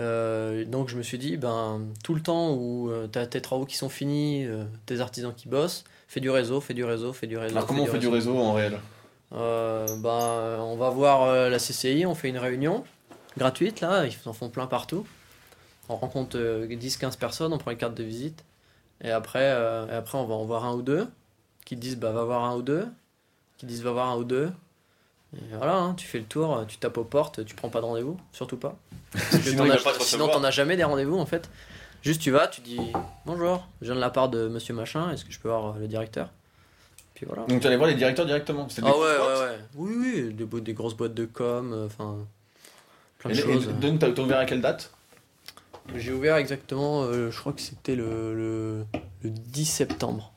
Euh, 0.00 0.64
donc 0.64 0.88
je 0.88 0.96
me 0.96 1.02
suis 1.02 1.18
dit, 1.18 1.36
ben 1.36 1.82
tout 2.02 2.14
le 2.14 2.22
temps 2.22 2.54
où 2.54 2.90
tu 3.12 3.18
as 3.18 3.26
tes 3.26 3.40
travaux 3.40 3.66
qui 3.66 3.76
sont 3.76 3.88
finis, 3.88 4.44
euh, 4.44 4.64
tes 4.86 5.00
artisans 5.00 5.34
qui 5.34 5.48
bossent, 5.48 5.84
fais 6.08 6.20
du 6.20 6.30
réseau, 6.30 6.60
fais 6.60 6.74
du 6.74 6.84
réseau, 6.84 7.12
fais 7.12 7.26
du 7.26 7.36
réseau. 7.36 7.56
Alors 7.56 7.66
comment 7.66 7.82
on 7.82 7.86
fait 7.86 7.98
du 7.98 8.08
réseau 8.08 8.36
en 8.38 8.52
réel 8.52 8.78
Euh, 9.34 9.86
ben, 9.98 10.62
on 10.62 10.76
va 10.76 10.90
voir 10.90 11.22
euh, 11.22 11.48
la 11.48 11.58
CCI, 11.58 12.04
on 12.06 12.14
fait 12.14 12.28
une 12.28 12.38
réunion 12.38 12.84
gratuite, 13.38 13.80
là, 13.80 14.06
ils 14.06 14.28
en 14.28 14.32
font 14.32 14.50
plein 14.50 14.66
partout. 14.66 15.06
On 15.88 15.96
rencontre 15.96 16.38
euh, 16.38 16.66
10-15 16.66 17.18
personnes, 17.18 17.52
on 17.52 17.58
prend 17.58 17.70
les 17.70 17.76
cartes 17.76 17.94
de 17.94 18.04
visite. 18.04 18.44
Et 19.02 19.10
après, 19.10 19.40
euh, 19.42 19.86
et 19.88 19.94
après, 19.94 20.18
on 20.18 20.24
va 20.24 20.34
en 20.34 20.44
voir 20.44 20.64
un 20.64 20.74
ou 20.74 20.82
deux 20.82 21.08
qui 21.64 21.76
disent 21.76 21.96
bah, 21.96 22.12
va 22.12 22.24
voir 22.24 22.44
un 22.44 22.56
ou 22.56 22.62
deux, 22.62 22.86
qui 23.56 23.66
disent 23.66 23.82
va 23.82 23.92
voir 23.92 24.10
un 24.10 24.16
ou 24.16 24.24
deux. 24.24 24.50
Et 25.36 25.56
voilà, 25.56 25.76
hein, 25.76 25.94
tu 25.94 26.06
fais 26.06 26.18
le 26.18 26.24
tour, 26.24 26.64
tu 26.68 26.76
tapes 26.76 26.98
aux 26.98 27.04
portes, 27.04 27.44
tu 27.44 27.54
prends 27.54 27.70
pas 27.70 27.80
de 27.80 27.86
rendez-vous, 27.86 28.18
surtout 28.32 28.56
pas. 28.58 28.76
Parce 29.12 29.38
que 29.38 29.50
Sinon, 29.50 29.66
t'en 29.66 29.70
as- 29.70 30.04
sinon, 30.04 30.28
t'en 30.28 30.44
as 30.44 30.50
jamais 30.50 30.76
des 30.76 30.84
rendez-vous 30.84 31.18
en 31.18 31.26
fait. 31.26 31.48
Juste 32.02 32.20
tu 32.20 32.30
vas, 32.30 32.48
tu 32.48 32.60
dis 32.62 32.80
bonjour, 33.26 33.66
je 33.80 33.86
viens 33.86 33.94
de 33.94 34.00
la 34.00 34.10
part 34.10 34.28
de 34.28 34.48
monsieur 34.48 34.74
machin, 34.74 35.10
est-ce 35.12 35.24
que 35.24 35.32
je 35.32 35.38
peux 35.38 35.48
voir 35.48 35.76
euh, 35.76 35.78
le 35.78 35.86
directeur? 35.88 36.30
Puis 37.14 37.26
voilà. 37.26 37.44
Donc 37.46 37.60
tu 37.60 37.66
allais 37.66 37.76
voir 37.76 37.88
les 37.88 37.94
directeurs 37.94 38.26
directement 38.26 38.66
Ah 38.82 38.90
ouais, 38.90 38.92
ouais, 38.98 39.40
ouais. 39.40 39.58
Oui, 39.76 39.94
oui, 39.98 40.34
des, 40.34 40.44
bo- 40.44 40.60
des 40.60 40.74
grosses 40.74 40.94
boîtes 40.96 41.14
de 41.14 41.24
com, 41.26 41.72
euh, 41.72 41.86
enfin, 41.86 42.16
plein 43.18 43.30
Et, 43.30 43.34
de 43.34 43.38
et 43.38 43.42
choses. 43.44 43.68
donc 43.80 44.00
t'as 44.00 44.10
t'as 44.10 44.22
ouvert 44.22 44.38
à 44.38 44.44
quelle 44.46 44.60
date? 44.60 44.90
J'ai 45.94 46.12
ouvert 46.12 46.36
exactement, 46.36 47.02
euh, 47.04 47.30
je 47.30 47.38
crois 47.38 47.52
que 47.52 47.60
c'était 47.60 47.94
le, 47.96 48.34
le, 48.34 48.84
le 49.22 49.30
10 49.30 49.64
septembre. 49.64 50.32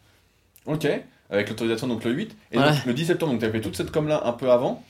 Ok, 0.66 0.88
avec 1.30 1.49
l'autorisation 1.49 1.88
donc 1.88 2.03
le 2.03 2.11
8. 2.11 2.36
Et 2.51 2.57
Ouais. 2.57 2.63
donc 2.71 2.86
le 2.86 2.93
10 2.93 3.05
septembre, 3.05 3.34
donc 3.34 3.41
tu 3.41 3.49
fait 3.49 3.61
toute 3.61 3.76
cette 3.76 3.91
com 3.91 4.07
là 4.07 4.21
un 4.26 4.32
peu 4.34 4.51
avant. 4.51 4.84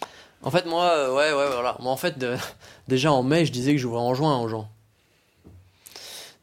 En 0.44 0.52
fait, 0.52 0.66
moi, 0.66 0.86
euh, 0.92 1.10
ouais, 1.16 1.34
ouais, 1.34 1.52
voilà. 1.54 1.76
Moi, 1.80 1.92
en 1.92 1.98
fait, 1.98 2.18
de- 2.20 2.36
déjà 2.88 3.12
en 3.12 3.24
mai, 3.24 3.46
je 3.46 3.52
disais 3.52 3.72
que 3.74 3.78
j'ouvrais 3.80 4.02
en 4.02 4.14
juin 4.14 4.40
aux 4.40 4.48
gens. 4.48 4.68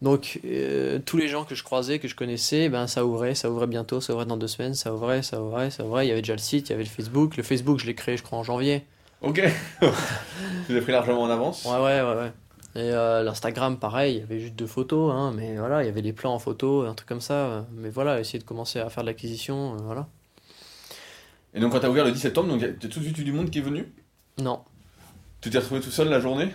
Donc, 0.01 0.41
euh, 0.45 0.99
tous 1.07 1.17
les 1.17 1.29
gens 1.29 1.45
que 1.45 1.55
je 1.55 1.63
croisais, 1.63 2.01
que 2.01 2.09
je 2.09 2.17
connaissais, 2.17 2.69
ben, 2.69 2.89
ça 2.89 3.05
ouvrait, 3.07 3.37
ça 3.37 3.49
ouvrait 3.51 3.69
bientôt, 3.69 4.01
ça 4.01 4.13
ouvrait 4.15 4.27
dans 4.27 4.37
deux 4.37 4.49
semaines, 4.49 4.75
ça 4.75 4.93
ouvrait, 4.93 5.23
ça 5.23 5.41
ouvrait, 5.41 5.71
ça 5.71 5.85
ouvrait. 5.85 6.07
Il 6.07 6.09
y 6.09 6.13
avait 6.13 6.23
déjà 6.23 6.33
le 6.33 6.41
site, 6.41 6.69
il 6.69 6.73
y 6.73 6.75
avait 6.75 6.83
le 6.83 6.89
Facebook. 6.91 7.37
Le 7.37 7.45
Facebook, 7.45 7.79
je 7.79 7.87
l'ai 7.87 7.95
créé, 7.95 8.17
je 8.17 8.23
crois, 8.25 8.39
en 8.39 8.43
janvier. 8.43 8.85
Ok. 9.21 9.41
tu 10.67 10.75
l'as 10.75 10.81
pris 10.83 10.91
largement 10.91 11.23
en 11.23 11.31
avance. 11.31 11.65
Ouais, 11.65 11.77
ouais, 11.81 12.01
ouais, 12.03 12.17
ouais. 12.17 12.33
Et 12.75 12.79
euh, 12.81 13.23
l'Instagram, 13.23 13.79
pareil, 13.79 14.15
il 14.17 14.21
y 14.21 14.23
avait 14.23 14.41
juste 14.41 14.55
deux 14.55 14.67
photos, 14.67 15.13
hein, 15.15 15.33
mais 15.37 15.57
voilà, 15.59 15.83
il 15.83 15.87
y 15.87 15.89
avait 15.91 16.01
les 16.01 16.13
plans 16.15 16.33
en 16.35 16.39
photo, 16.39 16.83
un 16.87 16.95
truc 16.95 17.07
comme 17.09 17.21
ça. 17.21 17.35
euh, 17.35 17.63
Mais 17.75 17.91
voilà, 17.91 18.19
essayer 18.21 18.39
de 18.39 18.45
commencer 18.45 18.81
à 18.81 18.89
faire 18.89 19.03
de 19.03 19.09
l'acquisition, 19.09 19.75
euh, 19.75 19.77
voilà. 19.83 20.09
Et 21.55 21.61
donc 21.61 21.73
quand 21.73 21.81
t'as 21.81 21.91
ouvert 21.91 22.05
le 22.07 22.13
10 22.13 22.19
septembre, 22.21 22.49
donc 22.49 22.61
t'as 22.63 22.89
tout 22.89 22.99
de 23.01 23.05
suite 23.05 23.19
eu 23.19 23.25
du 23.25 23.33
monde 23.33 23.51
qui 23.51 23.59
est 23.59 23.63
venu? 23.63 23.93
Non. 24.39 24.61
Tu 25.43 25.51
t'es 25.51 25.59
retrouvé 25.59 25.81
tout 25.83 25.91
seul 25.91 26.09
la 26.09 26.19
journée? 26.21 26.49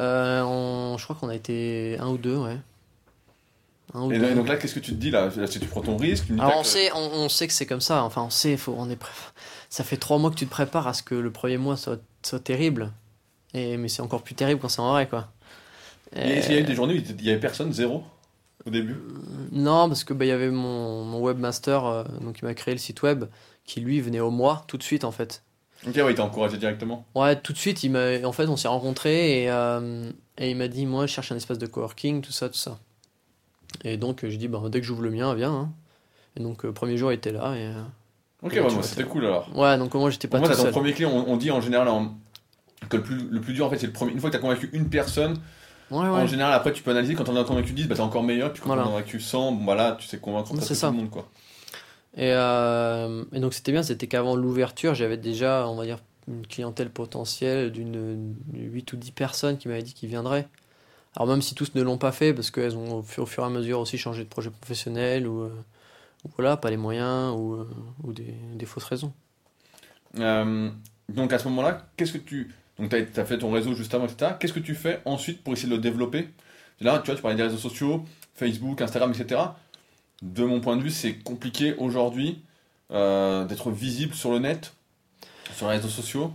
Euh, 0.00 0.42
on- 0.42 0.96
Je 0.98 1.04
crois 1.04 1.14
qu'on 1.14 1.28
a 1.28 1.34
été 1.36 1.96
un 2.00 2.08
ou 2.08 2.18
deux, 2.18 2.36
ouais. 2.36 2.56
Un 3.94 4.02
ou 4.02 4.12
Et 4.12 4.18
deux. 4.18 4.34
donc 4.34 4.48
là, 4.48 4.56
qu'est-ce 4.56 4.74
que 4.74 4.80
tu 4.80 4.92
te 4.92 4.96
dis 4.96 5.10
là? 5.12 5.30
Là, 5.36 5.46
si 5.46 5.60
tu 5.60 5.66
prends 5.66 5.80
ton 5.82 5.96
risque, 5.96 6.26
tu 6.26 6.32
Alors 6.40 6.56
on 6.58 6.64
sait, 6.64 6.90
on, 6.92 6.98
on 6.98 7.28
sait 7.28 7.46
que 7.46 7.52
c'est 7.52 7.66
comme 7.66 7.80
ça. 7.80 8.02
Enfin, 8.02 8.22
on 8.22 8.30
sait, 8.30 8.56
faut, 8.56 8.74
on 8.76 8.88
est. 8.90 8.98
Ça 9.68 9.84
fait 9.84 9.96
trois 9.96 10.18
mois 10.18 10.30
que 10.30 10.36
tu 10.36 10.46
te 10.46 10.50
prépares 10.50 10.88
à 10.88 10.94
ce 10.94 11.02
que 11.04 11.14
le 11.14 11.30
premier 11.30 11.56
mois 11.58 11.76
soit, 11.76 12.00
soit 12.24 12.40
terrible. 12.40 12.92
Et 13.54 13.76
mais 13.76 13.88
c'est 13.88 14.02
encore 14.02 14.22
plus 14.22 14.34
terrible 14.34 14.60
quand 14.60 14.68
c'est 14.68 14.80
en 14.80 14.92
vrai, 14.92 15.08
quoi. 15.08 15.28
Et 16.14 16.20
est-ce 16.38 16.46
qu'il 16.46 16.54
y 16.56 16.58
a 16.58 16.62
eu 16.62 16.64
des 16.64 16.74
journées 16.74 16.94
où 16.94 16.96
il 16.98 17.24
y 17.24 17.30
avait 17.30 17.40
personne, 17.40 17.72
zéro, 17.72 18.02
au 18.66 18.70
début 18.70 18.96
Non, 19.52 19.88
parce 19.88 20.04
que 20.04 20.12
bah, 20.12 20.24
il 20.24 20.28
y 20.28 20.32
avait 20.32 20.50
mon, 20.50 21.04
mon 21.04 21.20
webmaster, 21.20 21.84
euh, 21.86 22.04
donc 22.20 22.40
il 22.40 22.44
m'a 22.44 22.54
créé 22.54 22.74
le 22.74 22.80
site 22.80 23.02
web, 23.02 23.24
qui 23.64 23.80
lui 23.80 24.00
venait 24.00 24.20
au 24.20 24.30
mois 24.30 24.64
tout 24.66 24.76
de 24.76 24.82
suite 24.82 25.04
en 25.04 25.12
fait. 25.12 25.42
Ok, 25.86 25.94
ouais, 25.96 26.10
il 26.10 26.14
t'a 26.14 26.24
encouragé 26.24 26.58
directement. 26.58 27.06
Ouais, 27.14 27.40
tout 27.40 27.52
de 27.52 27.58
suite, 27.58 27.82
il 27.84 27.90
m'a, 27.92 28.18
en 28.24 28.32
fait, 28.32 28.46
on 28.48 28.56
s'est 28.56 28.68
rencontrés 28.68 29.44
et, 29.44 29.50
euh, 29.50 30.10
et 30.36 30.50
il 30.50 30.56
m'a 30.56 30.68
dit, 30.68 30.84
moi, 30.84 31.06
je 31.06 31.12
cherche 31.14 31.32
un 31.32 31.36
espace 31.36 31.56
de 31.58 31.66
coworking, 31.66 32.20
tout 32.20 32.32
ça, 32.32 32.48
tout 32.50 32.58
ça. 32.58 32.78
Et 33.84 33.96
donc, 33.96 34.26
je 34.28 34.36
dis, 34.36 34.48
bah, 34.48 34.60
dès 34.68 34.80
que 34.80 34.86
j'ouvre 34.86 35.02
le 35.02 35.10
mien, 35.10 35.32
viens. 35.34 35.52
hein. 35.54 35.72
Et 36.36 36.42
donc, 36.42 36.64
le 36.64 36.72
premier 36.74 36.96
jour, 36.98 37.12
il 37.12 37.16
était 37.16 37.32
là. 37.32 37.54
Et, 37.56 37.66
euh, 37.66 37.82
Ok, 38.42 38.52
ouais, 38.52 38.60
moi, 38.60 38.68
vois, 38.70 38.82
c'était 38.82 39.04
cool 39.04 39.24
alors. 39.26 39.48
Ouais, 39.56 39.78
donc 39.78 39.94
moi, 39.94 40.10
j'étais 40.10 40.28
pas 40.28 40.38
moi, 40.38 40.48
tout 40.48 40.52
t'as 40.52 40.58
ton 40.58 40.64
seul. 40.64 40.72
premier 40.72 40.92
client, 40.92 41.10
on, 41.12 41.32
on 41.32 41.36
dit 41.38 41.50
en 41.50 41.60
général 41.62 41.88
en- 41.88 42.14
que 42.88 42.96
le 42.96 43.02
plus, 43.02 43.28
le 43.30 43.40
plus 43.40 43.52
dur 43.52 43.66
en 43.66 43.70
fait 43.70 43.78
c'est 43.78 43.86
le 43.86 43.92
premier. 43.92 44.12
Une 44.12 44.20
fois 44.20 44.30
que 44.30 44.36
t'as 44.36 44.40
convaincu 44.42 44.70
une 44.72 44.88
personne, 44.88 45.38
Ouais, 45.90 46.06
en 46.06 46.26
général 46.26 46.52
après 46.52 46.72
tu 46.72 46.82
peux 46.84 46.92
analyser. 46.92 47.14
Quand 47.14 47.28
on 47.28 47.36
en 47.36 47.40
as 47.40 47.44
convaincu 47.44 47.72
10, 47.72 47.88
bah 47.88 47.96
t'es 47.96 48.00
encore 48.00 48.22
meilleur. 48.22 48.52
Puis 48.52 48.62
quand 48.62 48.68
Voilà. 48.68 48.82
on 48.82 48.84
en 48.86 48.88
a 48.88 48.92
convaincu 48.92 49.18
100, 49.20 49.52
bon 49.52 49.64
bah 49.64 49.96
tu 49.98 50.06
sais 50.06 50.18
convaincre 50.18 50.54
ça. 50.62 50.88
tout 50.88 50.94
le 50.94 51.00
monde 51.00 51.10
quoi. 51.10 51.28
Et, 52.16 52.32
euh, 52.32 53.24
et 53.32 53.40
donc 53.40 53.54
c'était 53.54 53.72
bien, 53.72 53.82
c'était 53.82 54.06
qu'avant 54.08 54.34
l'ouverture, 54.36 54.94
j'avais 54.94 55.16
déjà, 55.16 55.68
on 55.68 55.76
va 55.76 55.84
dire, 55.84 55.98
une 56.28 56.46
clientèle 56.46 56.90
potentielle 56.90 57.70
d'une 57.72 58.34
8 58.52 58.92
ou 58.92 58.96
10 58.96 59.10
personnes 59.12 59.58
qui 59.58 59.68
m'avaient 59.68 59.82
dit 59.82 59.94
qu'ils 59.94 60.08
viendraient. 60.08 60.48
Alors 61.16 61.28
même 61.28 61.42
si 61.42 61.54
tous 61.56 61.74
ne 61.74 61.82
l'ont 61.82 61.98
pas 61.98 62.12
fait, 62.12 62.32
parce 62.34 62.50
qu'elles 62.52 62.76
ont 62.76 62.98
au 62.98 63.02
fur, 63.02 63.24
au 63.24 63.26
fur 63.26 63.42
et 63.42 63.46
à 63.46 63.50
mesure 63.50 63.80
aussi 63.80 63.98
changé 63.98 64.22
de 64.24 64.28
projet 64.28 64.50
professionnel, 64.50 65.26
ou, 65.26 65.42
euh, 65.42 65.52
voilà, 66.36 66.56
pas 66.56 66.70
les 66.70 66.76
moyens, 66.76 67.34
ou, 67.36 67.54
euh, 67.54 67.68
ou 68.04 68.12
des, 68.12 68.34
des 68.54 68.66
fausses 68.66 68.84
raisons. 68.84 69.12
Donc 70.14 71.32
à 71.32 71.38
ce 71.38 71.48
moment-là, 71.48 71.86
qu'est-ce 71.96 72.12
que 72.12 72.18
tu. 72.18 72.54
Donc 72.80 72.88
tu 72.88 73.20
as, 73.20 73.24
fait 73.24 73.38
ton 73.38 73.52
réseau 73.52 73.74
juste 73.74 73.92
avant, 73.94 74.06
etc. 74.06 74.32
Qu'est-ce 74.40 74.54
que 74.54 74.60
tu 74.60 74.74
fais 74.74 75.00
ensuite 75.04 75.44
pour 75.44 75.52
essayer 75.52 75.68
de 75.68 75.74
le 75.74 75.80
développer? 75.80 76.28
Là, 76.80 76.98
tu 76.98 77.06
vois, 77.06 77.14
tu 77.14 77.22
parlais 77.22 77.36
des 77.36 77.42
réseaux 77.42 77.58
sociaux, 77.58 78.04
Facebook, 78.34 78.80
Instagram, 78.80 79.12
etc. 79.14 79.40
De 80.22 80.44
mon 80.44 80.60
point 80.60 80.76
de 80.76 80.82
vue, 80.82 80.90
c'est 80.90 81.14
compliqué 81.14 81.74
aujourd'hui 81.76 82.42
euh, 82.90 83.44
d'être 83.44 83.70
visible 83.70 84.14
sur 84.14 84.32
le 84.32 84.38
net, 84.38 84.72
sur 85.54 85.68
les 85.68 85.76
réseaux 85.76 85.88
sociaux. 85.88 86.32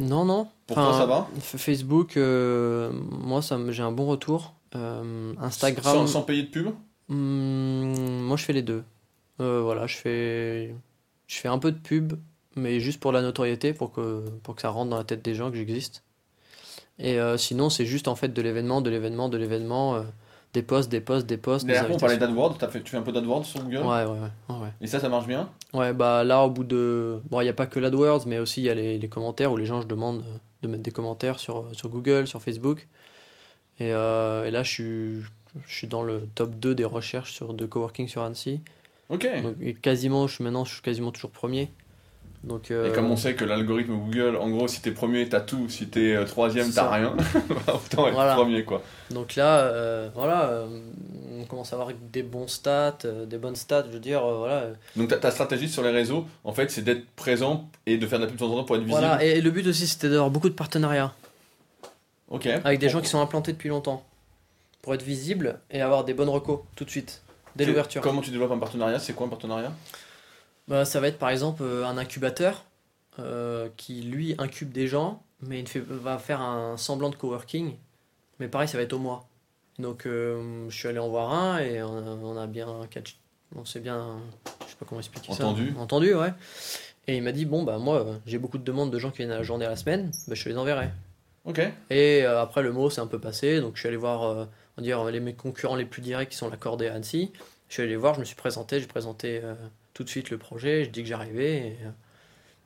Non, 0.00 0.24
non. 0.24 0.48
Pour 0.66 0.76
toi, 0.76 0.92
ça 0.94 1.06
va? 1.06 1.28
Facebook, 1.40 2.16
euh, 2.16 2.92
moi, 2.92 3.40
j'ai 3.68 3.82
un 3.82 3.92
bon 3.92 4.06
retour. 4.06 4.54
Euh, 4.74 5.32
Instagram. 5.38 6.08
Sans, 6.08 6.22
payer 6.22 6.42
de 6.42 6.48
pub? 6.48 6.68
Hmm, 7.08 8.22
Moi, 8.22 8.36
je 8.36 8.44
fais 8.44 8.52
les 8.52 8.62
deux. 8.62 8.82
voilà, 9.38 9.86
je 9.86 9.96
fais, 9.96 10.74
je 11.28 11.36
fais 11.36 11.48
un 11.48 11.58
peu 11.58 11.70
de 11.70 11.78
pub, 11.78 12.14
mais 12.56 12.80
juste 12.80 13.00
pour 13.00 13.12
la 13.12 13.22
notoriété, 13.22 13.72
pour 13.72 13.92
que, 13.92 14.24
pour 14.42 14.54
que 14.54 14.62
ça 14.62 14.70
rentre 14.70 14.90
dans 14.90 14.98
la 14.98 15.04
tête 15.04 15.22
des 15.22 15.34
gens 15.34 15.50
que 15.50 15.56
j'existe. 15.56 16.02
Et 16.98 17.18
euh, 17.18 17.36
sinon, 17.36 17.70
c'est 17.70 17.86
juste 17.86 18.08
en 18.08 18.14
fait 18.14 18.28
de 18.28 18.42
l'événement, 18.42 18.80
de 18.80 18.90
l'événement, 18.90 19.28
de 19.28 19.36
l'événement, 19.36 19.94
euh, 19.94 20.02
des 20.52 20.62
posts, 20.62 20.90
des 20.90 21.00
posts, 21.00 21.26
des 21.26 21.38
posts. 21.38 21.66
Mais 21.66 21.76
après, 21.76 21.94
on 21.94 21.98
parlait 21.98 22.18
d'AdWords, 22.18 22.58
fait, 22.58 22.82
tu 22.82 22.90
fais 22.90 22.98
un 22.98 23.02
peu 23.02 23.12
d'AdWords 23.12 23.46
sur 23.46 23.62
Google? 23.62 23.78
Ouais, 23.78 24.04
ouais, 24.04 24.28
ouais, 24.50 24.68
Et 24.80 24.86
ça, 24.86 25.00
ça 25.00 25.08
marche 25.08 25.26
bien? 25.26 25.48
Ouais, 25.72 25.92
bah 25.92 26.24
là, 26.24 26.44
au 26.44 26.50
bout 26.50 26.64
de. 26.64 27.20
Bon, 27.30 27.40
il 27.40 27.44
n'y 27.44 27.50
a 27.50 27.54
pas 27.54 27.66
que 27.66 27.80
l'AdWords, 27.80 28.26
mais 28.26 28.38
aussi 28.38 28.60
il 28.60 28.64
y 28.64 28.70
a 28.70 28.74
les, 28.74 28.98
les, 28.98 29.08
commentaires 29.08 29.52
où 29.52 29.56
les 29.56 29.66
gens 29.66 29.80
je 29.80 29.86
demande 29.86 30.22
de 30.62 30.68
mettre 30.68 30.82
des 30.82 30.90
commentaires 30.90 31.38
sur, 31.38 31.66
sur 31.72 31.88
Google, 31.88 32.26
sur 32.26 32.42
Facebook. 32.42 32.86
Et, 33.80 33.92
euh, 33.92 34.44
et 34.44 34.50
là, 34.50 34.62
je 34.62 34.70
suis, 34.70 35.22
je 35.66 35.74
suis 35.74 35.86
dans 35.86 36.02
le 36.02 36.28
top 36.34 36.54
2 36.56 36.74
des 36.74 36.84
recherches 36.84 37.32
sur, 37.32 37.54
de 37.54 37.66
coworking 37.66 38.06
sur 38.06 38.22
Annecy. 38.22 38.60
Ok. 39.08 39.26
Donc, 39.42 39.80
quasiment, 39.80 40.26
je, 40.26 40.42
maintenant, 40.42 40.64
je 40.64 40.74
suis 40.74 40.82
quasiment 40.82 41.10
toujours 41.10 41.30
premier. 41.30 41.70
Donc, 42.44 42.72
Et 42.72 42.92
comme 42.92 43.08
on 43.08 43.16
sait 43.16 43.34
que 43.34 43.44
l'algorithme 43.44 43.94
Google, 43.94 44.36
en 44.36 44.50
gros, 44.50 44.66
si 44.66 44.82
t'es 44.82 44.90
premier, 44.90 45.28
t'as 45.28 45.40
tout. 45.40 45.68
Si 45.68 45.86
t'es 45.86 46.16
euh, 46.16 46.24
troisième, 46.24 46.72
t'as 46.72 46.90
rien. 46.90 47.14
Autant 47.68 48.08
être 48.08 48.14
voilà. 48.14 48.34
premier, 48.34 48.64
quoi. 48.64 48.82
Donc 49.10 49.36
là, 49.36 49.60
euh, 49.60 50.08
voilà, 50.12 50.46
euh, 50.46 50.66
on 51.40 51.44
commence 51.44 51.72
à 51.72 51.76
avoir 51.76 51.92
des 52.12 52.24
bons 52.24 52.48
stats, 52.48 52.98
des 53.26 53.38
bonnes 53.38 53.54
stats, 53.54 53.84
je 53.86 53.92
veux 53.92 54.00
dire, 54.00 54.22
voilà. 54.26 54.66
Donc 54.96 55.08
ta, 55.08 55.18
ta, 55.18 55.30
stratégie 55.30 55.68
sur 55.68 55.84
les 55.84 55.90
réseaux, 55.90 56.26
en 56.42 56.52
fait, 56.52 56.68
c'est 56.72 56.82
d'être 56.82 57.06
présent 57.14 57.68
et 57.86 57.96
de 57.96 58.06
faire 58.08 58.18
de 58.18 58.24
la 58.24 58.28
pub 58.28 58.36
de 58.36 58.44
temps 58.44 58.52
en 58.52 58.56
temps 58.56 58.64
pour 58.64 58.74
être 58.74 58.82
visible. 58.82 58.98
Voilà, 58.98 59.22
et, 59.22 59.40
le 59.40 59.50
but 59.50 59.66
aussi, 59.68 59.86
c'était 59.86 60.08
d'avoir 60.08 60.30
beaucoup 60.30 60.48
de 60.48 60.54
partenariats. 60.54 61.14
Ok. 62.28 62.46
Avec 62.46 62.80
des 62.80 62.88
gens 62.88 63.00
qui 63.00 63.08
sont 63.08 63.20
implantés 63.20 63.52
depuis 63.52 63.68
longtemps. 63.68 64.04
Pour 64.80 64.94
être 64.94 65.04
visible 65.04 65.60
et 65.70 65.80
avoir 65.80 66.02
des 66.02 66.12
bonnes 66.12 66.28
recos 66.28 66.58
tout 66.74 66.84
de 66.84 66.90
suite, 66.90 67.22
dès 67.54 67.66
l'ouverture. 67.66 68.02
Comment 68.02 68.20
tu 68.20 68.32
développes 68.32 68.50
un 68.50 68.58
partenariat? 68.58 68.98
C'est 68.98 69.12
quoi 69.12 69.26
un 69.26 69.30
partenariat? 69.30 69.72
Bah, 70.68 70.84
ça 70.84 71.00
va 71.00 71.08
être 71.08 71.18
par 71.18 71.30
exemple 71.30 71.62
euh, 71.62 71.86
un 71.86 71.98
incubateur 71.98 72.64
euh, 73.18 73.68
qui 73.76 74.02
lui 74.02 74.34
incube 74.38 74.72
des 74.72 74.86
gens, 74.86 75.22
mais 75.40 75.60
il 75.60 75.68
fait, 75.68 75.80
va 75.80 76.18
faire 76.18 76.40
un 76.40 76.76
semblant 76.76 77.10
de 77.10 77.16
coworking. 77.16 77.76
Mais 78.38 78.48
pareil, 78.48 78.68
ça 78.68 78.78
va 78.78 78.84
être 78.84 78.92
au 78.92 78.98
mois. 78.98 79.28
Donc 79.78 80.06
euh, 80.06 80.68
je 80.68 80.76
suis 80.76 80.88
allé 80.88 80.98
en 80.98 81.08
voir 81.08 81.32
un 81.32 81.58
et 81.58 81.82
on 81.82 82.36
a, 82.36 82.46
bien 82.46 82.66
catch, 82.90 83.18
on 83.56 83.64
s'est 83.64 83.80
bien, 83.80 84.18
je 84.64 84.70
sais 84.70 84.76
pas 84.78 84.86
comment 84.86 85.00
expliquer 85.00 85.32
entendu. 85.32 85.72
ça. 85.74 85.80
Entendu. 85.80 86.14
ouais. 86.14 86.32
Et 87.08 87.16
il 87.16 87.22
m'a 87.22 87.32
dit 87.32 87.46
bon 87.46 87.64
bah 87.64 87.78
moi 87.78 88.06
j'ai 88.26 88.38
beaucoup 88.38 88.58
de 88.58 88.64
demandes 88.64 88.92
de 88.92 88.98
gens 88.98 89.10
qui 89.10 89.18
viennent 89.18 89.32
à 89.32 89.38
la 89.38 89.42
journée 89.42 89.64
à 89.64 89.70
la 89.70 89.76
semaine, 89.76 90.12
bah, 90.28 90.34
je 90.34 90.48
les 90.48 90.56
enverrai. 90.56 90.90
Ok. 91.46 91.60
Et 91.90 92.24
après 92.24 92.62
le 92.62 92.70
mot 92.70 92.90
s'est 92.90 93.00
un 93.00 93.06
peu 93.06 93.18
passé, 93.18 93.60
donc 93.60 93.74
je 93.74 93.80
suis 93.80 93.88
allé 93.88 93.96
voir, 93.96 94.46
on 94.76 94.82
dire 94.82 95.02
les 95.04 95.20
mes 95.20 95.34
concurrents 95.34 95.74
les 95.74 95.86
plus 95.86 96.02
directs 96.02 96.28
qui 96.28 96.36
sont 96.36 96.50
l'accordé 96.50 96.86
à 96.86 96.94
Annecy. 96.94 97.32
Je 97.68 97.74
suis 97.74 97.82
allé 97.82 97.92
les 97.92 97.96
voir, 97.96 98.14
je 98.14 98.20
me 98.20 98.24
suis 98.24 98.36
présenté, 98.36 98.78
j'ai 98.78 98.86
présenté 98.86 99.40
tout 99.94 100.04
de 100.04 100.08
suite 100.08 100.30
le 100.30 100.38
projet, 100.38 100.84
je 100.84 100.90
dis 100.90 101.02
que 101.02 101.08
j'arrivais. 101.08 101.76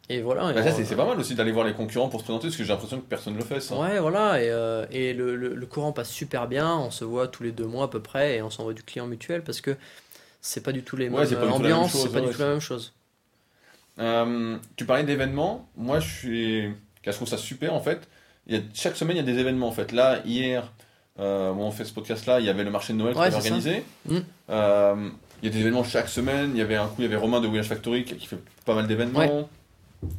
Et, 0.08 0.20
voilà. 0.20 0.52
Bah, 0.52 0.62
c'est 0.70 0.96
pas 0.96 1.04
mal 1.04 1.18
aussi 1.18 1.34
d'aller 1.34 1.50
voir 1.50 1.66
les 1.66 1.72
concurrents 1.72 2.08
pour 2.08 2.20
se 2.20 2.24
présenter, 2.24 2.46
parce 2.46 2.56
que 2.56 2.62
j'ai 2.62 2.72
l'impression 2.72 3.00
que 3.00 3.06
personne 3.06 3.34
ne 3.34 3.38
le 3.38 3.44
fait. 3.44 3.60
Ça. 3.60 3.76
Ouais, 3.76 3.98
voilà. 3.98 4.40
Et, 4.40 4.50
euh, 4.50 4.86
et 4.90 5.12
le, 5.12 5.34
le, 5.34 5.66
courant 5.66 5.92
passe 5.92 6.10
super 6.10 6.46
bien. 6.46 6.76
On 6.76 6.90
se 6.90 7.04
voit 7.04 7.26
tous 7.26 7.42
les 7.42 7.52
deux 7.52 7.66
mois 7.66 7.86
à 7.86 7.88
peu 7.88 8.00
près 8.00 8.36
et 8.36 8.42
on 8.42 8.50
s'envoie 8.50 8.72
du 8.74 8.84
client 8.84 9.06
mutuel 9.06 9.42
parce 9.42 9.60
que 9.60 9.76
c'est 10.40 10.62
pas 10.62 10.72
du 10.72 10.82
tout 10.82 10.96
les 10.96 11.10
mêmes 11.10 11.26
ambiances, 11.52 11.92
c'est 11.92 12.12
pas 12.12 12.20
du 12.20 12.30
tout 12.30 12.40
la 12.40 12.50
même 12.50 12.60
chose. 12.60 12.92
Euh, 13.98 14.56
tu 14.76 14.84
parlais 14.84 15.02
d'événements. 15.02 15.68
Moi, 15.76 16.00
je 16.00 16.08
suis. 16.08 16.74
Je 17.04 17.10
trouve 17.12 17.28
ça 17.28 17.38
super 17.38 17.72
en 17.72 17.80
fait. 17.80 18.08
Il 18.46 18.54
y 18.54 18.58
a... 18.58 18.62
Chaque 18.74 18.96
semaine, 18.96 19.16
il 19.16 19.20
y 19.20 19.22
a 19.22 19.32
des 19.32 19.38
événements 19.38 19.68
en 19.68 19.72
fait. 19.72 19.92
Là, 19.92 20.20
hier, 20.24 20.72
euh, 21.18 21.50
on 21.50 21.70
fait 21.70 21.84
ce 21.84 21.92
podcast-là, 21.92 22.40
il 22.40 22.46
y 22.46 22.48
avait 22.48 22.64
le 22.64 22.70
marché 22.70 22.92
de 22.92 22.98
Noël 22.98 23.14
qui 23.14 23.20
était 23.20 23.34
organisé. 23.34 23.84
Mm. 24.06 24.18
Euh, 24.50 25.08
il 25.43 25.49
y 25.49 25.49
a 25.49 25.55
des 25.55 25.61
événements 25.61 25.84
chaque 25.84 26.09
semaine. 26.09 26.51
Il 26.55 26.59
y 26.59 26.62
avait 26.62 26.76
un 26.76 26.87
coup, 26.87 26.97
il 26.99 27.03
y 27.03 27.07
avait 27.07 27.16
Romain 27.16 27.41
de 27.41 27.47
Voyage 27.47 27.68
Factory 27.68 28.05
qui 28.05 28.26
fait 28.26 28.39
pas 28.64 28.74
mal 28.74 28.87
d'événements. 28.87 29.49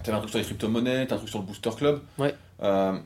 Tu 0.04 0.10
avais 0.10 0.18
un 0.18 0.20
truc 0.20 0.30
sur 0.30 0.40
les 0.40 0.46
crypto-monnaies, 0.46 1.08
un 1.12 1.18
truc 1.18 1.30
sur 1.30 1.40
le 1.40 1.46
Booster 1.46 1.70
Club. 1.76 2.02
Ouais. 2.18 2.34
Euh, 2.62 2.98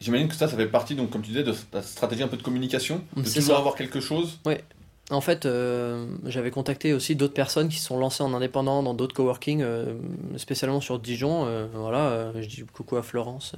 j'imagine 0.00 0.28
que 0.28 0.34
ça, 0.34 0.48
ça 0.48 0.56
fait 0.56 0.66
partie, 0.66 0.94
donc, 0.94 1.10
comme 1.10 1.22
tu 1.22 1.28
disais, 1.28 1.42
de 1.42 1.52
ta 1.52 1.82
stratégie 1.82 2.22
un 2.22 2.28
peu 2.28 2.36
de 2.36 2.42
communication, 2.42 3.02
de 3.16 3.22
toujours 3.22 3.56
avoir 3.56 3.74
quelque 3.74 4.00
chose. 4.00 4.38
Ouais. 4.44 4.62
En 5.10 5.22
fait, 5.22 5.46
euh, 5.46 6.06
j'avais 6.26 6.50
contacté 6.50 6.92
aussi 6.92 7.16
d'autres 7.16 7.34
personnes 7.34 7.70
qui 7.70 7.78
sont 7.78 7.98
lancées 7.98 8.22
en 8.22 8.34
indépendant 8.34 8.82
dans 8.82 8.92
d'autres 8.92 9.14
coworking, 9.14 9.62
euh, 9.62 9.94
spécialement 10.36 10.82
sur 10.82 10.98
Dijon. 10.98 11.46
voilà, 11.72 12.32
je 12.38 12.46
dis 12.46 12.64
coucou 12.72 12.96
à 12.96 13.02
Florence, 13.02 13.54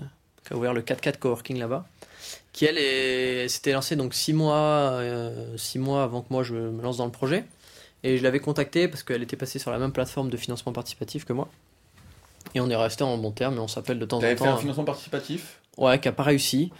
qui 0.47 0.53
a 0.53 0.57
ouvert 0.57 0.73
le 0.73 0.83
4-4 0.83 1.19
coworking 1.19 1.59
là-bas 1.59 1.87
qui 2.53 2.65
elle 2.65 3.49
s'était 3.49 3.73
lancée 3.73 3.95
donc 3.95 4.13
6 4.13 4.33
mois, 4.33 5.01
six 5.57 5.79
mois 5.79 6.03
avant 6.03 6.21
que 6.23 6.27
moi 6.31 6.43
je 6.43 6.55
me 6.55 6.83
lance 6.83 6.97
dans 6.97 7.05
le 7.05 7.13
projet. 7.13 7.45
Et 8.03 8.17
je 8.17 8.23
l'avais 8.23 8.41
contactée 8.41 8.89
parce 8.89 9.03
qu'elle 9.03 9.23
était 9.23 9.37
passée 9.37 9.59
sur 9.59 9.71
la 9.71 9.79
même 9.79 9.93
plateforme 9.93 10.31
de 10.31 10.37
financement 10.37 10.73
participatif 10.73 11.25
que 11.25 11.33
moi. 11.33 11.49
Et 12.55 12.61
on 12.61 12.71
est 12.71 12.77
resté 12.77 13.05
en 13.05 13.17
bon 13.19 13.31
terme 13.31 13.57
et 13.57 13.61
on 13.61 13.69
s'appelle 13.69 13.99
de 13.99 14.07
temps 14.07 14.19
en 14.19 14.21
temps. 14.21 14.27
fait 14.27 14.47
un 14.47 14.57
financement 14.57 14.85
participatif 14.85 15.61
Ouais, 15.77 15.99
qui 15.99 16.09
n'a 16.09 16.13
pas 16.13 16.23
réussi. 16.23 16.73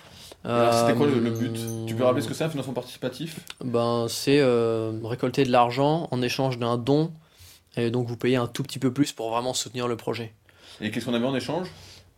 C'était 0.43 0.95
quoi 0.97 1.07
le, 1.07 1.31
but? 1.31 1.87
Tu 1.87 1.95
peux 1.95 2.05
rappeler 2.05 2.23
ce 2.23 2.29
que 2.29 2.35
c'est 2.35 2.45
un 2.45 2.49
financement 2.49 2.73
participatif? 2.73 3.41
Ben, 3.63 4.07
c'est 4.09 4.41
euh, 4.41 4.93
récolter 5.05 5.45
de 5.45 5.51
l'argent 5.51 6.09
en 6.11 6.23
échange 6.23 6.59
d'un 6.59 6.79
don. 6.79 7.13
Et 7.77 7.91
donc 7.91 8.09
vous 8.09 8.17
payez 8.17 8.37
un 8.37 8.47
tout 8.47 8.63
petit 8.63 8.79
peu 8.79 8.93
plus 8.93 9.13
pour 9.13 9.31
vraiment 9.31 9.55
soutenir 9.55 9.87
le 9.87 9.97
projet. 9.97 10.33
Et 10.81 10.91
qu'est-ce 10.91 11.05
qu'on 11.05 11.15
avait 11.15 11.27
en 11.27 11.35
échange? 11.37 11.69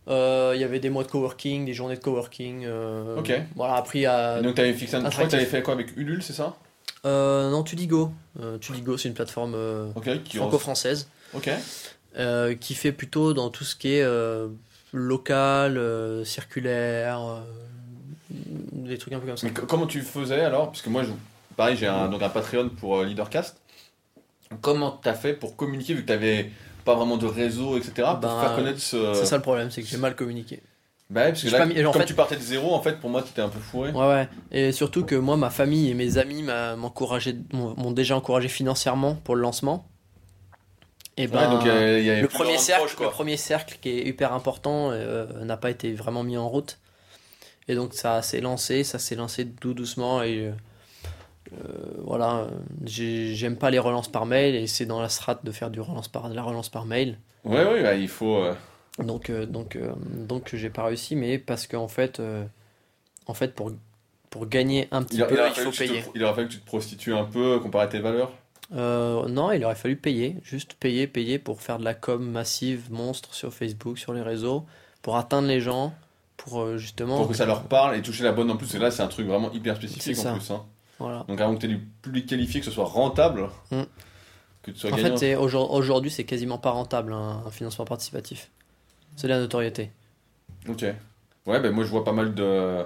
Euh, 0.07 0.53
il 0.55 0.61
y 0.61 0.63
avait 0.63 0.79
des 0.79 0.89
mois 0.89 1.03
de 1.03 1.09
coworking, 1.09 1.65
des 1.65 1.73
journées 1.73 1.95
de 1.95 2.01
coworking. 2.01 2.63
Euh, 2.65 3.19
ok. 3.19 3.31
Voilà, 3.55 3.75
après 3.75 4.05
à. 4.05 4.41
donc 4.41 4.55
tu 4.55 4.61
avais 4.61 4.73
fixé 4.73 4.95
un. 4.95 5.05
Je 5.05 5.11
crois 5.11 5.25
que 5.25 5.29
tu 5.29 5.35
avais 5.35 5.45
fait 5.45 5.61
quoi 5.61 5.73
avec 5.73 5.95
Ulule, 5.95 6.23
c'est 6.23 6.33
ça? 6.33 6.57
Euh, 7.05 7.49
non, 7.49 7.63
Tudigo. 7.63 8.11
Euh, 8.39 8.57
Tudigo, 8.57 8.97
c'est 8.97 9.09
une 9.09 9.13
plateforme 9.13 9.55
euh, 9.55 9.91
franco-française. 10.33 11.07
Ok. 11.33 11.49
Euh, 12.17 12.55
qui 12.55 12.75
fait 12.75 12.91
plutôt 12.91 13.33
dans 13.33 13.49
tout 13.49 13.63
ce 13.63 13.75
qui 13.75 13.93
est 13.93 14.07
local, 14.93 15.81
circulaire, 16.25 17.43
des 18.29 18.97
trucs 18.97 19.13
un 19.13 19.19
peu 19.19 19.27
comme 19.27 19.37
ça. 19.37 19.47
Mais 19.47 19.53
comment 19.53 19.87
tu 19.87 20.01
faisais 20.01 20.41
alors? 20.41 20.67
Parce 20.67 20.81
que 20.81 20.89
moi, 20.89 21.03
je, 21.03 21.09
pareil, 21.55 21.75
j'ai 21.75 21.87
un, 21.87 22.07
donc 22.09 22.21
un 22.21 22.29
Patreon 22.29 22.69
pour 22.69 23.03
Leadercast. 23.03 23.57
Comment 24.61 24.99
tu 25.01 25.09
as 25.09 25.15
fait 25.15 25.33
pour 25.33 25.55
communiquer 25.55 25.95
vu 25.95 26.01
que 26.01 26.07
tu 26.07 26.13
n'avais 26.13 26.51
pas 26.85 26.93
vraiment 26.93 27.17
de 27.17 27.25
réseau, 27.25 27.77
etc. 27.77 27.93
pour 27.95 28.17
ben, 28.17 28.41
faire 28.41 28.55
connaître 28.55 28.79
ce. 28.79 29.13
C'est 29.15 29.25
ça 29.25 29.37
le 29.37 29.41
problème, 29.41 29.71
c'est 29.71 29.81
que 29.81 29.87
j'ai 29.87 29.97
mal 29.97 30.15
communiqué. 30.15 30.61
Bah 31.13 31.27
parce 31.27 31.43
que 31.43 31.49
là, 31.49 31.91
comme 31.91 32.05
tu 32.05 32.15
partais 32.15 32.35
de 32.35 32.41
zéro, 32.41 32.73
en 32.73 32.81
fait, 32.81 32.99
pour 32.99 33.11
moi, 33.11 33.21
tu 33.21 33.29
étais 33.29 33.41
un 33.41 33.49
peu 33.49 33.59
fourré. 33.59 33.91
Ouais, 33.91 34.07
ouais. 34.07 34.27
Et 34.51 34.71
surtout 34.71 35.05
que 35.05 35.13
moi, 35.13 35.37
ma 35.37 35.51
famille 35.51 35.91
et 35.91 35.93
mes 35.93 36.17
amis 36.17 36.43
m'ont 36.43 37.91
déjà 37.91 38.17
encouragé 38.17 38.49
financièrement 38.49 39.13
pour 39.15 39.35
le 39.35 39.41
lancement. 39.41 39.87
Et 41.15 41.27
ben, 41.27 41.51
donc, 41.51 41.65
le, 41.65 42.25
premier 42.25 42.57
cercle, 42.57 42.91
le 42.99 43.09
premier 43.09 43.37
cercle 43.37 43.77
qui 43.79 43.89
est 43.89 44.07
hyper 44.07 44.33
important 44.33 44.89
euh, 44.89 45.27
n'a 45.45 45.57
pas 45.57 45.69
été 45.69 45.93
vraiment 45.93 46.23
mis 46.23 46.37
en 46.37 46.49
route. 46.49 46.79
Et 47.67 47.75
donc 47.75 47.93
ça 47.93 48.23
s'est 48.23 48.41
lancé, 48.41 48.83
ça 48.83 48.97
s'est 48.97 49.15
lancé 49.15 49.47
tout 49.47 49.75
doucement. 49.75 50.23
Et 50.23 50.51
euh, 51.53 51.61
voilà, 52.03 52.47
j'aime 52.83 53.57
pas 53.57 53.69
les 53.69 53.77
relances 53.77 54.11
par 54.11 54.25
mail 54.25 54.55
et 54.55 54.65
c'est 54.65 54.87
dans 54.87 54.99
la 54.99 55.09
strate 55.09 55.45
de 55.45 55.51
faire 55.51 55.69
du 55.69 55.79
relance 55.79 56.07
par, 56.07 56.27
de 56.29 56.33
la 56.33 56.41
relance 56.41 56.69
par 56.69 56.85
mail. 56.85 57.19
Ouais, 57.43 57.63
ouais, 57.63 57.83
bah, 57.83 57.93
il 57.93 58.07
faut. 58.07 58.37
Euh, 58.37 58.55
donc, 58.99 59.29
euh, 59.29 59.45
donc, 59.45 59.75
euh, 59.75 59.93
donc 59.97 60.51
j'ai 60.53 60.69
pas 60.69 60.83
réussi, 60.83 61.15
mais 61.15 61.39
parce 61.39 61.67
qu'en 61.67 61.87
fait, 61.87 62.19
euh, 62.19 62.45
en 63.25 63.33
fait 63.33 63.55
pour, 63.55 63.71
pour 64.29 64.47
gagner 64.47 64.87
un 64.91 65.03
petit 65.03 65.17
peu, 65.17 65.39
il, 65.47 65.61
faut 65.61 65.71
payer. 65.71 66.03
il 66.13 66.23
aurait 66.23 66.35
fallu 66.35 66.47
que 66.47 66.53
tu 66.53 66.59
te 66.59 66.65
prostitues 66.65 67.13
un 67.13 67.23
peu 67.23 67.59
comparé 67.59 67.85
à 67.85 67.87
tes 67.87 67.99
valeurs? 67.99 68.31
Non, 68.71 69.51
il 69.51 69.63
aurait 69.65 69.75
fallu 69.75 69.95
payer, 69.95 70.37
juste 70.43 70.73
payer, 70.75 71.07
payer 71.07 71.37
pour 71.37 71.61
faire 71.61 71.77
de 71.79 71.83
la 71.83 71.93
com 71.93 72.23
massive, 72.23 72.91
monstre 72.91 73.33
sur 73.33 73.53
Facebook, 73.53 73.97
sur 73.97 74.13
les 74.13 74.21
réseaux, 74.21 74.65
pour 75.01 75.17
atteindre 75.17 75.47
les 75.47 75.59
gens, 75.59 75.93
pour 76.37 76.77
justement. 76.77 77.17
Pour 77.17 77.27
que 77.27 77.35
ça 77.35 77.45
leur 77.45 77.63
parle 77.63 77.95
et 77.95 78.01
toucher 78.01 78.23
la 78.23 78.31
bonne 78.31 78.49
en 78.49 78.57
plus, 78.57 78.73
et 78.73 78.79
là 78.79 78.89
c'est 78.89 79.03
un 79.03 79.07
truc 79.07 79.27
vraiment 79.27 79.51
hyper 79.51 79.75
spécifique 79.75 80.17
en 80.25 80.35
plus. 80.35 80.51
Hein. 80.51 80.65
Voilà. 80.99 81.25
Donc 81.27 81.41
avant 81.41 81.55
que 81.55 81.59
tu 81.59 81.65
aies 81.65 81.69
du 81.69 81.79
public 81.79 82.27
qualifié, 82.27 82.59
que 82.59 82.65
ce 82.65 82.71
soit 82.71 82.85
rentable. 82.85 83.49
Mm. 83.71 83.81
Que 84.61 84.71
tu 84.71 84.79
sois 84.79 84.93
en 84.93 84.97
fait, 84.97 85.35
aujourd'hui, 85.35 86.09
c'est 86.09 86.23
quasiment 86.23 86.57
pas 86.57 86.71
rentable 86.71 87.11
un 87.11 87.51
financement 87.51 87.85
participatif. 87.85 88.49
C'est 89.15 89.27
la 89.27 89.39
notoriété. 89.39 89.91
Ok. 90.67 90.83
Ouais, 91.45 91.59
ben 91.59 91.71
moi 91.71 91.83
je 91.83 91.89
vois 91.89 92.03
pas 92.03 92.13
mal 92.13 92.33
de 92.33 92.83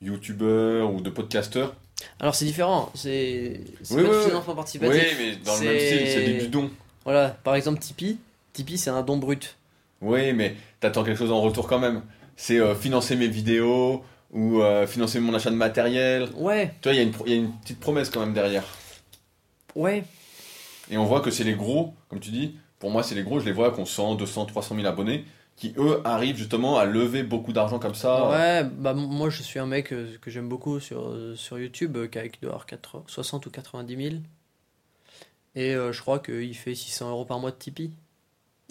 youtubeurs 0.00 0.92
ou 0.92 1.00
de 1.00 1.10
podcasteurs. 1.10 1.74
Alors 2.20 2.34
c'est 2.34 2.44
différent, 2.44 2.90
c'est 2.94 3.60
oui, 3.90 4.02
pas 4.04 4.18
du 4.18 4.24
financement 4.28 4.54
participatif. 4.54 5.02
Oui, 5.02 5.16
mais 5.18 5.36
dans 5.44 5.56
le 5.56 5.64
même 5.64 5.78
style, 5.80 6.06
c'est 6.08 6.38
du 6.40 6.48
don. 6.48 6.70
Voilà, 7.04 7.30
par 7.30 7.54
exemple 7.54 7.78
Tipeee, 7.80 8.18
Tipeee 8.52 8.78
c'est 8.78 8.90
un 8.90 9.02
don 9.02 9.16
brut. 9.16 9.56
Oui, 10.02 10.32
mais 10.34 10.54
t'attends 10.80 11.04
quelque 11.04 11.18
chose 11.18 11.32
en 11.32 11.40
retour 11.40 11.66
quand 11.66 11.78
même. 11.78 12.02
c'est 12.36 12.58
euh, 12.60 12.74
financer 12.74 13.16
mes 13.16 13.28
vidéos 13.28 14.04
ou 14.32 14.60
euh, 14.60 14.86
financer 14.86 15.20
mon 15.20 15.32
achat 15.34 15.50
de 15.50 15.56
matériel. 15.56 16.28
Ouais, 16.36 16.74
Tu 16.82 16.88
vois, 16.90 16.94
il 16.94 17.08
y, 17.26 17.30
y 17.30 17.32
a 17.32 17.36
une 17.36 17.52
petite 17.52 17.80
promesse 17.80 18.10
quand 18.10 18.20
même 18.20 18.34
derrière. 18.34 18.64
ouais. 19.74 20.04
Et 20.90 20.96
on 20.98 21.04
voit 21.04 21.20
que 21.20 21.30
c'est 21.32 21.42
les 21.44 21.54
gros, 21.54 21.94
comme 22.08 22.20
tu 22.20 22.30
dis, 22.30 22.54
pour 22.78 22.90
moi 22.90 23.02
c'est 23.02 23.16
les 23.16 23.24
gros, 23.24 23.40
je 23.40 23.44
les 23.46 23.50
vois 23.52 23.72
qui 23.72 23.80
ont 23.80 23.86
100, 23.86 24.14
200, 24.16 24.46
300 24.46 24.76
000 24.76 24.86
abonnés, 24.86 25.24
qui 25.56 25.74
eux 25.78 26.00
arrivent 26.04 26.36
justement 26.36 26.76
à 26.78 26.84
lever 26.84 27.22
beaucoup 27.22 27.52
d'argent 27.52 27.78
comme 27.78 27.94
ça. 27.94 28.28
Ouais, 28.28 28.64
bah 28.64 28.92
moi 28.94 29.30
je 29.30 29.42
suis 29.42 29.58
un 29.58 29.66
mec 29.66 29.92
euh, 29.92 30.16
que 30.20 30.30
j'aime 30.30 30.48
beaucoup 30.48 30.80
sur, 30.80 31.08
euh, 31.08 31.34
sur 31.34 31.58
YouTube, 31.58 31.96
euh, 31.96 32.06
qui 32.08 32.18
a- 32.18 32.28
doit 32.42 32.50
avoir 32.50 32.66
80 32.66 33.04
60 33.06 33.46
ou 33.46 33.50
90 33.50 33.96
000. 33.96 34.14
Et 35.54 35.74
euh, 35.74 35.92
je 35.92 36.00
crois 36.02 36.18
qu'il 36.18 36.54
fait 36.54 36.74
600 36.74 37.10
euros 37.10 37.24
par 37.24 37.38
mois 37.40 37.50
de 37.50 37.56
Tipeee. 37.56 37.90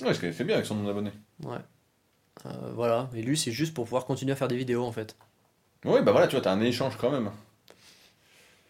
Ouais, 0.03 0.13
ce 0.13 0.19
qu'il 0.19 0.31
fait 0.33 0.43
bien 0.43 0.55
avec 0.55 0.67
son 0.67 0.75
nombre 0.75 0.87
d'abonnés. 0.87 1.13
Ouais. 1.43 1.57
Euh, 2.45 2.49
voilà, 2.75 3.09
et 3.15 3.21
lui 3.21 3.37
c'est 3.37 3.51
juste 3.51 3.73
pour 3.73 3.85
pouvoir 3.85 4.05
continuer 4.05 4.33
à 4.33 4.35
faire 4.35 4.47
des 4.49 4.57
vidéos 4.57 4.83
en 4.83 4.91
fait. 4.91 5.15
Oui, 5.85 6.01
bah 6.03 6.11
voilà, 6.11 6.27
tu 6.27 6.35
vois, 6.35 6.41
t'as 6.41 6.51
un 6.51 6.61
échange 6.61 6.97
quand 6.97 7.09
même. 7.09 7.31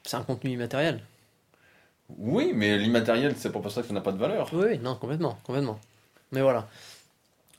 C'est 0.04 0.18
un 0.18 0.24
contenu 0.24 0.52
immatériel. 0.52 1.02
Oui, 2.18 2.52
mais 2.54 2.78
l'immatériel, 2.78 3.34
c'est 3.36 3.52
pour 3.52 3.70
ça 3.72 3.82
que 3.82 3.88
ça 3.88 3.94
n'a 3.94 4.02
pas 4.02 4.12
de 4.12 4.18
valeur. 4.20 4.50
Oui, 4.54 4.78
non, 4.78 4.96
complètement, 4.96 5.40
complètement. 5.44 5.80
Mais 6.32 6.42
voilà. 6.42 6.68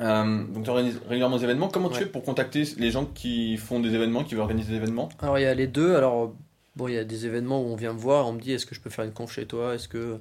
Euh, 0.00 0.44
donc 0.48 0.64
tu 0.64 0.70
organises 0.70 0.98
régulièrement 1.08 1.38
des 1.38 1.44
événements. 1.44 1.68
Comment 1.68 1.88
tu 1.88 1.94
Ouais. 1.94 2.00
fais 2.00 2.06
pour 2.06 2.22
contacter 2.22 2.64
les 2.76 2.90
gens 2.90 3.06
qui 3.06 3.56
font 3.56 3.80
des 3.80 3.94
événements, 3.94 4.24
qui 4.24 4.34
veulent 4.34 4.42
organiser 4.42 4.72
des 4.72 4.76
événements? 4.76 5.08
Alors 5.20 5.38
il 5.38 5.42
y 5.42 5.46
a 5.46 5.54
les 5.54 5.66
deux. 5.66 5.96
Alors 5.96 6.34
bon, 6.76 6.88
il 6.88 6.94
y 6.94 6.98
a 6.98 7.04
des 7.04 7.24
événements 7.26 7.62
où 7.62 7.66
on 7.66 7.76
vient 7.76 7.92
me 7.94 7.98
voir, 7.98 8.26
on 8.28 8.32
me 8.32 8.40
dit 8.40 8.52
est-ce 8.52 8.66
que 8.66 8.74
je 8.74 8.80
peux 8.80 8.90
faire 8.90 9.04
une 9.04 9.12
conf 9.12 9.32
chez 9.32 9.46
toi? 9.46 9.74
Est-ce 9.74 9.88
que 9.88 10.18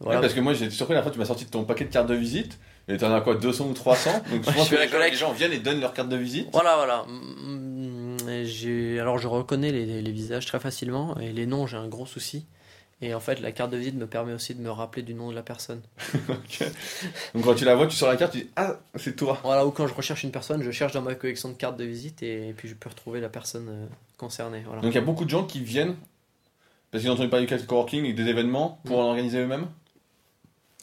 voilà. 0.00 0.18
Ouais, 0.18 0.22
parce 0.22 0.34
que 0.34 0.40
moi 0.40 0.54
j'ai 0.54 0.64
été 0.66 0.74
surpris 0.74 0.94
la 0.94 1.02
fois 1.02 1.12
tu 1.12 1.18
m'as 1.18 1.24
sorti 1.26 1.44
de 1.44 1.50
ton 1.50 1.64
paquet 1.64 1.84
de 1.84 1.90
cartes 1.92 2.08
de 2.08 2.14
visite 2.14 2.58
et 2.88 2.96
t'en 2.96 3.14
as 3.14 3.20
quoi 3.20 3.34
200 3.36 3.68
ou 3.68 3.72
300 3.74 4.10
Donc 4.30 4.42
je 4.46 4.50
pense 4.50 4.68
je 4.68 4.74
que 4.74 4.80
les 4.80 4.86
gens, 4.86 4.90
collecte. 4.92 5.12
les 5.12 5.18
gens 5.18 5.32
viennent 5.32 5.52
et 5.52 5.58
donnent 5.58 5.80
leur 5.80 5.92
carte 5.94 6.08
de 6.08 6.16
visite. 6.16 6.48
Voilà, 6.52 6.76
voilà. 6.76 7.04
Mm, 7.08 8.44
J'ai 8.44 8.98
alors 9.00 9.18
je 9.18 9.28
reconnais 9.28 9.70
les, 9.70 10.02
les 10.02 10.12
visages 10.12 10.46
très 10.46 10.58
facilement 10.60 11.16
et 11.20 11.32
les 11.32 11.46
noms 11.46 11.66
j'ai 11.66 11.76
un 11.76 11.88
gros 11.88 12.06
souci. 12.06 12.46
Et 13.02 13.12
en 13.12 13.20
fait 13.20 13.40
la 13.40 13.52
carte 13.52 13.70
de 13.70 13.76
visite 13.76 13.96
me 13.96 14.06
permet 14.06 14.32
aussi 14.32 14.54
de 14.54 14.60
me 14.62 14.70
rappeler 14.70 15.02
du 15.02 15.14
nom 15.14 15.28
de 15.30 15.34
la 15.34 15.42
personne. 15.42 15.82
Donc 17.34 17.44
quand 17.44 17.54
tu 17.54 17.64
la 17.64 17.74
vois, 17.74 17.86
tu 17.86 17.96
sors 17.96 18.08
la 18.08 18.16
carte, 18.16 18.32
tu 18.32 18.38
dis 18.42 18.50
ah 18.56 18.76
c'est 18.94 19.16
toi. 19.16 19.38
Voilà, 19.42 19.66
ou 19.66 19.70
quand 19.70 19.86
je 19.86 19.94
recherche 19.94 20.22
une 20.24 20.30
personne, 20.30 20.62
je 20.62 20.70
cherche 20.70 20.92
dans 20.92 21.02
ma 21.02 21.14
collection 21.14 21.48
de 21.48 21.54
cartes 21.54 21.76
de 21.76 21.84
visite 21.84 22.22
et, 22.22 22.54
puis 22.56 22.68
je 22.68 22.74
peux 22.74 22.88
retrouver 22.88 23.20
la 23.20 23.28
personne 23.28 23.68
euh, 23.68 23.86
concernée. 24.16 24.62
Voilà. 24.66 24.80
Donc 24.80 24.92
il 24.92 24.94
y 24.94 24.98
a 24.98 25.02
beaucoup 25.02 25.24
de 25.24 25.30
gens 25.30 25.44
qui 25.44 25.60
viennent 25.60 25.96
parce 26.90 27.02
qu'ils 27.02 27.10
ont 27.10 27.14
entendu 27.14 27.28
parler 27.28 27.46
du 27.46 27.66
coworking 27.66 28.04
et 28.04 28.12
des 28.12 28.26
événements 28.28 28.78
pour 28.84 28.98
Mm. 28.98 29.00
en 29.00 29.08
organiser 29.08 29.38
eux-mêmes? 29.40 29.66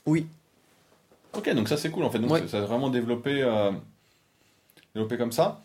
Oui. 0.05 0.27
Ok, 1.33 1.49
donc 1.53 1.69
ça 1.69 1.77
c'est 1.77 1.89
cool 1.89 2.03
en 2.03 2.09
fait. 2.11 2.19
Donc 2.19 2.31
Ouais. 2.31 2.41
ça, 2.41 2.47
ça 2.49 2.57
a 2.57 2.61
vraiment 2.65 2.89
développé, 2.89 3.41
euh, 3.41 3.71
développé 4.93 5.17
comme 5.17 5.31
ça. 5.31 5.61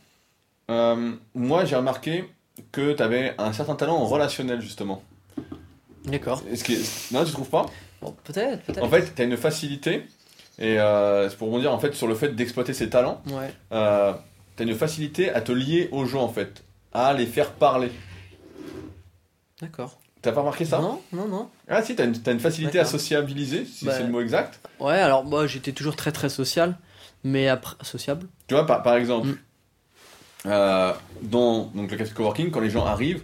Euh, 0.70 1.12
moi 1.34 1.64
j'ai 1.64 1.76
remarqué 1.76 2.24
que 2.72 2.92
tu 2.92 3.02
avais 3.02 3.34
un 3.38 3.52
certain 3.52 3.74
talent 3.74 3.96
en 3.96 4.06
relationnel 4.06 4.60
justement. 4.60 5.02
D'accord. 6.06 6.42
Est-ce 6.50 6.64
que... 6.64 7.14
Non, 7.14 7.24
tu 7.24 7.32
trouves 7.32 7.48
pas 7.50 7.66
Bon, 8.00 8.14
peut-être, 8.24 8.62
peut-être. 8.62 8.82
En 8.84 8.88
fait, 8.88 9.14
tu 9.14 9.22
as 9.22 9.24
une 9.24 9.36
facilité, 9.36 10.06
et 10.58 10.78
euh, 10.78 11.28
c'est 11.28 11.36
pour 11.36 11.48
rebondir 11.48 11.72
en 11.72 11.78
fait 11.78 11.94
sur 11.94 12.06
le 12.06 12.14
fait 12.14 12.28
d'exploiter 12.36 12.74
ses 12.74 12.88
talents, 12.90 13.22
Ouais. 13.28 13.52
euh, 13.72 14.12
tu 14.56 14.62
as 14.62 14.66
une 14.66 14.74
facilité 14.74 15.30
à 15.30 15.40
te 15.40 15.52
lier 15.52 15.88
aux 15.92 16.04
gens 16.06 16.22
en 16.22 16.28
fait, 16.28 16.62
à 16.92 17.12
les 17.14 17.26
faire 17.26 17.52
parler. 17.52 17.90
D'accord. 19.60 19.98
T'as 20.22 20.32
pas 20.32 20.40
remarqué 20.40 20.64
ça 20.64 20.78
Non, 20.78 21.00
non, 21.12 21.28
non. 21.28 21.48
Ah 21.68 21.82
si, 21.82 21.94
t'as 21.94 22.04
une, 22.04 22.12
t'as 22.20 22.32
une 22.32 22.40
facilité 22.40 22.78
à 22.78 22.84
sociabiliser, 22.84 23.64
si 23.64 23.84
Bah. 23.84 23.92
c'est 23.96 24.02
le 24.02 24.10
mot 24.10 24.20
exact. 24.20 24.60
Ouais, 24.80 24.94
alors 24.98 25.24
moi 25.24 25.46
j'étais 25.46 25.72
toujours 25.72 25.96
très 25.96 26.12
très 26.12 26.28
social, 26.28 26.76
mais 27.24 27.48
après 27.48 27.76
sociable. 27.84 28.26
Tu 28.48 28.54
vois, 28.54 28.66
par, 28.66 28.82
par 28.82 28.96
exemple, 28.96 29.28
Mm. 29.28 29.38
euh, 30.46 30.92
dans 31.22 31.64
donc, 31.74 31.90
le 31.90 31.96
café 31.96 32.12
coworking, 32.12 32.50
quand 32.50 32.60
les 32.60 32.70
gens 32.70 32.84
arrivent, 32.84 33.22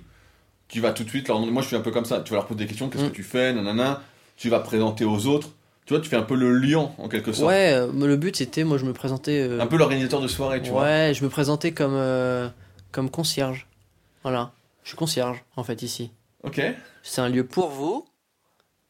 tu 0.72 0.80
vas 0.80 0.92
tout 0.92 1.04
de 1.04 1.08
suite 1.10 1.28
leur 1.28 1.36
demander, 1.36 1.52
moi 1.52 1.62
je 1.62 1.68
suis 1.68 1.76
un 1.76 1.80
peu 1.82 1.90
comme 1.90 2.04
ça, 2.06 2.20
tu 2.20 2.30
vas 2.30 2.36
leur 2.38 2.46
poser 2.46 2.58
des 2.60 2.66
questions, 2.66 2.88
qu'est-ce 2.88 3.04
Mm. 3.04 3.10
que 3.10 3.14
tu 3.14 3.22
fais, 3.22 3.52
nanana, 3.52 4.02
tu 4.36 4.48
vas 4.48 4.58
présenter 4.60 5.04
aux 5.04 5.26
autres, 5.26 5.50
tu 5.84 5.92
vois, 5.94 6.00
tu 6.02 6.08
fais 6.08 6.16
un 6.16 6.22
peu 6.22 6.34
le 6.34 6.52
lion 6.52 6.92
en 6.98 7.08
quelque 7.08 7.32
sorte. 7.32 7.48
Ouais, 7.48 7.72
euh, 7.74 7.86
le 7.92 8.16
but 8.16 8.34
c'était, 8.36 8.64
moi 8.64 8.78
je 8.78 8.84
me 8.86 8.92
présentais. 8.92 9.40
euh, 9.42 9.60
Un 9.60 9.66
peu 9.66 9.76
l'organisateur 9.76 10.20
de 10.20 10.28
soirée, 10.28 10.62
tu 10.62 10.70
vois. 10.70 10.82
ouais, 10.82 11.12
je 11.14 11.22
me 11.22 11.28
présentais 11.28 11.72
comme 11.72 11.94
euh, 11.94 12.48
comme 12.90 13.10
concierge. 13.10 13.66
Voilà, 14.22 14.52
je 14.82 14.88
suis 14.88 14.96
concierge 14.96 15.44
en 15.56 15.62
fait 15.64 15.82
ici. 15.82 16.10
Ok. 16.42 16.60
C'est 17.02 17.20
un 17.20 17.28
lieu 17.28 17.44
pour 17.44 17.68
vous. 17.68 18.04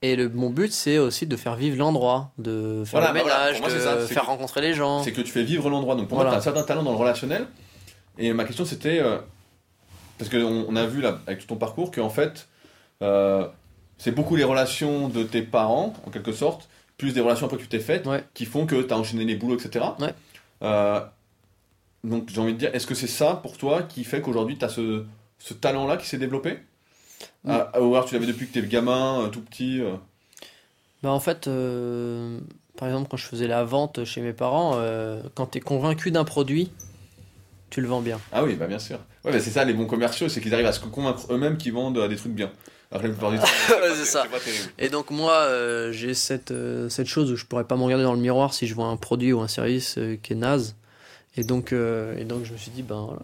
Et 0.05 0.17
le, 0.17 0.29
mon 0.29 0.51
but 0.51 0.73
c'est 0.73 0.99
aussi 0.99 1.27
de 1.27 1.37
faire 1.37 1.55
vivre 1.57 1.77
l'endroit, 1.79 2.33
de 2.39 2.83
faire 2.85 3.01
Voilà, 3.01 3.09
le 3.09 3.15
bah 3.15 3.21
voilà, 3.23 3.39
ménage, 3.45 3.61
pour 3.61 3.69
moi, 3.71 3.95
de 4.01 4.07
faire 4.07 4.23
que- 4.23 4.27
rencontrer 4.27 4.61
les 4.61 4.75
gens. 4.75 5.03
C'est 5.03 5.13
que 5.13 5.21
tu 5.21 5.31
fais 5.31 5.45
vivre 5.45 5.71
l'endroit. 5.71 5.95
Donc 5.95 6.09
pour 6.09 6.17
moi, 6.19 6.25
Voilà. 6.25 6.41
tu 6.41 6.47
as 6.49 6.51
un 6.51 6.55
certain 6.55 6.67
talent 6.67 6.83
dans 6.83 6.91
le 6.93 6.97
relationnel. 6.99 7.47
Et 8.19 8.33
ma 8.33 8.45
question 8.45 8.65
c'était, 8.65 9.01
parce 10.19 10.31
qu'on 10.31 10.67
on 10.69 10.77
a 10.77 10.87
vu 10.87 11.01
là, 11.01 11.19
avec 11.27 11.41
tout 11.41 11.47
ton 11.47 11.57
parcours 11.57 11.91
qu'en 11.91 12.11
fait, 12.11 12.49
euh, 13.03 13.47
c'est 13.99 14.13
beaucoup 14.13 14.37
les 14.37 14.45
relations 14.45 15.09
de 15.09 15.23
tes 15.23 15.43
parents, 15.43 15.95
en 16.07 16.11
quelque 16.11 16.33
sorte, 16.33 16.69
plus 16.99 17.13
des 17.15 17.21
relations 17.21 17.47
après 17.47 17.57
que 17.59 17.63
tu 17.63 17.69
t'es 17.69 17.81
faites, 17.81 18.07
Ouais. 18.07 18.25
qui 18.35 18.45
font 18.45 18.67
que 18.67 18.81
tu 18.83 18.93
as 18.93 18.99
enchaîné 18.99 19.25
les 19.25 19.37
boulots, 19.37 19.57
etc. 19.59 19.85
Ouais. 20.01 20.15
Euh, 20.63 21.01
donc 22.05 22.29
j'ai 22.29 22.41
envie 22.41 22.53
de 22.55 22.59
dire, 22.59 22.71
est-ce 22.75 22.87
que 22.87 22.95
c'est 22.95 23.07
ça 23.07 23.35
pour 23.43 23.57
toi 23.59 23.83
qui 23.83 24.05
fait 24.05 24.21
qu'aujourd'hui 24.21 24.59
tu 24.59 24.65
as 24.65 24.69
ce, 24.69 25.05
ce 25.39 25.55
talent-là 25.55 25.97
qui 25.97 26.07
s'est 26.07 26.19
développé? 26.19 26.59
Ah, 27.49 27.71
Ou 27.81 27.95
alors 27.95 28.05
tu 28.05 28.15
l'avais 28.15 28.27
depuis 28.27 28.49
que 28.49 28.53
t'es 28.59 28.67
gamin, 28.67 29.23
euh, 29.23 29.29
tout 29.29 29.41
petit 29.41 29.81
euh. 29.81 29.95
Bah 31.03 31.11
en 31.11 31.19
fait, 31.21 31.49
euh, 31.49 32.39
par 32.77 32.87
exemple, 32.89 33.09
quand 33.11 33.17
je 33.17 33.27
faisais 33.27 33.49
la 33.49 33.65
vente 33.65 34.05
chez 34.05 34.21
mes 34.21 34.33
parents, 34.33 34.75
euh, 34.77 35.21
quand 35.35 35.47
tu 35.47 35.59
es 35.59 35.61
convaincu 35.61 36.11
d'un 36.13 36.25
produit, 36.25 36.71
tu 37.73 37.81
le 37.81 37.89
vends 37.89 38.01
bien. 38.03 38.21
Ah 38.33 38.45
oui, 38.45 38.55
bah 38.55 38.67
bien 38.67 38.79
sûr. 38.79 38.99
Ouais, 39.25 39.33
bah 39.33 39.41
c'est 39.41 39.51
ça, 39.51 39.65
les 39.65 39.73
bons 39.73 39.87
commerciaux, 39.87 40.29
c'est 40.29 40.41
qu'ils 40.41 40.53
arrivent 40.55 40.67
à 40.67 40.73
se 40.73 40.81
convaincre 40.81 41.33
eux-mêmes 41.33 41.57
qu'ils 41.57 41.73
vendent 41.73 41.99
euh, 41.99 42.07
des 42.09 42.17
trucs 42.17 42.33
bien. 42.33 42.51
Alors 42.91 43.03
la 43.03 43.09
plupart 43.09 43.31
du 43.31 43.39
temps, 43.41 43.45
c'est 43.97 44.05
ça. 44.05 44.27
Et 44.79 44.89
donc 44.91 45.11
moi, 45.11 45.33
euh, 45.33 45.91
j'ai 45.93 46.13
cette, 46.15 46.51
euh, 46.51 46.89
cette 46.91 47.07
chose 47.07 47.33
où 47.33 47.37
je 47.37 47.47
pourrais 47.47 47.65
pas 47.65 47.77
me 47.77 47.83
regarder 47.83 48.05
dans 48.05 48.13
le 48.13 48.21
miroir 48.21 48.53
si 48.53 48.67
je 48.67 48.75
vois 48.75 48.87
un 48.87 48.97
produit 48.99 49.33
ou 49.33 49.41
un 49.41 49.49
service 49.49 49.99
qui 50.23 50.33
est 50.35 50.37
naze. 50.37 50.77
Et 51.37 51.45
donc, 51.45 51.73
et 51.73 52.25
donc 52.25 52.45
je 52.45 52.53
me 52.53 52.59
suis 52.59 52.71
dit, 52.71 52.83
ben 52.83 53.01
voilà, 53.07 53.23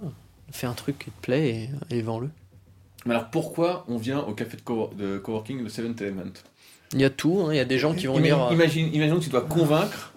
fais 0.50 0.66
un 0.66 0.72
truc 0.72 0.98
qui 0.98 1.10
te 1.10 1.20
plaît 1.20 1.68
et, 1.90 1.96
et 1.98 2.00
vends-le. 2.00 2.30
Mais 3.04 3.14
alors 3.14 3.28
pourquoi 3.28 3.84
on 3.88 3.98
vient 3.98 4.20
au 4.20 4.32
café 4.32 4.56
de, 4.56 4.62
co- 4.62 4.90
de 4.98 5.18
coworking 5.18 5.62
de 5.62 5.68
Seventh 5.68 6.00
Element? 6.00 6.32
Il 6.94 7.00
y 7.02 7.04
a 7.04 7.10
tout, 7.10 7.42
hein, 7.46 7.52
il 7.52 7.56
y 7.56 7.60
a 7.60 7.66
des 7.66 7.78
gens 7.78 7.92
qui 7.94 8.06
vont 8.06 8.16
Imagine, 8.16 8.40
euh, 8.40 8.52
imagine, 8.54 8.94
imaginons 8.94 9.18
que 9.18 9.24
tu 9.24 9.30
dois 9.30 9.42
convaincre 9.42 10.12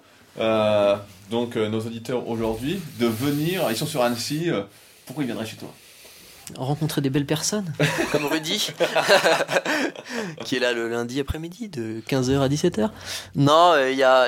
donc 1.32 1.56
euh, 1.58 1.70
nos 1.70 1.80
auditeurs 1.80 2.28
aujourd'hui 2.28 2.80
de 3.00 3.08
venir, 3.08 3.64
ils 3.72 3.76
sont 3.78 3.88
sur 3.88 4.04
Annecy, 4.04 4.50
euh, 4.52 4.62
pourquoi 5.08 5.24
ils 5.24 5.28
viendraient 5.28 5.46
chez 5.48 5.56
toi? 5.58 5.70
Rencontrer 6.58 7.00
des 7.02 7.10
belles 7.10 7.26
personnes, 7.26 7.72
comme 8.12 8.26
Rudy, 8.26 8.72
qui 10.44 10.58
est 10.58 10.60
là 10.60 10.74
le 10.74 10.90
lundi 10.90 11.20
après-midi 11.20 11.70
de 11.70 12.02
15h 12.08 12.40
à 12.42 12.50
17h. 12.50 12.90
Non, 13.36 13.72
euh, 13.74 13.90
il 13.92 13.98
y, 13.98 14.04
a, 14.04 14.28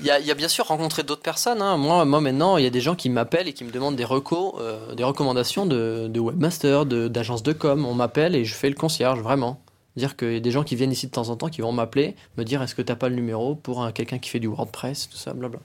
il 0.00 0.06
y, 0.06 0.10
a, 0.10 0.18
y 0.20 0.30
a 0.30 0.34
bien 0.34 0.48
sûr 0.48 0.66
rencontré 0.66 1.02
d'autres 1.02 1.20
personnes. 1.22 1.60
hein. 1.60 1.76
Moi, 1.76 2.04
moi, 2.04 2.20
maintenant, 2.20 2.56
il 2.56 2.64
y 2.64 2.66
a 2.66 2.70
des 2.70 2.80
gens 2.80 2.94
qui 2.94 3.10
m'appellent 3.10 3.48
et 3.48 3.52
qui 3.52 3.64
me 3.64 3.70
demandent 3.70 3.96
des 3.96 4.04
recos, 4.04 4.54
euh, 4.58 4.94
des 4.94 5.04
recommandations 5.04 5.66
de, 5.66 6.06
de 6.08 6.20
webmaster, 6.20 6.86
de- 6.86 7.08
d'agences 7.08 7.42
de, 7.42 7.52
com. 7.52 7.84
On 7.84 7.94
m'appelle 7.94 8.34
et 8.34 8.44
je 8.46 8.54
fais 8.54 8.68
le 8.70 8.74
concierge, 8.76 9.20
vraiment. 9.20 9.62
Dire 9.96 10.16
qu'il 10.16 10.32
y 10.32 10.36
a 10.36 10.40
des 10.40 10.52
gens 10.52 10.62
qui 10.64 10.76
viennent 10.76 10.92
ici 10.92 11.06
de 11.08 11.12
temps 11.12 11.28
en 11.28 11.36
temps 11.36 11.48
qui 11.48 11.60
vont 11.60 11.72
m'appeler, 11.72 12.14
me 12.38 12.44
dire 12.44 12.62
est-ce 12.62 12.74
que 12.74 12.80
t'as 12.82 12.94
pas 12.96 13.08
le 13.10 13.16
numéro 13.16 13.54
pour 13.54 13.82
un- 13.82 13.92
quelqu'un 13.92 14.18
qui 14.18 14.30
fait 14.30 14.40
du 14.40 14.46
WordPress, 14.46 15.10
tout 15.10 15.18
ça, 15.18 15.34
blabla. 15.34 15.58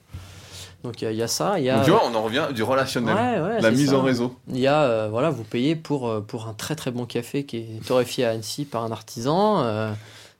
Donc 0.86 1.02
il 1.02 1.04
y, 1.04 1.08
a- 1.08 1.12
il 1.12 1.18
y 1.18 1.22
a 1.22 1.28
ça, 1.28 1.58
il 1.58 1.64
y 1.64 1.70
a... 1.70 1.80
Tu 1.82 1.90
vois, 1.90 2.02
on 2.08 2.14
en 2.14 2.22
revient 2.22 2.46
du 2.54 2.62
relationnel, 2.62 3.14
Ouais, 3.16 3.40
ouais, 3.40 3.60
la 3.60 3.70
mise 3.72 3.90
ça. 3.90 3.96
en 3.98 4.02
réseau. 4.02 4.34
Il 4.48 4.58
y 4.58 4.66
a, 4.68 4.82
euh, 4.84 5.08
voilà, 5.10 5.30
vous 5.30 5.42
payez 5.44 5.74
pour, 5.76 6.08
euh, 6.08 6.20
pour 6.20 6.46
un 6.46 6.54
très 6.54 6.76
très 6.76 6.90
bon 6.92 7.04
café 7.06 7.44
qui 7.44 7.56
est 7.56 7.84
torréfié 7.86 8.24
à 8.24 8.30
Annecy 8.30 8.64
par 8.64 8.84
un 8.84 8.92
artisan. 8.92 9.62
euh, 9.64 9.92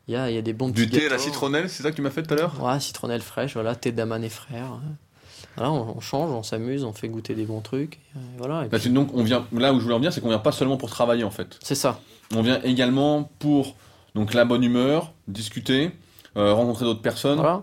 il, 0.09 0.15
y 0.15 0.17
a, 0.17 0.31
y 0.31 0.39
a 0.39 0.43
des 0.43 0.53
bons 0.53 0.69
Du 0.69 0.89
thé 0.89 1.07
à 1.07 1.09
la 1.11 1.19
citronnelle, 1.19 1.69
c'est 1.69 1.83
ça 1.83 1.91
que 1.91 1.97
tu 1.97 2.03
m'as 2.03 2.11
fait 2.11 2.23
tout 2.23 2.33
à 2.33 2.37
l'heure? 2.37 2.53
Ouais, 2.63 2.79
citronnelle 2.79 3.23
fraîche, 3.23 3.55
voilà, 3.55 3.75
thé 3.75 3.91
d'Aman 3.93 4.23
et 4.23 4.29
frères. 4.29 4.75
euh. 4.75 4.89
Voilà, 5.57 5.73
on, 5.73 5.97
on 5.97 6.01
change, 6.01 6.31
on 6.31 6.43
s'amuse, 6.43 6.85
on 6.85 6.93
fait 6.93 7.09
goûter 7.09 7.35
des 7.35 7.45
bons 7.45 7.61
trucs. 7.61 7.95
et, 7.95 7.99
euh, 8.19 8.21
voilà, 8.39 8.61
et 8.61 8.69
Bah, 8.69 8.79
puis- 8.79 8.83
c'est 8.83 8.93
donc 8.93 9.09
on 9.15 9.25
vient, 9.25 9.45
là 9.53 9.73
où 9.73 9.79
je 9.79 9.83
voulais 9.85 9.95
en 9.95 9.99
venir, 9.99 10.13
c'est 10.13 10.21
qu'on 10.21 10.29
vient 10.29 10.39
pas 10.39 10.53
seulement 10.53 10.77
pour 10.77 10.91
travailler 10.91 11.25
en 11.25 11.31
fait. 11.31 11.59
c'est 11.63 11.75
ça. 11.75 11.99
On 12.35 12.43
vient 12.43 12.61
également 12.63 13.31
pour 13.41 13.75
donc 14.15 14.33
la 14.35 14.45
bonne 14.45 14.63
humeur, 14.63 15.13
discuter, 15.29 15.91
euh, 16.37 16.53
rencontrer 16.55 16.85
d'autres 16.85 17.03
personnes, 17.03 17.39
Voilà, 17.39 17.63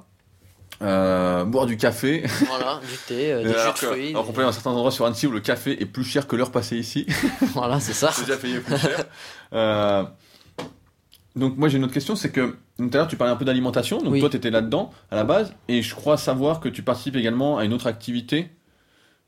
euh, 0.84 1.46
boire 1.46 1.66
du 1.66 1.78
café. 1.78 2.24
voilà 2.48 2.80
du 2.82 2.98
thé, 3.08 3.32
euh, 3.32 3.44
des 3.44 3.50
jus 3.50 3.54
de 3.54 3.78
fruits. 3.78 4.10
alors 4.10 4.26
qu'on 4.26 4.34
peut 4.34 4.42
aller 4.42 4.48
dans 4.48 4.52
certains 4.54 4.72
endroits 4.72 4.92
sur 4.92 5.06
Annecy 5.06 5.28
où 5.28 5.32
le 5.32 5.40
café 5.40 5.82
est 5.82 5.86
plus 5.86 6.04
cher 6.04 6.28
que 6.28 6.36
l'heure 6.36 6.52
passée 6.52 6.78
ici. 6.78 7.08
voilà, 7.54 7.80
c'est 7.80 7.94
ça. 7.94 8.12
Déjà 8.20 8.38
payé 8.38 8.60
plus 8.60 8.78
cher. 8.78 9.06
Euh, 9.54 10.04
donc 11.36 11.58
moi 11.58 11.70
j'ai 11.70 11.78
une 11.78 11.84
autre 11.84 11.94
question, 11.94 12.16
c'est 12.16 12.32
que 12.32 12.58
tout 12.78 12.90
à 12.94 12.98
l'heure 12.98 13.08
tu 13.08 13.16
parlais 13.18 13.34
un 13.34 13.38
peu 13.38 13.46
d'alimentation, 13.46 14.00
donc 14.02 14.14
Oui. 14.14 14.20
toi 14.20 14.30
tu 14.30 14.38
étais 14.38 14.52
là-dedans 14.52 14.92
à 15.10 15.16
la 15.16 15.24
base, 15.24 15.54
et 15.68 15.82
je 15.82 15.96
crois 15.96 16.18
savoir 16.18 16.60
que 16.60 16.70
tu 16.70 16.84
participes 16.84 17.16
également 17.16 17.58
à 17.58 17.66
une 17.66 17.74
autre 17.74 17.88
activité 17.88 18.52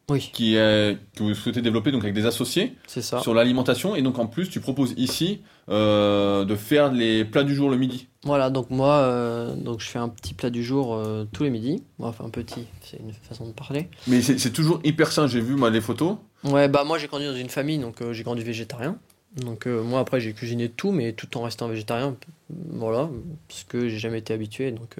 Oui, 0.07 0.29
qui 0.31 0.55
est, 0.55 0.99
que 1.15 1.23
vous 1.23 1.33
souhaitez 1.33 1.63
développer 1.63 1.91
donc 1.91 2.03
avec 2.03 2.13
des 2.13 2.27
associés 2.27 2.75
ça. 2.85 3.21
sur 3.21 3.33
l'alimentation, 3.33 3.95
et 3.95 4.03
donc 4.03 4.19
en 4.19 4.27
plus 4.27 4.49
tu 4.49 4.59
proposes 4.59 4.93
ici 4.97 5.41
euh, 5.67 6.45
de 6.45 6.55
faire 6.55 6.91
les 6.91 7.25
plats 7.25 7.43
du 7.43 7.55
jour 7.55 7.71
le 7.71 7.77
midi. 7.77 8.07
Voilà, 8.23 8.51
donc 8.51 8.69
moi, 8.69 8.97
euh, 8.97 9.55
donc 9.55 9.79
je 9.79 9.87
fais 9.87 9.97
un 9.97 10.09
petit 10.09 10.35
plat 10.35 10.51
du 10.51 10.63
jour 10.63 10.93
euh, 10.93 11.25
tous 11.31 11.43
les 11.43 11.49
midis. 11.49 11.81
Enfin, 11.97 12.25
un 12.25 12.29
petit, 12.29 12.67
c'est 12.81 12.99
une 12.99 13.13
façon 13.13 13.47
de 13.47 13.53
parler. 13.53 13.89
Mais 14.05 14.21
c'est 14.21 14.37
c'est 14.37 14.51
toujours 14.51 14.79
hyper 14.83 15.11
sain, 15.11 15.25
j'ai 15.25 15.41
vu 15.41 15.55
moi 15.55 15.71
les 15.71 15.81
photos. 15.81 16.17
Ouais, 16.43 16.67
bah 16.67 16.83
moi 16.83 16.99
j'ai 16.99 17.07
grandi 17.07 17.25
dans 17.25 17.35
une 17.35 17.49
famille, 17.49 17.79
donc 17.79 18.03
j'ai 18.11 18.23
grandi 18.23 18.43
végétarien. 18.43 18.97
Donc 19.37 19.65
moi 19.65 20.01
après 20.01 20.19
j'ai 20.19 20.33
cuisiné 20.33 20.69
tout, 20.69 20.91
mais 20.91 21.13
tout 21.13 21.35
en 21.35 21.41
restant 21.41 21.67
végétarien. 21.67 22.15
Voilà, 22.49 23.09
parce 23.47 23.63
que 23.63 23.89
j'ai 23.89 23.97
jamais 23.97 24.19
été 24.19 24.35
habitué, 24.35 24.71
donc, 24.71 24.97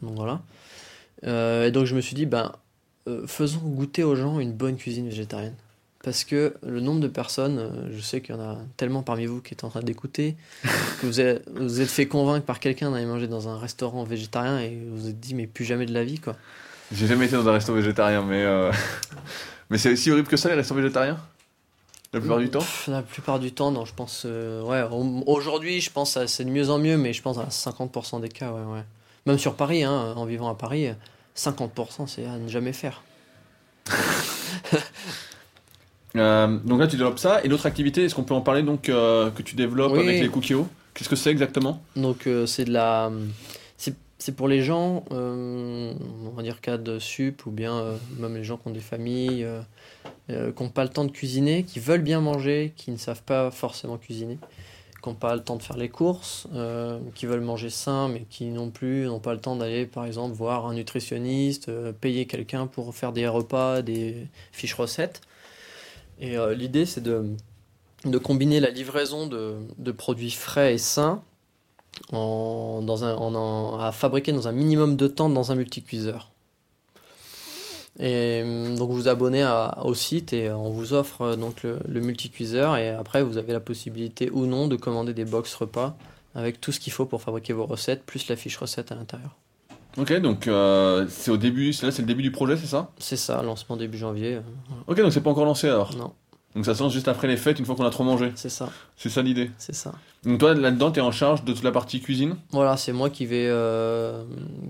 donc 0.00 0.14
voilà. 0.16 0.40
Et 1.22 1.70
donc 1.70 1.84
je 1.84 1.94
me 1.94 2.00
suis 2.00 2.14
dit, 2.14 2.24
ben 2.24 2.52
euh, 3.08 3.26
faisons 3.26 3.60
goûter 3.60 4.04
aux 4.04 4.14
gens 4.16 4.38
une 4.38 4.52
bonne 4.52 4.76
cuisine 4.76 5.08
végétarienne. 5.08 5.54
Parce 6.04 6.22
que 6.24 6.54
le 6.64 6.80
nombre 6.80 7.00
de 7.00 7.08
personnes, 7.08 7.58
euh, 7.58 7.70
je 7.92 8.00
sais 8.00 8.20
qu'il 8.20 8.34
y 8.34 8.38
en 8.38 8.40
a 8.40 8.58
tellement 8.76 9.02
parmi 9.02 9.26
vous 9.26 9.40
qui 9.42 9.52
est 9.54 9.64
en 9.64 9.68
train 9.68 9.80
d'écouter, 9.82 10.36
que 10.62 11.06
vous 11.06 11.20
êtes, 11.20 11.48
vous 11.50 11.80
êtes 11.80 11.88
fait 11.90 12.06
convaincre 12.06 12.46
par 12.46 12.60
quelqu'un 12.60 12.90
d'aller 12.92 13.04
manger 13.06 13.26
dans 13.26 13.48
un 13.48 13.58
restaurant 13.58 14.04
végétarien 14.04 14.60
et 14.60 14.78
vous 14.88 14.96
vous 15.02 15.08
êtes 15.08 15.18
dit, 15.18 15.34
mais 15.34 15.46
plus 15.48 15.64
jamais 15.64 15.86
de 15.86 15.92
la 15.92 16.04
vie 16.04 16.20
quoi. 16.20 16.36
J'ai 16.92 17.06
jamais 17.08 17.26
été 17.26 17.34
dans 17.36 17.48
un 17.48 17.52
resto 17.52 17.74
végétarien, 17.74 18.22
mais. 18.22 18.44
euh, 18.44 18.70
mais 19.70 19.76
c'est 19.78 19.92
aussi 19.92 20.10
horrible 20.10 20.28
que 20.28 20.36
ça, 20.36 20.48
les 20.48 20.54
restos 20.54 20.74
végétariens? 20.74 21.18
La 22.14 22.20
plupart 22.20 22.38
du 22.38 22.48
temps? 22.48 22.64
La 22.86 23.02
plupart 23.02 23.38
du 23.38 23.52
temps, 23.52 23.70
non, 23.70 23.84
je 23.84 23.92
pense. 23.92 24.22
euh, 24.24 24.62
ouais, 24.62 24.82
au- 24.90 25.22
aujourd'hui, 25.26 25.80
je 25.82 25.90
pense 25.90 26.14
que 26.14 26.26
c'est 26.26 26.44
de 26.44 26.50
mieux 26.50 26.70
en 26.70 26.78
mieux, 26.78 26.96
mais 26.96 27.12
je 27.12 27.20
pense 27.20 27.36
à 27.38 27.48
50% 27.50 28.20
des 28.20 28.30
cas, 28.30 28.50
ouais, 28.52 28.62
ouais. 28.72 28.84
Même 29.26 29.36
sur 29.38 29.54
Paris, 29.56 29.84
hein, 29.84 30.14
en 30.16 30.24
vivant 30.24 30.48
à 30.48 30.54
Paris, 30.54 30.88
50% 31.38 32.06
c'est 32.06 32.26
à 32.26 32.36
ne 32.36 32.48
jamais 32.48 32.72
faire. 32.72 33.02
Euh, 36.16 36.58
donc 36.64 36.80
là, 36.80 36.86
tu 36.86 36.96
développes 36.96 37.18
ça. 37.18 37.44
Et 37.44 37.48
l'autre 37.48 37.66
activité, 37.66 38.02
est-ce 38.04 38.14
qu'on 38.14 38.24
peut 38.24 38.34
en 38.34 38.40
parler 38.40 38.62
donc 38.62 38.88
euh, 38.88 39.30
que 39.30 39.42
tu 39.42 39.54
développes 39.54 39.92
Oui. 39.92 40.00
avec 40.00 40.22
les 40.22 40.28
Cookio 40.28 40.66
Qu'est-ce 40.94 41.08
que 41.08 41.14
c'est 41.14 41.30
exactement? 41.30 41.82
Donc, 41.96 42.26
euh, 42.26 42.46
c'est 42.46 42.64
de 42.64 42.72
la. 42.72 43.12
C'est 44.20 44.34
pour 44.34 44.48
les 44.48 44.62
gens, 44.62 45.04
on 45.10 45.94
va 46.34 46.42
dire 46.42 46.60
cas 46.60 46.76
de 46.76 46.98
sup, 46.98 47.46
ou 47.46 47.52
bien 47.52 47.84
même 48.18 48.34
les 48.34 48.42
gens 48.42 48.56
qui 48.56 48.66
ont 48.66 48.72
des 48.72 48.80
familles, 48.80 49.46
qui 50.28 50.34
n'ont 50.34 50.70
pas 50.70 50.82
le 50.82 50.88
temps 50.88 51.04
de 51.04 51.12
cuisiner, 51.12 51.62
qui 51.62 51.78
veulent 51.78 52.02
bien 52.02 52.20
manger, 52.20 52.72
qui 52.74 52.90
ne 52.90 52.96
savent 52.96 53.22
pas 53.22 53.52
forcément 53.52 53.96
cuisiner, 53.96 54.38
n'ont 55.08 55.14
pas 55.14 55.34
le 55.34 55.42
temps 55.42 55.56
de 55.56 55.62
faire 55.62 55.76
les 55.76 55.88
courses, 55.88 56.46
euh, 56.54 56.98
qui 57.14 57.26
veulent 57.26 57.40
manger 57.40 57.70
sain, 57.70 58.08
mais 58.08 58.26
qui 58.30 58.46
non 58.46 58.70
plus 58.70 59.06
n'ont 59.06 59.20
pas 59.20 59.34
le 59.34 59.40
temps 59.40 59.56
d'aller, 59.56 59.86
par 59.86 60.04
exemple, 60.06 60.34
voir 60.34 60.66
un 60.66 60.74
nutritionniste, 60.74 61.68
euh, 61.68 61.92
payer 61.92 62.26
quelqu'un 62.26 62.66
pour 62.66 62.94
faire 62.94 63.12
des 63.12 63.26
repas, 63.28 63.82
des 63.82 64.26
fiches 64.52 64.74
recettes. 64.74 65.20
Et 66.20 66.36
euh, 66.36 66.54
l'idée, 66.54 66.86
c'est 66.86 67.02
de, 67.02 67.34
de 68.04 68.18
combiner 68.18 68.60
la 68.60 68.70
livraison 68.70 69.26
de, 69.26 69.56
de 69.78 69.92
produits 69.92 70.30
frais 70.30 70.74
et 70.74 70.78
sains 70.78 71.22
en, 72.12 72.82
dans 72.82 73.04
un, 73.04 73.14
en- 73.16 73.78
à 73.80 73.92
fabriquer 73.92 74.32
dans 74.32 74.48
un 74.48 74.52
minimum 74.52 74.96
de 74.96 75.08
temps 75.08 75.28
dans 75.28 75.52
un 75.52 75.54
multicuiseur. 75.56 76.30
Et 78.00 78.42
hum, 78.44 78.76
donc 78.76 78.90
vous 78.90 78.96
vous 78.96 79.08
abonnez 79.08 79.42
à- 79.42 79.78
au 79.84 79.94
site 79.94 80.32
et 80.32 80.50
on 80.50 80.70
vous 80.70 80.92
offre 80.92 81.22
euh, 81.22 81.36
donc 81.36 81.62
le, 81.64 81.78
le 81.88 82.00
multicuiseur 82.00 82.76
et 82.76 82.90
après 82.90 83.22
vous 83.22 83.38
avez 83.38 83.52
la 83.52 83.60
possibilité 83.60 84.30
ou 84.30 84.46
non 84.46 84.68
de 84.68 84.76
commander 84.76 85.14
des 85.14 85.24
box 85.24 85.54
repas 85.54 85.96
avec 86.34 86.60
tout 86.60 86.70
ce 86.70 86.78
qu'il 86.78 86.92
faut 86.92 87.06
pour 87.06 87.22
fabriquer 87.22 87.52
vos 87.52 87.66
recettes 87.66 88.04
plus 88.04 88.28
la 88.28 88.36
fiche 88.36 88.56
recette 88.56 88.92
à 88.92 88.94
l'intérieur. 88.94 89.34
Ok, 89.96 90.12
donc 90.20 90.46
euh, 90.46 91.06
c'est 91.08 91.30
au 91.32 91.36
début, 91.36 91.72
c'est 91.72 91.86
là, 91.86 91.90
c'est 91.90 92.02
le 92.02 92.06
début 92.06 92.22
du 92.22 92.30
projet, 92.30 92.56
c'est 92.56 92.66
ça? 92.66 92.90
C'est 92.98 93.16
ça, 93.16 93.42
lancement 93.42 93.76
début 93.76 93.98
janvier. 93.98 94.34
euh, 94.36 94.40
Ok, 94.86 95.00
donc 95.00 95.12
c'est 95.12 95.20
pas 95.22 95.30
encore 95.30 95.44
lancé 95.46 95.66
alors? 95.68 95.96
Non, 95.96 96.12
Donc 96.58 96.64
ça 96.66 96.74
se 96.74 96.82
lance 96.82 96.92
juste 96.92 97.06
après 97.06 97.28
les 97.28 97.36
fêtes, 97.36 97.60
une 97.60 97.64
fois 97.64 97.76
qu'on 97.76 97.84
a 97.84 97.90
trop 97.90 98.02
mangé. 98.02 98.32
c'est 98.34 98.48
ça, 98.48 98.68
C'est 98.96 99.10
ça 99.10 99.22
l'idée. 99.22 99.48
c'est 99.58 99.76
ça. 99.76 99.92
Donc 100.24 100.40
toi, 100.40 100.54
là-dedans, 100.54 100.90
t'es 100.90 101.00
en 101.00 101.12
charge 101.12 101.44
de 101.44 101.52
toute 101.52 101.62
la 101.62 101.70
partie 101.70 102.00
cuisine? 102.00 102.34
Voilà, 102.50 102.76
c'est 102.76 102.90
moi 102.92 103.10
qui 103.10 103.26
vais, 103.26 103.46
euh, 103.46 104.24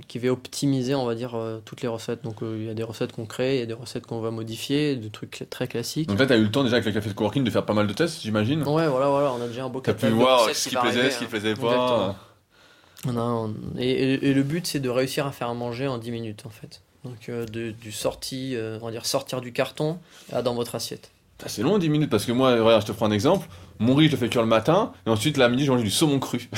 qui 0.06 0.19
vais 0.19 0.28
optimiser, 0.28 0.94
on 0.94 1.06
va 1.06 1.15
dire, 1.15 1.35
euh, 1.35 1.62
toutes 1.65 1.81
les 1.81 1.89
recettes. 1.89 2.23
Donc 2.24 2.43
euh, 2.43 2.59
il 2.60 2.66
y 2.66 2.69
a 2.69 2.74
des 2.74 2.82
recettes 2.82 3.12
qu'on 3.12 3.24
crée, 3.24 3.55
il 3.56 3.60
y 3.60 3.62
a 3.62 3.66
des 3.66 3.73
recettes 3.73 4.05
qu'on 4.06 4.20
va 4.20 4.31
modifier, 4.31 4.97
des 4.97 5.09
trucs 5.09 5.47
très 5.48 5.66
classiques. 5.66 6.09
Donc 6.10 6.19
là, 6.19 6.27
t'as 6.27 6.36
eu 6.36 6.43
le 6.44 6.51
temps 6.51 6.62
déjà 6.62 6.77
avec 6.77 6.85
le 6.85 6.93
café 6.93 7.09
de 7.09 7.15
coworking 7.15 7.43
de 7.43 7.48
faire 7.51 7.65
pas 7.65 7.73
mal 7.73 7.86
de 7.86 7.94
tests, 7.94 8.20
j'imagine? 8.20 8.60
Ouais, 8.65 8.86
voilà, 8.86 9.09
voilà, 9.09 9.32
on 9.32 9.40
a 9.43 9.47
déjà 9.48 9.65
un 9.65 9.70
beau 9.70 9.81
T'as 9.81 9.94
pu 9.94 10.01
catalogue 10.02 10.19
de 10.19 10.23
voir 10.23 10.51
ce 10.55 10.69
qui 10.69 10.74
va 10.74 10.82
plaisait, 10.82 11.10
ce 11.10 11.19
qui 11.20 11.24
hein. 11.24 11.28
plaisait 11.31 11.55
pas. 11.55 12.16
On 13.06 13.16
a- 13.16 13.20
on- 13.23 13.55
et, 13.78 13.89
et- 13.90 14.28
et 14.28 14.35
le 14.35 14.43
but, 14.43 14.66
c'est 14.66 14.81
de 14.81 14.90
réussir 14.90 15.27
à 15.27 15.32
faire 15.32 15.48
à 15.48 15.55
manger 15.55 15.89
en 15.89 15.97
10 15.97 16.10
minutes, 16.10 16.44
en 16.44 16.51
fait. 16.51 16.82
Donc 17.05 17.28
euh, 17.31 17.47
de- 17.47 17.70
du 17.70 17.93
sorti, 17.93 18.55
euh, 18.56 18.78
on 18.82 18.86
va 18.86 18.90
dire 18.90 19.06
sortir 19.06 19.40
du 19.40 19.52
carton 19.52 19.98
à 20.32 20.43
dans 20.43 20.55
votre 20.55 20.74
assiette. 20.74 21.10
C'est 21.47 21.62
long 21.62 21.78
10 21.78 21.89
minutes 21.89 22.10
parce 22.10 22.24
que 22.24 22.32
moi, 22.32 22.51
regarde, 22.52 22.82
je 22.82 22.86
te 22.86 22.93
prends 22.93 23.06
un 23.06 23.10
exemple. 23.12 23.47
Mon 23.78 23.94
riz, 23.94 24.06
je 24.06 24.12
le 24.12 24.16
fais 24.16 24.28
cuire 24.28 24.43
le 24.43 24.48
matin, 24.48 24.93
et 25.06 25.10
ensuite, 25.10 25.39
à 25.39 25.48
midi, 25.48 25.65
je 25.65 25.70
mange 25.73 25.82
du 25.85 25.90
saumon 25.90 26.19
cru. 26.19 26.48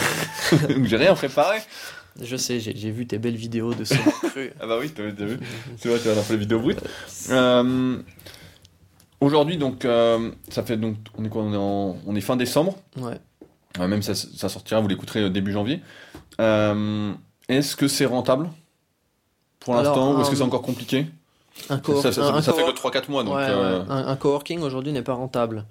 Donc 0.69 0.85
j'ai 0.87 0.97
rien 0.97 1.15
préparé. 1.15 1.59
Je 2.21 2.35
sais, 2.37 2.59
j'ai 2.61 2.75
j'ai 2.77 2.91
vu 2.91 3.07
tes 3.07 3.19
belles 3.19 3.37
vidéos 3.37 3.75
de 3.75 3.85
saumon 3.85 4.11
cru. 4.23 4.53
Ah 4.61 4.67
bah 4.67 4.79
oui, 4.81 4.91
t'as 4.91 5.11
t'as 5.13 5.25
vu. 5.27 5.39
C'est 5.77 5.89
vrai, 5.91 5.99
tu 6.01 6.09
as 6.09 6.15
fait 6.17 6.33
les 6.33 6.39
vidéos 6.41 6.61
brutes. 6.61 6.81
Euh, 7.31 7.99
Aujourd'hui, 9.21 9.59
donc, 9.59 9.85
euh, 9.85 10.31
ça 10.49 10.63
fait 10.63 10.79
donc, 10.79 10.97
on 11.19 11.25
est 11.27 11.29
quoi 11.29 11.43
on 11.43 11.53
est, 11.53 11.57
en- 11.57 11.97
on 12.07 12.17
est 12.17 12.23
fin 12.23 12.37
décembre. 12.37 12.77
Ouais. 12.97 13.19
Euh, 13.79 13.87
même 13.87 14.01
ça, 14.03 14.15
ça 14.15 14.49
sortira, 14.49 14.81
vous 14.81 14.89
l'écouterez 14.89 15.29
début 15.29 15.53
janvier. 15.53 15.83
Est-ce 16.39 17.77
que 17.77 17.87
c'est 17.87 18.07
rentable 18.07 18.49
pour 19.59 19.75
l'instant 19.75 20.17
ou 20.17 20.23
est-ce 20.23 20.31
que 20.31 20.37
c'est 20.37 20.43
encore 20.43 20.63
compliqué? 20.63 21.07
Un 21.69 21.77
Ça, 21.77 21.81
co- 21.83 22.01
ça- 22.01 22.13
ça- 22.13 22.35
un- 22.35 22.41
fait 22.43 22.53
que 22.53 22.71
3-4 22.75 23.11
mois 23.11 23.25
donc. 23.25 23.35
Ouais, 23.35 23.47
euh. 23.49 23.83
Un, 23.89 24.07
un 24.09 24.17
coworking 24.17 24.61
aujourd'hui 24.63 24.93
n'est 24.93 25.03
pas 25.03 25.15
rentable. 25.15 25.65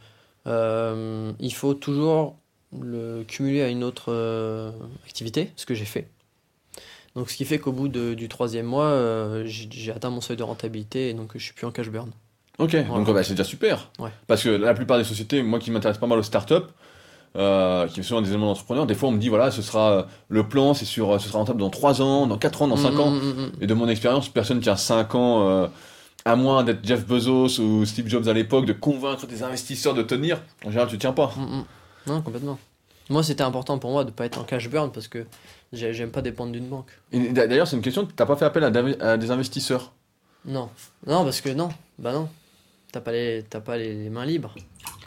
Euh, 0.48 1.32
il 1.40 1.54
faut 1.54 1.74
toujours 1.74 2.38
le 2.80 3.24
cumuler 3.24 3.62
à 3.62 3.70
une 3.70 3.84
autre 3.84 4.06
euh, 4.12 4.72
activité, 5.06 5.52
ce 5.56 5.66
que 5.66 5.74
j'ai 5.74 5.86
fait. 5.86 6.08
Donc, 7.16 7.30
ce 7.30 7.36
qui 7.38 7.46
fait 7.46 7.58
qu'au 7.60 7.72
bout 7.72 7.88
de- 7.88 8.14
du 8.14 8.30
troisième 8.30 8.66
mois, 8.68 9.44
j'ai 9.46 9.92
atteint 9.92 10.10
mon 10.12 10.22
seuil 10.22 10.38
de 10.38 10.44
rentabilité 10.44 11.10
et 11.10 11.14
donc 11.14 11.32
je 11.36 11.44
suis 11.44 11.54
plus 11.54 11.66
en 11.66 11.72
cash 11.72 11.90
burn. 11.90 12.12
Ok, 12.60 12.76
donc 12.88 13.10
bah, 13.12 13.24
c'est 13.24 13.34
déjà 13.34 13.44
super. 13.46 13.90
Ouais. 14.00 14.12
Parce 14.28 14.44
que 14.44 14.50
la 14.50 14.74
plupart 14.74 14.98
des 14.98 15.04
sociétés, 15.06 15.42
moi 15.44 15.60
qui 15.60 15.72
m'intéresse 15.72 15.98
pas 15.98 16.08
mal 16.08 16.20
aux 16.20 16.24
startups, 16.24 16.56
euh, 17.36 17.88
qui 17.88 18.04
sont 18.04 18.22
des 18.22 18.30
éléments 18.30 18.48
d'entrepreneurs, 18.48 18.86
des 18.88 18.96
fois 18.96 19.10
on 19.10 19.12
me 19.12 19.20
dit 19.20 19.30
voilà, 19.30 19.52
ce 19.52 19.62
sera 19.62 19.92
euh, 19.92 20.04
le 20.30 20.48
plan, 20.48 20.74
c'est 20.74 20.86
sur, 20.86 21.12
euh, 21.14 21.20
ce 21.20 21.28
sera 21.28 21.40
rentable 21.40 21.60
dans 21.60 21.70
3 21.70 22.02
ans, 22.02 22.26
dans 22.28 22.38
4 22.38 22.62
ans, 22.64 22.68
dans 22.68 22.78
5 22.78 22.92
Mm, 22.94 23.00
ans. 23.00 23.12
mm, 23.12 23.18
mm. 23.18 23.52
Et 23.62 23.68
de 23.68 23.74
mon 23.74 23.88
expérience, 23.88 24.30
personne 24.30 24.60
tient 24.62 24.76
5 24.76 25.14
ans, 25.16 25.48
euh, 25.48 25.68
à 26.26 26.36
moins 26.36 26.64
d'être 26.64 26.86
Jeff 26.86 27.06
Bezos 27.06 27.60
ou 27.62 27.86
Steve 27.86 28.08
Jobs 28.08 28.28
à 28.28 28.34
l'époque, 28.34 28.66
de 28.66 28.74
convaincre 28.74 29.26
des 29.28 29.44
investisseurs 29.44 29.94
de 29.94 30.02
tenir. 30.04 30.42
En 30.66 30.70
général, 30.70 30.90
tu 30.90 30.98
tiens 30.98 31.14
pas. 31.14 31.32
Non, 32.08 32.22
complètement. 32.22 32.58
Moi, 33.10 33.24
c'était 33.24 33.44
important 33.44 33.80
pour 33.80 33.92
moi 33.92 34.04
de 34.04 34.12
pas 34.12 34.26
être 34.26 34.40
en 34.40 34.44
cash 34.44 34.70
burn 34.70 34.92
parce 34.92 35.08
que 35.08 35.26
j'ai- 35.74 35.94
j'aime 35.94 36.12
pas 36.12 36.22
dépendre 36.22 36.52
d'une 36.52 36.68
banque. 36.68 36.90
D'ailleurs, 37.12 37.68
c'est 37.68 37.76
une 37.76 37.82
question, 37.82 38.08
t'as 38.16 38.26
pas 38.26 38.36
fait 38.36 38.46
appel 38.46 38.64
à, 38.64 39.18
des 39.18 39.32
investisseurs? 39.32 39.94
Non, 40.46 40.70
non, 41.08 41.24
parce 41.24 41.42
que 41.42 41.50
non, 41.50 41.70
bah 41.98 42.14
non, 42.14 42.30
t'as 42.92 43.02
pas 43.02 43.12
les, 43.12 43.44
t'as 43.50 43.60
pas 43.62 43.78
les 43.78 44.10
mains 44.10 44.26
libres. 44.26 44.54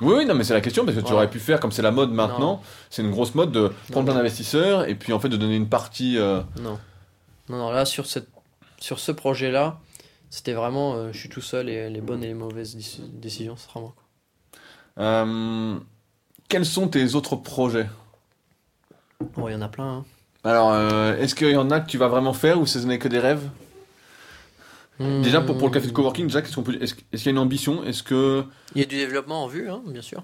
Oui, 0.00 0.14
oui, 0.18 0.26
non, 0.26 0.34
mais 0.34 0.42
c'est 0.44 0.54
la 0.54 0.60
question 0.60 0.84
parce 0.84 0.96
que 0.96 1.00
tu 1.00 1.06
Voilà. 1.06 1.18
aurais 1.18 1.30
pu 1.30 1.38
faire 1.38 1.60
comme 1.60 1.70
c'est 1.72 1.82
la 1.82 1.92
mode 1.92 2.10
maintenant. 2.12 2.60
C'est 2.90 3.02
une 3.02 3.10
grosse 3.12 3.34
mode 3.34 3.52
de 3.52 3.70
prendre 3.90 4.06
plein 4.06 4.14
d'investisseurs 4.14 4.88
et 4.88 4.94
puis 4.96 5.12
en 5.12 5.20
fait 5.20 5.28
de 5.28 5.36
donner 5.36 5.56
une 5.56 5.68
partie. 5.68 6.18
euh, 6.18 6.40
Non, 6.60 6.78
non, 7.48 7.58
non. 7.58 7.70
Là, 7.70 7.84
sur 7.84 8.06
cette, 8.06 8.28
sur 8.80 8.98
ce 8.98 9.12
projet-là, 9.12 9.78
c'était 10.30 10.54
vraiment, 10.54 10.94
euh, 10.94 11.12
je 11.12 11.18
suis 11.18 11.28
tout 11.28 11.40
seul 11.40 11.68
et 11.68 11.88
les 11.88 12.00
bonnes 12.00 12.24
et 12.24 12.28
les 12.28 12.34
mauvaises 12.34 12.74
déci- 12.76 13.08
décisions, 13.12 13.56
ce 13.56 13.68
sera 13.68 13.80
moi. 13.80 13.94
quoi. 14.96 15.04
euh, 15.04 15.78
quels 16.48 16.66
sont 16.66 16.88
tes 16.88 17.14
autres 17.14 17.36
projets? 17.36 17.88
Bon, 19.36 19.48
il 19.48 19.52
y 19.52 19.54
en 19.54 19.62
a 19.62 19.68
plein. 19.68 19.98
hein. 19.98 20.04
Alors, 20.44 20.72
euh, 20.72 21.16
est-ce 21.18 21.34
qu'il 21.36 21.50
y 21.50 21.56
en 21.56 21.70
a 21.70 21.78
que 21.80 21.88
tu 21.88 21.96
vas 21.98 22.08
vraiment 22.08 22.32
faire 22.32 22.60
ou 22.60 22.66
ce 22.66 22.78
n'est 22.80 22.98
que 22.98 23.06
des 23.08 23.20
rêves? 23.20 23.48
Déjà 25.22 25.40
pour, 25.40 25.56
pour 25.58 25.68
le 25.68 25.74
café 25.74 25.86
de 25.86 25.92
coworking, 25.92 26.30
qu'on 26.54 26.62
peut, 26.62 26.74
est-ce, 26.80 26.94
est-ce 27.12 27.22
qu'il 27.22 27.26
y 27.26 27.28
a 27.28 27.30
une 27.30 27.38
ambition? 27.38 27.84
Est-ce 27.84 28.02
que 28.02 28.44
Il 28.74 28.80
y 28.80 28.84
a 28.84 28.86
du 28.86 28.96
développement 28.96 29.44
en 29.44 29.46
vue, 29.46 29.68
hein, 29.70 29.82
bien 29.86 30.02
sûr. 30.02 30.22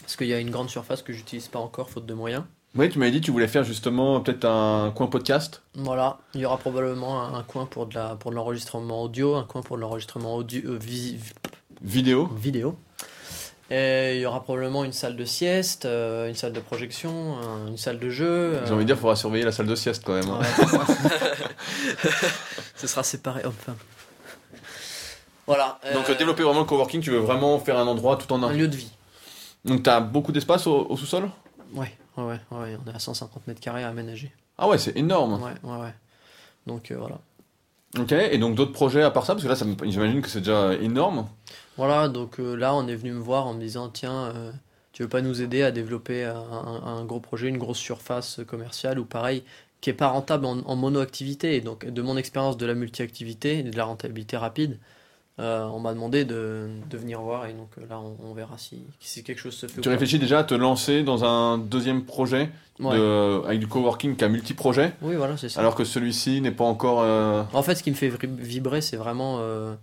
Parce 0.00 0.16
qu'il 0.16 0.26
y 0.26 0.34
a 0.34 0.40
une 0.40 0.50
grande 0.50 0.68
surface 0.68 1.02
que 1.02 1.12
j'utilise 1.12 1.48
pas 1.48 1.58
encore, 1.58 1.90
faute 1.90 2.06
de 2.06 2.14
moyens? 2.14 2.44
oui, 2.74 2.88
tu 2.88 2.98
m'avais 2.98 3.10
dit 3.10 3.20
que 3.20 3.26
tu 3.26 3.30
voulais 3.30 3.48
faire 3.48 3.64
justement 3.64 4.20
peut-être 4.22 4.46
un 4.46 4.90
coin 4.92 5.06
podcast. 5.06 5.62
Voilà, 5.74 6.18
il 6.34 6.40
y 6.40 6.46
aura 6.46 6.56
probablement 6.56 7.22
un, 7.22 7.34
un 7.34 7.42
coin 7.42 7.66
pour 7.66 7.86
de 7.86 7.94
la, 7.94 8.16
pour 8.16 8.30
de 8.30 8.36
l'enregistrement 8.36 9.02
audio, 9.02 9.34
un 9.34 9.44
coin 9.44 9.60
pour 9.60 9.76
de 9.76 9.82
l'enregistrement 9.82 10.34
audio, 10.36 10.62
euh, 10.70 10.78
Vidéo. 11.82 12.28
vidéo. 12.34 12.78
Et 13.74 14.16
il 14.16 14.20
y 14.20 14.26
aura 14.26 14.42
probablement 14.42 14.84
une 14.84 14.92
salle 14.92 15.16
de 15.16 15.24
sieste, 15.24 15.86
euh, 15.86 16.28
une 16.28 16.34
salle 16.34 16.52
de 16.52 16.60
projection, 16.60 17.38
un- 17.38 17.68
une 17.68 17.78
salle 17.78 17.98
de 17.98 18.10
jeu. 18.10 18.26
euh, 18.26 18.66
J'ai 18.66 18.72
envie 18.74 18.84
de 18.84 18.88
dire, 18.88 18.96
il 18.96 19.00
faudra 19.00 19.16
surveiller 19.16 19.44
la 19.46 19.52
salle 19.52 19.66
de 19.66 19.74
sieste 19.74 20.02
quand 20.04 20.12
même. 20.12 20.28
hein. 20.28 20.40
ouais. 20.40 20.94
Ce 22.76 22.86
sera 22.86 23.02
séparé 23.02 23.44
homme-femme. 23.44 23.76
Voilà. 25.46 25.78
Donc 25.94 26.08
euh, 26.08 26.12
euh, 26.12 26.18
développer 26.18 26.42
vraiment 26.42 26.60
le 26.60 26.66
coworking, 26.66 27.00
tu 27.00 27.10
veux 27.10 27.18
vraiment 27.18 27.58
faire 27.58 27.78
un 27.78 27.86
endroit 27.86 28.16
tout 28.16 28.30
en 28.32 28.42
un 28.42 28.48
un. 28.48 28.52
lieu 28.52 28.68
de 28.68 28.76
vie. 28.76 28.90
Donc 29.64 29.82
tu 29.82 29.90
as 29.90 30.00
beaucoup 30.00 30.32
d'espace 30.32 30.66
au, 30.66 30.86
au 30.88 30.96
sous-sol? 30.96 31.30
Ouais, 31.74 31.96
ouais, 32.16 32.24
ouais, 32.24 32.38
ouais, 32.50 32.78
on 32.86 32.90
est 32.90 32.94
à 32.94 32.98
150 32.98 33.46
mètres 33.46 33.60
carrés 33.60 33.84
à 33.84 33.88
aménager. 33.88 34.32
Ah 34.58 34.68
ouais, 34.68 34.78
c'est 34.78 34.96
énorme. 34.96 35.42
Ouais, 35.42 35.52
ouais, 35.62 35.78
ouais. 35.80 35.94
Donc 36.66 36.90
euh, 36.90 36.96
voilà. 36.98 37.18
Ok, 37.98 38.12
et 38.12 38.38
donc 38.38 38.54
d'autres 38.54 38.72
projets 38.72 39.02
à 39.02 39.10
part 39.10 39.24
ça? 39.26 39.34
Parce 39.34 39.44
que 39.44 39.48
là, 39.48 39.56
ça 39.56 39.64
me- 39.64 39.76
j'imagine 39.84 40.22
que 40.22 40.28
c'est 40.28 40.38
déjà 40.40 40.74
énorme. 40.74 41.26
Voilà, 41.76 42.08
donc 42.08 42.38
euh, 42.38 42.54
là, 42.54 42.74
on 42.74 42.86
est 42.88 42.94
venu 42.96 43.12
me 43.12 43.20
voir 43.20 43.46
en 43.46 43.54
me 43.54 43.60
disant 43.60 43.88
tiens, 43.88 44.32
euh, 44.36 44.52
tu 44.92 45.02
veux 45.02 45.08
pas 45.08 45.22
nous 45.22 45.40
aider 45.42 45.62
à 45.62 45.70
développer 45.70 46.24
un, 46.24 47.04
gros 47.04 47.20
projet, 47.20 47.48
une 47.48 47.58
grosse 47.58 47.78
surface 47.78 48.40
commerciale 48.46 48.98
ou 48.98 49.04
pareil, 49.04 49.42
qui 49.80 49.88
est 49.90 49.94
pas 49.94 50.08
rentable 50.08 50.44
en, 50.44 50.58
en 50.60 50.76
mono-activité. 50.76 51.56
Et 51.56 51.60
donc, 51.60 51.86
de 51.86 52.02
mon 52.02 52.16
expérience 52.16 52.56
de 52.58 52.66
la 52.66 52.74
multi-activité 52.74 53.60
et 53.60 53.62
de 53.62 53.76
la 53.76 53.84
rentabilité 53.84 54.36
rapide, 54.36 54.78
euh, 55.40 55.64
on 55.64 55.80
m'a 55.80 55.94
demandé 55.94 56.26
de, 56.26 56.68
de 56.90 56.98
venir 56.98 57.22
voir 57.22 57.46
et 57.46 57.54
donc 57.54 57.70
euh, 57.78 57.86
là 57.88 57.98
on, 57.98 58.16
on 58.22 58.34
verra 58.34 58.58
si, 58.58 58.82
si 59.00 59.24
quelque 59.24 59.38
chose 59.38 59.54
se 59.54 59.66
fait. 59.66 59.78
ou 59.78 59.80
Tu 59.80 59.88
réfléchis 59.88 60.18
déjà 60.18 60.40
à 60.40 60.44
te 60.44 60.52
lancer 60.52 61.02
dans 61.04 61.24
un 61.24 61.56
deuxième 61.56 62.04
projet 62.04 62.50
Ouais. 62.78 62.96
de- 62.98 63.40
avec 63.46 63.58
du 63.58 63.66
coworking 63.66 64.14
qui 64.16 64.24
a 64.24 64.28
multi-projets, 64.28 64.92
Oui, 65.00 65.14
voilà, 65.14 65.38
c'est 65.38 65.48
ça. 65.48 65.60
alors 65.60 65.74
que 65.74 65.84
celui-ci 65.84 66.42
n'est 66.42 66.50
pas 66.50 66.64
encore. 66.64 67.00
euh, 67.00 67.44
En 67.54 67.62
fait, 67.62 67.76
ce 67.76 67.82
qui 67.82 67.90
me 67.90 67.96
fait 67.96 68.10
vibrer, 68.26 68.82
c'est 68.82 68.96
vraiment 68.98 69.38
euh, 69.40 69.74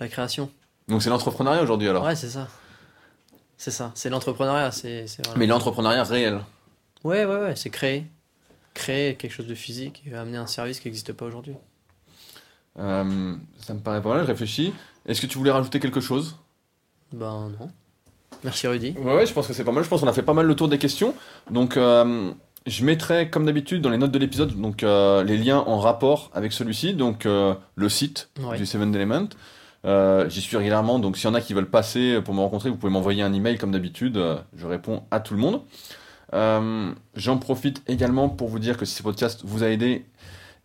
la 0.00 0.08
création. 0.08 0.50
Donc 0.90 1.02
c'est 1.02 1.10
l'entrepreneuriat 1.10 1.62
aujourd'hui 1.62 1.88
alors. 1.88 2.04
Ouais, 2.04 2.16
c'est 2.16 2.28
ça. 2.28 2.48
C'est 3.56 3.70
ça. 3.70 3.92
C'est 3.94 4.10
l'entrepreneuriat. 4.10 4.70
C'est 4.72 5.06
vraiment- 5.18 5.34
Mais 5.38 5.46
l'entrepreneuriat 5.46 6.04
réel. 6.04 6.40
Ouais, 7.04 7.24
ouais, 7.24 7.36
ouais. 7.40 7.56
C'est 7.56 7.70
créer. 7.70 8.06
Créer 8.74 9.14
quelque 9.16 9.32
chose 9.32 9.46
de 9.46 9.54
physique 9.54 10.02
et 10.10 10.14
amener 10.14 10.36
un 10.38 10.46
service 10.46 10.80
qui 10.80 10.88
n'existe 10.88 11.12
pas 11.12 11.24
aujourd'hui. 11.26 11.54
Euh, 12.78 13.34
ça 13.60 13.74
me 13.74 13.80
paraît 13.80 14.00
pas 14.02 14.10
mal, 14.10 14.20
je 14.22 14.26
réfléchis. 14.26 14.72
Est-ce 15.06 15.20
que 15.20 15.26
tu 15.26 15.38
voulais 15.38 15.50
rajouter 15.50 15.80
quelque 15.80 16.00
chose? 16.00 16.36
Ben 17.12 17.50
non. 17.58 17.70
Merci 18.44 18.66
Rudy. 18.68 18.94
Ouais, 18.98 19.16
ouais, 19.16 19.26
je 19.26 19.32
pense 19.32 19.46
que 19.46 19.52
c'est 19.52 19.64
pas 19.64 19.72
mal. 19.72 19.82
Je 19.84 19.88
pense 19.88 20.00
qu'on 20.00 20.06
a 20.08 20.12
fait 20.12 20.22
pas 20.22 20.32
mal 20.34 20.46
le 20.46 20.54
tour 20.54 20.68
des 20.68 20.78
questions. 20.78 21.14
Donc, 21.50 21.76
euh, 21.76 22.32
je 22.66 22.84
mettrai, 22.84 23.28
comme 23.28 23.44
d'habitude, 23.44 23.82
dans 23.82 23.90
les 23.90 23.98
notes 23.98 24.12
de 24.12 24.18
l'épisode, 24.18 24.58
donc 24.58 24.82
euh, 24.82 25.22
les 25.24 25.36
liens 25.36 25.58
en 25.58 25.78
rapport 25.80 26.30
avec 26.32 26.52
celui-ci. 26.52 26.94
Donc, 26.94 27.26
euh, 27.26 27.54
le 27.74 27.88
site 27.88 28.30
du 28.56 28.64
Seven 28.66 28.94
Element. 28.94 29.28
Euh, 29.84 30.28
J'y 30.28 30.40
suis 30.40 30.56
régulièrement. 30.56 30.98
Donc, 30.98 31.16
s'il 31.16 31.26
y 31.26 31.30
en 31.30 31.34
a 31.34 31.40
qui 31.40 31.54
veulent 31.54 31.70
passer 31.70 32.20
pour 32.22 32.34
me 32.34 32.40
rencontrer, 32.40 32.70
vous 32.70 32.76
pouvez 32.76 32.92
m'envoyer 32.92 33.22
un 33.22 33.32
email 33.32 33.58
comme 33.58 33.72
d'habitude. 33.72 34.16
Euh, 34.16 34.36
je 34.56 34.66
réponds 34.66 35.02
à 35.10 35.20
tout 35.20 35.34
le 35.34 35.40
monde. 35.40 35.62
Euh, 36.34 36.92
J'en 37.16 37.38
profite 37.38 37.82
également 37.88 38.28
pour 38.28 38.48
vous 38.48 38.58
dire 38.58 38.76
que 38.76 38.84
si 38.84 38.94
ce 38.94 39.02
podcast 39.02 39.40
vous 39.44 39.62
a 39.62 39.68
aidé 39.68 40.04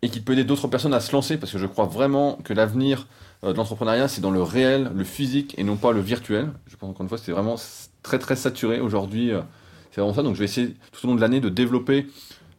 et 0.02 0.10
qu'il 0.10 0.22
peut 0.22 0.34
aider 0.34 0.44
d'autres 0.44 0.68
personnes 0.68 0.94
à 0.94 1.00
se 1.00 1.12
lancer, 1.12 1.38
parce 1.38 1.52
que 1.52 1.58
je 1.58 1.66
crois 1.66 1.86
vraiment 1.86 2.38
que 2.44 2.52
l'avenir 2.52 3.06
de 3.42 3.52
l'entrepreneuriat, 3.52 4.08
c'est 4.08 4.20
dans 4.20 4.30
le 4.30 4.42
réel, 4.42 4.90
le 4.94 5.04
physique 5.04 5.54
et 5.58 5.64
non 5.64 5.76
pas 5.76 5.92
le 5.92 6.00
virtuel. 6.00 6.50
Je 6.66 6.76
pense 6.76 6.90
encore 6.90 7.02
une 7.02 7.08
fois, 7.08 7.18
c'est 7.18 7.32
vraiment 7.32 7.56
très 8.02 8.18
très 8.18 8.36
saturé 8.36 8.80
aujourd'hui. 8.80 9.32
c'est 9.90 10.00
vraiment 10.00 10.14
ça. 10.14 10.22
Donc 10.22 10.34
je 10.34 10.40
vais 10.40 10.44
essayer 10.44 10.74
tout 10.92 11.06
au 11.06 11.08
long 11.08 11.14
de 11.14 11.20
l'année 11.20 11.40
de 11.40 11.48
développer, 11.48 12.06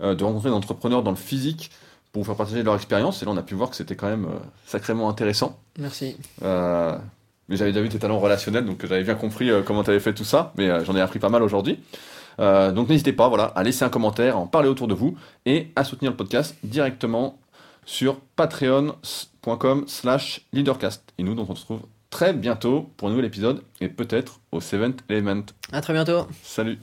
de 0.02 0.24
rencontrer 0.24 0.50
des 0.50 0.56
entrepreneurs 0.56 1.04
dans 1.04 1.12
le 1.12 1.18
physique 1.18 1.72
pour 2.18 2.24
vous 2.24 2.32
faire 2.32 2.36
partager 2.36 2.64
leur 2.64 2.76
expérience. 2.76 3.22
Et 3.22 3.26
là, 3.26 3.32
on 3.32 3.38
a 3.38 3.44
pu 3.44 3.54
voir 3.54 3.70
que 3.70 3.76
c'était 3.76 3.96
quand 3.96 4.08
même 4.08 4.26
euh, 4.26 4.40
sacrément 4.66 5.08
intéressant. 5.08 5.60
Merci. 5.78 6.18
Euh, 6.42 6.98
mais 7.48 7.58
j'avais 7.58 7.72
déjà 7.72 7.84
vu 7.84 7.90
tes 7.90 8.00
talents 8.00 8.18
relationnels, 8.18 8.66
donc 8.66 8.84
j'avais 8.86 9.04
bien 9.04 9.14
compris 9.14 9.52
euh, 9.52 9.62
comment 9.62 9.84
tu 9.84 9.92
avais 9.92 10.00
fait 10.00 10.16
tout 10.16 10.24
ça, 10.24 10.52
mais 10.58 10.84
j'en 10.84 10.96
ai 10.96 11.02
appris 11.02 11.20
pas 11.20 11.30
mal 11.30 11.44
aujourd'hui. 11.44 11.80
Euh, 12.40 12.72
donc 12.72 12.90
n'hésitez 12.90 13.14
pas 13.14 13.30
voilà, 13.30 13.46
à 13.46 13.62
laisser 13.62 13.86
un 13.86 13.90
commentaire, 13.90 14.36
à 14.36 14.40
en 14.40 14.48
parler 14.48 14.68
autour 14.68 14.88
de 14.88 14.96
vous 14.96 15.16
et 15.46 15.72
à 15.76 15.84
soutenir 15.84 16.12
le 16.12 16.18
podcast 16.18 16.56
directement 16.64 17.38
sur 17.86 18.20
patreon.com 18.36 19.86
slash 19.88 20.42
leadercast. 20.54 21.04
Et 21.20 21.24
nous, 21.24 21.36
donc, 21.36 21.52
on 21.52 21.56
se 21.56 21.62
retrouve 21.62 21.82
très 22.10 22.34
bientôt 22.34 22.90
pour 22.98 23.10
un 23.10 23.12
nouvel 23.12 23.26
épisode 23.26 23.62
et 23.80 23.90
peut-être 23.90 24.40
au 24.52 24.60
Seventh 24.60 25.04
Element. 25.08 25.44
À 25.72 25.82
très 25.82 25.94
bientôt. 25.94 26.28
Salut 26.42 26.80